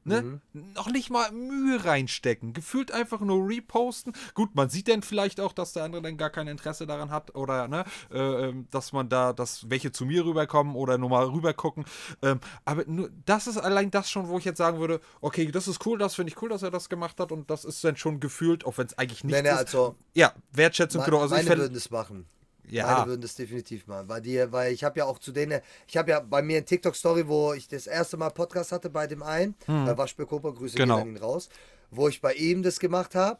Ne? 0.07 0.39
Mhm. 0.53 0.73
Noch 0.73 0.89
nicht 0.89 1.09
mal 1.09 1.31
Mühe 1.31 1.83
reinstecken. 1.83 2.53
Gefühlt 2.53 2.91
einfach 2.91 3.19
nur 3.19 3.47
reposten. 3.47 4.13
Gut, 4.33 4.55
man 4.55 4.69
sieht 4.69 4.87
dann 4.87 5.01
vielleicht 5.01 5.39
auch, 5.39 5.53
dass 5.53 5.73
der 5.73 5.83
andere 5.83 6.01
dann 6.01 6.17
gar 6.17 6.29
kein 6.29 6.47
Interesse 6.47 6.87
daran 6.87 7.09
hat 7.11 7.35
oder 7.35 7.67
ne, 7.67 7.83
äh, 8.11 8.17
ähm, 8.49 8.67
dass 8.71 8.93
man 8.93 9.09
da, 9.09 9.33
dass 9.33 9.69
welche 9.69 9.91
zu 9.91 10.05
mir 10.05 10.25
rüberkommen 10.25 10.75
oder 10.75 10.97
nur 10.97 11.09
mal 11.09 11.25
rübergucken. 11.25 11.85
Ähm, 12.21 12.39
aber 12.65 12.85
nur, 12.85 13.09
das 13.25 13.47
ist 13.47 13.57
allein 13.57 13.91
das 13.91 14.09
schon, 14.09 14.27
wo 14.29 14.37
ich 14.37 14.45
jetzt 14.45 14.57
sagen 14.57 14.79
würde, 14.79 15.01
okay, 15.21 15.51
das 15.51 15.67
ist 15.67 15.85
cool, 15.85 15.97
das 15.97 16.15
finde 16.15 16.31
ich 16.31 16.41
cool, 16.41 16.49
dass 16.49 16.63
er 16.63 16.71
das 16.71 16.89
gemacht 16.89 17.19
hat 17.19 17.31
und 17.31 17.49
das 17.49 17.65
ist 17.65 17.83
dann 17.83 17.97
schon 17.97 18.19
gefühlt, 18.19 18.65
auch 18.65 18.77
wenn 18.77 18.87
es 18.87 18.97
eigentlich 18.97 19.23
nicht 19.23 19.35
Nee, 19.35 19.41
nee, 19.41 19.49
ist. 19.49 19.57
also 19.57 19.95
ja, 20.13 20.33
Wertschätzung, 20.53 21.01
Me- 21.01 21.05
genau. 21.05 21.21
Also 21.21 21.35
ich 21.35 21.41
meine 21.41 21.49
fänd- 21.55 21.59
würden 21.59 21.73
das 21.73 21.91
machen. 21.91 22.25
Ja. 22.69 22.87
Meine 22.87 23.07
würden 23.07 23.21
das 23.21 23.35
definitiv 23.35 23.87
machen. 23.87 24.09
Weil, 24.09 24.21
die, 24.21 24.51
weil 24.51 24.73
ich 24.73 24.83
habe 24.83 24.99
ja 24.99 25.05
auch 25.05 25.19
zu 25.19 25.31
denen, 25.31 25.61
ich 25.87 25.97
habe 25.97 26.11
ja 26.11 26.19
bei 26.19 26.41
mir 26.41 26.59
in 26.59 26.65
TikTok-Story, 26.65 27.27
wo 27.27 27.53
ich 27.53 27.67
das 27.67 27.87
erste 27.87 28.17
Mal 28.17 28.29
Podcast 28.29 28.71
hatte 28.71 28.89
bei 28.89 29.07
dem 29.07 29.23
einen, 29.23 29.55
bei 29.65 29.97
Waschbär 29.97 30.25
Koper, 30.25 30.53
Grüße 30.53 30.77
Genau. 30.77 31.03
gehen 31.03 31.17
raus, 31.17 31.49
wo 31.91 32.07
ich 32.07 32.21
bei 32.21 32.33
ihm 32.33 32.63
das 32.63 32.79
gemacht 32.79 33.15
habe, 33.15 33.39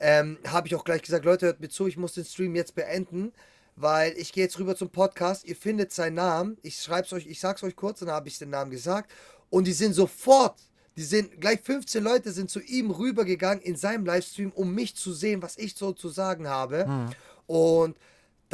ähm, 0.00 0.38
habe 0.46 0.66
ich 0.66 0.74
auch 0.74 0.84
gleich 0.84 1.02
gesagt, 1.02 1.24
Leute, 1.24 1.46
hört 1.46 1.60
mir 1.60 1.68
zu, 1.68 1.86
ich 1.86 1.96
muss 1.96 2.14
den 2.14 2.24
Stream 2.24 2.54
jetzt 2.56 2.74
beenden, 2.74 3.32
weil 3.76 4.12
ich 4.16 4.32
gehe 4.32 4.44
jetzt 4.44 4.58
rüber 4.58 4.76
zum 4.76 4.90
Podcast, 4.90 5.44
ihr 5.44 5.56
findet 5.56 5.92
seinen 5.92 6.14
Namen, 6.14 6.58
ich 6.62 6.76
schreib's 6.76 7.12
euch, 7.12 7.26
ich 7.26 7.40
sag's 7.40 7.62
euch 7.62 7.76
kurz, 7.76 8.00
dann 8.00 8.10
habe 8.10 8.28
ich 8.28 8.38
den 8.38 8.50
Namen 8.50 8.70
gesagt 8.70 9.10
und 9.50 9.66
die 9.66 9.72
sind 9.72 9.94
sofort 9.94 10.56
die 10.96 11.02
sind, 11.02 11.40
gleich 11.40 11.60
15 11.60 12.04
Leute 12.04 12.30
sind 12.30 12.50
zu 12.50 12.60
ihm 12.60 12.90
rübergegangen 12.92 13.62
in 13.62 13.74
seinem 13.74 14.06
Livestream, 14.06 14.52
um 14.52 14.72
mich 14.74 14.94
zu 14.94 15.12
sehen, 15.12 15.42
was 15.42 15.58
ich 15.58 15.74
so 15.74 15.92
zu 15.92 16.08
sagen 16.08 16.48
habe. 16.48 17.08
Und 17.46 17.96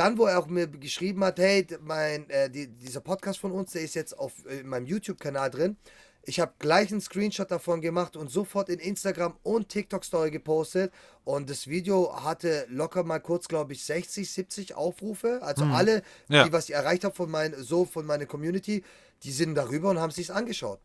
dann, 0.00 0.16
wo 0.16 0.24
er 0.24 0.38
auch 0.38 0.46
mir 0.46 0.66
geschrieben 0.66 1.22
hat, 1.22 1.38
hey, 1.38 1.66
mein, 1.82 2.28
äh, 2.30 2.48
die, 2.48 2.68
dieser 2.68 3.00
Podcast 3.02 3.38
von 3.38 3.52
uns, 3.52 3.72
der 3.72 3.82
ist 3.82 3.94
jetzt 3.94 4.18
auf 4.18 4.32
äh, 4.46 4.60
in 4.60 4.66
meinem 4.68 4.86
YouTube-Kanal 4.86 5.50
drin. 5.50 5.76
Ich 6.22 6.40
habe 6.40 6.52
gleich 6.58 6.90
einen 6.90 7.02
Screenshot 7.02 7.50
davon 7.50 7.82
gemacht 7.82 8.16
und 8.16 8.30
sofort 8.30 8.70
in 8.70 8.78
Instagram 8.78 9.36
und 9.42 9.68
TikTok-Story 9.68 10.30
gepostet. 10.30 10.90
Und 11.24 11.50
das 11.50 11.66
Video 11.66 12.24
hatte 12.24 12.66
locker 12.70 13.02
mal 13.04 13.20
kurz, 13.20 13.46
glaube 13.46 13.74
ich, 13.74 13.84
60, 13.84 14.30
70 14.30 14.74
Aufrufe. 14.74 15.40
Also 15.42 15.64
alle, 15.64 16.02
Ja. 16.28 16.44
die 16.44 16.52
was 16.52 16.68
ich 16.70 16.74
erreicht 16.74 17.04
habe 17.04 17.14
von 17.14 17.30
mein, 17.30 17.54
so 17.58 17.84
von 17.84 18.06
meiner 18.06 18.24
Community, 18.26 18.82
die 19.22 19.32
sind 19.32 19.54
darüber 19.54 19.90
und 19.90 19.98
haben 20.00 20.12
sich's 20.12 20.30
angeschaut. 20.30 20.80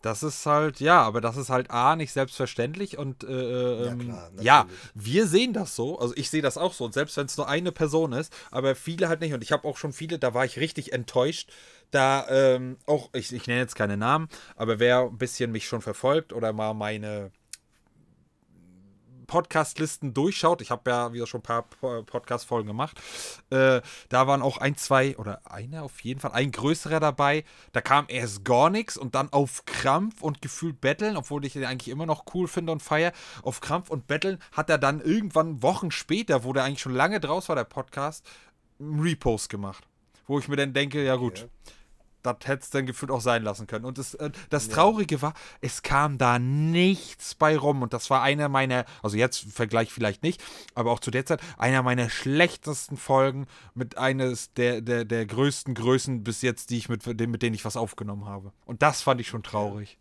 Das 0.00 0.22
ist 0.22 0.46
halt, 0.46 0.78
ja, 0.80 1.02
aber 1.02 1.20
das 1.20 1.36
ist 1.36 1.50
halt 1.50 1.70
A, 1.70 1.96
nicht 1.96 2.12
selbstverständlich 2.12 2.98
und 2.98 3.24
äh, 3.24 3.84
Ja, 3.84 3.92
ähm, 3.92 3.98
klar, 3.98 4.30
ja, 4.40 4.66
wir 4.94 5.26
sehen 5.26 5.52
das 5.52 5.74
so, 5.74 5.98
also 5.98 6.14
ich 6.16 6.30
sehe 6.30 6.42
das 6.42 6.56
auch 6.56 6.72
so. 6.72 6.84
Und 6.84 6.94
selbst 6.94 7.16
wenn 7.16 7.26
es 7.26 7.36
nur 7.36 7.48
eine 7.48 7.72
Person 7.72 8.12
ist, 8.12 8.32
aber 8.50 8.76
viele 8.76 9.08
halt 9.08 9.20
nicht. 9.20 9.34
Und 9.34 9.42
ich 9.42 9.50
habe 9.50 9.66
auch 9.66 9.76
schon 9.76 9.92
viele, 9.92 10.18
da 10.18 10.34
war 10.34 10.44
ich 10.44 10.58
richtig 10.58 10.92
enttäuscht, 10.92 11.50
da 11.90 12.26
ähm, 12.28 12.76
auch, 12.86 13.08
ich, 13.12 13.32
ich 13.32 13.46
nenne 13.46 13.60
jetzt 13.60 13.74
keine 13.74 13.96
Namen, 13.96 14.28
aber 14.56 14.78
wer 14.78 15.00
ein 15.00 15.18
bisschen 15.18 15.50
mich 15.50 15.66
schon 15.66 15.80
verfolgt 15.82 16.32
oder 16.32 16.52
mal 16.52 16.74
meine 16.74 17.32
Podcast-Listen 19.28 20.12
durchschaut, 20.12 20.60
ich 20.60 20.72
habe 20.72 20.90
ja 20.90 21.12
wieder 21.12 21.28
schon 21.28 21.38
ein 21.38 21.44
paar 21.44 21.62
Po- 21.62 22.02
Podcast-Folgen 22.02 22.66
gemacht, 22.66 22.98
äh, 23.50 23.80
da 24.08 24.26
waren 24.26 24.42
auch 24.42 24.56
ein, 24.58 24.76
zwei 24.76 25.16
oder 25.16 25.40
einer 25.48 25.84
auf 25.84 26.00
jeden 26.00 26.18
Fall, 26.18 26.32
ein 26.32 26.50
größerer 26.50 26.98
dabei. 26.98 27.44
Da 27.72 27.80
kam 27.80 28.06
erst 28.08 28.44
gar 28.44 28.70
nichts 28.70 28.96
und 28.96 29.14
dann 29.14 29.32
auf 29.32 29.64
Krampf 29.66 30.22
und 30.22 30.42
gefühlt 30.42 30.80
Betteln, 30.80 31.16
obwohl 31.16 31.44
ich 31.44 31.52
den 31.52 31.64
eigentlich 31.64 31.88
immer 31.88 32.06
noch 32.06 32.24
cool 32.34 32.48
finde 32.48 32.72
und 32.72 32.82
feier. 32.82 33.12
Auf 33.42 33.60
Krampf 33.60 33.90
und 33.90 34.08
Betteln 34.08 34.38
hat 34.50 34.68
er 34.70 34.78
dann 34.78 35.00
irgendwann 35.00 35.62
Wochen 35.62 35.90
später, 35.92 36.42
wo 36.42 36.52
der 36.52 36.64
eigentlich 36.64 36.80
schon 36.80 36.94
lange 36.94 37.20
draus 37.20 37.48
war, 37.48 37.56
der 37.56 37.64
Podcast, 37.64 38.26
einen 38.80 39.00
Repost 39.00 39.48
gemacht. 39.48 39.84
Wo 40.26 40.38
ich 40.38 40.48
mir 40.48 40.56
dann 40.56 40.72
denke, 40.72 41.04
ja 41.04 41.16
gut, 41.16 41.48
das 42.22 42.36
hätte 42.44 42.62
es 42.62 42.70
dann 42.70 42.86
gefühlt 42.86 43.10
auch 43.10 43.20
sein 43.20 43.42
lassen 43.42 43.66
können. 43.66 43.84
Und 43.84 43.98
das, 43.98 44.14
äh, 44.14 44.30
das 44.50 44.68
Traurige 44.68 45.22
war, 45.22 45.34
es 45.60 45.82
kam 45.82 46.18
da 46.18 46.38
nichts 46.38 47.34
bei 47.34 47.56
rum. 47.56 47.82
Und 47.82 47.92
das 47.92 48.10
war 48.10 48.22
einer 48.22 48.48
meiner, 48.48 48.84
also 49.02 49.16
jetzt 49.16 49.44
im 49.44 49.50
Vergleich 49.50 49.92
vielleicht 49.92 50.22
nicht, 50.22 50.42
aber 50.74 50.90
auch 50.92 51.00
zu 51.00 51.10
der 51.10 51.24
Zeit, 51.26 51.40
einer 51.56 51.82
meiner 51.82 52.10
schlechtesten 52.10 52.96
Folgen 52.96 53.46
mit 53.74 53.96
eines 53.98 54.52
der, 54.54 54.80
der, 54.80 55.04
der 55.04 55.26
größten 55.26 55.74
Größen 55.74 56.24
bis 56.24 56.42
jetzt, 56.42 56.70
die 56.70 56.78
ich 56.78 56.88
mit, 56.88 57.06
mit 57.06 57.42
denen 57.42 57.54
ich 57.54 57.64
was 57.64 57.76
aufgenommen 57.76 58.26
habe. 58.26 58.52
Und 58.64 58.82
das 58.82 59.02
fand 59.02 59.20
ich 59.20 59.28
schon 59.28 59.42
traurig. 59.42 59.98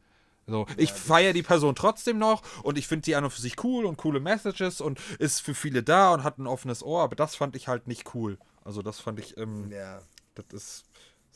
So, 0.49 0.65
ich 0.78 0.93
feiere 0.93 1.34
die 1.34 1.43
Person 1.43 1.76
trotzdem 1.76 2.18
noch 2.18 2.41
und 2.63 2.78
ich 2.78 2.88
finde 2.88 3.03
die 3.03 3.15
an 3.18 3.26
und 3.26 3.32
für 3.32 3.41
sich 3.41 3.61
cool 3.65 3.86
und 3.86 3.97
coole 3.97 4.22
Messages 4.22 4.80
und 4.80 4.97
ist 5.20 5.41
für 5.41 5.53
viele 5.53 5.84
da 5.84 6.13
und 6.13 6.24
hat 6.24 6.38
ein 6.38 6.47
offenes 6.47 6.84
Ohr, 6.84 7.03
aber 7.03 7.18
das 7.18 7.36
fand 7.36 7.57
ich 7.57 7.68
halt 7.68 7.88
nicht 7.88 8.15
cool. 8.15 8.38
Also 8.63 8.82
das 8.82 9.01
fand 9.01 9.20
ich, 9.20 9.36
ähm, 9.38 9.70
Ja. 9.70 9.99
das 10.36 10.45
ist 10.53 10.86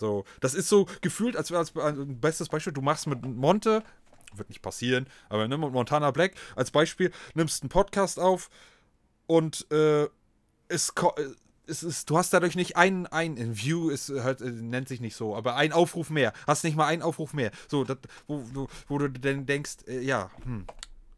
so, 0.02 0.26
das 0.42 0.54
ist 0.54 0.68
so 0.68 0.86
gefühlt, 1.00 1.38
als 1.38 1.50
wäre 1.52 1.60
als 1.62 1.74
ein 1.78 2.20
bestes 2.20 2.50
Beispiel, 2.50 2.74
du 2.74 2.82
machst 2.82 3.08
mit 3.08 3.24
Monte, 3.24 3.84
wird 4.36 4.50
nicht 4.50 4.62
passieren, 4.62 5.08
aber 5.30 5.48
nimm 5.48 5.62
mit 5.62 5.72
Montana 5.72 6.12
Black 6.12 6.34
als 6.58 6.72
Beispiel, 6.72 7.12
nimmst 7.36 7.64
einen 7.64 7.70
Podcast 7.70 8.20
auf 8.20 8.50
und 9.28 9.66
äh, 9.72 10.08
es, 10.68 10.94
es 11.68 11.84
ist, 11.84 12.10
du 12.10 12.18
hast 12.18 12.34
dadurch 12.34 12.56
nicht 12.56 12.76
einen, 12.78 13.06
ein 13.08 13.38
ein 13.38 13.58
View 13.58 13.90
ist, 13.90 14.10
halt, 14.10 14.42
äh, 14.42 14.50
nennt 14.50 14.88
sich 14.90 15.00
nicht 15.02 15.16
so, 15.16 15.36
aber 15.36 15.56
ein 15.56 15.72
Aufruf 15.74 16.10
mehr. 16.10 16.34
Hast 16.48 16.64
nicht 16.64 16.76
mal 16.76 16.88
einen 16.88 17.02
Aufruf 17.02 17.34
mehr. 17.34 17.52
So, 17.70 17.84
dat, 17.84 18.00
wo, 18.28 18.44
wo, 18.54 18.68
wo 18.88 18.98
du 18.98 19.10
dann 19.10 19.46
denkst, 19.46 19.78
äh, 19.88 20.00
ja, 20.02 20.32
hm, 20.44 20.66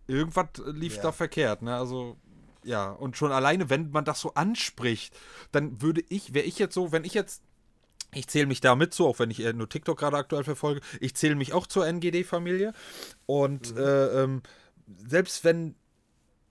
irgendwas 0.08 0.48
lief 0.66 0.98
Ja. 0.98 1.04
da 1.04 1.12
verkehrt, 1.12 1.62
ne? 1.62 1.76
Also, 1.76 2.18
ja, 2.64 2.92
und 2.92 3.16
schon 3.18 3.32
alleine, 3.32 3.70
wenn 3.70 3.92
man 3.92 4.06
das 4.06 4.22
so 4.22 4.34
anspricht, 4.34 5.16
dann 5.52 5.82
würde 5.82 6.04
ich, 6.10 6.34
wäre 6.34 6.46
ich 6.46 6.58
jetzt 6.60 6.74
so, 6.74 6.92
wenn 6.92 7.04
ich 7.04 7.14
jetzt 7.14 7.42
ich 8.14 8.28
zähle 8.28 8.48
mich 8.48 8.62
da 8.62 8.76
mit 8.76 8.94
zu, 8.94 9.08
auch 9.08 9.20
wenn 9.20 9.32
ich 9.32 9.40
nur 9.54 9.70
TikTok 9.70 9.98
gerade 9.98 10.18
aktuell 10.18 10.44
verfolge. 10.44 10.82
Ich 11.00 11.16
zähle 11.16 11.36
mich 11.36 11.54
auch 11.54 11.68
zur 11.68 11.86
NGD-Familie. 11.86 12.74
Und 13.26 13.76
äh, 13.78 14.24
ähm, 14.24 14.42
selbst 15.08 15.44
wenn 15.44 15.76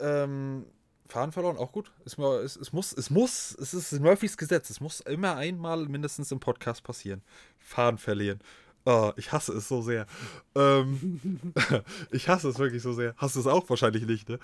ähm, 0.01 0.67
Fahren 1.09 1.33
verloren, 1.33 1.59
auch 1.59 1.73
gut. 1.73 1.93
Es, 2.05 2.17
es, 2.17 2.57
es 2.57 2.73
muss, 2.73 2.93
es 2.93 3.11
muss, 3.11 3.55
es 3.61 3.75
ist 3.75 4.01
Murphys 4.01 4.37
Gesetz. 4.37 4.71
Es 4.71 4.81
muss 4.81 5.01
immer 5.01 5.37
einmal 5.37 5.87
mindestens 5.87 6.33
im 6.33 6.41
Podcast 6.41 6.83
passieren. 6.83 7.23
Fahren 7.59 7.99
verlieren. 7.99 8.41
Oh, 8.85 9.13
ich 9.17 9.31
hasse 9.31 9.53
es 9.53 9.69
so 9.69 9.83
sehr. 9.83 10.07
Ähm, 10.55 11.53
ich 12.11 12.29
hasse 12.29 12.49
es 12.49 12.59
wirklich 12.59 12.83
so 12.83 12.93
sehr. 12.93 13.15
Hast 13.17 13.37
du 13.37 13.41
es 13.41 13.47
auch 13.47 13.69
wahrscheinlich 13.69 14.07
nicht, 14.07 14.29
ne? 14.29 14.39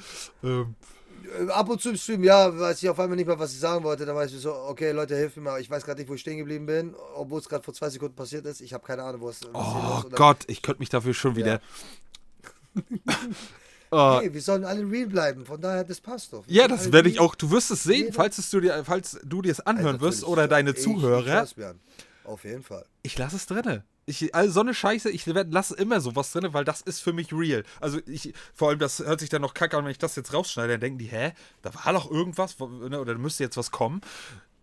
Ähm, 0.45 0.75
Äh, 0.75 0.98
Ab 1.49 1.69
und 1.69 1.81
zu 1.81 1.91
im 1.91 1.97
Stream, 1.97 2.25
ja, 2.25 2.57
weiß 2.59 2.83
ich 2.83 2.89
auf 2.89 2.99
einmal 3.01 3.17
nicht 3.17 3.27
mehr, 3.27 3.39
was 3.39 3.53
ich 3.53 3.59
sagen 3.61 3.85
wollte. 3.85 4.05
Dann 4.07 4.17
weiß 4.17 4.33
ich 4.33 4.41
so, 4.41 4.53
okay, 4.55 4.93
Leute, 4.93 5.17
hilft 5.17 5.37
mir 5.37 5.43
mal. 5.43 5.61
Ich 5.61 5.69
weiß 5.71 5.85
gerade 5.85 6.01
nicht, 6.01 6.09
wo 6.09 6.15
ich 6.15 6.21
stehen 6.21 6.39
geblieben 6.39 6.67
bin, 6.67 6.95
obwohl 7.15 7.41
es 7.41 7.49
gerade 7.49 7.63
vor 7.65 7.75
zwei 7.75 7.91
Sekunden 7.91 8.15
passiert 8.15 8.47
ist. 8.47 8.61
Ich 8.61 8.73
habe 8.73 8.85
keine 8.87 9.03
Ahnung, 9.03 9.21
wo 9.21 9.29
es 9.29 9.41
oh 9.53 9.59
ist. 9.99 10.05
Dann- 10.05 10.13
Gott, 10.13 10.39
ich 10.47 10.63
könnte 10.63 10.81
mich 10.81 10.89
dafür 10.89 11.15
schon 11.15 11.37
wieder. 11.37 11.61
oh, 13.91 14.19
Hey, 14.21 14.33
wir 14.33 14.43
sollen 14.43 14.65
alle 14.65 14.89
real 14.91 15.07
bleiben, 15.07 15.45
von 15.45 15.61
daher, 15.61 15.85
das 15.85 16.01
passt 16.01 16.33
doch. 16.33 16.47
Wir 16.47 16.63
Ja, 16.63 16.69
das 16.69 16.93
werde 16.93 17.09
ich 17.09 17.21
auch. 17.21 17.35
Du 17.35 17.51
wirst 17.51 17.71
es 17.71 17.83
sehen, 17.83 18.05
Jeder- 18.07 18.15
falls, 18.15 18.51
du 18.51 18.61
dir, 18.61 18.83
falls 18.85 19.19
du 19.25 19.43
dir 19.43 19.53
es 19.53 19.61
anhören 19.61 20.01
wirst 20.01 20.21
natürlich. 20.21 20.33
oder 20.33 20.49
deine 20.49 20.71
Ich- 20.71 20.77
Ich, 20.79 20.83
Zuhörer. 20.85 21.47
mir 21.57 21.67
an. 21.69 21.81
Auf 22.29 22.45
jeden 22.45 22.63
Fall. 22.63 22.85
Ich 23.03 23.17
lasse 23.17 23.37
es 23.37 23.47
drinne. 23.47 23.85
Ich, 24.05 24.35
also 24.35 24.53
so 24.53 24.61
eine 24.61 24.75
Scheiße, 24.75 25.11
ich 25.11 25.27
lasse 25.27 25.75
immer 25.77 26.01
sowas 26.01 26.31
drinne, 26.33 26.55
weil 26.55 26.65
das 26.65 26.81
ist 26.83 27.01
für 27.01 27.13
mich 27.13 27.33
real. 27.33 27.63
Also 27.81 28.01
ich, 28.07 28.33
vor 28.55 28.69
allem, 28.71 28.79
das 28.79 29.01
hört 29.01 29.21
sich 29.21 29.29
dann 29.29 29.43
noch 29.43 29.55
kacke 29.55 29.77
an, 29.77 29.85
wenn 29.85 29.91
ich 29.91 29.99
das 29.99 30.17
jetzt 30.17 30.33
rausschneide, 30.33 30.73
dann 30.75 30.81
denken 30.81 30.99
die, 30.99 31.07
hä, 31.07 31.33
da 31.63 31.75
war 31.75 31.93
doch 31.93 32.11
irgendwas, 32.11 32.59
ne, 32.59 33.01
oder 33.01 33.13
da 33.15 33.19
müsste 33.19 33.45
jetzt 33.45 33.57
was 33.57 33.71
kommen. 33.71 34.01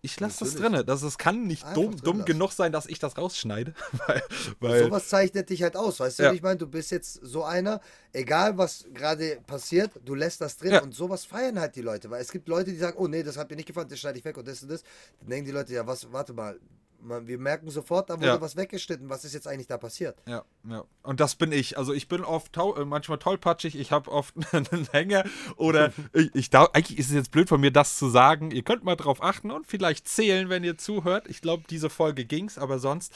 Ich 0.02 0.20
lasse 0.20 0.44
das 0.44 0.54
drinne. 0.54 0.84
Das, 0.84 1.00
das 1.00 1.18
kann 1.18 1.46
nicht 1.46 1.64
Einfach 1.64 1.74
dumm, 1.74 1.90
drin 1.96 2.04
dumm 2.04 2.24
genug 2.24 2.52
sein, 2.52 2.70
dass 2.70 2.86
ich 2.86 2.98
das 3.00 3.16
rausschneide. 3.18 3.74
weil, 4.06 4.22
weil 4.60 4.84
Sowas 4.84 5.08
zeichnet 5.08 5.50
dich 5.50 5.62
halt 5.62 5.76
aus, 5.76 5.98
weißt 5.98 6.18
du, 6.20 6.22
Ja. 6.24 6.32
wie 6.32 6.36
ich 6.36 6.42
meine? 6.42 6.58
Du 6.58 6.66
bist 6.68 6.90
jetzt 6.92 7.14
so 7.22 7.42
einer, 7.44 7.80
egal 8.12 8.56
was 8.56 8.84
gerade 8.94 9.40
passiert, 9.46 9.90
du 10.04 10.14
lässt 10.14 10.40
das 10.40 10.56
drin 10.58 10.72
Ja. 10.74 10.82
und 10.82 10.94
sowas 10.94 11.24
feiern 11.24 11.58
halt 11.58 11.74
die 11.74 11.82
Leute, 11.82 12.08
weil 12.10 12.20
es 12.22 12.30
gibt 12.30 12.46
Leute, 12.48 12.70
die 12.70 12.76
sagen, 12.78 12.96
oh 12.98 13.08
nee, 13.08 13.22
das 13.24 13.36
hat 13.36 13.50
mir 13.50 13.56
nicht 13.56 13.66
gefallen, 13.66 13.88
das 13.88 13.98
schneide 13.98 14.18
ich 14.18 14.24
weg 14.24 14.36
und 14.36 14.46
das 14.46 14.62
und 14.62 14.70
das. 14.70 14.82
Dann 15.20 15.28
denken 15.30 15.46
die 15.46 15.52
Leute, 15.52 15.72
ja, 15.72 15.86
was, 15.86 16.12
warte 16.12 16.32
mal, 16.34 16.58
man, 17.00 17.26
wir 17.26 17.38
merken 17.38 17.70
sofort, 17.70 18.10
da 18.10 18.14
wurde 18.16 18.26
Ja. 18.26 18.40
was 18.40 18.56
weggeschnitten, 18.56 19.08
was 19.08 19.24
ist 19.24 19.34
jetzt 19.34 19.46
eigentlich 19.46 19.66
da 19.66 19.78
passiert? 19.78 20.22
Ja, 20.26 20.44
ja. 20.68 20.84
Und 21.02 21.20
das 21.20 21.34
bin 21.36 21.52
ich. 21.52 21.78
Also 21.78 21.92
ich 21.92 22.08
bin 22.08 22.24
oft 22.24 22.52
tau 22.52 22.74
äh, 22.76 22.84
manchmal 22.84 23.18
tollpatschig, 23.18 23.76
ich 23.76 23.92
habe 23.92 24.10
oft 24.10 24.34
einen 24.52 24.88
Hänger 24.92 25.24
oder 25.56 25.92
ich, 26.12 26.34
ich 26.34 26.50
da, 26.50 26.68
eigentlich 26.72 26.98
ist 26.98 27.08
es 27.08 27.14
jetzt 27.14 27.30
blöd 27.30 27.48
von 27.48 27.60
mir, 27.60 27.70
das 27.70 27.96
zu 27.96 28.08
sagen. 28.08 28.50
Ihr 28.50 28.62
könnt 28.62 28.84
mal 28.84 28.96
drauf 28.96 29.22
achten 29.22 29.50
und 29.50 29.66
vielleicht 29.66 30.08
zählen, 30.08 30.48
wenn 30.48 30.64
ihr 30.64 30.78
zuhört. 30.78 31.28
Ich 31.28 31.40
glaube, 31.40 31.64
diese 31.68 31.90
Folge 31.90 32.24
ging's, 32.24 32.58
aber 32.58 32.78
sonst. 32.78 33.12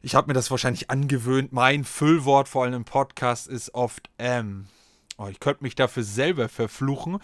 Ich 0.00 0.14
habe 0.14 0.28
mir 0.28 0.34
das 0.34 0.50
wahrscheinlich 0.50 0.90
angewöhnt. 0.90 1.52
Mein 1.52 1.84
Füllwort, 1.84 2.48
vor 2.48 2.62
allem 2.64 2.74
im 2.74 2.84
Podcast, 2.84 3.48
ist 3.48 3.74
oft 3.74 4.10
ähm. 4.18 4.66
Oh, 5.16 5.26
ich 5.26 5.40
könnte 5.40 5.64
mich 5.64 5.74
dafür 5.74 6.04
selber 6.04 6.48
verfluchen. 6.48 7.18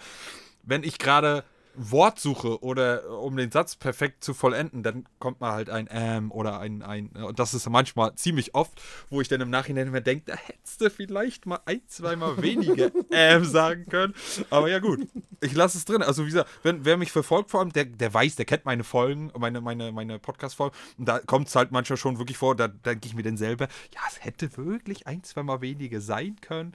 Wenn 0.63 0.83
ich 0.83 0.99
gerade 0.99 1.45
Wort 1.77 2.19
suche 2.19 2.61
oder 2.63 3.19
um 3.21 3.35
den 3.37 3.51
Satz 3.51 3.75
perfekt 3.75 4.23
zu 4.23 4.33
vollenden, 4.33 4.83
dann 4.83 5.05
kommt 5.19 5.41
mal 5.41 5.51
halt 5.51 5.69
ein 5.69 5.87
ähm 5.91 6.31
oder 6.31 6.59
ein, 6.59 6.81
ein 6.81 7.09
und 7.09 7.39
das 7.39 7.53
ist 7.53 7.69
manchmal 7.69 8.15
ziemlich 8.15 8.55
oft, 8.55 8.81
wo 9.09 9.21
ich 9.21 9.27
dann 9.27 9.41
im 9.41 9.49
Nachhinein 9.49 9.87
immer 9.87 10.01
denke, 10.01 10.25
da 10.27 10.35
hättest 10.35 10.81
du 10.81 10.89
vielleicht 10.89 11.45
mal 11.45 11.59
ein, 11.65 11.81
zweimal 11.87 12.41
weniger 12.41 12.91
ähm 13.11 13.45
sagen 13.45 13.85
können. 13.89 14.13
Aber 14.49 14.69
ja 14.69 14.79
gut, 14.79 15.07
ich 15.41 15.53
lasse 15.53 15.77
es 15.77 15.85
drin. 15.85 16.01
Also 16.01 16.23
wie 16.23 16.29
gesagt, 16.29 16.49
wenn, 16.63 16.85
wer 16.85 16.97
mich 16.97 17.11
verfolgt 17.11 17.51
vor 17.51 17.59
allem, 17.59 17.71
der, 17.71 17.85
der 17.85 18.13
weiß, 18.13 18.35
der 18.35 18.45
kennt 18.45 18.65
meine 18.65 18.83
Folgen, 18.83 19.31
meine, 19.37 19.61
meine, 19.61 19.91
meine 19.91 20.19
Podcast-Folgen 20.19 20.75
und 20.97 21.05
da 21.07 21.19
kommt 21.19 21.47
es 21.47 21.55
halt 21.55 21.71
manchmal 21.71 21.97
schon 21.97 22.17
wirklich 22.17 22.37
vor, 22.37 22.55
da 22.55 22.67
denke 22.67 23.07
ich 23.07 23.15
mir 23.15 23.23
dann 23.23 23.37
selber, 23.37 23.67
ja, 23.93 24.01
es 24.09 24.23
hätte 24.23 24.55
wirklich 24.57 25.07
ein, 25.07 25.23
zweimal 25.23 25.61
weniger 25.61 26.01
sein 26.01 26.37
können. 26.41 26.73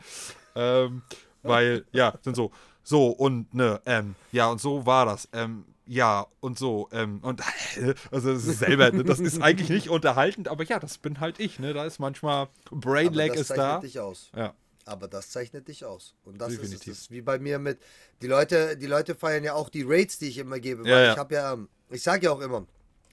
Ähm, 0.54 1.02
weil, 1.42 1.86
ja, 1.92 2.18
sind 2.22 2.36
so, 2.36 2.50
so 2.82 3.08
und 3.08 3.52
ne, 3.54 3.80
ähm, 3.86 4.14
ja, 4.32 4.48
und 4.48 4.60
so 4.60 4.86
war 4.86 5.06
das. 5.06 5.28
Ähm, 5.32 5.64
ja, 5.86 6.26
und 6.38 6.56
so, 6.56 6.88
ähm, 6.92 7.18
und 7.22 7.42
also 8.12 8.32
das 8.32 8.44
ist 8.44 8.60
selber, 8.60 8.92
ne, 8.92 9.02
das 9.02 9.18
ist 9.18 9.42
eigentlich 9.42 9.70
nicht 9.70 9.88
unterhaltend, 9.88 10.46
aber 10.46 10.62
ja, 10.64 10.78
das 10.78 10.98
bin 10.98 11.18
halt 11.18 11.40
ich, 11.40 11.58
ne? 11.58 11.72
Da 11.72 11.84
ist 11.84 11.98
manchmal 11.98 12.48
Brain 12.70 13.08
Aber 13.08 13.16
Lag 13.16 13.28
das 13.28 13.40
ist 13.40 13.48
zeichnet 13.48 13.66
da. 13.66 13.78
dich 13.80 13.98
aus. 13.98 14.30
Ja. 14.36 14.54
Aber 14.84 15.08
das 15.08 15.30
zeichnet 15.30 15.68
dich 15.68 15.84
aus. 15.84 16.14
Und 16.24 16.40
das 16.40 16.52
ist 16.52 16.54
es. 16.54 16.60
Definitiv. 16.62 16.92
Das 16.92 17.00
ist 17.02 17.10
wie 17.10 17.22
bei 17.22 17.38
mir 17.38 17.58
mit, 17.58 17.80
die 18.22 18.26
Leute, 18.26 18.76
die 18.76 18.86
Leute 18.86 19.14
feiern 19.14 19.44
ja 19.44 19.54
auch 19.54 19.68
die 19.68 19.82
Rates, 19.86 20.18
die 20.18 20.28
ich 20.28 20.38
immer 20.38 20.60
gebe. 20.60 20.88
Ja, 20.88 20.94
weil 20.94 21.04
ja. 21.06 21.12
ich 21.12 21.18
habe 21.18 21.34
ja, 21.34 21.52
ähm, 21.52 21.68
ich 21.90 22.02
sage 22.02 22.26
ja 22.26 22.32
auch 22.32 22.40
immer, 22.40 22.66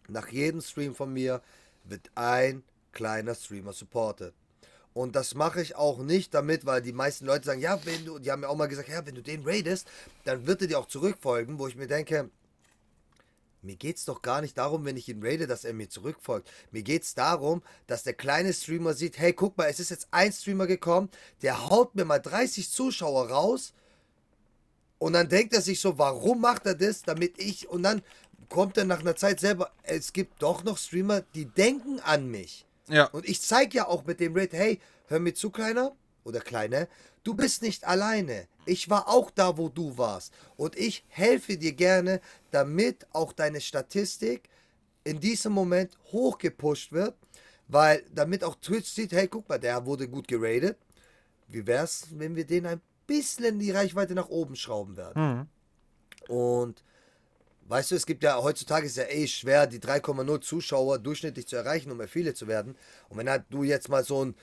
nach 0.07 0.27
jedem 0.29 0.61
Stream 0.61 0.95
von 0.95 1.11
mir 1.11 1.41
wird 1.83 2.09
ein 2.15 2.63
kleiner 2.91 3.35
Streamer 3.35 3.73
supported. 3.73 4.33
Und 4.97 5.15
das 5.15 5.35
mache 5.35 5.61
ich 5.61 5.75
auch 5.75 5.99
nicht 5.99 6.33
damit, 6.33 6.65
weil 6.65 6.81
die 6.81 6.91
meisten 6.91 7.27
Leute 7.27 7.45
sagen, 7.45 7.61
ja, 7.61 7.79
wenn 7.85 8.03
du, 8.03 8.17
die 8.17 8.31
haben 8.31 8.39
mir 8.39 8.49
auch 8.49 8.55
mal 8.55 8.65
gesagt, 8.65 8.89
ja, 8.89 9.05
wenn 9.05 9.13
du 9.13 9.21
den 9.21 9.43
raidest, 9.45 9.87
dann 10.23 10.47
wird 10.47 10.63
er 10.63 10.67
dir 10.67 10.79
auch 10.79 10.87
zurückfolgen, 10.87 11.59
wo 11.59 11.67
ich 11.67 11.75
mir 11.75 11.85
denke, 11.85 12.31
mir 13.61 13.75
geht 13.75 13.97
es 13.97 14.05
doch 14.05 14.23
gar 14.23 14.41
nicht 14.41 14.57
darum, 14.57 14.85
wenn 14.85 14.97
ich 14.97 15.07
ihn 15.07 15.23
raide, 15.23 15.45
dass 15.45 15.65
er 15.65 15.73
mir 15.73 15.87
zurückfolgt. 15.87 16.49
Mir 16.71 16.81
geht 16.81 17.03
es 17.03 17.13
darum, 17.13 17.61
dass 17.85 18.01
der 18.01 18.15
kleine 18.15 18.51
Streamer 18.51 18.95
sieht, 18.95 19.19
hey, 19.19 19.33
guck 19.33 19.55
mal, 19.55 19.69
es 19.69 19.79
ist 19.79 19.91
jetzt 19.91 20.07
ein 20.09 20.33
Streamer 20.33 20.65
gekommen, 20.65 21.11
der 21.43 21.69
haut 21.69 21.93
mir 21.93 22.03
mal 22.03 22.17
30 22.17 22.71
Zuschauer 22.71 23.29
raus 23.29 23.73
und 24.97 25.13
dann 25.13 25.29
denkt 25.29 25.53
er 25.53 25.61
sich 25.61 25.79
so, 25.79 25.99
warum 25.99 26.41
macht 26.41 26.65
er 26.65 26.73
das, 26.73 27.03
damit 27.03 27.37
ich, 27.37 27.69
und 27.69 27.83
dann 27.83 28.01
kommt 28.49 28.77
er 28.77 28.85
nach 28.85 29.01
einer 29.01 29.15
Zeit 29.15 29.41
selber, 29.41 29.71
es 29.83 30.11
gibt 30.11 30.41
doch 30.41 30.63
noch 30.63 30.79
Streamer, 30.79 31.21
die 31.35 31.45
denken 31.45 31.99
an 31.99 32.31
mich. 32.31 32.66
Ja. 32.89 33.05
Und 33.05 33.27
ich 33.27 33.41
zeige 33.41 33.77
ja 33.77 33.87
auch 33.87 34.05
mit 34.05 34.19
dem 34.19 34.35
Raid, 34.35 34.53
hey, 34.53 34.79
hör 35.07 35.19
mir 35.19 35.33
zu, 35.33 35.49
Kleiner 35.49 35.95
oder 36.23 36.39
Kleine, 36.39 36.87
du 37.23 37.33
bist 37.33 37.61
nicht 37.61 37.85
alleine. 37.85 38.47
Ich 38.65 38.89
war 38.89 39.07
auch 39.07 39.31
da, 39.31 39.57
wo 39.57 39.69
du 39.69 39.97
warst. 39.97 40.33
Und 40.55 40.77
ich 40.77 41.05
helfe 41.07 41.57
dir 41.57 41.73
gerne, 41.73 42.21
damit 42.51 43.07
auch 43.13 43.33
deine 43.33 43.61
Statistik 43.61 44.49
in 45.03 45.19
diesem 45.19 45.53
Moment 45.53 45.97
hochgepusht 46.11 46.91
wird, 46.91 47.15
weil 47.67 48.03
damit 48.13 48.43
auch 48.43 48.55
Twitch 48.55 48.89
sieht, 48.89 49.11
hey, 49.13 49.27
guck 49.27 49.47
mal, 49.47 49.57
der 49.57 49.85
wurde 49.85 50.07
gut 50.07 50.27
geradet. 50.27 50.77
Wie 51.47 51.65
wär's, 51.65 52.07
wenn 52.11 52.35
wir 52.35 52.45
den 52.45 52.65
ein 52.65 52.81
bisschen 53.05 53.57
die 53.59 53.71
Reichweite 53.71 54.13
nach 54.13 54.27
oben 54.27 54.55
schrauben 54.55 54.97
werden? 54.97 55.13
Und 56.27 56.83
weißt 57.67 57.91
du, 57.91 57.95
es 57.95 58.05
gibt 58.05 58.23
ja 58.23 58.41
heutzutage 58.41 58.85
ist 58.85 58.97
ja 58.97 59.05
eh 59.09 59.27
schwer, 59.27 59.67
die 59.67 59.79
3,0 59.79 60.41
Zuschauer 60.41 60.99
durchschnittlich 60.99 61.47
zu 61.47 61.55
erreichen, 61.55 61.91
um 61.91 61.99
Affiliate 62.01 62.35
zu 62.35 62.47
werden. 62.47 62.75
Und 63.09 63.17
wenn 63.17 63.29
halt 63.29 63.43
du 63.49 63.63
jetzt 63.63 63.89
mal 63.89 64.03
so 64.03 64.25
ein, 64.25 64.35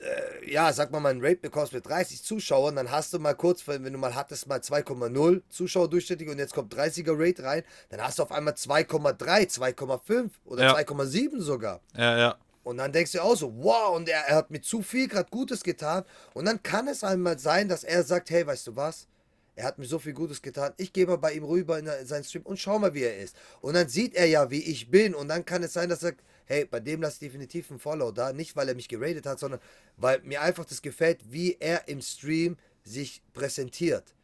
äh, 0.00 0.50
ja, 0.50 0.72
sag 0.72 0.90
mal 0.90 1.00
mal 1.00 1.10
ein 1.10 1.20
Rate 1.22 1.36
bekommst 1.40 1.72
mit 1.72 1.86
30 1.86 2.22
Zuschauern, 2.22 2.76
dann 2.76 2.90
hast 2.90 3.12
du 3.14 3.18
mal 3.18 3.34
kurz, 3.34 3.66
wenn 3.68 3.84
wenn 3.84 3.92
du 3.92 3.98
mal 3.98 4.14
hattest, 4.14 4.48
mal 4.48 4.60
2,0 4.60 5.42
Zuschauer 5.48 5.88
durchschnittlich 5.88 6.28
und 6.28 6.38
jetzt 6.38 6.54
kommt 6.54 6.74
30er 6.74 7.14
Rate 7.16 7.42
rein, 7.44 7.62
dann 7.90 8.00
hast 8.02 8.18
du 8.18 8.22
auf 8.24 8.32
einmal 8.32 8.54
2,3, 8.54 9.48
2,5 9.48 10.30
oder 10.44 10.64
Ja. 10.64 10.74
2,7 10.74 11.40
sogar. 11.40 11.80
Ja, 11.96 12.18
ja. 12.18 12.36
Und 12.64 12.76
dann 12.78 12.92
denkst 12.92 13.12
du 13.12 13.20
auch 13.22 13.36
so, 13.36 13.52
wow, 13.56 13.96
und 13.96 14.08
er, 14.08 14.20
er 14.28 14.36
hat 14.36 14.50
mir 14.50 14.60
zu 14.60 14.82
viel 14.82 15.08
gerade 15.08 15.28
Gutes 15.30 15.64
getan. 15.64 16.04
Und 16.32 16.44
dann 16.44 16.62
kann 16.62 16.86
es 16.86 17.02
einmal 17.02 17.38
sein, 17.38 17.68
dass 17.68 17.82
er 17.82 18.04
sagt, 18.04 18.30
hey, 18.30 18.46
weißt 18.46 18.68
du 18.68 18.76
was? 18.76 19.08
Er 19.54 19.64
hat 19.64 19.78
mir 19.78 19.84
so 19.84 19.98
viel 19.98 20.14
Gutes 20.14 20.40
getan. 20.40 20.72
Ich 20.78 20.92
gehe 20.92 21.06
mal 21.06 21.16
bei 21.18 21.32
ihm 21.34 21.44
rüber 21.44 21.78
in, 21.78 21.86
in 21.86 22.06
seinen 22.06 22.24
Stream 22.24 22.42
und 22.42 22.58
schau 22.58 22.78
mal, 22.78 22.94
wie 22.94 23.02
er 23.02 23.18
ist. 23.18 23.36
Und 23.60 23.74
dann 23.74 23.88
sieht 23.88 24.14
er 24.14 24.26
ja, 24.26 24.50
wie 24.50 24.62
ich 24.62 24.90
bin. 24.90 25.14
Und 25.14 25.28
dann 25.28 25.44
kann 25.44 25.62
es 25.62 25.74
sein, 25.74 25.88
dass 25.90 26.02
er 26.02 26.10
sagt, 26.10 26.22
hey, 26.46 26.64
bei 26.64 26.80
dem 26.80 27.02
lasse 27.02 27.16
ich 27.16 27.30
definitiv 27.30 27.70
einen 27.70 27.78
Follow 27.78 28.12
da. 28.12 28.32
Nicht, 28.32 28.56
weil 28.56 28.68
er 28.68 28.74
mich 28.74 28.88
geradet 28.88 29.26
hat, 29.26 29.38
sondern 29.38 29.60
weil 29.96 30.20
mir 30.22 30.40
einfach 30.40 30.64
das 30.64 30.80
gefällt, 30.80 31.20
wie 31.30 31.56
er 31.60 31.86
im 31.88 32.00
Stream 32.00 32.56
sich 32.84 33.22
präsentiert. 33.34 34.14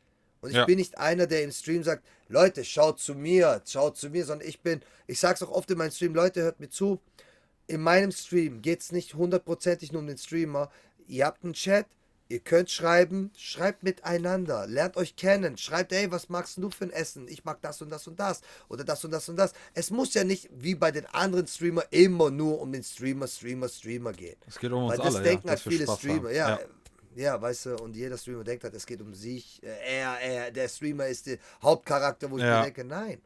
Und 0.41 0.51
ich 0.51 0.57
Ja. 0.57 0.65
bin 0.65 0.79
nicht 0.79 0.97
einer, 0.99 1.27
der 1.27 1.43
im 1.43 1.53
Stream 1.53 1.83
sagt, 1.83 2.05
Leute, 2.29 2.65
schaut 2.65 2.99
zu 3.01 3.15
mir, 3.15 3.61
schaut 3.67 3.97
zu 3.97 4.09
mir, 4.09 4.25
sondern 4.25 4.49
ich 4.49 4.61
bin, 4.61 4.81
ich 5.07 5.19
sag's 5.19 5.43
auch 5.43 5.51
oft 5.51 5.71
in 5.71 5.79
meinem 5.79 5.91
Stream, 5.91 6.15
Leute, 6.15 6.43
hört 6.43 6.61
mir 6.61 6.69
zu, 6.71 7.01
in 7.67 7.83
meinem 7.83 8.13
Stream 8.13 8.63
geht 8.63 8.81
es 8.81 8.93
nicht 8.93 9.15
hundertprozentig 9.15 9.93
nur 9.93 10.01
um 10.01 10.07
den 10.07 10.17
Streamer. 10.17 10.71
Ihr 11.07 11.27
habt 11.27 11.45
einen 11.45 11.53
Chat, 11.53 11.87
ihr 12.29 12.41
könnt 12.41 12.71
schreiben, 12.71 13.31
schreibt 13.37 13.83
miteinander, 13.83 14.67
lernt 14.67 14.97
euch 14.97 15.17
kennen, 15.17 15.57
schreibt, 15.57 15.93
ey, 15.93 16.11
was 16.11 16.29
magst 16.29 16.59
du 16.59 16.71
für 16.71 16.85
ein 16.85 16.91
Essen? 16.91 17.27
Ich 17.29 17.45
mag 17.45 17.61
das 17.63 17.81
und 17.83 17.91
das 17.91 18.07
und 18.07 18.19
das 18.21 18.41
oder 18.69 18.85
das 18.85 19.05
und 19.05 19.11
das 19.13 19.29
und 19.29 19.37
das. 19.37 19.53
Es 19.75 19.91
muss 19.91 20.15
ja 20.15 20.25
nicht 20.25 20.49
wie 20.53 20.75
bei 20.75 20.91
den 20.91 21.07
anderen 21.07 21.47
Streamer 21.47 21.85
immer 21.91 22.31
nur 22.31 22.61
um 22.61 22.71
den 22.73 22.85
Streamer, 22.85 23.27
Streamer, 23.27 23.69
Streamer 23.69 24.13
gehen. 24.13 24.37
Es 24.47 24.59
geht 24.59 24.71
um 24.73 24.85
uns 24.85 24.99
Weil 24.99 25.05
das 25.05 25.15
alle, 25.17 25.25
denken 25.25 25.47
ja, 25.47 25.51
halt 25.55 25.61
viele 25.61 25.85
Spaß 25.85 25.99
Streamer, 25.99 26.31
ja. 26.31 26.51
Ja. 26.51 26.59
Ja, 27.17 27.41
weißt 27.43 27.67
du, 27.67 27.77
und 27.79 27.97
jeder 27.97 28.17
Streamer 28.17 28.45
denkt 28.45 28.63
halt, 28.63 28.75
es 28.75 28.87
geht 28.87 29.01
um 29.01 29.13
sich. 29.13 29.61
Äh, 29.65 29.99
Er, 29.99 30.21
er, 30.21 30.51
der 30.53 30.69
Streamer 30.69 31.07
ist 31.09 31.27
der 31.27 31.39
Hauptcharakter, 31.63 32.31
wo 32.31 32.37
ich 32.37 32.45
Ja. 32.45 32.59
mir 32.59 32.65
denke, 32.67 32.85
nein. 32.85 33.21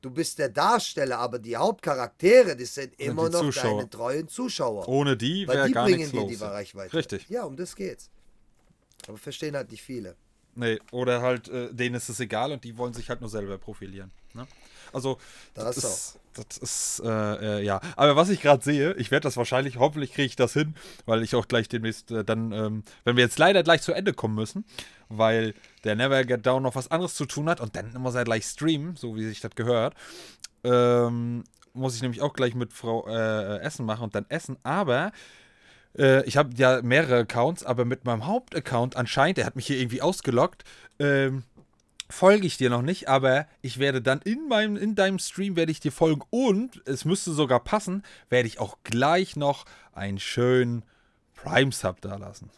Du 0.00 0.10
bist 0.10 0.38
der 0.38 0.48
Darsteller, 0.48 1.18
aber 1.18 1.38
die 1.38 1.56
Hauptcharaktere, 1.56 2.56
das 2.56 2.74
sind 2.74 2.94
immer 3.00 3.26
die 3.26 3.32
noch 3.34 3.40
Zuschauer. 3.42 3.76
deine 3.78 3.90
treuen 3.90 4.28
Zuschauer. 4.28 4.88
Ohne 4.88 5.16
die 5.16 5.46
Weil 5.46 5.56
wäre 5.56 5.66
die 5.68 5.72
gar 5.72 5.88
nichts 5.88 6.12
los. 6.12 6.28
die 6.28 6.34
Reichweite. 6.36 6.96
Richtig. 6.96 7.28
Ja, 7.28 7.44
um 7.44 7.56
das 7.56 7.76
geht's. 7.76 8.10
Aber 9.06 9.18
verstehen 9.18 9.54
halt 9.56 9.70
nicht 9.70 9.82
viele. 9.82 10.16
Nee, 10.54 10.78
oder 10.90 11.22
halt, 11.22 11.48
äh, 11.48 11.72
denen 11.72 11.94
ist 11.94 12.08
es 12.08 12.18
egal 12.18 12.50
und 12.52 12.64
die 12.64 12.76
wollen 12.76 12.92
sich 12.92 13.08
halt 13.08 13.20
nur 13.20 13.30
selber 13.30 13.58
profilieren. 13.58 14.10
Ne? 14.34 14.46
Also, 14.92 15.18
Da 15.54 15.64
das 15.64 15.76
du 15.76 15.86
ist, 15.86 16.18
das 16.34 16.58
ist 16.58 17.02
äh, 17.04 17.58
äh, 17.58 17.64
ja. 17.64 17.80
Aber 17.96 18.16
was 18.16 18.28
ich 18.28 18.40
gerade 18.40 18.64
sehe, 18.64 18.94
ich 18.94 19.10
werde 19.10 19.24
das 19.24 19.36
wahrscheinlich, 19.36 19.78
hoffentlich 19.78 20.12
kriege 20.12 20.26
ich 20.26 20.36
das 20.36 20.54
hin, 20.54 20.74
weil 21.06 21.22
ich 21.22 21.34
auch 21.34 21.46
gleich 21.46 21.68
demnächst 21.68 22.10
äh, 22.10 22.24
dann, 22.24 22.52
ähm, 22.52 22.82
wenn 23.04 23.16
wir 23.16 23.24
jetzt 23.24 23.38
leider 23.38 23.62
gleich 23.62 23.82
zu 23.82 23.92
Ende 23.92 24.12
kommen 24.12 24.34
müssen, 24.34 24.64
weil 25.08 25.54
der 25.84 25.94
Never 25.94 26.24
Get 26.24 26.44
Down 26.46 26.62
noch 26.62 26.74
was 26.74 26.90
anderes 26.90 27.14
zu 27.14 27.26
tun 27.26 27.48
hat 27.48 27.60
und 27.60 27.76
dann 27.76 27.92
muss 27.98 28.14
er 28.14 28.24
gleich 28.24 28.44
streamen, 28.44 28.96
so 28.96 29.14
wie 29.14 29.26
sich 29.26 29.40
das 29.40 29.54
gehört. 29.54 29.94
Ähm, 30.64 31.44
muss 31.72 31.94
ich 31.94 32.02
nämlich 32.02 32.20
auch 32.22 32.32
gleich 32.32 32.54
mit 32.54 32.72
Frau 32.72 33.06
äh, 33.06 33.58
Essen 33.60 33.86
machen 33.86 34.04
und 34.04 34.14
dann 34.14 34.26
essen, 34.28 34.56
aber 34.64 35.12
äh, 35.96 36.24
ich 36.24 36.36
habe 36.36 36.50
ja 36.56 36.82
mehrere 36.82 37.20
Accounts, 37.20 37.64
aber 37.64 37.84
mit 37.84 38.04
meinem 38.04 38.26
Hauptaccount 38.26 38.96
anscheinend, 38.96 39.38
der 39.38 39.46
hat 39.46 39.56
mich 39.56 39.66
hier 39.66 39.78
irgendwie 39.78 40.02
ausgelockt, 40.02 40.64
ähm, 40.98 41.44
folge 42.10 42.46
ich 42.46 42.56
dir 42.56 42.70
noch 42.70 42.82
nicht, 42.82 43.08
aber 43.08 43.46
ich 43.60 43.78
werde 43.78 44.00
dann 44.00 44.20
in 44.22 44.48
meinem, 44.48 44.76
in 44.76 44.94
deinem 44.94 45.18
Stream 45.18 45.56
werde 45.56 45.72
ich 45.72 45.80
dir 45.80 45.92
folgen 45.92 46.22
und 46.30 46.82
es 46.86 47.04
müsste 47.04 47.32
sogar 47.32 47.60
passen, 47.60 48.02
werde 48.30 48.48
ich 48.48 48.60
auch 48.60 48.78
gleich 48.82 49.36
noch 49.36 49.64
einen 49.92 50.18
schönen 50.18 50.84
Prime 51.34 51.72
Sub 51.72 52.00
da 52.00 52.16
lassen. 52.16 52.50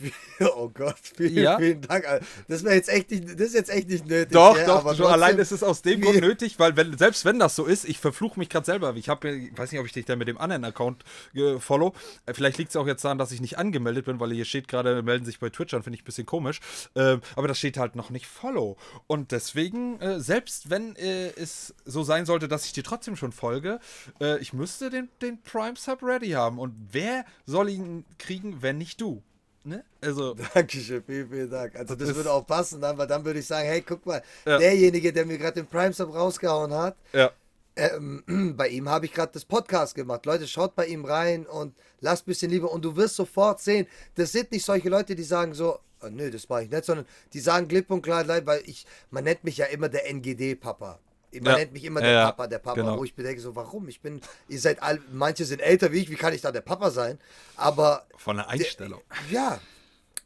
Oh 0.40 0.68
Gott, 0.72 0.96
vielen, 1.16 1.44
Ja. 1.44 1.58
vielen 1.58 1.82
Dank. 1.82 2.04
Das 2.48 2.64
wäre 2.64 2.74
jetzt 2.74 2.88
echt 2.88 3.10
nicht, 3.10 3.24
das 3.28 3.48
ist 3.48 3.54
jetzt 3.54 3.70
echt 3.70 3.88
nicht 3.88 4.06
nötig. 4.06 4.32
Doch, 4.32 4.56
ja, 4.56 4.64
doch, 4.64 4.96
schon 4.96 5.06
allein 5.06 5.38
ist 5.38 5.52
es 5.52 5.62
aus 5.62 5.82
dem 5.82 6.00
Grund 6.00 6.20
nötig, 6.20 6.58
weil 6.58 6.76
wenn, 6.76 6.96
selbst 6.96 7.24
wenn 7.24 7.38
das 7.38 7.54
so 7.56 7.66
ist, 7.66 7.84
ich 7.84 7.98
verfluche 7.98 8.38
mich 8.38 8.48
gerade 8.48 8.64
selber. 8.64 8.94
Ich 8.96 9.08
habe, 9.08 9.30
ich 9.30 9.56
weiß 9.58 9.70
nicht, 9.70 9.80
ob 9.80 9.86
ich 9.86 9.92
dich 9.92 10.06
da 10.06 10.16
mit 10.16 10.28
dem 10.28 10.38
anderen 10.38 10.64
Account 10.64 11.04
äh, 11.34 11.58
follow. 11.58 11.94
Äh, 12.26 12.34
Vielleicht 12.34 12.56
liegt 12.58 12.70
es 12.70 12.76
auch 12.76 12.86
jetzt 12.86 13.04
daran, 13.04 13.18
dass 13.18 13.32
ich 13.32 13.40
nicht 13.40 13.58
angemeldet 13.58 14.06
bin, 14.06 14.18
weil 14.20 14.32
hier 14.32 14.44
steht 14.46 14.66
gerade, 14.68 15.02
melden 15.02 15.24
sich 15.26 15.38
bei 15.40 15.50
Twitch 15.50 15.74
an, 15.74 15.82
finde 15.82 15.96
ich 15.96 16.02
ein 16.02 16.06
bisschen 16.06 16.26
komisch. 16.26 16.60
Ähm, 16.96 17.20
aber 17.36 17.48
da 17.48 17.54
steht 17.54 17.76
halt 17.76 17.96
noch 17.96 18.08
nicht 18.10 18.26
Follow. 18.26 18.76
Und 19.06 19.32
deswegen, 19.32 20.00
äh, 20.00 20.20
selbst 20.20 20.70
wenn 20.70 20.96
äh, 20.96 21.28
es 21.36 21.74
so 21.84 22.02
sein 22.02 22.24
sollte, 22.24 22.48
dass 22.48 22.64
ich 22.64 22.72
dir 22.72 22.82
trotzdem 22.84 23.16
schon 23.16 23.32
folge, 23.32 23.78
äh, 24.20 24.38
ich 24.38 24.52
müsste 24.52 24.88
den, 24.90 25.08
den 25.20 25.42
Prime 25.42 25.74
Sub 25.76 26.02
ready 26.02 26.30
haben. 26.30 26.58
Und 26.58 26.74
wer 26.92 27.24
soll 27.44 27.68
ihn 27.68 28.04
kriegen, 28.18 28.62
wenn 28.62 28.78
nicht 28.78 29.00
du? 29.00 29.22
Ne? 29.62 29.84
Also, 30.00 30.34
Dankeschön, 30.54 31.02
vielen, 31.04 31.28
vielen 31.28 31.50
Dank. 31.50 31.76
Also 31.76 31.94
das 31.94 32.08
ist- 32.10 32.16
würde 32.16 32.32
auch 32.32 32.46
passen, 32.46 32.80
dann, 32.80 32.96
weil 32.96 33.06
dann 33.06 33.24
würde 33.24 33.40
ich 33.40 33.46
sagen, 33.46 33.68
hey, 33.68 33.82
guck 33.82 34.04
mal, 34.06 34.22
Ja. 34.46 34.58
derjenige, 34.58 35.12
der 35.12 35.26
mir 35.26 35.36
gerade 35.38 35.60
den 35.62 35.66
Prime 35.66 35.92
Sub 35.92 36.14
rausgehauen 36.14 36.72
hat, 36.72 36.96
ja. 37.12 37.30
ähm, 37.76 38.24
bei 38.56 38.68
ihm 38.68 38.88
habe 38.88 39.04
ich 39.04 39.12
gerade 39.12 39.32
das 39.32 39.44
Podcast 39.44 39.94
gemacht. 39.94 40.24
Leute, 40.24 40.48
schaut 40.48 40.74
bei 40.74 40.86
ihm 40.86 41.04
rein 41.04 41.46
und 41.46 41.74
lasst 42.00 42.22
ein 42.24 42.30
bisschen 42.30 42.50
Liebe 42.50 42.66
und 42.68 42.84
du 42.84 42.96
wirst 42.96 43.16
sofort 43.16 43.60
sehen, 43.60 43.86
das 44.14 44.32
sind 44.32 44.50
nicht 44.50 44.64
solche 44.64 44.88
Leute, 44.88 45.14
die 45.14 45.22
sagen 45.24 45.52
so, 45.52 45.78
"Ah, 46.00 46.08
nö, 46.08 46.30
das 46.30 46.48
mache 46.48 46.64
ich 46.64 46.70
nicht, 46.70 46.84
sondern 46.86 47.06
die 47.34 47.40
sagen 47.40 47.68
klipp 47.68 47.90
und 47.90 48.00
klar, 48.00 48.24
leid, 48.24 48.46
weil 48.46 48.62
ich, 48.64 48.86
man 49.10 49.24
nennt 49.24 49.44
mich 49.44 49.58
ja 49.58 49.66
immer 49.66 49.90
der 49.90 50.08
NGD-Papa. 50.10 50.98
Man 51.32 51.44
Ja. 51.44 51.56
nennt 51.58 51.72
mich 51.72 51.84
immer 51.84 52.00
der 52.00 52.10
ja, 52.10 52.24
Papa, 52.26 52.46
der 52.48 52.58
Papa, 52.58 52.80
genau. 52.80 52.98
wo 52.98 53.04
ich 53.04 53.14
bedenke 53.14 53.40
so, 53.40 53.54
warum? 53.54 53.88
Ich 53.88 54.00
bin, 54.00 54.20
ihr 54.48 54.58
seid 54.60 54.82
all, 54.82 55.00
manche 55.12 55.44
sind 55.44 55.60
älter 55.60 55.92
wie 55.92 55.98
ich, 55.98 56.10
wie 56.10 56.16
kann 56.16 56.32
ich 56.34 56.40
da 56.40 56.50
der 56.52 56.60
Papa 56.60 56.90
sein? 56.90 57.18
Aber 57.56 58.06
Von 58.16 58.36
der 58.36 58.48
Einstellung. 58.48 59.00
ja, 59.30 59.60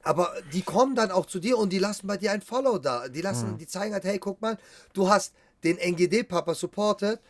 aber 0.03 0.35
die 0.53 0.63
kommen 0.63 0.95
dann 0.95 1.11
auch 1.11 1.27
zu 1.27 1.41
dir 1.41 1.59
und 1.59 1.71
die 1.73 1.79
lassen 1.79 2.07
bei 2.07 2.17
dir 2.17 2.33
ein 2.33 2.43
Follow 2.43 2.79
da. 2.79 3.09
Die 3.09 3.21
lassen, 3.23 3.57
die 3.59 3.67
zeigen 3.67 3.93
halt, 3.95 4.05
hey, 4.05 4.19
guck 4.19 4.41
mal, 4.43 4.59
du 4.93 5.09
hast 5.09 5.35
den 5.63 5.79
NGD-Papa 5.79 6.55
supportet, 6.55 7.21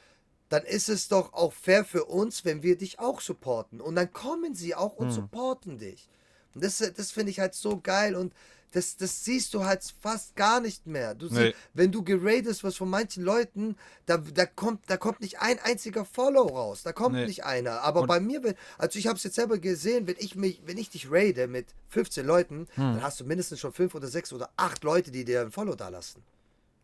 dann 0.49 0.65
ist 0.65 0.89
es 0.89 1.09
doch 1.09 1.33
auch 1.33 1.53
fair 1.53 1.85
für 1.85 2.05
uns, 2.05 2.45
wenn 2.45 2.63
wir 2.63 2.77
dich 2.77 2.99
auch 2.99 3.21
supporten. 3.21 3.81
Und 3.81 3.95
dann 3.97 4.13
kommen 4.13 4.55
sie 4.55 4.75
auch 4.75 4.95
und 4.97 5.11
supporten 5.11 5.79
dich. 5.79 6.09
Und 6.55 6.63
das, 6.65 6.79
das 6.79 7.11
finde 7.13 7.31
ich 7.31 7.41
halt 7.41 7.55
so 7.55 7.81
geil 7.81 8.15
und 8.15 8.33
das, 8.75 8.97
das 8.97 9.25
siehst 9.25 9.55
du 9.55 9.65
halt 9.65 9.83
fast 10.01 10.37
gar 10.37 10.61
nicht 10.61 10.87
mehr. 10.87 11.15
Du 11.15 11.27
Nee. 11.27 11.47
siehst, 11.47 11.57
wenn 11.73 11.91
du 11.93 12.03
geradet 12.03 12.63
wirst 12.63 12.77
von 12.77 12.91
manchen 12.91 13.23
Leuten, 13.25 13.77
da, 14.07 14.19
da, 14.19 14.45
kommt, 14.47 14.83
da 14.89 14.97
kommt 14.97 15.21
nicht 15.21 15.41
ein 15.41 15.59
einziger 15.61 16.05
Follow 16.05 16.43
raus. 16.47 16.83
Da 16.83 16.93
kommt 16.93 17.15
Nee. 17.15 17.27
nicht 17.27 17.45
einer. 17.45 17.81
Aber 17.83 18.03
Und- 18.03 18.09
bei 18.09 18.21
mir, 18.21 18.43
wenn- 18.43 18.55
also 18.77 18.99
ich 18.99 19.07
habe 19.07 19.17
es 19.17 19.25
jetzt 19.25 19.37
selber 19.37 19.59
gesehen, 19.59 20.07
wenn 20.07 20.17
ich 20.19 20.35
mich, 20.37 20.61
wenn 20.67 20.77
ich 20.77 20.91
dich 20.91 21.11
raide 21.11 21.47
mit 21.47 21.67
15 21.89 22.27
Leuten, 22.27 22.67
Hm. 22.75 22.95
dann 22.95 23.03
hast 23.03 23.21
du 23.21 23.25
mindestens 23.25 23.61
schon 23.61 23.73
fünf 23.73 23.95
oder 23.95 24.09
sechs 24.09 24.33
oder 24.33 24.51
acht 24.57 24.85
Leute, 24.85 25.11
die 25.11 25.25
dir 25.25 25.41
ein 25.41 25.51
Follow 25.53 25.75
da 25.75 25.89
lassen. 25.89 26.23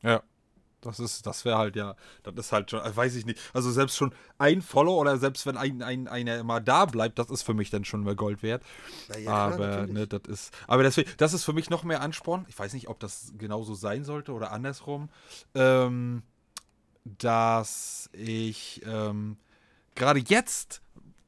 Ja. 0.03 0.22
Das 0.81 0.99
ist, 0.99 1.26
das 1.26 1.45
wäre 1.45 1.59
halt 1.59 1.76
ja, 1.76 1.95
das 2.22 2.35
ist 2.37 2.53
halt 2.53 2.70
schon, 2.70 2.81
äh, 2.81 2.97
weiß 2.97 3.14
ich 3.16 3.26
nicht. 3.26 3.39
Also 3.53 3.70
selbst 3.70 3.97
schon 3.97 4.14
ein 4.39 4.62
Follow 4.62 4.99
oder 4.99 5.18
selbst 5.18 5.47
wenn 5.47 5.57
ein, 5.57 5.83
ein, 5.83 6.09
einer 6.09 6.39
immer 6.39 6.61
da 6.61 6.87
bleibt, 6.87 7.18
das 7.18 7.31
ist 7.31 7.43
für 7.43 7.55
mich 7.55 7.70
dann 7.70 7.85
schon 7.85 8.03
mal 8.03 8.16
Gold 8.16 8.43
wert. 8.43 8.62
Ja, 9.22 9.49
aber 9.49 9.87
ne, 9.87 10.07
das 10.07 10.22
ist, 10.28 10.55
aber 10.66 10.83
deswegen, 10.83 11.11
das 11.18 11.35
ist 11.35 11.45
für 11.45 11.53
mich 11.53 11.70
noch 11.70 11.85
mehr 11.85 12.01
Ansporn. 12.01 12.47
Ich 12.49 12.59
weiß 12.59 12.72
nicht, 12.72 12.89
ob 12.89 13.01
das 13.01 13.33
genauso 13.39 13.74
sein 13.74 14.05
sollte 14.05 14.33
oder 14.33 14.53
andersrum, 14.53 15.11
ähm, 15.55 16.22
dass 17.05 18.11
ich 18.12 18.83
ähm, 18.87 19.37
gerade 19.95 20.20
jetzt 20.20 20.83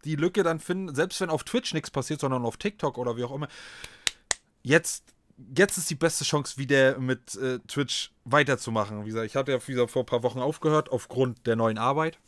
die 0.04 0.16
Lücke 0.16 0.42
dann 0.42 0.58
finde, 0.60 0.94
selbst 0.94 1.20
wenn 1.20 1.30
auf 1.30 1.44
Twitch 1.44 1.74
nichts 1.74 1.90
passiert, 1.90 2.20
sondern 2.20 2.44
auf 2.44 2.56
TikTok 2.56 2.98
oder 2.98 3.16
wie 3.16 3.24
auch 3.24 3.32
immer, 3.32 3.48
jetzt, 4.62 5.04
jetzt 5.56 5.78
ist 5.78 5.90
die 5.90 5.94
beste 5.94 6.24
Chance, 6.24 6.58
wieder 6.58 6.98
mit 6.98 7.34
äh, 7.36 7.58
Twitch 7.68 8.12
weiterzumachen. 8.24 9.02
Wie 9.04 9.08
gesagt, 9.08 9.26
ich 9.26 9.36
hatte 9.36 9.52
ja 9.52 9.58
vor 9.58 10.02
ein 10.02 10.06
paar 10.06 10.22
Wochen 10.22 10.40
aufgehört, 10.40 10.90
aufgrund 10.90 11.46
der 11.46 11.56
neuen 11.56 11.78
Arbeit. 11.78 12.18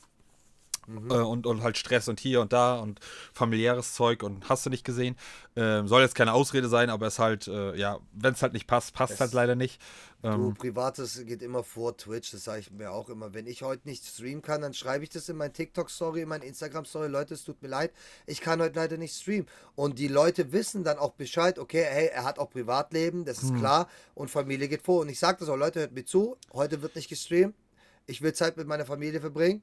Äh, 0.86 1.14
und, 1.14 1.46
und 1.46 1.62
halt 1.62 1.78
Stress 1.78 2.08
und 2.08 2.20
hier 2.20 2.40
und 2.40 2.52
da 2.52 2.78
und 2.78 3.00
familiäres 3.32 3.94
Zeug 3.94 4.22
und 4.22 4.48
hast 4.48 4.66
du 4.66 4.70
nicht 4.70 4.84
gesehen. 4.84 5.16
Ähm, 5.56 5.88
soll 5.88 6.02
jetzt 6.02 6.14
keine 6.14 6.32
Ausrede 6.32 6.68
sein, 6.68 6.90
aber 6.90 7.06
es 7.06 7.18
halt, 7.18 7.48
äh, 7.48 7.74
ja, 7.76 7.98
wenn 8.12 8.34
es 8.34 8.42
halt 8.42 8.52
nicht 8.52 8.66
passt, 8.66 8.92
passt 8.94 9.14
Es- 9.14 9.20
halt 9.20 9.32
leider 9.32 9.54
nicht. 9.54 9.80
Du, 10.22 10.28
Ähm, 10.30 10.54
Privates 10.54 11.22
geht 11.26 11.42
immer 11.42 11.62
vor 11.62 11.96
Twitch, 11.98 12.30
das 12.30 12.44
sage 12.44 12.60
ich 12.60 12.70
mir 12.70 12.90
auch 12.92 13.10
immer. 13.10 13.34
Wenn 13.34 13.46
ich 13.46 13.62
heute 13.62 13.86
nicht 13.86 14.06
streamen 14.06 14.40
kann, 14.42 14.62
dann 14.62 14.72
schreibe 14.72 15.04
ich 15.04 15.10
das 15.10 15.28
in 15.28 15.36
mein 15.36 15.52
TikTok-Story, 15.52 16.22
in 16.22 16.28
mein 16.30 16.40
Instagram-Story. 16.40 17.08
Leute, 17.08 17.34
es 17.34 17.44
tut 17.44 17.60
mir 17.60 17.68
leid, 17.68 17.92
ich 18.26 18.40
kann 18.40 18.60
heute 18.62 18.74
leider 18.78 18.96
nicht 18.96 19.14
streamen. 19.14 19.46
Und 19.74 19.98
die 19.98 20.08
Leute 20.08 20.50
wissen 20.52 20.82
dann 20.82 20.96
auch 20.98 21.12
Bescheid, 21.12 21.58
okay, 21.58 21.84
hey, 21.86 22.06
er 22.12 22.24
hat 22.24 22.38
auch 22.38 22.48
Privatleben, 22.50 23.26
das 23.26 23.42
ist 23.42 23.50
Hm. 23.50 23.58
klar. 23.58 23.88
Und 24.14 24.30
Familie 24.30 24.68
geht 24.68 24.80
vor. 24.82 25.00
Und 25.02 25.10
ich 25.10 25.18
sage 25.18 25.38
das 25.40 25.48
auch, 25.50 25.56
Leute, 25.56 25.80
hört 25.80 25.92
mir 25.92 26.06
zu, 26.06 26.36
heute 26.54 26.80
wird 26.80 26.96
nicht 26.96 27.08
gestreamt. 27.10 27.54
Ich 28.06 28.22
will 28.22 28.32
Zeit 28.32 28.56
mit 28.56 28.66
meiner 28.66 28.86
Familie 28.86 29.20
verbringen. 29.20 29.62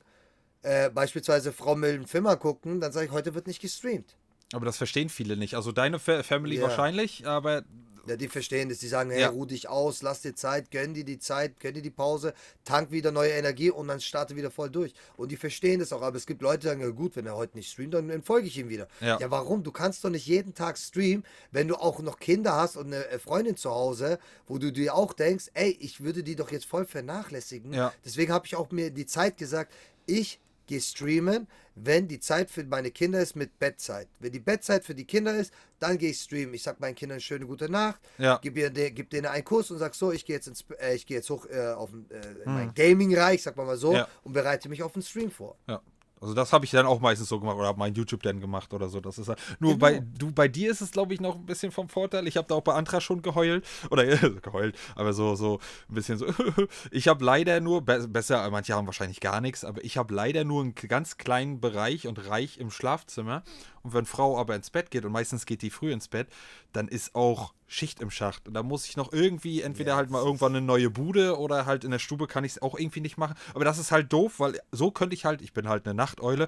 Äh, 0.63 0.89
beispielsweise 0.89 1.51
Frau 1.51 1.75
Millen 1.75 2.05
Fimmer 2.07 2.37
gucken, 2.37 2.79
dann 2.81 2.91
sage 2.91 3.07
ich, 3.07 3.11
heute 3.11 3.33
wird 3.33 3.47
nicht 3.47 3.61
gestreamt. 3.61 4.15
aber 4.53 4.65
das 4.65 4.77
verstehen 4.77 5.09
viele 5.09 5.37
nicht. 5.37 5.55
Also 5.55 5.71
deine 5.71 5.97
Fa 5.97 6.23
Family 6.23 6.57
Ja. 6.57 6.63
wahrscheinlich, 6.63 7.25
aber 7.25 7.63
Ja, 8.07 8.15
die 8.15 8.27
verstehen 8.29 8.67
das. 8.67 8.79
Die 8.79 8.87
sagen, 8.87 9.11
hey, 9.11 9.21
Ja. 9.21 9.29
ruh 9.29 9.45
dich 9.45 9.69
aus, 9.69 10.01
lass 10.01 10.21
dir 10.21 10.33
Zeit, 10.35 10.71
gönn 10.71 10.95
dir 10.95 11.03
die 11.05 11.19
Zeit, 11.19 11.59
gönn 11.59 11.75
dir 11.75 11.83
die 11.83 11.91
Pause, 11.91 12.33
tank 12.65 12.89
wieder 12.89 13.11
neue 13.11 13.29
Energie 13.29 13.69
und 13.69 13.87
dann 13.87 14.01
starte 14.01 14.35
wieder 14.35 14.49
voll 14.49 14.71
durch. 14.71 14.93
Und 15.17 15.31
die 15.31 15.37
verstehen 15.37 15.79
das 15.79 15.93
auch. 15.93 16.01
Aber 16.01 16.17
es 16.17 16.25
gibt 16.25 16.41
Leute, 16.41 16.61
die 16.61 16.67
sagen, 16.67 16.81
ja 16.81 16.89
gut, 16.89 17.15
wenn 17.15 17.27
er 17.27 17.35
heute 17.35 17.55
nicht 17.57 17.69
streamt, 17.71 17.93
dann 17.93 18.09
entfolge 18.09 18.47
ich 18.47 18.57
ihm 18.57 18.69
wieder. 18.69 18.87
Ja. 19.01 19.19
Ja. 19.19 19.29
warum? 19.29 19.61
Du 19.63 19.71
kannst 19.71 20.03
doch 20.03 20.09
nicht 20.09 20.25
jeden 20.25 20.55
Tag 20.55 20.79
streamen, 20.79 21.23
wenn 21.51 21.67
du 21.67 21.75
auch 21.75 21.99
noch 21.99 22.19
Kinder 22.19 22.55
hast 22.55 22.75
und 22.75 22.87
eine 22.87 23.07
äh, 23.07 23.19
Freundin 23.19 23.55
zu 23.55 23.69
Hause, 23.69 24.17
wo 24.47 24.57
du 24.57 24.71
dir 24.71 24.95
auch 24.95 25.13
denkst, 25.13 25.51
ey, 25.53 25.77
ich 25.79 26.01
würde 26.01 26.23
die 26.23 26.35
doch 26.35 26.51
jetzt 26.51 26.65
voll 26.65 26.85
vernachlässigen. 26.85 27.71
Ja. 27.71 27.93
Deswegen 28.03 28.33
habe 28.33 28.47
ich 28.47 28.55
auch 28.55 28.71
mir 28.71 28.89
die 28.89 29.05
Zeit 29.05 29.37
gesagt, 29.37 29.71
ich 30.07 30.39
gehe 30.71 30.79
streamen, 30.81 31.47
wenn 31.75 32.07
die 32.07 32.19
Zeit 32.19 32.49
für 32.49 32.63
meine 32.63 32.91
Kinder 32.91 33.19
ist 33.21 33.35
mit 33.35 33.59
Bettzeit. 33.59 34.07
Wenn 34.19 34.31
die 34.31 34.39
Bettzeit 34.39 34.83
für 34.85 34.95
die 34.95 35.03
Kinder 35.05 35.35
ist, 35.35 35.53
dann 35.79 35.97
gehe 35.97 36.11
ich 36.11 36.17
streamen. 36.19 36.53
Ich 36.53 36.63
sag 36.63 36.79
meinen 36.79 36.95
Kindern 36.95 37.19
schöne 37.19 37.45
gute 37.45 37.69
Nacht, 37.69 37.99
Ja. 38.17 38.39
gib, 38.41 38.57
ihr, 38.57 38.69
gib 38.69 39.09
denen 39.09 39.25
einen 39.27 39.43
Kuss 39.43 39.69
und 39.71 39.79
sag 39.79 39.93
so, 39.95 40.11
ich 40.13 40.25
gehe 40.25 40.35
jetzt, 40.37 40.47
ins, 40.47 40.63
äh, 40.79 40.95
ich 40.95 41.05
gehe 41.05 41.17
jetzt 41.17 41.29
hoch 41.29 41.45
äh, 41.47 41.67
auf 41.71 41.89
äh, 42.09 42.43
in 42.45 42.53
mein 42.53 42.73
Gaming-Reich, 42.73 43.43
sag 43.43 43.57
mal 43.57 43.65
mal 43.65 43.77
so, 43.77 43.89
Hm. 43.89 43.97
Ja. 43.97 44.07
und 44.23 44.31
bereite 44.33 44.69
mich 44.69 44.81
auf 44.83 44.93
den 44.93 45.01
Stream 45.01 45.29
vor. 45.31 45.57
Ja. 45.67 45.81
Also 46.21 46.35
das 46.35 46.53
habe 46.53 46.65
ich 46.65 46.71
dann 46.71 46.85
auch 46.85 46.99
meistens 46.99 47.29
so 47.29 47.39
gemacht 47.39 47.57
oder 47.57 47.67
habe 47.67 47.79
mein 47.79 47.95
YouTube 47.95 48.21
dann 48.21 48.39
gemacht 48.39 48.73
oder 48.73 48.87
so. 48.89 49.01
Das 49.01 49.17
ist 49.17 49.27
halt, 49.27 49.39
nur 49.59 49.71
Genau. 49.71 49.81
bei 49.81 50.03
du 50.17 50.31
bei 50.31 50.47
dir 50.47 50.69
ist 50.71 50.81
es 50.81 50.91
glaube 50.91 51.13
ich 51.15 51.19
noch 51.19 51.35
ein 51.35 51.45
bisschen 51.47 51.71
vom 51.71 51.89
Vorteil. 51.89 52.27
Ich 52.27 52.37
habe 52.37 52.47
da 52.47 52.55
auch 52.55 52.61
bei 52.61 52.73
Antra 52.73 53.01
schon 53.01 53.21
geheult 53.23 53.65
oder 53.89 54.05
geheult, 54.41 54.77
aber 54.95 55.13
so 55.13 55.35
so 55.35 55.59
ein 55.89 55.95
bisschen 55.95 56.17
so. 56.19 56.27
ich 56.91 57.07
habe 57.07 57.25
leider 57.25 57.59
nur 57.59 57.81
be 57.81 58.07
besser, 58.07 58.49
manche 58.51 58.75
haben 58.75 58.85
wahrscheinlich 58.85 59.19
gar 59.19 59.41
nichts, 59.41 59.65
aber 59.65 59.83
ich 59.83 59.97
habe 59.97 60.13
leider 60.13 60.43
nur 60.43 60.61
einen 60.61 60.75
ganz 60.75 61.17
kleinen 61.17 61.59
Bereich 61.59 62.07
und 62.07 62.27
Reich 62.29 62.57
im 62.59 62.69
Schlafzimmer. 62.69 63.43
Und 63.83 63.93
wenn 63.93 64.05
Frau 64.05 64.37
aber 64.37 64.55
ins 64.55 64.69
Bett 64.69 64.91
geht 64.91 65.05
und 65.05 65.11
meistens 65.11 65.45
geht 65.45 65.61
die 65.61 65.69
früh 65.69 65.91
ins 65.91 66.07
Bett, 66.07 66.27
dann 66.73 66.87
ist 66.87 67.15
auch 67.15 67.53
Schicht 67.67 68.01
im 68.01 68.11
Schacht. 68.11 68.47
Und 68.47 68.53
da 68.53 68.63
muss 68.63 68.85
ich 68.85 68.97
noch 68.97 69.13
irgendwie 69.13 69.61
entweder 69.61 69.95
halt 69.95 70.09
mal 70.09 70.23
irgendwann 70.23 70.55
eine 70.55 70.65
neue 70.65 70.89
Bude 70.89 71.37
oder 71.37 71.65
halt 71.65 71.83
in 71.83 71.91
der 71.91 71.99
Stube 71.99 72.27
kann 72.27 72.43
ich 72.43 72.53
es 72.53 72.61
auch 72.61 72.77
irgendwie 72.77 73.01
nicht 73.01 73.17
machen. 73.17 73.35
Aber 73.53 73.65
das 73.65 73.77
ist 73.77 73.91
halt 73.91 74.11
doof, 74.11 74.39
weil 74.39 74.59
so 74.71 74.91
könnte 74.91 75.15
ich 75.15 75.25
halt, 75.25 75.41
ich 75.41 75.53
bin 75.53 75.67
halt 75.67 75.85
eine 75.85 75.93
Nachteule, 75.93 76.47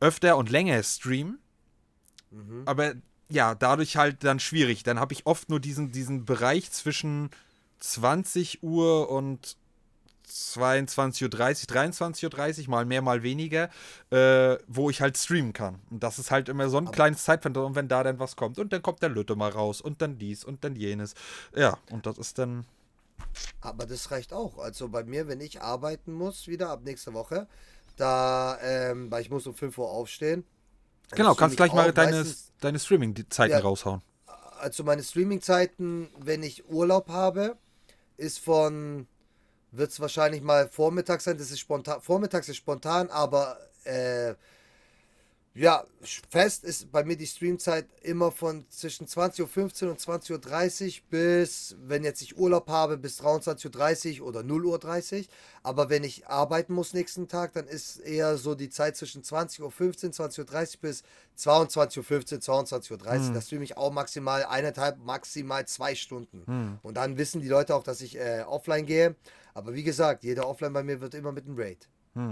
öfter 0.00 0.36
und 0.36 0.50
länger 0.50 0.82
streamen. 0.82 1.38
Aber 2.66 2.94
ja, 3.28 3.54
dadurch 3.54 3.96
halt 3.96 4.24
dann 4.24 4.40
schwierig. 4.40 4.82
Dann 4.82 5.00
habe 5.00 5.12
ich 5.12 5.26
oft 5.26 5.48
nur 5.48 5.60
diesen, 5.60 5.92
diesen 5.92 6.24
Bereich 6.24 6.70
zwischen 6.70 7.30
20 7.78 8.62
Uhr 8.62 9.10
und 9.10 9.56
22.30 10.28 11.22
Uhr, 11.24 11.28
23.30 11.30 12.62
Uhr, 12.64 12.70
mal 12.70 12.84
mehr, 12.84 13.02
mal 13.02 13.22
weniger, 13.22 13.70
äh, 14.10 14.56
wo 14.66 14.90
ich 14.90 15.00
halt 15.00 15.16
streamen 15.16 15.52
kann. 15.52 15.80
Und 15.90 16.02
das 16.02 16.18
ist 16.18 16.30
halt 16.30 16.48
immer 16.48 16.68
so 16.68 16.78
ein 16.78 16.90
kleines 16.90 17.24
Zeitfenster. 17.24 17.64
Und 17.64 17.74
wenn 17.74 17.88
da 17.88 18.02
dann 18.02 18.18
was 18.18 18.36
kommt, 18.36 18.58
und 18.58 18.72
dann 18.72 18.82
kommt 18.82 19.02
der 19.02 19.08
Lütte 19.10 19.36
mal 19.36 19.50
raus, 19.50 19.80
und 19.80 20.02
dann 20.02 20.18
dies, 20.18 20.44
und 20.44 20.64
dann 20.64 20.74
jenes. 20.76 21.14
Ja, 21.54 21.78
und 21.90 22.06
das 22.06 22.18
ist 22.18 22.38
dann. 22.38 22.66
Aber 23.60 23.86
das 23.86 24.10
reicht 24.10 24.32
auch. 24.32 24.58
Also 24.58 24.88
bei 24.88 25.04
mir, 25.04 25.28
wenn 25.28 25.40
ich 25.40 25.62
arbeiten 25.62 26.12
muss, 26.12 26.48
wieder 26.48 26.70
ab 26.70 26.80
nächster 26.84 27.14
Woche, 27.14 27.46
da, 27.96 28.58
ähm, 28.60 29.10
weil 29.10 29.22
ich 29.22 29.30
muss 29.30 29.46
um 29.46 29.54
5 29.54 29.78
Uhr 29.78 29.88
aufstehen. 29.90 30.44
Genau, 31.12 31.34
kannst 31.34 31.56
gleich 31.56 31.72
mal 31.72 31.92
deine, 31.92 32.16
meistens- 32.18 32.52
deine 32.60 32.78
Streaming-Zeiten 32.78 33.52
Ja. 33.52 33.60
raushauen. 33.60 34.02
also 34.58 34.84
meine 34.84 35.02
Streaming-Zeiten, 35.02 36.08
wenn 36.18 36.42
ich 36.42 36.68
Urlaub 36.68 37.08
habe, 37.10 37.56
ist 38.16 38.38
von, 38.38 39.06
wird 39.72 39.90
es 39.90 40.00
wahrscheinlich 40.00 40.42
mal 40.42 40.68
vormittags 40.68 41.24
sein, 41.24 41.38
das 41.38 41.50
ist 41.50 41.60
spontan, 41.60 42.00
vormittags 42.00 42.48
ist 42.48 42.56
spontan, 42.56 43.10
aber 43.10 43.58
äh, 43.84 44.34
ja, 45.56 45.84
fest 46.28 46.64
ist 46.64 46.92
bei 46.92 47.02
mir 47.02 47.16
die 47.16 47.26
Streamzeit 47.26 47.86
immer 48.02 48.30
von 48.30 48.66
zwischen 48.68 49.06
20.15 49.06 49.84
Uhr 49.84 49.90
und 49.90 50.00
20.30 50.00 50.84
Uhr 50.86 51.02
bis, 51.08 51.76
wenn 51.80 52.04
jetzt 52.04 52.20
ich 52.20 52.36
Urlaub 52.36 52.68
habe, 52.68 52.98
bis 52.98 53.22
23.30 53.22 54.20
Uhr 54.20 54.26
oder 54.26 54.40
0.30 54.40 55.20
Uhr. 55.20 55.24
Aber 55.62 55.88
wenn 55.88 56.04
ich 56.04 56.26
arbeiten 56.26 56.74
muss 56.74 56.92
nächsten 56.92 57.26
Tag, 57.26 57.54
dann 57.54 57.66
ist 57.66 57.96
eher 58.00 58.36
so 58.36 58.54
die 58.54 58.68
Zeit 58.68 58.96
zwischen 58.96 59.22
20.15 59.22 59.62
Uhr, 59.62 59.70
20.30 59.70 60.74
Uhr 60.74 60.80
bis 60.82 61.02
22.15 61.38 61.98
Uhr, 61.98 62.64
22.30 62.66 62.90
Uhr. 62.92 63.34
Da 63.34 63.40
streame 63.40 63.64
ich 63.64 63.76
auch 63.78 63.92
maximal 63.92 64.44
eineinhalb, 64.44 64.98
maximal 65.04 65.66
zwei 65.66 65.94
Stunden. 65.94 66.44
Und 66.82 66.98
dann 66.98 67.16
wissen 67.16 67.40
die 67.40 67.48
Leute 67.48 67.74
auch, 67.74 67.82
dass 67.82 68.02
ich 68.02 68.18
äh, 68.18 68.44
offline 68.46 68.84
gehe. 68.84 69.16
Aber 69.54 69.72
wie 69.72 69.84
gesagt, 69.84 70.22
jeder 70.22 70.46
Offline 70.46 70.74
bei 70.74 70.82
mir 70.82 71.00
wird 71.00 71.14
immer 71.14 71.32
mit 71.32 71.46
einem 71.46 71.58
Raid. 71.58 71.88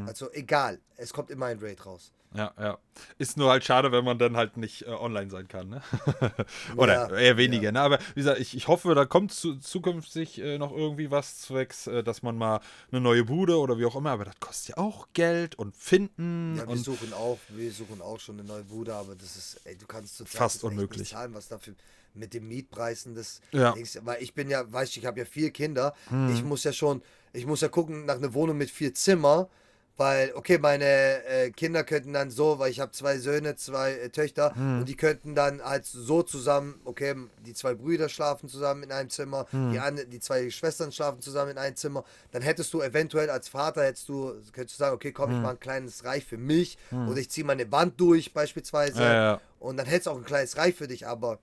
Also 0.07 0.31
egal, 0.33 0.79
es 0.97 1.13
kommt 1.13 1.31
immer 1.31 1.47
ein 1.47 1.59
Raid 1.59 1.85
raus. 1.85 2.13
Ja, 2.35 2.53
ja. 2.59 2.79
Ist 3.19 3.37
nur 3.37 3.51
halt 3.51 3.65
schade, 3.65 3.93
wenn 3.93 4.05
man 4.05 4.19
dann 4.19 4.37
halt 4.37 4.57
nicht 4.57 4.83
äh, 4.83 4.91
online 4.91 5.31
sein 5.31 5.47
kann, 5.47 5.69
ne? 5.69 5.83
Oder 6.77 7.09
Ja, 7.09 7.17
eher 7.17 7.37
weniger, 7.37 7.71
ne? 7.71 7.81
Aber 7.81 7.99
wie 8.15 8.21
gesagt, 8.21 8.41
ich, 8.41 8.57
ich 8.57 8.67
hoffe, 8.67 8.95
da 8.95 9.05
kommt 9.05 9.33
zu, 9.33 9.57
zukünftig 9.59 10.41
äh, 10.41 10.59
noch 10.59 10.73
irgendwie 10.73 11.11
was 11.13 11.39
zwecks, 11.43 11.87
äh, 11.87 12.03
dass 12.03 12.23
man 12.23 12.37
mal 12.37 12.61
eine 12.91 13.01
neue 13.01 13.25
Bude 13.25 13.57
oder 13.59 13.79
wie 13.79 13.87
auch 13.87 13.95
immer, 13.95 14.11
aber 14.11 14.25
das 14.25 14.39
kostet 14.41 14.77
ja 14.77 14.83
auch 14.83 15.07
Geld 15.13 15.55
und 15.55 15.77
finden 15.77 16.57
Ja, 16.57 16.63
wir 16.63 16.73
und 16.73 16.79
suchen 16.79 17.13
auch, 17.13 17.39
wir 17.49 17.71
suchen 17.73 18.03
auch 18.03 18.19
schon 18.19 18.39
eine 18.41 18.49
neue 18.49 18.65
Bude, 18.65 18.95
aber 18.95 19.15
das 19.15 19.37
ist, 19.37 19.61
ey, 19.65 19.77
du 19.77 19.87
kannst 19.87 20.17
zurzeit 20.17 20.39
Fast 20.39 20.65
unmöglich. 20.65 20.99
Nicht 21.01 21.11
zahlen, 21.13 21.35
was 21.35 21.47
dafür 21.49 21.75
mit 22.15 22.35
den 22.35 22.49
Mietpreisen 22.49 23.15
das 23.15 23.41
Ja. 23.53 23.69
Hm. 23.69 23.75
denkst, 23.75 23.99
weil 24.03 24.23
ich 24.23 24.35
bin 24.35 24.51
ja, 24.51 24.71
weißt 24.73 24.97
du, 24.97 25.01
ich 25.01 25.07
habe 25.07 25.21
ja 25.21 25.25
vier 25.25 25.51
Kinder, 25.51 25.95
ich 26.33 26.43
muss 26.45 26.65
ja 26.65 26.73
schon, 26.73 27.03
ich 27.33 27.47
muss 27.47 27.61
ja 27.61 27.69
gucken 27.69 28.07
nach 28.07 28.17
einer 28.17 28.35
Wohnung 28.35 28.57
mit 28.57 28.71
vier 28.71 28.95
Zimmer, 28.95 29.49
weil 29.97 30.33
okay, 30.35 30.59
meine 30.59 30.85
äh, 31.25 31.51
Kinder 31.51 31.85
könnten 31.85 32.13
dann 32.13 32.31
so, 32.31 32.59
weil 32.59 32.71
ich 32.71 32.81
habe 32.81 32.91
zwei 32.93 33.19
Söhne, 33.19 33.55
zwei 33.57 33.93
äh, 33.93 34.11
Töchter 34.11 34.55
Hm. 34.55 34.81
und 34.81 34.89
die 34.89 34.97
könnten 34.97 35.35
dann 35.35 35.63
halt 35.63 35.87
so 35.87 36.23
zusammen, 36.23 36.81
okay, 36.85 37.15
die 37.47 37.55
zwei 37.55 37.75
Brüder 37.75 38.09
schlafen 38.09 38.49
zusammen 38.49 38.83
in 38.83 38.93
einem 38.93 39.09
Zimmer, 39.11 39.47
Hm. 39.51 39.71
die 39.71 39.79
andere, 39.79 40.07
die 40.07 40.21
zwei 40.21 40.51
Schwestern 40.51 40.91
schlafen 40.93 41.21
zusammen 41.21 41.53
in 41.53 41.59
einem 41.59 41.77
Zimmer, 41.77 42.05
dann 42.33 42.43
hättest 42.43 42.73
du 42.75 42.83
eventuell 42.83 43.31
als 43.31 43.49
Vater 43.49 43.85
hättest 43.85 44.09
du 44.09 44.35
könntest 44.53 44.79
du 44.81 44.85
sagen, 44.85 44.95
okay, 44.97 45.13
komm, 45.13 45.31
ich 45.31 45.37
Hm. 45.37 45.43
mache 45.43 45.53
ein 45.55 45.61
kleines 45.61 46.05
Reich 46.05 46.25
für 46.25 46.39
mich 46.39 46.77
oder 47.07 47.19
ich 47.19 47.31
ziehe 47.31 47.45
meine 47.47 47.71
Wand 47.71 48.01
durch 48.01 48.33
beispielsweise 48.33 49.03
Ja, 49.05 49.15
ja. 49.15 49.41
und 49.61 49.77
dann 49.77 49.87
hättest 49.87 50.07
du 50.07 50.11
auch 50.11 50.17
ein 50.19 50.25
kleines 50.25 50.57
Reich 50.57 50.75
für 50.75 50.89
dich, 50.89 51.07
aber 51.07 51.39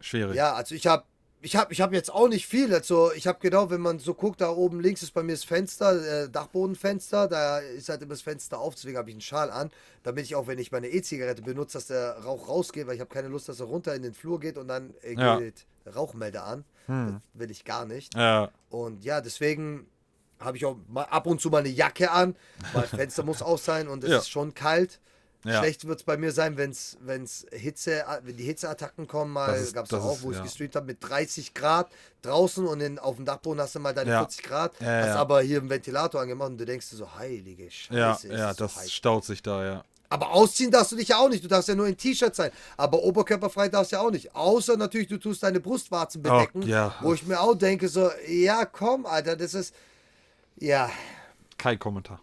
schwierig. 0.00 0.36
ja, 0.36 0.54
also 0.54 0.74
ich 0.74 0.86
habe 0.86 1.04
ich 1.42 1.56
habe 1.56 1.72
ich 1.72 1.80
hab 1.80 1.92
jetzt 1.92 2.12
auch 2.12 2.28
nicht 2.28 2.46
viel. 2.46 2.72
Also 2.74 3.12
ich 3.12 3.26
habe 3.26 3.38
genau, 3.40 3.70
wenn 3.70 3.80
man 3.80 3.98
so 3.98 4.14
guckt, 4.14 4.40
da 4.40 4.50
oben 4.50 4.80
links 4.80 5.02
ist 5.02 5.12
bei 5.12 5.22
mir 5.22 5.32
das 5.32 5.44
Fenster, 5.44 6.24
äh, 6.24 6.28
Dachbodenfenster. 6.28 7.28
Da 7.28 7.58
ist 7.58 7.88
halt 7.88 8.02
immer 8.02 8.10
das 8.14 8.22
Fenster 8.22 8.58
auf, 8.58 8.74
deswegen 8.74 8.98
habe 8.98 9.08
ich 9.10 9.14
einen 9.14 9.20
Schal 9.22 9.50
an, 9.50 9.70
damit 10.02 10.24
ich 10.24 10.34
auch, 10.34 10.46
wenn 10.46 10.58
ich 10.58 10.70
meine 10.72 10.88
E-Zigarette 10.88 11.42
benutze, 11.42 11.78
dass 11.78 11.86
der 11.86 12.18
Rauch 12.18 12.48
rausgeht, 12.48 12.86
weil 12.86 12.94
ich 12.94 13.00
habe 13.00 13.12
keine 13.12 13.28
Lust, 13.28 13.48
dass 13.48 13.60
er 13.60 13.66
runter 13.66 13.94
in 13.94 14.02
den 14.02 14.12
Flur 14.14 14.38
geht 14.40 14.58
und 14.58 14.68
dann 14.68 14.92
äh, 15.02 15.14
Ja. 15.14 15.38
geht 15.38 15.66
Rauchmelder 15.94 16.44
an. 16.44 16.64
Das 16.86 17.14
will 17.34 17.50
ich 17.50 17.64
gar 17.64 17.86
nicht. 17.86 18.14
Ja, 18.16 18.50
Und 18.68 19.04
ja, 19.04 19.20
deswegen 19.20 19.86
habe 20.40 20.56
ich 20.56 20.64
auch 20.66 20.76
mal 20.88 21.04
ab 21.04 21.26
und 21.26 21.40
zu 21.40 21.48
mal 21.50 21.58
eine 21.58 21.68
Jacke 21.68 22.10
an, 22.10 22.34
weil 22.72 22.86
Fenster 22.88 23.22
muss 23.22 23.42
auf 23.42 23.62
sein 23.62 23.86
und 23.88 24.02
es 24.02 24.10
Ja. 24.10 24.18
ist 24.18 24.28
schon 24.30 24.54
kalt. 24.54 24.98
Ja. 25.44 25.58
Schlecht 25.60 25.86
wird 25.86 26.00
es 26.00 26.04
bei 26.04 26.16
mir 26.18 26.32
sein, 26.32 26.56
wenn 26.58 26.70
es 26.70 27.46
Hitze, 27.52 28.04
wenn 28.24 28.36
die 28.36 28.44
Hitzeattacken 28.44 29.06
kommen, 29.08 29.32
mal 29.32 29.46
gab 29.72 29.86
es 29.86 29.92
auch, 29.94 30.14
ist- 30.16 30.22
wo 30.22 30.30
ich 30.32 30.36
ja. 30.36 30.42
gestreamt 30.42 30.76
habe 30.76 30.86
mit 30.86 30.98
30 31.00 31.54
Grad 31.54 31.88
draußen 32.22 32.66
und 32.66 32.80
in, 32.80 32.98
auf 32.98 33.16
dem 33.16 33.24
Dachboden 33.24 33.60
hast 33.60 33.74
du 33.74 33.78
mal 33.80 33.94
deine 33.94 34.10
Ja. 34.10 34.18
40 34.20 34.42
Grad, 34.42 34.72
hast 34.80 35.16
aber 35.16 35.40
hier 35.40 35.60
einen 35.60 35.70
Ventilator 35.70 36.20
angemacht 36.20 36.50
und 36.50 36.58
du 36.58 36.66
denkst 36.66 36.90
dir 36.90 36.96
so, 36.96 37.14
heilige 37.16 37.70
Scheiße. 37.70 37.98
ja, 37.98 38.12
ist 38.12 38.24
ja, 38.24 38.48
so 38.54 38.64
das 38.64 38.76
heiß. 38.76 38.92
staut 38.92 39.24
sich 39.24 39.42
da, 39.42 39.64
ja. 39.64 39.84
Aber 40.12 40.30
ausziehen 40.32 40.72
darfst 40.72 40.90
du 40.90 40.96
dich 40.96 41.06
ja 41.08 41.18
auch 41.18 41.28
nicht. 41.28 41.44
Du 41.44 41.46
darfst 41.46 41.68
ja 41.68 41.74
nur 41.76 41.86
in 41.86 41.96
T-Shirt 41.96 42.34
sein. 42.34 42.50
Aber 42.76 42.98
oberkörperfrei 43.04 43.68
darfst 43.68 43.92
du 43.92 43.96
ja 43.96 44.02
auch 44.02 44.10
nicht. 44.10 44.34
Außer 44.34 44.76
natürlich, 44.76 45.06
du 45.06 45.18
tust 45.18 45.40
deine 45.44 45.60
Brustwarzen 45.60 46.20
bedecken. 46.20 46.62
ja. 46.62 46.96
Wo 47.00 47.14
ich 47.14 47.24
mir 47.24 47.40
auch 47.40 47.54
denke, 47.54 47.88
so, 47.88 48.10
ja, 48.26 48.64
komm, 48.64 49.06
Alter, 49.06 49.36
das 49.36 49.54
ist. 49.54 49.72
Ja, 50.56 50.90
Kein 51.58 51.78
Kommentar. 51.78 52.20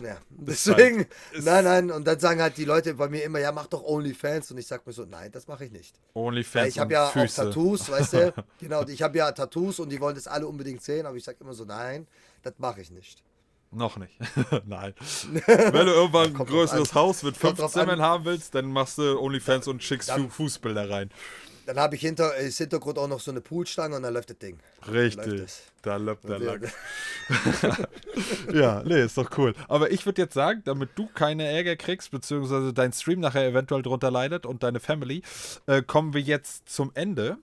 Ja. 0.00 0.16
Deswegen, 0.30 1.06
nein, 1.40 1.64
nein. 1.64 1.90
Und 1.90 2.06
dann 2.06 2.18
sagen 2.20 2.40
halt 2.40 2.56
die 2.56 2.64
Leute 2.64 2.94
bei 2.94 3.08
mir 3.08 3.24
immer, 3.24 3.38
ja, 3.38 3.52
mach 3.52 3.66
doch 3.66 3.82
OnlyFans. 3.84 4.50
Und 4.50 4.58
ich 4.58 4.66
sag 4.66 4.86
mir 4.86 4.92
so, 4.92 5.04
nein, 5.04 5.30
das 5.32 5.46
mache 5.48 5.64
ich 5.64 5.72
nicht. 5.72 5.94
Onlyfans 6.14 6.68
ich 6.68 6.78
habe 6.78 6.92
ja 6.92 7.06
auch 7.08 7.12
Füße. 7.12 7.42
Tattoos, 7.44 7.90
weißt 7.90 8.12
du? 8.14 8.34
Genau, 8.60 8.84
ich 8.86 9.02
habe 9.02 9.18
ja 9.18 9.30
Tattoos 9.32 9.78
und 9.80 9.90
die 9.90 10.00
wollen 10.00 10.14
das 10.14 10.26
alle 10.26 10.46
unbedingt 10.46 10.82
sehen. 10.82 11.06
Aber 11.06 11.16
ich 11.16 11.24
sag 11.24 11.40
immer 11.40 11.54
so, 11.54 11.64
nein, 11.64 12.06
das 12.42 12.54
mache 12.58 12.80
ich 12.80 12.90
nicht. 12.90 13.22
Noch 13.72 13.96
nicht. 13.98 14.16
Nein. 14.64 14.94
Wenn 15.46 15.86
du 15.86 15.92
irgendwann 15.92 16.28
ein 16.28 16.34
größeres. 16.34 16.94
Haus 16.94 17.22
mit 17.24 17.36
fünf 17.36 17.64
Zimmern 17.66 18.00
haben 18.00 18.24
willst, 18.24 18.54
dann 18.54 18.66
machst 18.66 18.96
du 18.98 19.20
Onlyfans 19.20 19.66
und 19.68 19.82
schickst 19.82 20.08
dann- 20.08 20.30
Fu- 20.30 20.44
Fußbilder 20.44 20.88
rein. 20.88 21.10
Dann 21.66 21.78
habe 21.78 21.96
ich 21.96 22.00
hinter, 22.00 22.34
ist 22.36 22.58
Hintergrund 22.58 22.98
auch 22.98 23.08
noch 23.08 23.20
so 23.20 23.30
eine 23.30 23.40
Poolstange 23.40 23.96
und 23.96 24.02
dann 24.02 24.14
läuft 24.14 24.30
das 24.30 24.38
Ding. 24.38 24.58
Läuft 24.86 25.18
Richtig. 25.18 25.40
es. 25.42 25.62
Da 25.82 25.96
läuft 25.96 26.28
der 26.28 26.38
lang. 26.38 26.62
Ja, 28.52 28.82
nee, 28.84 29.02
ist 29.02 29.18
doch 29.18 29.30
cool. 29.38 29.54
Aber 29.68 29.90
ich 29.90 30.06
würde 30.06 30.22
jetzt 30.22 30.34
sagen, 30.34 30.62
damit 30.64 30.90
du 30.94 31.06
keine 31.06 31.44
Ärger 31.46 31.76
kriegst, 31.76 32.10
beziehungsweise 32.10 32.72
dein 32.72 32.92
Stream 32.92 33.20
nachher 33.20 33.46
eventuell 33.46 33.82
drunter 33.82 34.10
leidet 34.10 34.46
und 34.46 34.62
deine 34.62 34.80
Family, 34.80 35.22
äh, 35.66 35.82
kommen 35.82 36.14
wir 36.14 36.20
jetzt 36.20 36.68
zum 36.68 36.90
Ende. 36.94 37.36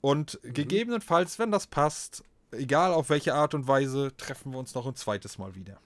Und 0.00 0.38
Mhm. 0.42 0.52
gegebenenfalls, 0.54 1.38
wenn 1.38 1.50
das 1.50 1.66
passt, 1.66 2.22
egal 2.52 2.92
auf 2.92 3.10
welche 3.10 3.34
Art 3.34 3.54
und 3.54 3.66
Weise, 3.68 4.12
treffen 4.16 4.52
wir 4.52 4.58
uns 4.58 4.74
noch 4.74 4.86
ein 4.86 4.94
zweites 4.94 5.38
Mal 5.38 5.54
wieder. 5.54 5.78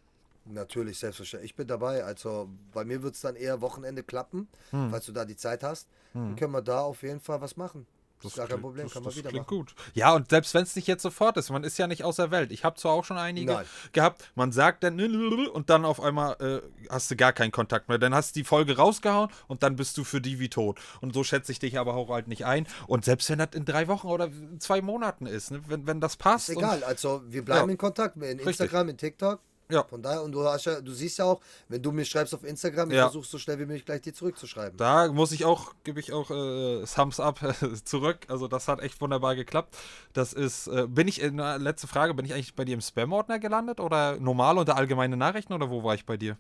Natürlich, 0.51 0.99
selbstverständlich. 0.99 1.51
Ich 1.53 1.57
bin 1.57 1.67
dabei. 1.67 2.05
Also 2.05 2.49
bei 2.73 2.85
mir 2.85 3.03
wird 3.03 3.15
es 3.15 3.21
dann 3.21 3.37
eher 3.37 3.61
Wochenende 3.61 4.03
klappen, 4.03 4.49
Hm. 4.71 4.91
falls 4.91 5.07
du 5.07 5.13
da 5.13 5.25
die 5.25 5.37
Zeit 5.37 5.63
hast. 5.63 5.89
Dann 6.15 6.35
können 6.37 6.53
wir 6.53 6.63
da 6.63 6.81
auf 6.81 7.03
jeden 7.03 7.21
Fall 7.21 7.41
was 7.41 7.57
machen. 7.57 7.87
Das, 8.21 8.33
ist 8.33 8.37
gar 8.37 8.49
kein 8.49 8.61
Problem, 8.61 8.87
das, 8.87 8.95
kann 8.95 9.05
man 9.05 9.11
das 9.11 9.17
wieder 9.19 9.31
klingt 9.31 9.47
machen. 9.47 9.59
gut. 9.59 9.75
Ja, 9.95 10.13
und 10.13 10.29
selbst 10.31 10.53
wenn 10.53 10.65
es 10.65 10.75
nicht 10.75 10.89
jetzt 10.89 11.03
sofort 11.03 11.37
ist, 11.37 11.51
man 11.51 11.63
ist 11.63 11.79
ja 11.79 11.87
nicht 11.87 12.03
außer 12.03 12.33
Welt. 12.33 12.51
Ich 12.51 12.65
habe 12.65 12.75
zwar 12.77 12.91
auch 12.93 13.05
schon 13.05 13.17
einige 13.17 13.53
Nein. 13.53 13.67
gehabt, 13.93 14.33
man 14.35 14.51
sagt 14.51 14.83
dann 14.83 14.99
und 15.53 15.71
dann 15.71 15.85
auf 15.85 16.01
einmal 16.01 16.35
äh, 16.41 16.89
hast 16.91 17.09
du 17.13 17.15
gar 17.17 17.33
keinen 17.33 17.53
Kontakt 17.53 17.89
mehr. 17.89 17.99
Dann 17.99 18.13
hast 18.17 18.35
du 18.35 18.41
die 18.41 18.45
Folge 18.45 18.77
rausgehauen 18.77 19.31
und 19.47 19.63
dann 19.63 19.77
bist 19.77 19.97
du 19.99 20.03
für 20.03 20.21
die 20.21 20.41
wie 20.41 20.49
tot. 20.49 20.81
Und 21.01 21.15
so 21.15 21.23
schätze 21.23 21.53
ich 21.53 21.61
dich 21.61 21.79
aber 21.79 21.95
auch 21.95 22.09
halt 22.09 22.27
nicht 22.27 22.45
ein. 22.45 22.67
Und 22.89 23.05
selbst 23.05 23.31
wenn 23.31 23.39
das 23.39 23.51
in 23.55 23.65
drei 23.65 23.87
Wochen 23.87 24.09
oder 24.09 24.29
zwei 24.59 24.83
Monaten 24.83 25.27
ist, 25.27 25.53
ne? 25.53 25.61
wenn, 25.69 25.87
wenn 25.87 26.01
das 26.01 26.17
passt. 26.17 26.49
Ist 26.49 26.57
egal, 26.57 26.83
also 26.83 27.23
wir 27.29 27.45
bleiben 27.45 27.69
Ja. 27.69 27.73
in 27.73 27.79
Kontakt 27.79 28.17
in 28.17 28.41
Instagram, 28.41 28.89
in 28.89 28.97
TikTok. 28.97 29.39
Ja. 29.71 29.85
Von 29.85 30.01
daher, 30.03 30.23
und 30.23 30.33
du, 30.33 30.43
hast 30.45 30.65
ja, 30.65 30.81
du 30.81 30.93
siehst 30.93 31.19
ja 31.19 31.27
auch, 31.27 31.41
wenn 31.69 31.83
du 31.83 31.93
mir 31.93 32.05
schreibst 32.07 32.35
auf 32.35 32.43
Instagram, 32.43 32.91
ich 32.91 32.97
Ja. 32.97 33.03
versuche 33.05 33.27
so 33.27 33.37
schnell 33.39 33.59
wie 33.59 33.67
möglich 33.67 33.85
gleich 33.85 34.01
dir 34.01 34.15
zurückzuschreiben. 34.15 34.79
Da 34.79 35.13
muss 35.13 35.31
ich 35.33 35.45
auch, 35.45 35.75
gebe 35.85 36.01
ich 36.01 36.13
auch 36.13 36.31
äh, 36.31 36.85
Thumbs 36.87 37.21
up 37.21 37.39
zurück. 37.85 38.21
Also 38.29 38.49
das 38.49 38.67
hat 38.67 38.81
echt 38.81 38.99
wunderbar 39.01 39.37
geklappt. 39.37 39.77
Das 40.15 40.33
ist, 40.33 40.69
äh, 40.69 40.87
bin 40.89 41.07
ich, 41.07 41.23
äh, 41.23 41.29
letzte 41.59 41.87
Frage, 41.87 42.15
bin 42.15 42.25
ich 42.25 42.33
eigentlich 42.33 42.55
bei 42.55 42.65
dir 42.65 42.75
im 42.75 42.81
Spam-Ordner 42.81 43.39
gelandet 43.39 43.79
oder 43.81 44.19
normal 44.19 44.57
unter 44.57 44.77
allgemeine 44.77 45.17
Nachrichten 45.19 45.53
oder 45.53 45.69
wo 45.69 45.85
war 45.85 45.95
ich 45.95 46.07
bei 46.07 46.17
dir? 46.17 46.39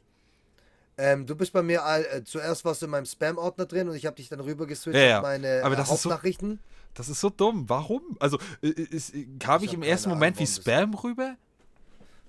Ähm, 1.00 1.26
du 1.26 1.36
bist 1.36 1.52
bei 1.52 1.62
mir 1.62 1.84
all, 1.84 2.05
äh, 2.06 2.24
zuerst 2.24 2.64
warst 2.64 2.82
du 2.82 2.86
in 2.86 2.90
meinem 2.90 3.06
Spam-Ordner 3.06 3.66
drin 3.66 3.88
und 3.88 3.94
ich 3.94 4.05
habe 4.06 4.16
dich 4.16 4.28
dann 4.30 4.40
rüber 4.40 4.66
geswitcht 4.66 4.96
Ja, 4.98 5.05
ja. 5.05 5.16
auf 5.18 5.22
meine 5.22 5.62
Aber 5.62 5.74
äh, 5.74 5.76
das 5.76 5.90
ist 5.92 6.02
so- 6.02 6.10
Hauptnachrichten. 6.10 6.59
Das 6.94 7.09
ist 7.09 7.20
so 7.20 7.30
dumm. 7.30 7.68
Warum? 7.68 8.16
Also 8.18 8.38
äh, 8.62 8.68
ist, 8.68 9.12
kam 9.38 9.62
ich, 9.62 9.68
hab 9.68 9.74
im 9.74 9.82
ersten 9.82 10.09
Moment 10.09 10.38
wie 10.38 10.44
Ahnung, 10.44 10.55
Spam 10.55 10.94
rüber? 10.94 11.36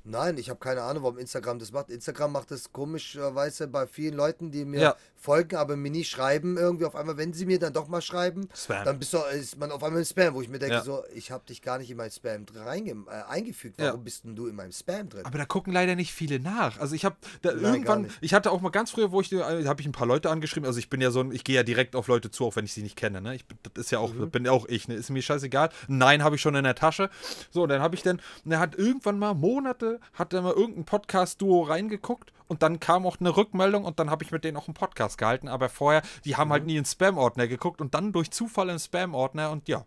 Nein, 0.09 0.37
ich 0.37 0.49
habe 0.49 0.59
keine 0.59 0.81
Ahnung, 0.81 1.03
warum 1.03 1.17
Instagram 1.19 1.59
das 1.59 1.71
macht. 1.71 1.89
Instagram 1.89 2.31
macht 2.31 2.49
das 2.51 2.71
komischerweise 2.73 3.67
bei 3.67 3.85
vielen 3.85 4.15
Leuten, 4.15 4.49
die 4.51 4.65
mir 4.65 4.79
Ja. 4.81 4.95
folgen, 5.15 5.55
aber 5.55 5.75
mir 5.75 5.91
nie 5.91 6.03
schreiben 6.03 6.57
irgendwie. 6.57 6.85
Auf 6.85 6.95
einmal, 6.95 7.17
wenn 7.17 7.33
sie 7.33 7.45
mir 7.45 7.59
dann 7.59 7.73
doch 7.73 7.87
mal 7.87 8.01
schreiben, 8.01 8.49
Spam. 8.55 8.85
dann 8.85 8.97
bist 8.99 9.13
du, 9.13 9.19
ist 9.33 9.57
man 9.57 9.71
auf 9.71 9.83
einmal 9.83 9.99
im 10.01 10.05
Spam, 10.05 10.33
wo 10.33 10.41
ich 10.41 10.49
mir 10.49 10.57
denke, 10.59 10.75
Ja. 10.75 10.83
so, 10.83 11.03
ich 11.13 11.29
habe 11.31 11.45
dich 11.45 11.61
gar 11.61 11.77
nicht 11.77 11.91
in 11.91 11.97
mein 11.97 12.09
Spam 12.09 12.45
reinge 12.55 12.91
äh, 12.91 13.31
eingefügt. 13.31 13.79
Ja. 13.79 13.87
Warum 13.87 14.03
bist 14.03 14.23
denn 14.23 14.35
du 14.35 14.47
in 14.47 14.55
meinem 14.55 14.71
Spam 14.71 15.09
drin? 15.09 15.25
Aber 15.25 15.37
da 15.37 15.45
gucken 15.45 15.73
leider 15.73 15.95
nicht 15.95 16.11
viele 16.13 16.39
nach. 16.39 16.79
Also 16.79 16.95
ich 16.95 17.05
habe 17.05 17.15
irgendwann, 17.43 18.09
ich 18.21 18.33
hatte 18.33 18.51
auch 18.51 18.61
mal 18.61 18.69
ganz 18.69 18.91
früher, 18.91 19.11
wo 19.11 19.21
ich, 19.21 19.31
äh, 19.31 19.65
habe 19.65 19.81
ich 19.81 19.87
ein 19.87 19.91
paar 19.91 20.07
Leute 20.07 20.29
angeschrieben. 20.29 20.65
Also 20.65 20.79
ich 20.79 20.89
bin 20.89 21.01
ja 21.01 21.11
so 21.11 21.19
ein, 21.19 21.31
ich 21.31 21.43
gehe 21.43 21.55
ja 21.55 21.63
direkt 21.63 21.95
auf 21.95 22.07
Leute 22.07 22.31
zu, 22.31 22.45
auch 22.45 22.55
wenn 22.55 22.65
ich 22.65 22.73
sie 22.73 22.81
nicht 22.83 22.95
kenne. 22.95 23.21
Ne? 23.21 23.35
Ich, 23.35 23.45
das 23.63 23.85
ist 23.85 23.91
ja 23.91 23.99
auch, 23.99 24.13
Mhm. 24.13 24.31
bin 24.31 24.47
auch 24.47 24.65
ich. 24.67 24.87
Ne? 24.87 24.95
Ist 24.95 25.09
mir 25.09 25.21
scheißegal. 25.21 25.69
Nein, 25.87 26.23
habe 26.23 26.35
ich 26.35 26.41
schon 26.41 26.55
in 26.55 26.63
der 26.63 26.75
Tasche. 26.75 27.09
So, 27.51 27.63
und 27.63 27.69
dann 27.69 27.81
habe 27.81 27.95
ich 27.95 28.01
dann, 28.01 28.21
und 28.45 28.51
er 28.51 28.59
hat 28.59 28.75
irgendwann 28.75 29.19
mal 29.19 29.33
Monate 29.33 29.98
Hat 30.13 30.33
er 30.33 30.41
mal 30.41 30.53
irgendein 30.53 30.85
Podcast-Duo 30.85 31.63
reingeguckt 31.63 32.33
und 32.47 32.63
dann 32.63 32.79
kam 32.79 33.05
auch 33.05 33.19
eine 33.19 33.35
Rückmeldung 33.35 33.85
und 33.85 33.99
dann 33.99 34.09
habe 34.09 34.23
ich 34.23 34.31
mit 34.31 34.43
denen 34.43 34.57
auch 34.57 34.67
einen 34.67 34.73
Podcast 34.73 35.17
gehalten. 35.17 35.47
Aber 35.47 35.69
vorher, 35.69 36.01
die 36.25 36.35
haben 36.35 36.51
halt 36.51 36.65
nie 36.65 36.77
in 36.77 36.85
Spam-Ordner 36.85 37.47
geguckt 37.47 37.81
und 37.81 37.93
dann 37.93 38.11
durch 38.11 38.31
Zufall 38.31 38.69
in 38.69 38.79
Spam-Ordner 38.79 39.51
und 39.51 39.67
ja. 39.67 39.85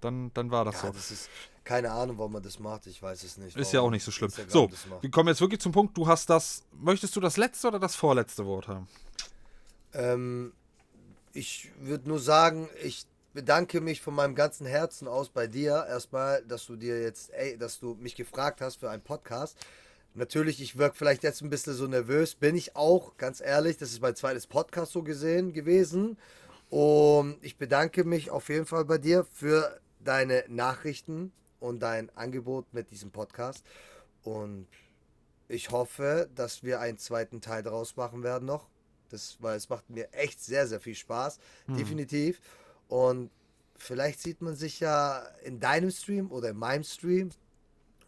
Dann, 0.00 0.32
dann 0.34 0.50
war 0.50 0.64
das 0.64 0.82
Ja, 0.82 0.88
so. 0.88 0.92
das 0.94 1.10
ist 1.10 1.30
keine 1.64 1.92
Ahnung, 1.92 2.18
warum 2.18 2.32
man 2.32 2.42
das 2.42 2.58
macht. 2.58 2.86
Ich 2.86 3.00
weiß 3.00 3.22
es 3.22 3.36
nicht. 3.36 3.56
Ist 3.56 3.72
ja 3.72 3.80
auch 3.80 3.90
nicht 3.90 4.02
so 4.04 4.10
schlimm. 4.10 4.28
Instagram 4.36 4.50
So, 4.50 4.68
wir 5.00 5.10
kommen 5.10 5.28
jetzt 5.28 5.40
wirklich 5.40 5.60
zum 5.60 5.70
Punkt. 5.72 5.96
Du 5.96 6.06
hast 6.06 6.28
das. 6.28 6.64
Möchtest 6.72 7.14
du 7.14 7.20
das 7.20 7.36
letzte 7.36 7.68
oder 7.68 7.78
das 7.78 7.94
vorletzte 7.94 8.44
Wort 8.46 8.66
haben? 8.66 8.88
Ähm, 9.94 10.52
ich 11.32 11.70
würde 11.78 12.08
nur 12.08 12.18
sagen, 12.18 12.68
ich 12.82 13.06
bedanke 13.32 13.80
mich 13.80 14.00
von 14.00 14.14
meinem 14.14 14.34
ganzen 14.34 14.66
Herzen 14.66 15.08
aus 15.08 15.28
bei 15.28 15.46
dir 15.46 15.86
erstmal, 15.88 16.42
dass 16.44 16.66
du 16.66 16.76
dir 16.76 17.00
jetzt, 17.02 17.32
ey, 17.32 17.56
dass 17.56 17.78
du 17.78 17.94
mich 17.94 18.14
gefragt 18.14 18.60
hast 18.60 18.76
für 18.76 18.90
einen 18.90 19.02
Podcast. 19.02 19.56
Natürlich, 20.14 20.60
ich 20.60 20.76
wirke 20.76 20.96
vielleicht 20.96 21.22
jetzt 21.22 21.40
ein 21.40 21.48
bisschen 21.48 21.74
so 21.74 21.86
nervös, 21.86 22.34
bin 22.34 22.54
ich 22.54 22.76
auch, 22.76 23.16
ganz 23.16 23.40
ehrlich. 23.40 23.78
Das 23.78 23.90
ist 23.90 24.02
mein 24.02 24.14
zweites 24.14 24.46
Podcast 24.46 24.92
so 24.92 25.02
gesehen 25.02 25.52
gewesen. 25.52 26.18
Und 26.68 27.38
ich 27.42 27.56
bedanke 27.56 28.04
mich 28.04 28.30
auf 28.30 28.48
jeden 28.48 28.66
Fall 28.66 28.84
bei 28.84 28.98
dir 28.98 29.26
für 29.32 29.80
deine 30.00 30.44
Nachrichten 30.48 31.32
und 31.60 31.80
dein 31.80 32.10
Angebot 32.16 32.72
mit 32.72 32.90
diesem 32.90 33.10
Podcast. 33.10 33.64
Und 34.22 34.66
ich 35.48 35.70
hoffe, 35.70 36.28
dass 36.34 36.62
wir 36.62 36.80
einen 36.80 36.98
zweiten 36.98 37.40
Teil 37.40 37.62
daraus 37.62 37.96
machen 37.96 38.22
werden 38.22 38.46
noch. 38.46 38.68
Das, 39.10 39.36
weil 39.40 39.56
es 39.56 39.68
macht 39.68 39.90
mir 39.90 40.12
echt 40.12 40.42
sehr, 40.42 40.66
sehr 40.66 40.80
viel 40.80 40.94
Spaß. 40.94 41.38
Definitiv. 41.68 42.40
Und 42.92 43.30
vielleicht 43.78 44.20
sieht 44.20 44.42
man 44.42 44.54
sich 44.54 44.78
ja 44.80 45.20
in 45.44 45.60
deinem 45.60 45.90
Stream 45.90 46.30
oder 46.30 46.50
in 46.50 46.58
meinem 46.58 46.84
Stream. 46.84 47.30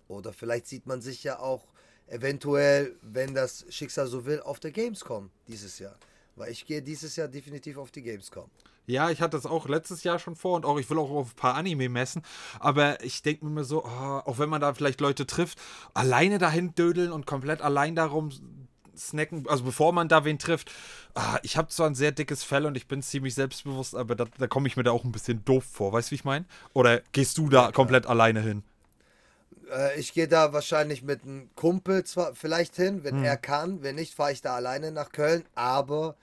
Oder 0.09 0.35
vielleicht 0.35 0.67
sieht 0.67 0.87
man 0.87 1.01
sich 1.01 1.25
ja 1.25 1.39
auch 1.39 1.65
eventuell, 2.07 2.95
wenn 3.01 3.33
das 3.33 3.65
Schicksal 3.71 4.07
so 4.09 4.27
will, 4.27 4.43
auf 4.43 4.61
der 4.61 4.73
Gamescom 4.73 5.31
dieses 5.49 5.79
Jahr. 5.79 5.97
Weil 6.37 6.53
ich 6.53 6.67
gehe 6.67 6.83
dieses 6.83 7.17
Jahr 7.17 7.29
definitiv 7.29 7.79
auf 7.79 7.93
die 7.93 8.03
Gamescom. 8.03 8.51
Ja, 8.85 9.09
ich 9.09 9.23
hatte 9.23 9.39
das 9.39 9.47
auch 9.47 9.67
letztes 9.69 10.05
Jahr 10.05 10.19
schon 10.19 10.37
vor 10.37 10.55
und 10.55 10.67
auch 10.67 10.79
ich 10.79 10.91
will 10.91 10.99
auch 10.99 11.11
auf 11.11 11.33
ein 11.33 11.37
paar 11.37 11.55
Anime 11.55 11.89
messen. 11.89 12.21
Aber 12.61 13.03
ich 13.03 13.23
denke 13.23 13.47
mir 13.47 13.65
so, 13.65 13.87
ah, 13.87 14.21
auch 14.27 14.39
wenn 14.39 14.51
man 14.51 14.61
da 14.61 14.75
vielleicht 14.75 15.01
Leute 15.01 15.27
trifft, 15.27 15.59
alleine 15.95 16.37
dahin 16.37 16.75
dödeln 16.75 17.11
und 17.11 17.25
komplett 17.25 17.63
allein 17.63 17.95
darum 17.95 18.31
snacken, 18.97 19.47
also 19.49 19.65
bevor 19.65 19.93
man 19.93 20.09
da 20.09 20.25
wen 20.25 20.39
trifft. 20.39 20.71
Ah, 21.15 21.39
ich 21.43 21.57
habe 21.57 21.69
zwar 21.69 21.89
ein 21.89 21.95
sehr 21.95 22.13
dickes 22.13 22.45
Fell 22.45 22.67
und 22.67 22.77
ich 22.77 22.87
bin 22.89 23.03
ziemlich 23.03 23.35
selbstbewusst, 23.35 23.95
aber 23.95 24.15
da, 24.17 24.27
da 24.39 24.47
komme 24.47 24.69
ich 24.69 24.77
mir 24.77 24.83
da 24.85 24.91
auch 24.93 25.05
ein 25.05 25.13
bisschen 25.13 25.45
doof 25.45 25.65
vor. 25.65 25.93
Weißt 25.93 26.09
du, 26.09 26.13
wie 26.13 26.17
ich 26.17 26.25
meine? 26.25 26.45
Oder 26.73 27.01
gehst 27.13 27.39
du 27.39 27.49
da 27.49 27.73
komplett 27.73 28.07
alleine 28.07 28.41
hin? 28.41 28.63
Äh, 29.71 29.99
ich 29.99 30.13
gehe 30.13 30.29
da 30.29 30.53
wahrscheinlich 30.53 31.03
mit 31.03 31.23
einem 31.25 31.51
Kumpel 31.55 32.05
zwar 32.05 32.35
vielleicht 32.35 32.77
hin, 32.77 33.05
wenn 33.05 33.17
Hm. 33.17 33.25
er 33.25 33.37
kann. 33.37 33.83
Wenn 33.83 33.97
nicht, 33.97 34.15
fahre 34.15 34.33
ich 34.33 34.41
da 34.43 34.55
alleine 34.57 34.93
nach 34.93 35.13
Köln. 35.13 35.45
Aber 35.55 36.17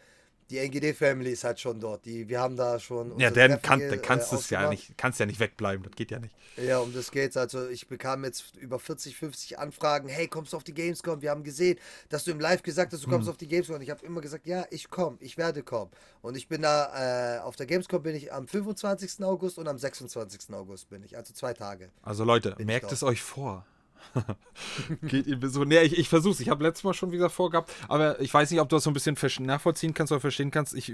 die 0.51 0.59
NGD-Family 0.59 1.31
ist 1.31 1.45
halt 1.45 1.59
schon 1.59 1.79
dort. 1.79 2.05
Die, 2.05 2.27
wir 2.27 2.39
haben 2.41 2.57
da 2.57 2.77
schon. 2.77 3.17
Ja, 3.17 3.31
dann, 3.31 3.61
kann, 3.61 3.79
dann 3.79 4.01
kannst 4.01 4.27
äh, 4.27 4.35
du 4.35 4.41
es 4.41 4.49
ja 4.49 4.69
nicht, 4.69 4.97
kannst 4.97 5.19
ja 5.19 5.25
nicht 5.25 5.39
wegbleiben, 5.39 5.83
das 5.83 5.95
geht 5.95 6.11
ja 6.11 6.19
nicht. 6.19 6.35
Ja, 6.57 6.79
um 6.79 6.93
das 6.93 7.09
geht's. 7.11 7.37
Also 7.37 7.69
ich 7.69 7.87
bekam 7.87 8.25
jetzt 8.25 8.55
über 8.57 8.77
40, 8.77 9.15
50 9.15 9.57
Anfragen. 9.57 10.09
Hey, 10.09 10.27
kommst 10.27 10.51
du 10.51 10.57
auf 10.57 10.63
die 10.65 10.73
Gamescom? 10.73 11.21
Wir 11.21 11.31
haben 11.31 11.43
gesehen, 11.43 11.79
dass 12.09 12.25
du 12.25 12.31
im 12.31 12.39
Live 12.41 12.63
gesagt 12.63 12.91
hast, 12.91 13.01
du 13.01 13.07
Hm. 13.07 13.13
kommst 13.13 13.29
auf 13.29 13.37
die 13.37 13.47
Gamescom. 13.47 13.75
Und 13.77 13.81
ich 13.81 13.89
habe 13.89 14.05
immer 14.05 14.19
gesagt, 14.19 14.45
ja, 14.45 14.65
ich 14.69 14.89
komme, 14.89 15.17
ich 15.21 15.37
werde 15.37 15.63
kommen. 15.63 15.91
Und 16.21 16.35
ich 16.35 16.49
bin 16.49 16.61
da, 16.61 17.37
äh, 17.37 17.39
auf 17.39 17.55
der 17.55 17.65
Gamescom 17.65 18.03
bin 18.03 18.15
ich 18.15 18.33
am 18.33 18.47
25. 18.47 19.23
August 19.23 19.57
und 19.57 19.67
am 19.69 19.77
26. 19.77 20.53
August 20.53 20.89
bin 20.89 21.03
ich. 21.03 21.15
Also 21.15 21.33
zwei 21.33 21.53
Tage. 21.53 21.89
Also 22.01 22.25
Leute, 22.25 22.55
merkt 22.59 22.91
es 22.91 23.03
euch 23.03 23.21
vor. 23.21 23.65
Geht 25.03 25.27
ihm 25.27 25.47
so. 25.49 25.63
Nee, 25.63 25.81
ich, 25.81 25.97
ich 25.97 26.09
versuch's. 26.09 26.39
Ich 26.39 26.49
habe 26.49 26.63
letztes 26.63 26.83
Mal 26.83 26.93
schon 26.93 27.11
wieder 27.11 27.29
vorgehabt, 27.29 27.71
aber 27.87 28.19
ich 28.19 28.33
weiß 28.33 28.51
nicht, 28.51 28.59
ob 28.59 28.69
du 28.69 28.75
das 28.75 28.83
so 28.83 28.89
ein 28.89 28.93
bisschen 28.93 29.17
nachvollziehen 29.45 29.93
kannst 29.93 30.11
oder 30.11 30.21
verstehen 30.21 30.51
kannst. 30.51 30.73
Ich, 30.73 30.93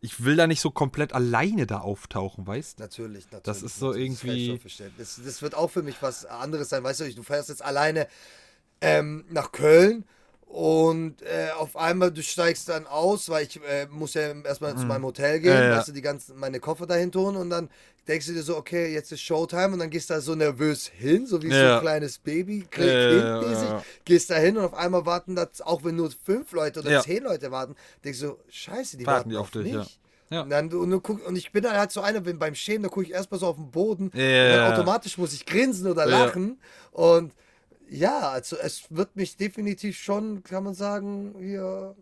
ich 0.00 0.24
will 0.24 0.36
da 0.36 0.46
nicht 0.46 0.60
so 0.60 0.70
komplett 0.70 1.12
alleine 1.12 1.66
da 1.66 1.78
auftauchen, 1.78 2.46
weißt 2.46 2.78
Natürlich, 2.78 3.24
natürlich. 3.26 3.42
Das 3.44 3.62
ist 3.62 3.78
so 3.78 3.94
ich 3.94 4.02
irgendwie-. 4.02 4.60
Das, 4.98 5.20
das 5.24 5.42
wird 5.42 5.54
auch 5.54 5.70
für 5.70 5.82
mich 5.82 5.96
was 6.00 6.24
anderes 6.26 6.68
sein. 6.68 6.84
Weißt 6.84 7.00
du, 7.00 7.14
du 7.14 7.22
fährst 7.22 7.48
jetzt 7.48 7.64
alleine 7.64 8.06
ähm, 8.80 9.24
nach 9.30 9.52
Köln 9.52 10.04
und 10.46 11.22
äh, 11.22 11.48
auf 11.56 11.76
einmal 11.78 12.10
du 12.10 12.22
steigst 12.22 12.68
dann 12.68 12.86
aus, 12.86 13.30
weil 13.30 13.46
ich 13.46 13.58
äh, 13.64 13.86
muss 13.86 14.12
ja 14.12 14.32
erstmal 14.32 14.76
zu 14.76 14.84
meinem 14.84 15.04
Hotel 15.04 15.40
gehen, 15.40 15.52
Mhm. 15.54 15.58
Ja, 15.58 15.68
ja. 15.70 15.76
weißt 15.78 15.88
du, 15.88 15.92
die 15.92 16.02
ganzen 16.02 16.38
meine 16.38 16.60
Koffer 16.60 16.86
dahin 16.86 17.10
tun 17.10 17.36
und 17.36 17.48
dann 17.48 17.70
denkst 18.08 18.26
du 18.26 18.32
dir 18.32 18.42
so, 18.42 18.56
okay, 18.56 18.92
jetzt 18.92 19.12
ist 19.12 19.20
Showtime 19.22 19.72
und 19.74 19.78
dann 19.78 19.90
gehst 19.90 20.10
du 20.10 20.14
da 20.14 20.20
so 20.20 20.34
nervös 20.34 20.86
hin, 20.88 21.26
so 21.26 21.40
wie 21.42 21.50
so 21.50 21.56
Ja. 21.56 21.76
ein 21.76 21.80
kleines 21.82 22.18
Baby, 22.18 22.66
Ja, 22.76 22.84
ja, 22.84 22.90
ja, 22.90 23.06
kindmäßig, 23.06 23.86
gehst 24.04 24.30
da 24.30 24.36
hin 24.36 24.56
und 24.56 24.64
auf 24.64 24.74
einmal 24.74 25.06
warten 25.06 25.36
da, 25.36 25.48
auch 25.64 25.84
wenn 25.84 25.96
nur 25.96 26.10
fünf 26.10 26.52
Leute 26.52 26.80
oder 26.80 27.00
zehn 27.00 27.22
Leute 27.22 27.50
warten, 27.50 27.76
denkst 28.04 28.20
du, 28.20 28.36
scheiße, 28.48 28.96
die 28.96 29.06
Warten 29.06 29.16
warten, 29.16 29.30
die 29.30 29.36
auf 29.36 29.46
auf 29.46 29.50
dich, 29.52 29.72
mich. 29.72 30.00
ja. 30.30 30.42
Und, 30.42 30.50
dann, 30.50 30.72
und, 30.72 31.02
guck, 31.02 31.26
und 31.26 31.36
ich 31.36 31.52
bin 31.52 31.62
dann 31.62 31.76
halt 31.76 31.92
so 31.92 32.00
einer, 32.00 32.24
wenn 32.24 32.38
beim 32.38 32.54
Schämen, 32.54 32.82
da 32.82 32.88
gucke 32.88 33.06
ich 33.06 33.12
erstmal 33.12 33.38
so 33.38 33.46
auf 33.46 33.56
den 33.56 33.70
Boden. 33.70 34.10
Ja, 34.14 34.66
und 34.66 34.72
automatisch 34.72 35.18
muss 35.18 35.32
ich 35.32 35.46
grinsen 35.46 35.86
oder 35.90 36.06
lachen. 36.06 36.60
Und 36.90 37.32
ja, 37.88 38.30
also 38.30 38.56
es 38.56 38.84
wird 38.90 39.16
mich 39.16 39.36
definitiv 39.36 39.98
schon, 39.98 40.42
kann 40.42 40.64
man 40.64 40.74
sagen, 40.74 41.34
hier, 41.38 41.94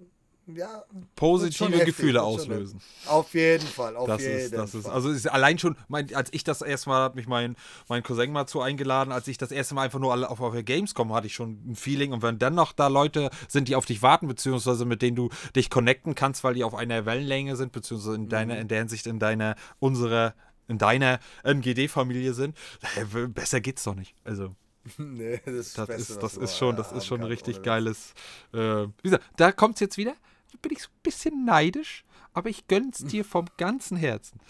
ja. 0.56 0.84
Positive 1.16 1.84
Gefühle 1.84 2.22
auslösen. 2.22 2.80
Auf 3.06 3.32
jeden 3.34 3.66
Fall, 3.66 3.96
auf 3.96 4.06
Das 4.06 4.22
jeden 4.22 4.38
ist, 4.38 4.52
das 4.54 4.70
Fall. 4.70 4.80
ist, 4.80 4.86
also 4.86 5.10
ist 5.10 5.26
allein 5.30 5.58
schon, 5.58 5.76
mein, 5.88 6.14
als 6.14 6.30
ich 6.32 6.44
das 6.44 6.62
erste 6.62 6.88
Mal, 6.88 7.04
hat 7.04 7.14
mich 7.14 7.26
mein, 7.26 7.56
mein 7.88 8.02
Cousin 8.02 8.32
mal 8.32 8.46
zu 8.46 8.60
eingeladen, 8.60 9.12
als 9.12 9.28
ich 9.28 9.38
das 9.38 9.50
erste 9.52 9.74
Mal 9.74 9.82
einfach 9.82 9.98
nur 9.98 10.12
alle 10.12 10.30
auf, 10.30 10.40
auf 10.40 10.54
Gamescom 10.64 11.12
hatte 11.12 11.26
ich 11.26 11.34
schon 11.34 11.58
ein 11.70 11.76
Feeling 11.76 12.12
und 12.12 12.22
wenn 12.22 12.38
dann 12.38 12.54
noch 12.54 12.72
da 12.72 12.88
Leute 12.88 13.30
sind, 13.48 13.68
die 13.68 13.76
auf 13.76 13.86
dich 13.86 14.02
warten, 14.02 14.28
beziehungsweise 14.28 14.84
mit 14.84 15.02
denen 15.02 15.16
du 15.16 15.28
dich 15.56 15.70
connecten 15.70 16.14
kannst, 16.14 16.44
weil 16.44 16.54
die 16.54 16.64
auf 16.64 16.74
einer 16.74 17.06
Wellenlänge 17.06 17.56
sind, 17.56 17.72
beziehungsweise 17.72 18.16
in 18.16 18.28
deiner, 18.28 18.54
Mhm. 18.54 18.60
in 18.62 18.68
der 18.68 18.78
Hinsicht 18.78 19.06
in 19.06 19.18
deiner, 19.18 19.56
unsere, 19.78 20.34
in 20.68 20.78
deiner 20.78 21.18
NGD-Familie 21.44 22.34
sind, 22.34 22.56
äh, 22.96 23.26
besser 23.28 23.60
geht's 23.60 23.84
doch 23.84 23.94
nicht. 23.94 24.14
Also, 24.24 24.54
nee, 24.98 25.40
das 25.44 25.54
ist, 25.54 25.78
das 25.78 25.86
Beste, 25.88 26.12
ist, 26.14 26.22
das 26.22 26.36
ist 26.36 26.56
schon, 26.56 26.74
das 26.76 26.90
ist 26.92 27.06
schon 27.06 27.20
ein 27.20 27.26
richtig 27.26 27.62
geiles. 27.62 28.14
Äh, 28.54 28.86
wie 28.86 28.92
gesagt, 29.02 29.24
da 29.36 29.52
kommt 29.52 29.74
es 29.74 29.80
jetzt 29.80 29.96
wieder. 29.98 30.14
Bin 30.62 30.72
ich 30.72 30.82
so 30.82 30.88
ein 30.88 31.00
bisschen 31.02 31.44
neidisch, 31.44 32.04
aber 32.32 32.48
ich 32.48 32.66
gönn's 32.68 32.98
dir 33.04 33.24
vom 33.24 33.46
ganzen 33.56 33.96
Herzen. 33.96 34.40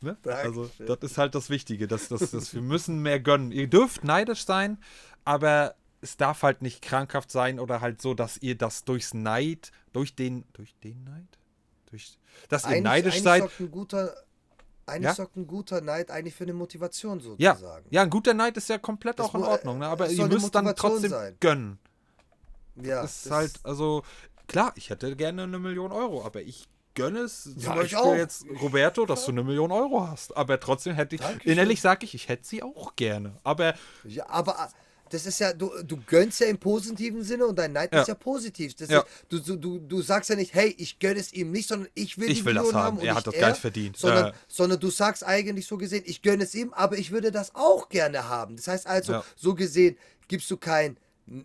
Ne? 0.00 0.16
Also, 0.24 0.70
das 0.78 0.98
ist 1.02 1.18
halt 1.18 1.34
das 1.34 1.50
Wichtige. 1.50 1.88
Dass, 1.88 2.08
dass, 2.08 2.30
dass 2.30 2.54
wir 2.54 2.62
müssen 2.74 3.02
mehr 3.02 3.18
gönnen. 3.20 3.50
Ihr 3.52 3.66
dürft 3.68 4.04
neidisch 4.04 4.44
sein, 4.44 4.78
aber 5.24 5.74
es 6.00 6.16
darf 6.16 6.42
halt 6.44 6.62
nicht 6.62 6.82
krankhaft 6.82 7.30
sein 7.32 7.58
oder 7.58 7.80
halt 7.80 8.00
so, 8.00 8.14
dass 8.14 8.38
ihr 8.38 8.54
das 8.56 8.84
durchs 8.84 9.14
Neid, 9.14 9.72
durch 9.92 10.14
den, 10.14 10.44
durch 10.52 10.74
den 10.84 11.02
Neid? 11.04 11.26
Durch, 11.90 12.16
dass 12.48 12.62
ihr 12.64 12.68
Eigentlich, 12.68 12.82
neidisch 12.84 13.12
eigentlich 13.14 13.24
seid. 13.24 13.40
sorgt 13.40 13.60
ein 13.60 13.70
guter, 13.72 14.14
eigentlich 14.86 15.04
Ja? 15.06 15.14
sorgt 15.14 15.36
ein 15.36 15.46
guter 15.48 15.80
Neid 15.80 16.10
eigentlich 16.12 16.34
für 16.34 16.44
eine 16.44 16.52
Motivation 16.52 17.18
Ja, 17.38 17.54
sozusagen. 17.54 17.86
ja, 17.90 18.02
ein 18.02 18.10
guter 18.10 18.34
Neid 18.34 18.56
ist 18.56 18.68
ja 18.68 18.78
komplett 18.78 19.18
Das 19.18 19.26
auch 19.26 19.34
in 19.34 19.42
Ordnung, 19.42 19.78
ne? 19.78 19.88
aber 19.88 20.08
ihr 20.08 20.26
müsst 20.28 20.54
dann 20.54 20.72
trotzdem 20.76 21.10
sein. 21.10 21.36
gönnen. 21.40 21.78
Ja, 22.76 23.02
ist 23.02 23.26
das- 23.26 23.32
halt, 23.32 23.60
also, 23.64 24.04
klar, 24.48 24.72
ich 24.76 24.90
hätte 24.90 25.14
gerne 25.14 25.44
eine 25.44 25.58
Million 25.58 25.92
Euro, 25.92 26.24
aber 26.24 26.40
ich 26.42 26.66
gönne 26.94 27.20
es 27.20 27.44
zum 27.44 27.54
Ja, 27.58 27.70
ich 27.74 27.76
Beispiel 27.92 27.98
auch. 27.98 28.14
jetzt 28.16 28.44
Roberto, 28.60 29.06
dass 29.06 29.24
du 29.24 29.30
eine 29.30 29.44
Million 29.44 29.70
Euro 29.70 30.08
hast. 30.08 30.36
Aber 30.36 30.58
trotzdem 30.58 30.94
hätte 30.94 31.14
ich, 31.14 31.20
Dankeschön. 31.20 31.52
innerlich 31.52 31.80
sage 31.80 32.04
ich, 32.04 32.14
ich 32.14 32.28
hätte 32.28 32.44
sie 32.46 32.62
auch 32.62 32.96
gerne. 32.96 33.38
Aber 33.44 33.74
Ja, 34.04 34.28
aber 34.28 34.52
äh, 34.52 34.74
das 35.10 35.24
ist 35.24 35.38
ja, 35.38 35.52
du, 35.52 35.70
du 35.84 35.96
gönnst 36.06 36.40
ja 36.40 36.48
im 36.48 36.58
positiven 36.58 37.22
Sinne 37.22 37.46
und 37.46 37.56
dein 37.58 37.72
Neid 37.72 37.94
Ja. 37.94 38.02
ist 38.02 38.08
ja 38.08 38.14
positiv. 38.14 38.74
Das 38.74 38.88
Ja. 38.90 39.00
Ist, 39.30 39.48
du, 39.48 39.56
du, 39.56 39.78
du, 39.78 40.02
sagst 40.02 40.28
ja 40.28 40.36
nicht, 40.36 40.52
hey, 40.54 40.74
ich 40.76 40.98
gönne 40.98 41.20
es 41.20 41.32
ihm 41.32 41.50
nicht, 41.52 41.68
sondern 41.68 41.88
ich 41.94 42.18
will 42.18 42.28
Ich 42.30 42.40
die 42.40 42.44
will 42.44 42.54
das 42.54 42.72
haben. 42.74 42.98
haben. 42.98 43.00
Er 43.06 43.14
hat 43.14 43.26
das 43.28 43.34
Geld 43.34 43.56
verdient. 43.56 43.96
Sondern, 43.96 44.26
Ja. 44.26 44.32
sondern 44.48 44.80
du 44.80 44.90
sagst 44.90 45.24
eigentlich 45.24 45.66
so 45.66 45.76
gesehen, 45.78 46.02
ich 46.04 46.20
gönne 46.20 46.44
es 46.44 46.54
ihm, 46.54 46.72
aber 46.74 46.98
ich 46.98 47.10
würde 47.12 47.30
das 47.30 47.54
auch 47.54 47.88
gerne 47.88 48.28
haben. 48.28 48.56
Das 48.56 48.66
heißt 48.66 48.86
also, 48.88 49.12
Ja. 49.12 49.24
so 49.36 49.54
gesehen 49.54 49.96
gibst 50.26 50.50
du 50.50 50.56
keinen 50.56 50.98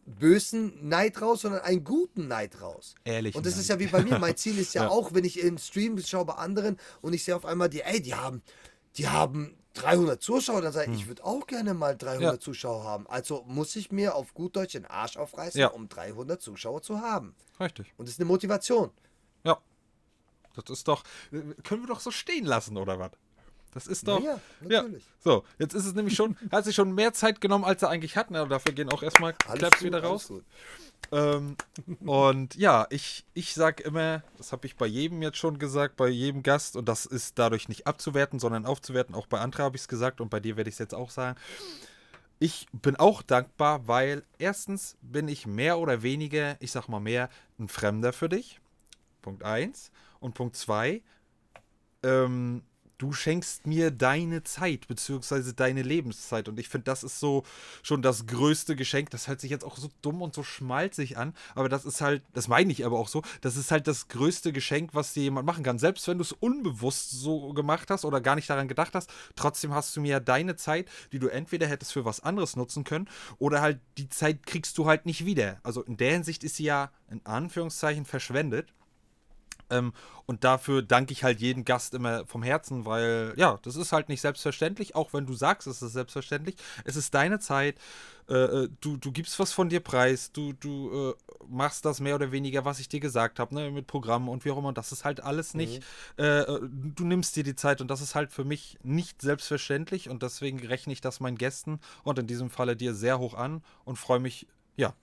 bösen 0.05 0.87
Neid 0.87 1.21
raus, 1.21 1.41
sondern 1.41 1.61
einen 1.61 1.83
guten 1.83 2.27
Neid 2.27 2.61
raus. 2.61 2.95
Ehrlichen 3.03 3.37
Und 3.37 3.45
das 3.45 3.57
ist 3.57 3.69
Neid. 3.69 3.79
ja 3.81 3.85
wie 3.87 3.91
bei 3.91 4.03
mir. 4.03 4.19
Mein 4.19 4.35
Ziel 4.37 4.57
ist 4.57 4.73
ja, 4.73 4.83
Ja. 4.83 4.89
auch, 4.89 5.13
wenn 5.13 5.23
ich 5.25 5.39
im 5.39 5.57
Stream 5.57 5.97
schaue 5.99 6.25
bei 6.25 6.33
anderen 6.35 6.77
und 7.01 7.13
ich 7.13 7.23
sehe 7.23 7.35
auf 7.35 7.45
einmal 7.45 7.69
die, 7.69 7.81
ey, 7.81 8.01
die 8.01 8.15
haben, 8.15 8.41
die 8.97 9.07
haben 9.07 9.57
300 9.73 10.21
Zuschauer, 10.21 10.61
dann 10.61 10.71
sage 10.71 10.91
ich, 10.91 11.01
ich 11.01 11.07
würde 11.07 11.23
auch 11.25 11.47
gerne 11.47 11.73
mal 11.73 11.97
300 11.97 12.17
Hm. 12.17 12.23
Ja. 12.35 12.39
Zuschauer 12.39 12.83
haben. 12.83 13.07
Also 13.07 13.43
muss 13.47 13.75
ich 13.75 13.91
mir 13.91 14.15
auf 14.15 14.33
gut 14.33 14.55
Deutsch 14.55 14.73
den 14.73 14.85
Arsch 14.85 15.17
aufreißen, 15.17 15.59
Ja. 15.59 15.67
um 15.69 15.89
300 15.89 16.41
Zuschauer 16.41 16.81
zu 16.81 17.01
haben. 17.01 17.35
richtig. 17.59 17.91
Und 17.97 18.07
das 18.07 18.13
ist 18.15 18.19
eine 18.19 18.27
Motivation. 18.27 18.91
Ja. 19.43 19.57
Das 20.55 20.69
ist 20.69 20.87
doch, 20.87 21.03
können 21.63 21.81
wir 21.81 21.87
doch 21.87 21.99
so 21.99 22.11
stehen 22.11 22.45
lassen, 22.45 22.77
oder 22.77 22.99
was? 22.99 23.11
Das 23.73 23.87
ist 23.87 24.07
doch. 24.07 24.23
Ja, 24.23 24.39
natürlich. 24.61 25.03
So, 25.19 25.43
jetzt 25.57 25.73
ist 25.73 25.85
es 25.85 25.93
nämlich 25.93 26.15
schon, 26.15 26.37
hat 26.51 26.65
sich 26.65 26.75
schon 26.75 26.93
mehr 26.93 27.13
Zeit 27.13 27.41
genommen, 27.41 27.63
als 27.63 27.81
er 27.81 27.89
eigentlich 27.89 28.17
hat. 28.17 28.31
Ne? 28.31 28.47
Dafür 28.47 28.73
gehen 28.73 28.91
auch 28.91 29.03
erstmal 29.03 29.33
Alles 29.47 29.59
Claps 29.59 29.79
gut, 29.79 29.87
wieder 29.87 30.03
raus. 30.03 30.31
Ähm, 31.11 31.57
und 32.05 32.55
ja, 32.55 32.87
ich, 32.89 33.25
ich 33.33 33.53
sag 33.53 33.81
immer, 33.81 34.23
das 34.37 34.51
habe 34.51 34.65
ich 34.65 34.75
bei 34.75 34.85
jedem 34.85 35.21
jetzt 35.21 35.37
schon 35.37 35.59
gesagt, 35.59 35.95
bei 35.95 36.07
jedem 36.07 36.43
Gast, 36.43 36.75
und 36.75 36.87
das 36.87 37.05
ist 37.05 37.37
dadurch 37.37 37.67
nicht 37.69 37.87
abzuwerten, 37.87 38.39
sondern 38.39 38.65
aufzuwerten. 38.65 39.15
Auch 39.15 39.27
bei 39.27 39.39
Andra 39.39 39.63
habe 39.63 39.75
ich 39.75 39.83
es 39.83 39.87
gesagt 39.87 40.21
und 40.21 40.29
bei 40.29 40.39
dir 40.39 40.57
werde 40.57 40.69
ich 40.69 40.75
es 40.75 40.79
jetzt 40.79 40.95
auch 40.95 41.09
sagen. 41.09 41.37
ich 42.39 42.67
bin 42.73 42.95
auch 42.97 43.21
dankbar, 43.21 43.87
weil 43.87 44.23
erstens 44.37 44.97
bin 45.01 45.27
ich 45.27 45.47
mehr 45.47 45.77
oder 45.79 46.03
weniger, 46.03 46.57
ich 46.59 46.71
sag 46.71 46.87
mal 46.87 46.99
mehr, 46.99 47.29
ein 47.59 47.69
Fremder 47.69 48.11
für 48.11 48.27
dich. 48.27 48.59
Punkt 49.21 49.43
1. 49.43 49.91
Und 50.19 50.33
Punkt 50.33 50.55
2, 50.55 51.01
ähm, 52.03 52.63
du 52.97 53.13
schenkst 53.13 53.67
mir 53.67 53.91
deine 53.91 54.43
Zeit, 54.43 54.87
beziehungsweise 54.87 55.53
deine 55.53 55.81
Lebenszeit. 55.81 56.47
Und 56.47 56.59
ich 56.59 56.69
finde, 56.69 56.85
das 56.85 57.03
ist 57.03 57.19
so 57.19 57.43
schon 57.81 58.01
das 58.01 58.27
größte 58.27 58.75
Geschenk. 58.75 59.09
Das 59.09 59.27
hört 59.27 59.41
sich 59.41 59.51
jetzt 59.51 59.65
auch 59.65 59.77
so 59.77 59.89
dumm 60.01 60.21
und 60.21 60.33
so 60.33 60.43
schmalzig 60.43 61.17
an, 61.17 61.33
aber 61.55 61.69
das 61.69 61.85
ist 61.85 62.01
halt, 62.01 62.23
das 62.33 62.47
meine 62.47 62.71
ich 62.71 62.85
aber 62.85 62.99
auch 62.99 63.07
so, 63.07 63.21
das 63.41 63.57
ist 63.57 63.71
halt 63.71 63.87
das 63.87 64.07
größte 64.07 64.53
Geschenk, 64.53 64.91
was 64.93 65.13
dir 65.13 65.23
jemand 65.23 65.45
machen 65.45 65.63
kann. 65.63 65.79
Selbst 65.79 66.07
wenn 66.07 66.17
du 66.17 66.23
es 66.23 66.31
unbewusst 66.31 67.11
so 67.11 67.53
gemacht 67.53 67.89
hast 67.89 68.05
oder 68.05 68.21
gar 68.21 68.35
nicht 68.35 68.49
daran 68.49 68.67
gedacht 68.67 68.93
hast, 68.93 69.09
trotzdem 69.35 69.73
hast 69.73 69.95
du 69.95 70.01
mir 70.01 70.11
ja 70.11 70.19
deine 70.19 70.55
Zeit, 70.55 70.89
die 71.11 71.19
du 71.19 71.27
entweder 71.27 71.67
hättest 71.67 71.93
für 71.93 72.05
was 72.05 72.21
anderes 72.21 72.55
nutzen 72.55 72.83
können 72.83 73.09
oder 73.39 73.61
halt 73.61 73.79
die 73.97 74.09
Zeit 74.09 74.45
kriegst 74.45 74.77
du 74.77 74.85
halt 74.85 75.05
nicht 75.05 75.25
wieder. 75.25 75.59
Also 75.63 75.81
in 75.83 75.97
der 75.97 76.13
Hinsicht 76.13 76.43
ist 76.43 76.55
sie 76.55 76.65
ja 76.65 76.91
in 77.09 77.25
Anführungszeichen 77.25 78.05
verschwendet. 78.05 78.73
Ähm, 79.73 79.93
und 80.25 80.43
dafür 80.43 80.81
danke 80.81 81.11
ich 81.11 81.23
halt 81.23 81.41
jedem 81.41 81.65
Gast 81.65 81.93
immer 81.93 82.25
vom 82.25 82.43
Herzen, 82.43 82.85
weil 82.85 83.33
ja, 83.35 83.59
das 83.63 83.75
ist 83.75 83.91
halt 83.91 84.07
nicht 84.07 84.21
selbstverständlich, 84.21 84.95
auch 84.95 85.13
wenn 85.13 85.25
du 85.25 85.33
sagst, 85.33 85.67
es 85.67 85.81
ist 85.81 85.93
selbstverständlich. 85.93 86.55
Es 86.85 86.95
ist 86.95 87.13
deine 87.13 87.39
Zeit. 87.39 87.77
Äh, 88.29 88.35
äh 88.35 88.69
du, 88.79 88.95
du 88.95 89.11
gibst 89.11 89.37
was 89.39 89.51
von 89.51 89.67
dir 89.67 89.81
preis, 89.81 90.31
du, 90.31 90.53
du 90.53 91.11
äh, 91.11 91.33
machst 91.49 91.83
das 91.83 91.99
mehr 91.99 92.15
oder 92.15 92.31
weniger, 92.31 92.63
was 92.63 92.79
ich 92.79 92.87
dir 92.87 93.01
gesagt 93.01 93.39
habe, 93.39 93.53
ne, 93.53 93.69
mit 93.71 93.85
Programmen 93.87 94.29
und 94.29 94.45
wie 94.45 94.51
auch 94.51 94.57
immer. 94.57 94.71
Das 94.71 94.93
ist 94.93 95.03
halt 95.03 95.21
alles 95.21 95.53
nicht. 95.53 95.83
Mhm. 96.17 96.23
Äh, 96.23 96.45
du 96.95 97.03
nimmst 97.03 97.35
dir 97.35 97.43
die 97.43 97.55
Zeit 97.55 97.81
und 97.81 97.89
das 97.89 98.01
ist 98.01 98.15
halt 98.15 98.31
für 98.31 98.45
mich 98.45 98.77
nicht 98.83 99.21
selbstverständlich 99.21 100.09
und 100.09 100.23
deswegen 100.23 100.65
rechne 100.65 100.93
ich 100.93 101.01
das 101.01 101.19
meinen 101.19 101.37
Gästen 101.37 101.79
und 102.03 102.17
in 102.17 102.27
diesem 102.27 102.49
Falle 102.49 102.77
dir 102.77 102.93
sehr 102.93 103.19
hoch 103.19 103.33
an 103.33 103.61
und 103.83 103.97
freue 103.97 104.19
mich, 104.19 104.47
ja, 104.77 104.93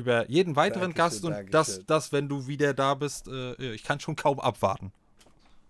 über 0.00 0.28
jeden 0.30 0.56
weiteren 0.56 0.94
Dankeschön, 0.94 1.10
Gast 1.10 1.24
und 1.24 1.32
Dankeschön. 1.32 1.52
das, 1.52 1.86
das, 1.86 2.12
wenn 2.12 2.28
du 2.28 2.46
wieder 2.46 2.74
da 2.74 2.94
bist, 2.94 3.28
äh, 3.28 3.72
ich 3.72 3.84
kann 3.84 4.00
schon 4.00 4.16
kaum 4.16 4.40
abwarten. 4.40 4.92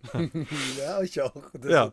ja, 0.79 1.03
ich 1.03 1.21
auch. 1.21 1.35
Das 1.53 1.71
ja, 1.71 1.93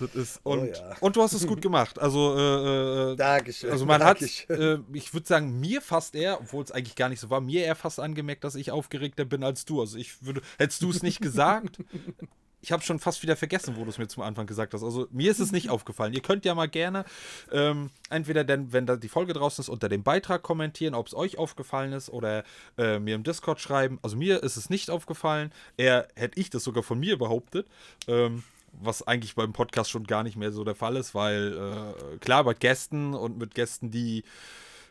das 0.00 0.14
ist, 0.14 0.40
oh 0.42 0.52
und, 0.52 0.60
oh, 0.60 0.64
ja. 0.64 0.96
und 1.00 1.14
du 1.14 1.22
hast 1.22 1.34
es 1.34 1.46
gut 1.46 1.62
gemacht. 1.62 1.98
Also, 1.98 2.36
äh, 2.36 3.12
äh, 3.12 3.16
Dankeschön. 3.16 3.70
Also 3.70 3.86
man 3.86 4.02
hat, 4.02 4.20
äh, 4.22 4.78
ich 4.92 5.14
würde 5.14 5.26
sagen, 5.26 5.60
mir 5.60 5.80
fast 5.80 6.16
eher, 6.16 6.40
obwohl 6.40 6.64
es 6.64 6.72
eigentlich 6.72 6.96
gar 6.96 7.08
nicht 7.08 7.20
so 7.20 7.30
war, 7.30 7.40
mir 7.40 7.64
eher 7.64 7.76
fast 7.76 8.00
angemerkt, 8.00 8.42
dass 8.42 8.56
ich 8.56 8.72
aufgeregter 8.72 9.24
bin 9.24 9.44
als 9.44 9.64
du. 9.64 9.80
Also 9.80 9.98
ich 9.98 10.24
würde, 10.24 10.42
hättest 10.58 10.82
du 10.82 10.90
es 10.90 11.02
nicht 11.02 11.20
gesagt, 11.20 11.78
ich 12.60 12.72
habe 12.72 12.82
schon 12.82 12.98
fast 12.98 13.22
wieder 13.22 13.36
vergessen, 13.36 13.76
wo 13.76 13.84
du 13.84 13.90
es 13.90 13.98
mir 13.98 14.08
zum 14.08 14.22
Anfang 14.22 14.46
gesagt 14.46 14.74
hast. 14.74 14.82
Also 14.82 15.06
mir 15.10 15.30
ist 15.30 15.38
es 15.38 15.52
nicht 15.52 15.70
aufgefallen. 15.70 16.12
Ihr 16.12 16.22
könnt 16.22 16.44
ja 16.44 16.54
mal 16.54 16.68
gerne 16.68 17.04
ähm, 17.52 17.90
entweder 18.10 18.44
denn, 18.44 18.72
wenn 18.72 18.86
da 18.86 18.96
die 18.96 19.08
Folge 19.08 19.32
draußen 19.32 19.62
ist, 19.62 19.68
unter 19.68 19.88
dem 19.88 20.02
Beitrag 20.02 20.42
kommentieren, 20.42 20.94
ob 20.94 21.06
es 21.06 21.14
euch 21.14 21.38
aufgefallen 21.38 21.92
ist 21.92 22.10
oder 22.10 22.44
äh, 22.76 22.98
mir 22.98 23.14
im 23.14 23.22
Discord 23.22 23.60
schreiben. 23.60 23.98
Also 24.02 24.16
mir 24.16 24.42
ist 24.42 24.56
es 24.56 24.70
nicht 24.70 24.90
aufgefallen. 24.90 25.52
Eher 25.76 26.08
hätte 26.16 26.40
ich 26.40 26.50
das 26.50 26.64
sogar 26.64 26.82
von 26.82 26.98
mir 26.98 27.18
behauptet. 27.18 27.66
Ähm, 28.06 28.42
was 28.80 29.06
eigentlich 29.06 29.34
beim 29.34 29.52
Podcast 29.52 29.90
schon 29.90 30.04
gar 30.04 30.22
nicht 30.22 30.36
mehr 30.36 30.52
so 30.52 30.62
der 30.62 30.74
Fall 30.74 30.96
ist, 30.96 31.14
weil 31.14 31.94
äh, 32.14 32.18
klar, 32.18 32.44
bei 32.44 32.54
Gästen 32.54 33.14
und 33.14 33.38
mit 33.38 33.54
Gästen, 33.54 33.90
die 33.90 34.24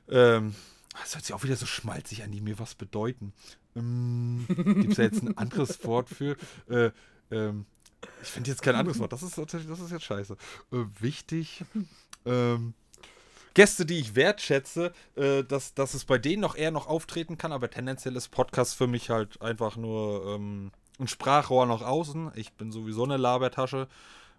ähm, 0.09 0.55
das 0.99 1.15
hört 1.15 1.25
sich 1.25 1.33
auch 1.35 1.43
wieder 1.43 1.55
so 1.55 1.65
schmalzig 1.65 2.23
an, 2.23 2.31
die 2.31 2.41
mir 2.41 2.59
was 2.59 2.75
bedeuten. 2.75 3.33
Ähm, 3.75 4.45
Gibt 4.47 4.89
es 4.89 4.95
da 4.95 5.03
jetzt 5.03 5.23
ein 5.23 5.37
anderes 5.37 5.83
Wort 5.85 6.09
für? 6.09 6.35
Äh, 6.69 6.91
ähm, 7.31 7.65
ich 8.21 8.29
finde 8.29 8.49
jetzt 8.49 8.61
kein 8.61 8.75
anderes 8.75 8.99
Wort. 8.99 9.13
Das 9.13 9.23
ist, 9.23 9.37
das 9.37 9.53
ist 9.53 9.91
jetzt 9.91 10.05
scheiße. 10.05 10.37
Äh, 10.71 10.85
wichtig. 10.99 11.63
Ähm, 12.25 12.73
Gäste, 13.53 13.85
die 13.85 13.99
ich 13.99 14.15
wertschätze, 14.15 14.91
äh, 15.15 15.45
dass, 15.45 15.73
dass 15.73 15.93
es 15.93 16.03
bei 16.03 16.17
denen 16.17 16.41
noch 16.41 16.57
eher 16.57 16.71
noch 16.71 16.87
auftreten 16.87 17.37
kann, 17.37 17.53
aber 17.53 17.69
tendenziell 17.69 18.17
ist 18.17 18.31
Podcast 18.31 18.75
für 18.75 18.85
mich 18.85 19.09
halt 19.09 19.41
einfach 19.41 19.77
nur 19.77 20.25
ähm, 20.35 20.71
ein 20.99 21.07
Sprachrohr 21.07 21.65
nach 21.65 21.83
außen. 21.83 22.31
Ich 22.35 22.51
bin 22.51 22.73
sowieso 22.73 23.05
eine 23.05 23.15
Labertasche. 23.15 23.87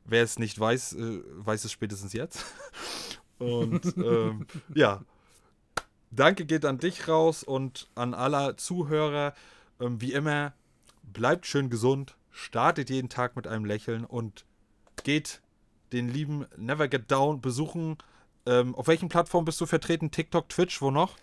Wer 0.04 0.22
es 0.22 0.38
nicht 0.38 0.60
weiß, 0.60 0.92
äh, 0.96 1.22
weiß 1.38 1.64
es 1.64 1.72
spätestens 1.72 2.12
jetzt. 2.12 2.44
Und 3.38 3.96
ähm, 3.96 4.46
ja, 4.74 5.00
danke 6.10 6.44
geht 6.44 6.66
an 6.66 6.76
dich 6.76 7.08
raus 7.08 7.42
und 7.44 7.88
an 7.94 8.12
alle 8.12 8.56
Zuhörer. 8.56 9.32
Ähm, 9.80 10.00
wie 10.00 10.12
immer, 10.12 10.52
bleibt 11.02 11.46
schön 11.46 11.70
gesund 11.70 12.17
startet 12.38 12.88
jeden 12.88 13.08
Tag 13.08 13.34
mit 13.34 13.46
einem 13.46 13.64
Lächeln 13.64 14.04
und 14.04 14.44
geht 15.02 15.40
den 15.92 16.08
lieben 16.08 16.46
Never 16.56 16.86
Get 16.86 17.10
Down 17.10 17.40
besuchen. 17.40 17.98
Ähm, 18.46 18.74
auf 18.74 18.86
welchen 18.86 19.08
Plattformen 19.08 19.44
bist 19.44 19.60
du 19.60 19.66
vertreten? 19.66 20.10
TikTok, 20.10 20.48
Twitch, 20.48 20.80
wo 20.80 20.90
noch? 20.90 21.16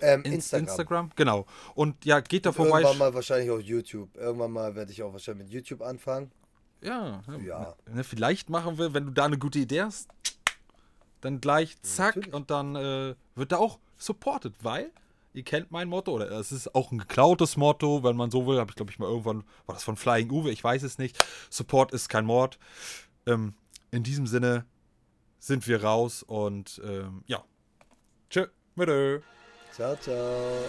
Ähm, 0.00 0.22
Instagram. 0.22 0.66
Instagram. 0.68 1.10
genau. 1.16 1.46
Und 1.74 2.04
ja, 2.04 2.20
geht 2.20 2.46
da 2.46 2.52
vorbei. 2.52 2.80
Irgendwann 2.80 2.98
mal 2.98 3.14
wahrscheinlich 3.14 3.50
auf 3.50 3.60
YouTube. 3.60 4.16
Irgendwann 4.16 4.52
mal 4.52 4.74
werde 4.74 4.92
ich 4.92 5.02
auch 5.02 5.12
wahrscheinlich 5.12 5.46
mit 5.46 5.52
YouTube 5.52 5.82
anfangen. 5.82 6.30
Ja, 6.80 7.22
ja. 7.44 7.74
Ne, 7.90 8.02
vielleicht 8.02 8.48
machen 8.48 8.78
wir, 8.78 8.94
wenn 8.94 9.06
du 9.06 9.12
da 9.12 9.24
eine 9.24 9.38
gute 9.38 9.58
Idee 9.58 9.82
hast, 9.82 10.08
dann 11.20 11.40
gleich 11.40 11.80
zack 11.82 12.26
ja, 12.26 12.32
und 12.32 12.50
dann 12.50 12.74
äh, 12.74 13.14
wird 13.34 13.52
da 13.52 13.58
auch 13.58 13.78
supported, 13.96 14.54
weil 14.62 14.90
Ihr 15.34 15.44
kennt 15.44 15.70
mein 15.70 15.88
Motto, 15.88 16.12
oder 16.12 16.30
es 16.32 16.52
ist 16.52 16.74
auch 16.74 16.92
ein 16.92 16.98
geklautes 16.98 17.56
Motto, 17.56 18.04
wenn 18.04 18.16
man 18.16 18.30
so 18.30 18.46
will. 18.46 18.58
Habe 18.58 18.70
ich, 18.70 18.76
glaube 18.76 18.90
ich, 18.90 18.98
mal 18.98 19.08
irgendwann, 19.08 19.44
war 19.66 19.74
das 19.74 19.84
von 19.84 19.96
Flying 19.96 20.30
Uwe, 20.30 20.50
ich 20.50 20.62
weiß 20.62 20.82
es 20.82 20.98
nicht. 20.98 21.16
Support 21.48 21.92
ist 21.92 22.08
kein 22.08 22.26
Mord. 22.26 22.58
Ähm, 23.26 23.54
in 23.90 24.02
diesem 24.02 24.26
Sinne 24.26 24.66
sind 25.38 25.66
wir 25.66 25.82
raus 25.82 26.22
und 26.22 26.80
ähm, 26.84 27.24
ja. 27.26 27.42
Tschö, 28.28 28.46
mit 28.74 28.88
Ciao, 29.72 29.96
ciao. 29.96 30.64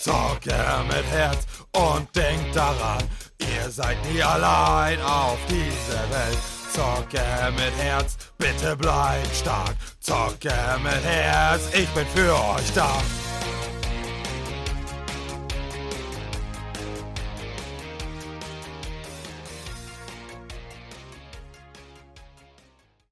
Zocke 0.00 0.54
mit 0.88 1.04
Herz 1.10 1.46
und 1.72 2.08
denkt 2.16 2.56
daran, 2.56 3.02
ihr 3.38 3.70
seid 3.70 3.98
nie 4.10 4.22
allein 4.22 4.98
auf 5.02 5.38
dieser 5.46 6.10
Welt. 6.10 6.38
Zocke 6.72 7.52
mit 7.56 7.76
Herz, 7.76 8.16
bitte 8.38 8.76
bleibt 8.76 9.34
stark. 9.34 9.74
Zocke 9.98 10.54
mit 10.82 11.04
Herz, 11.04 11.68
ich 11.74 11.88
bin 11.90 12.06
für 12.06 12.32
euch 12.32 12.72
da. 12.74 13.02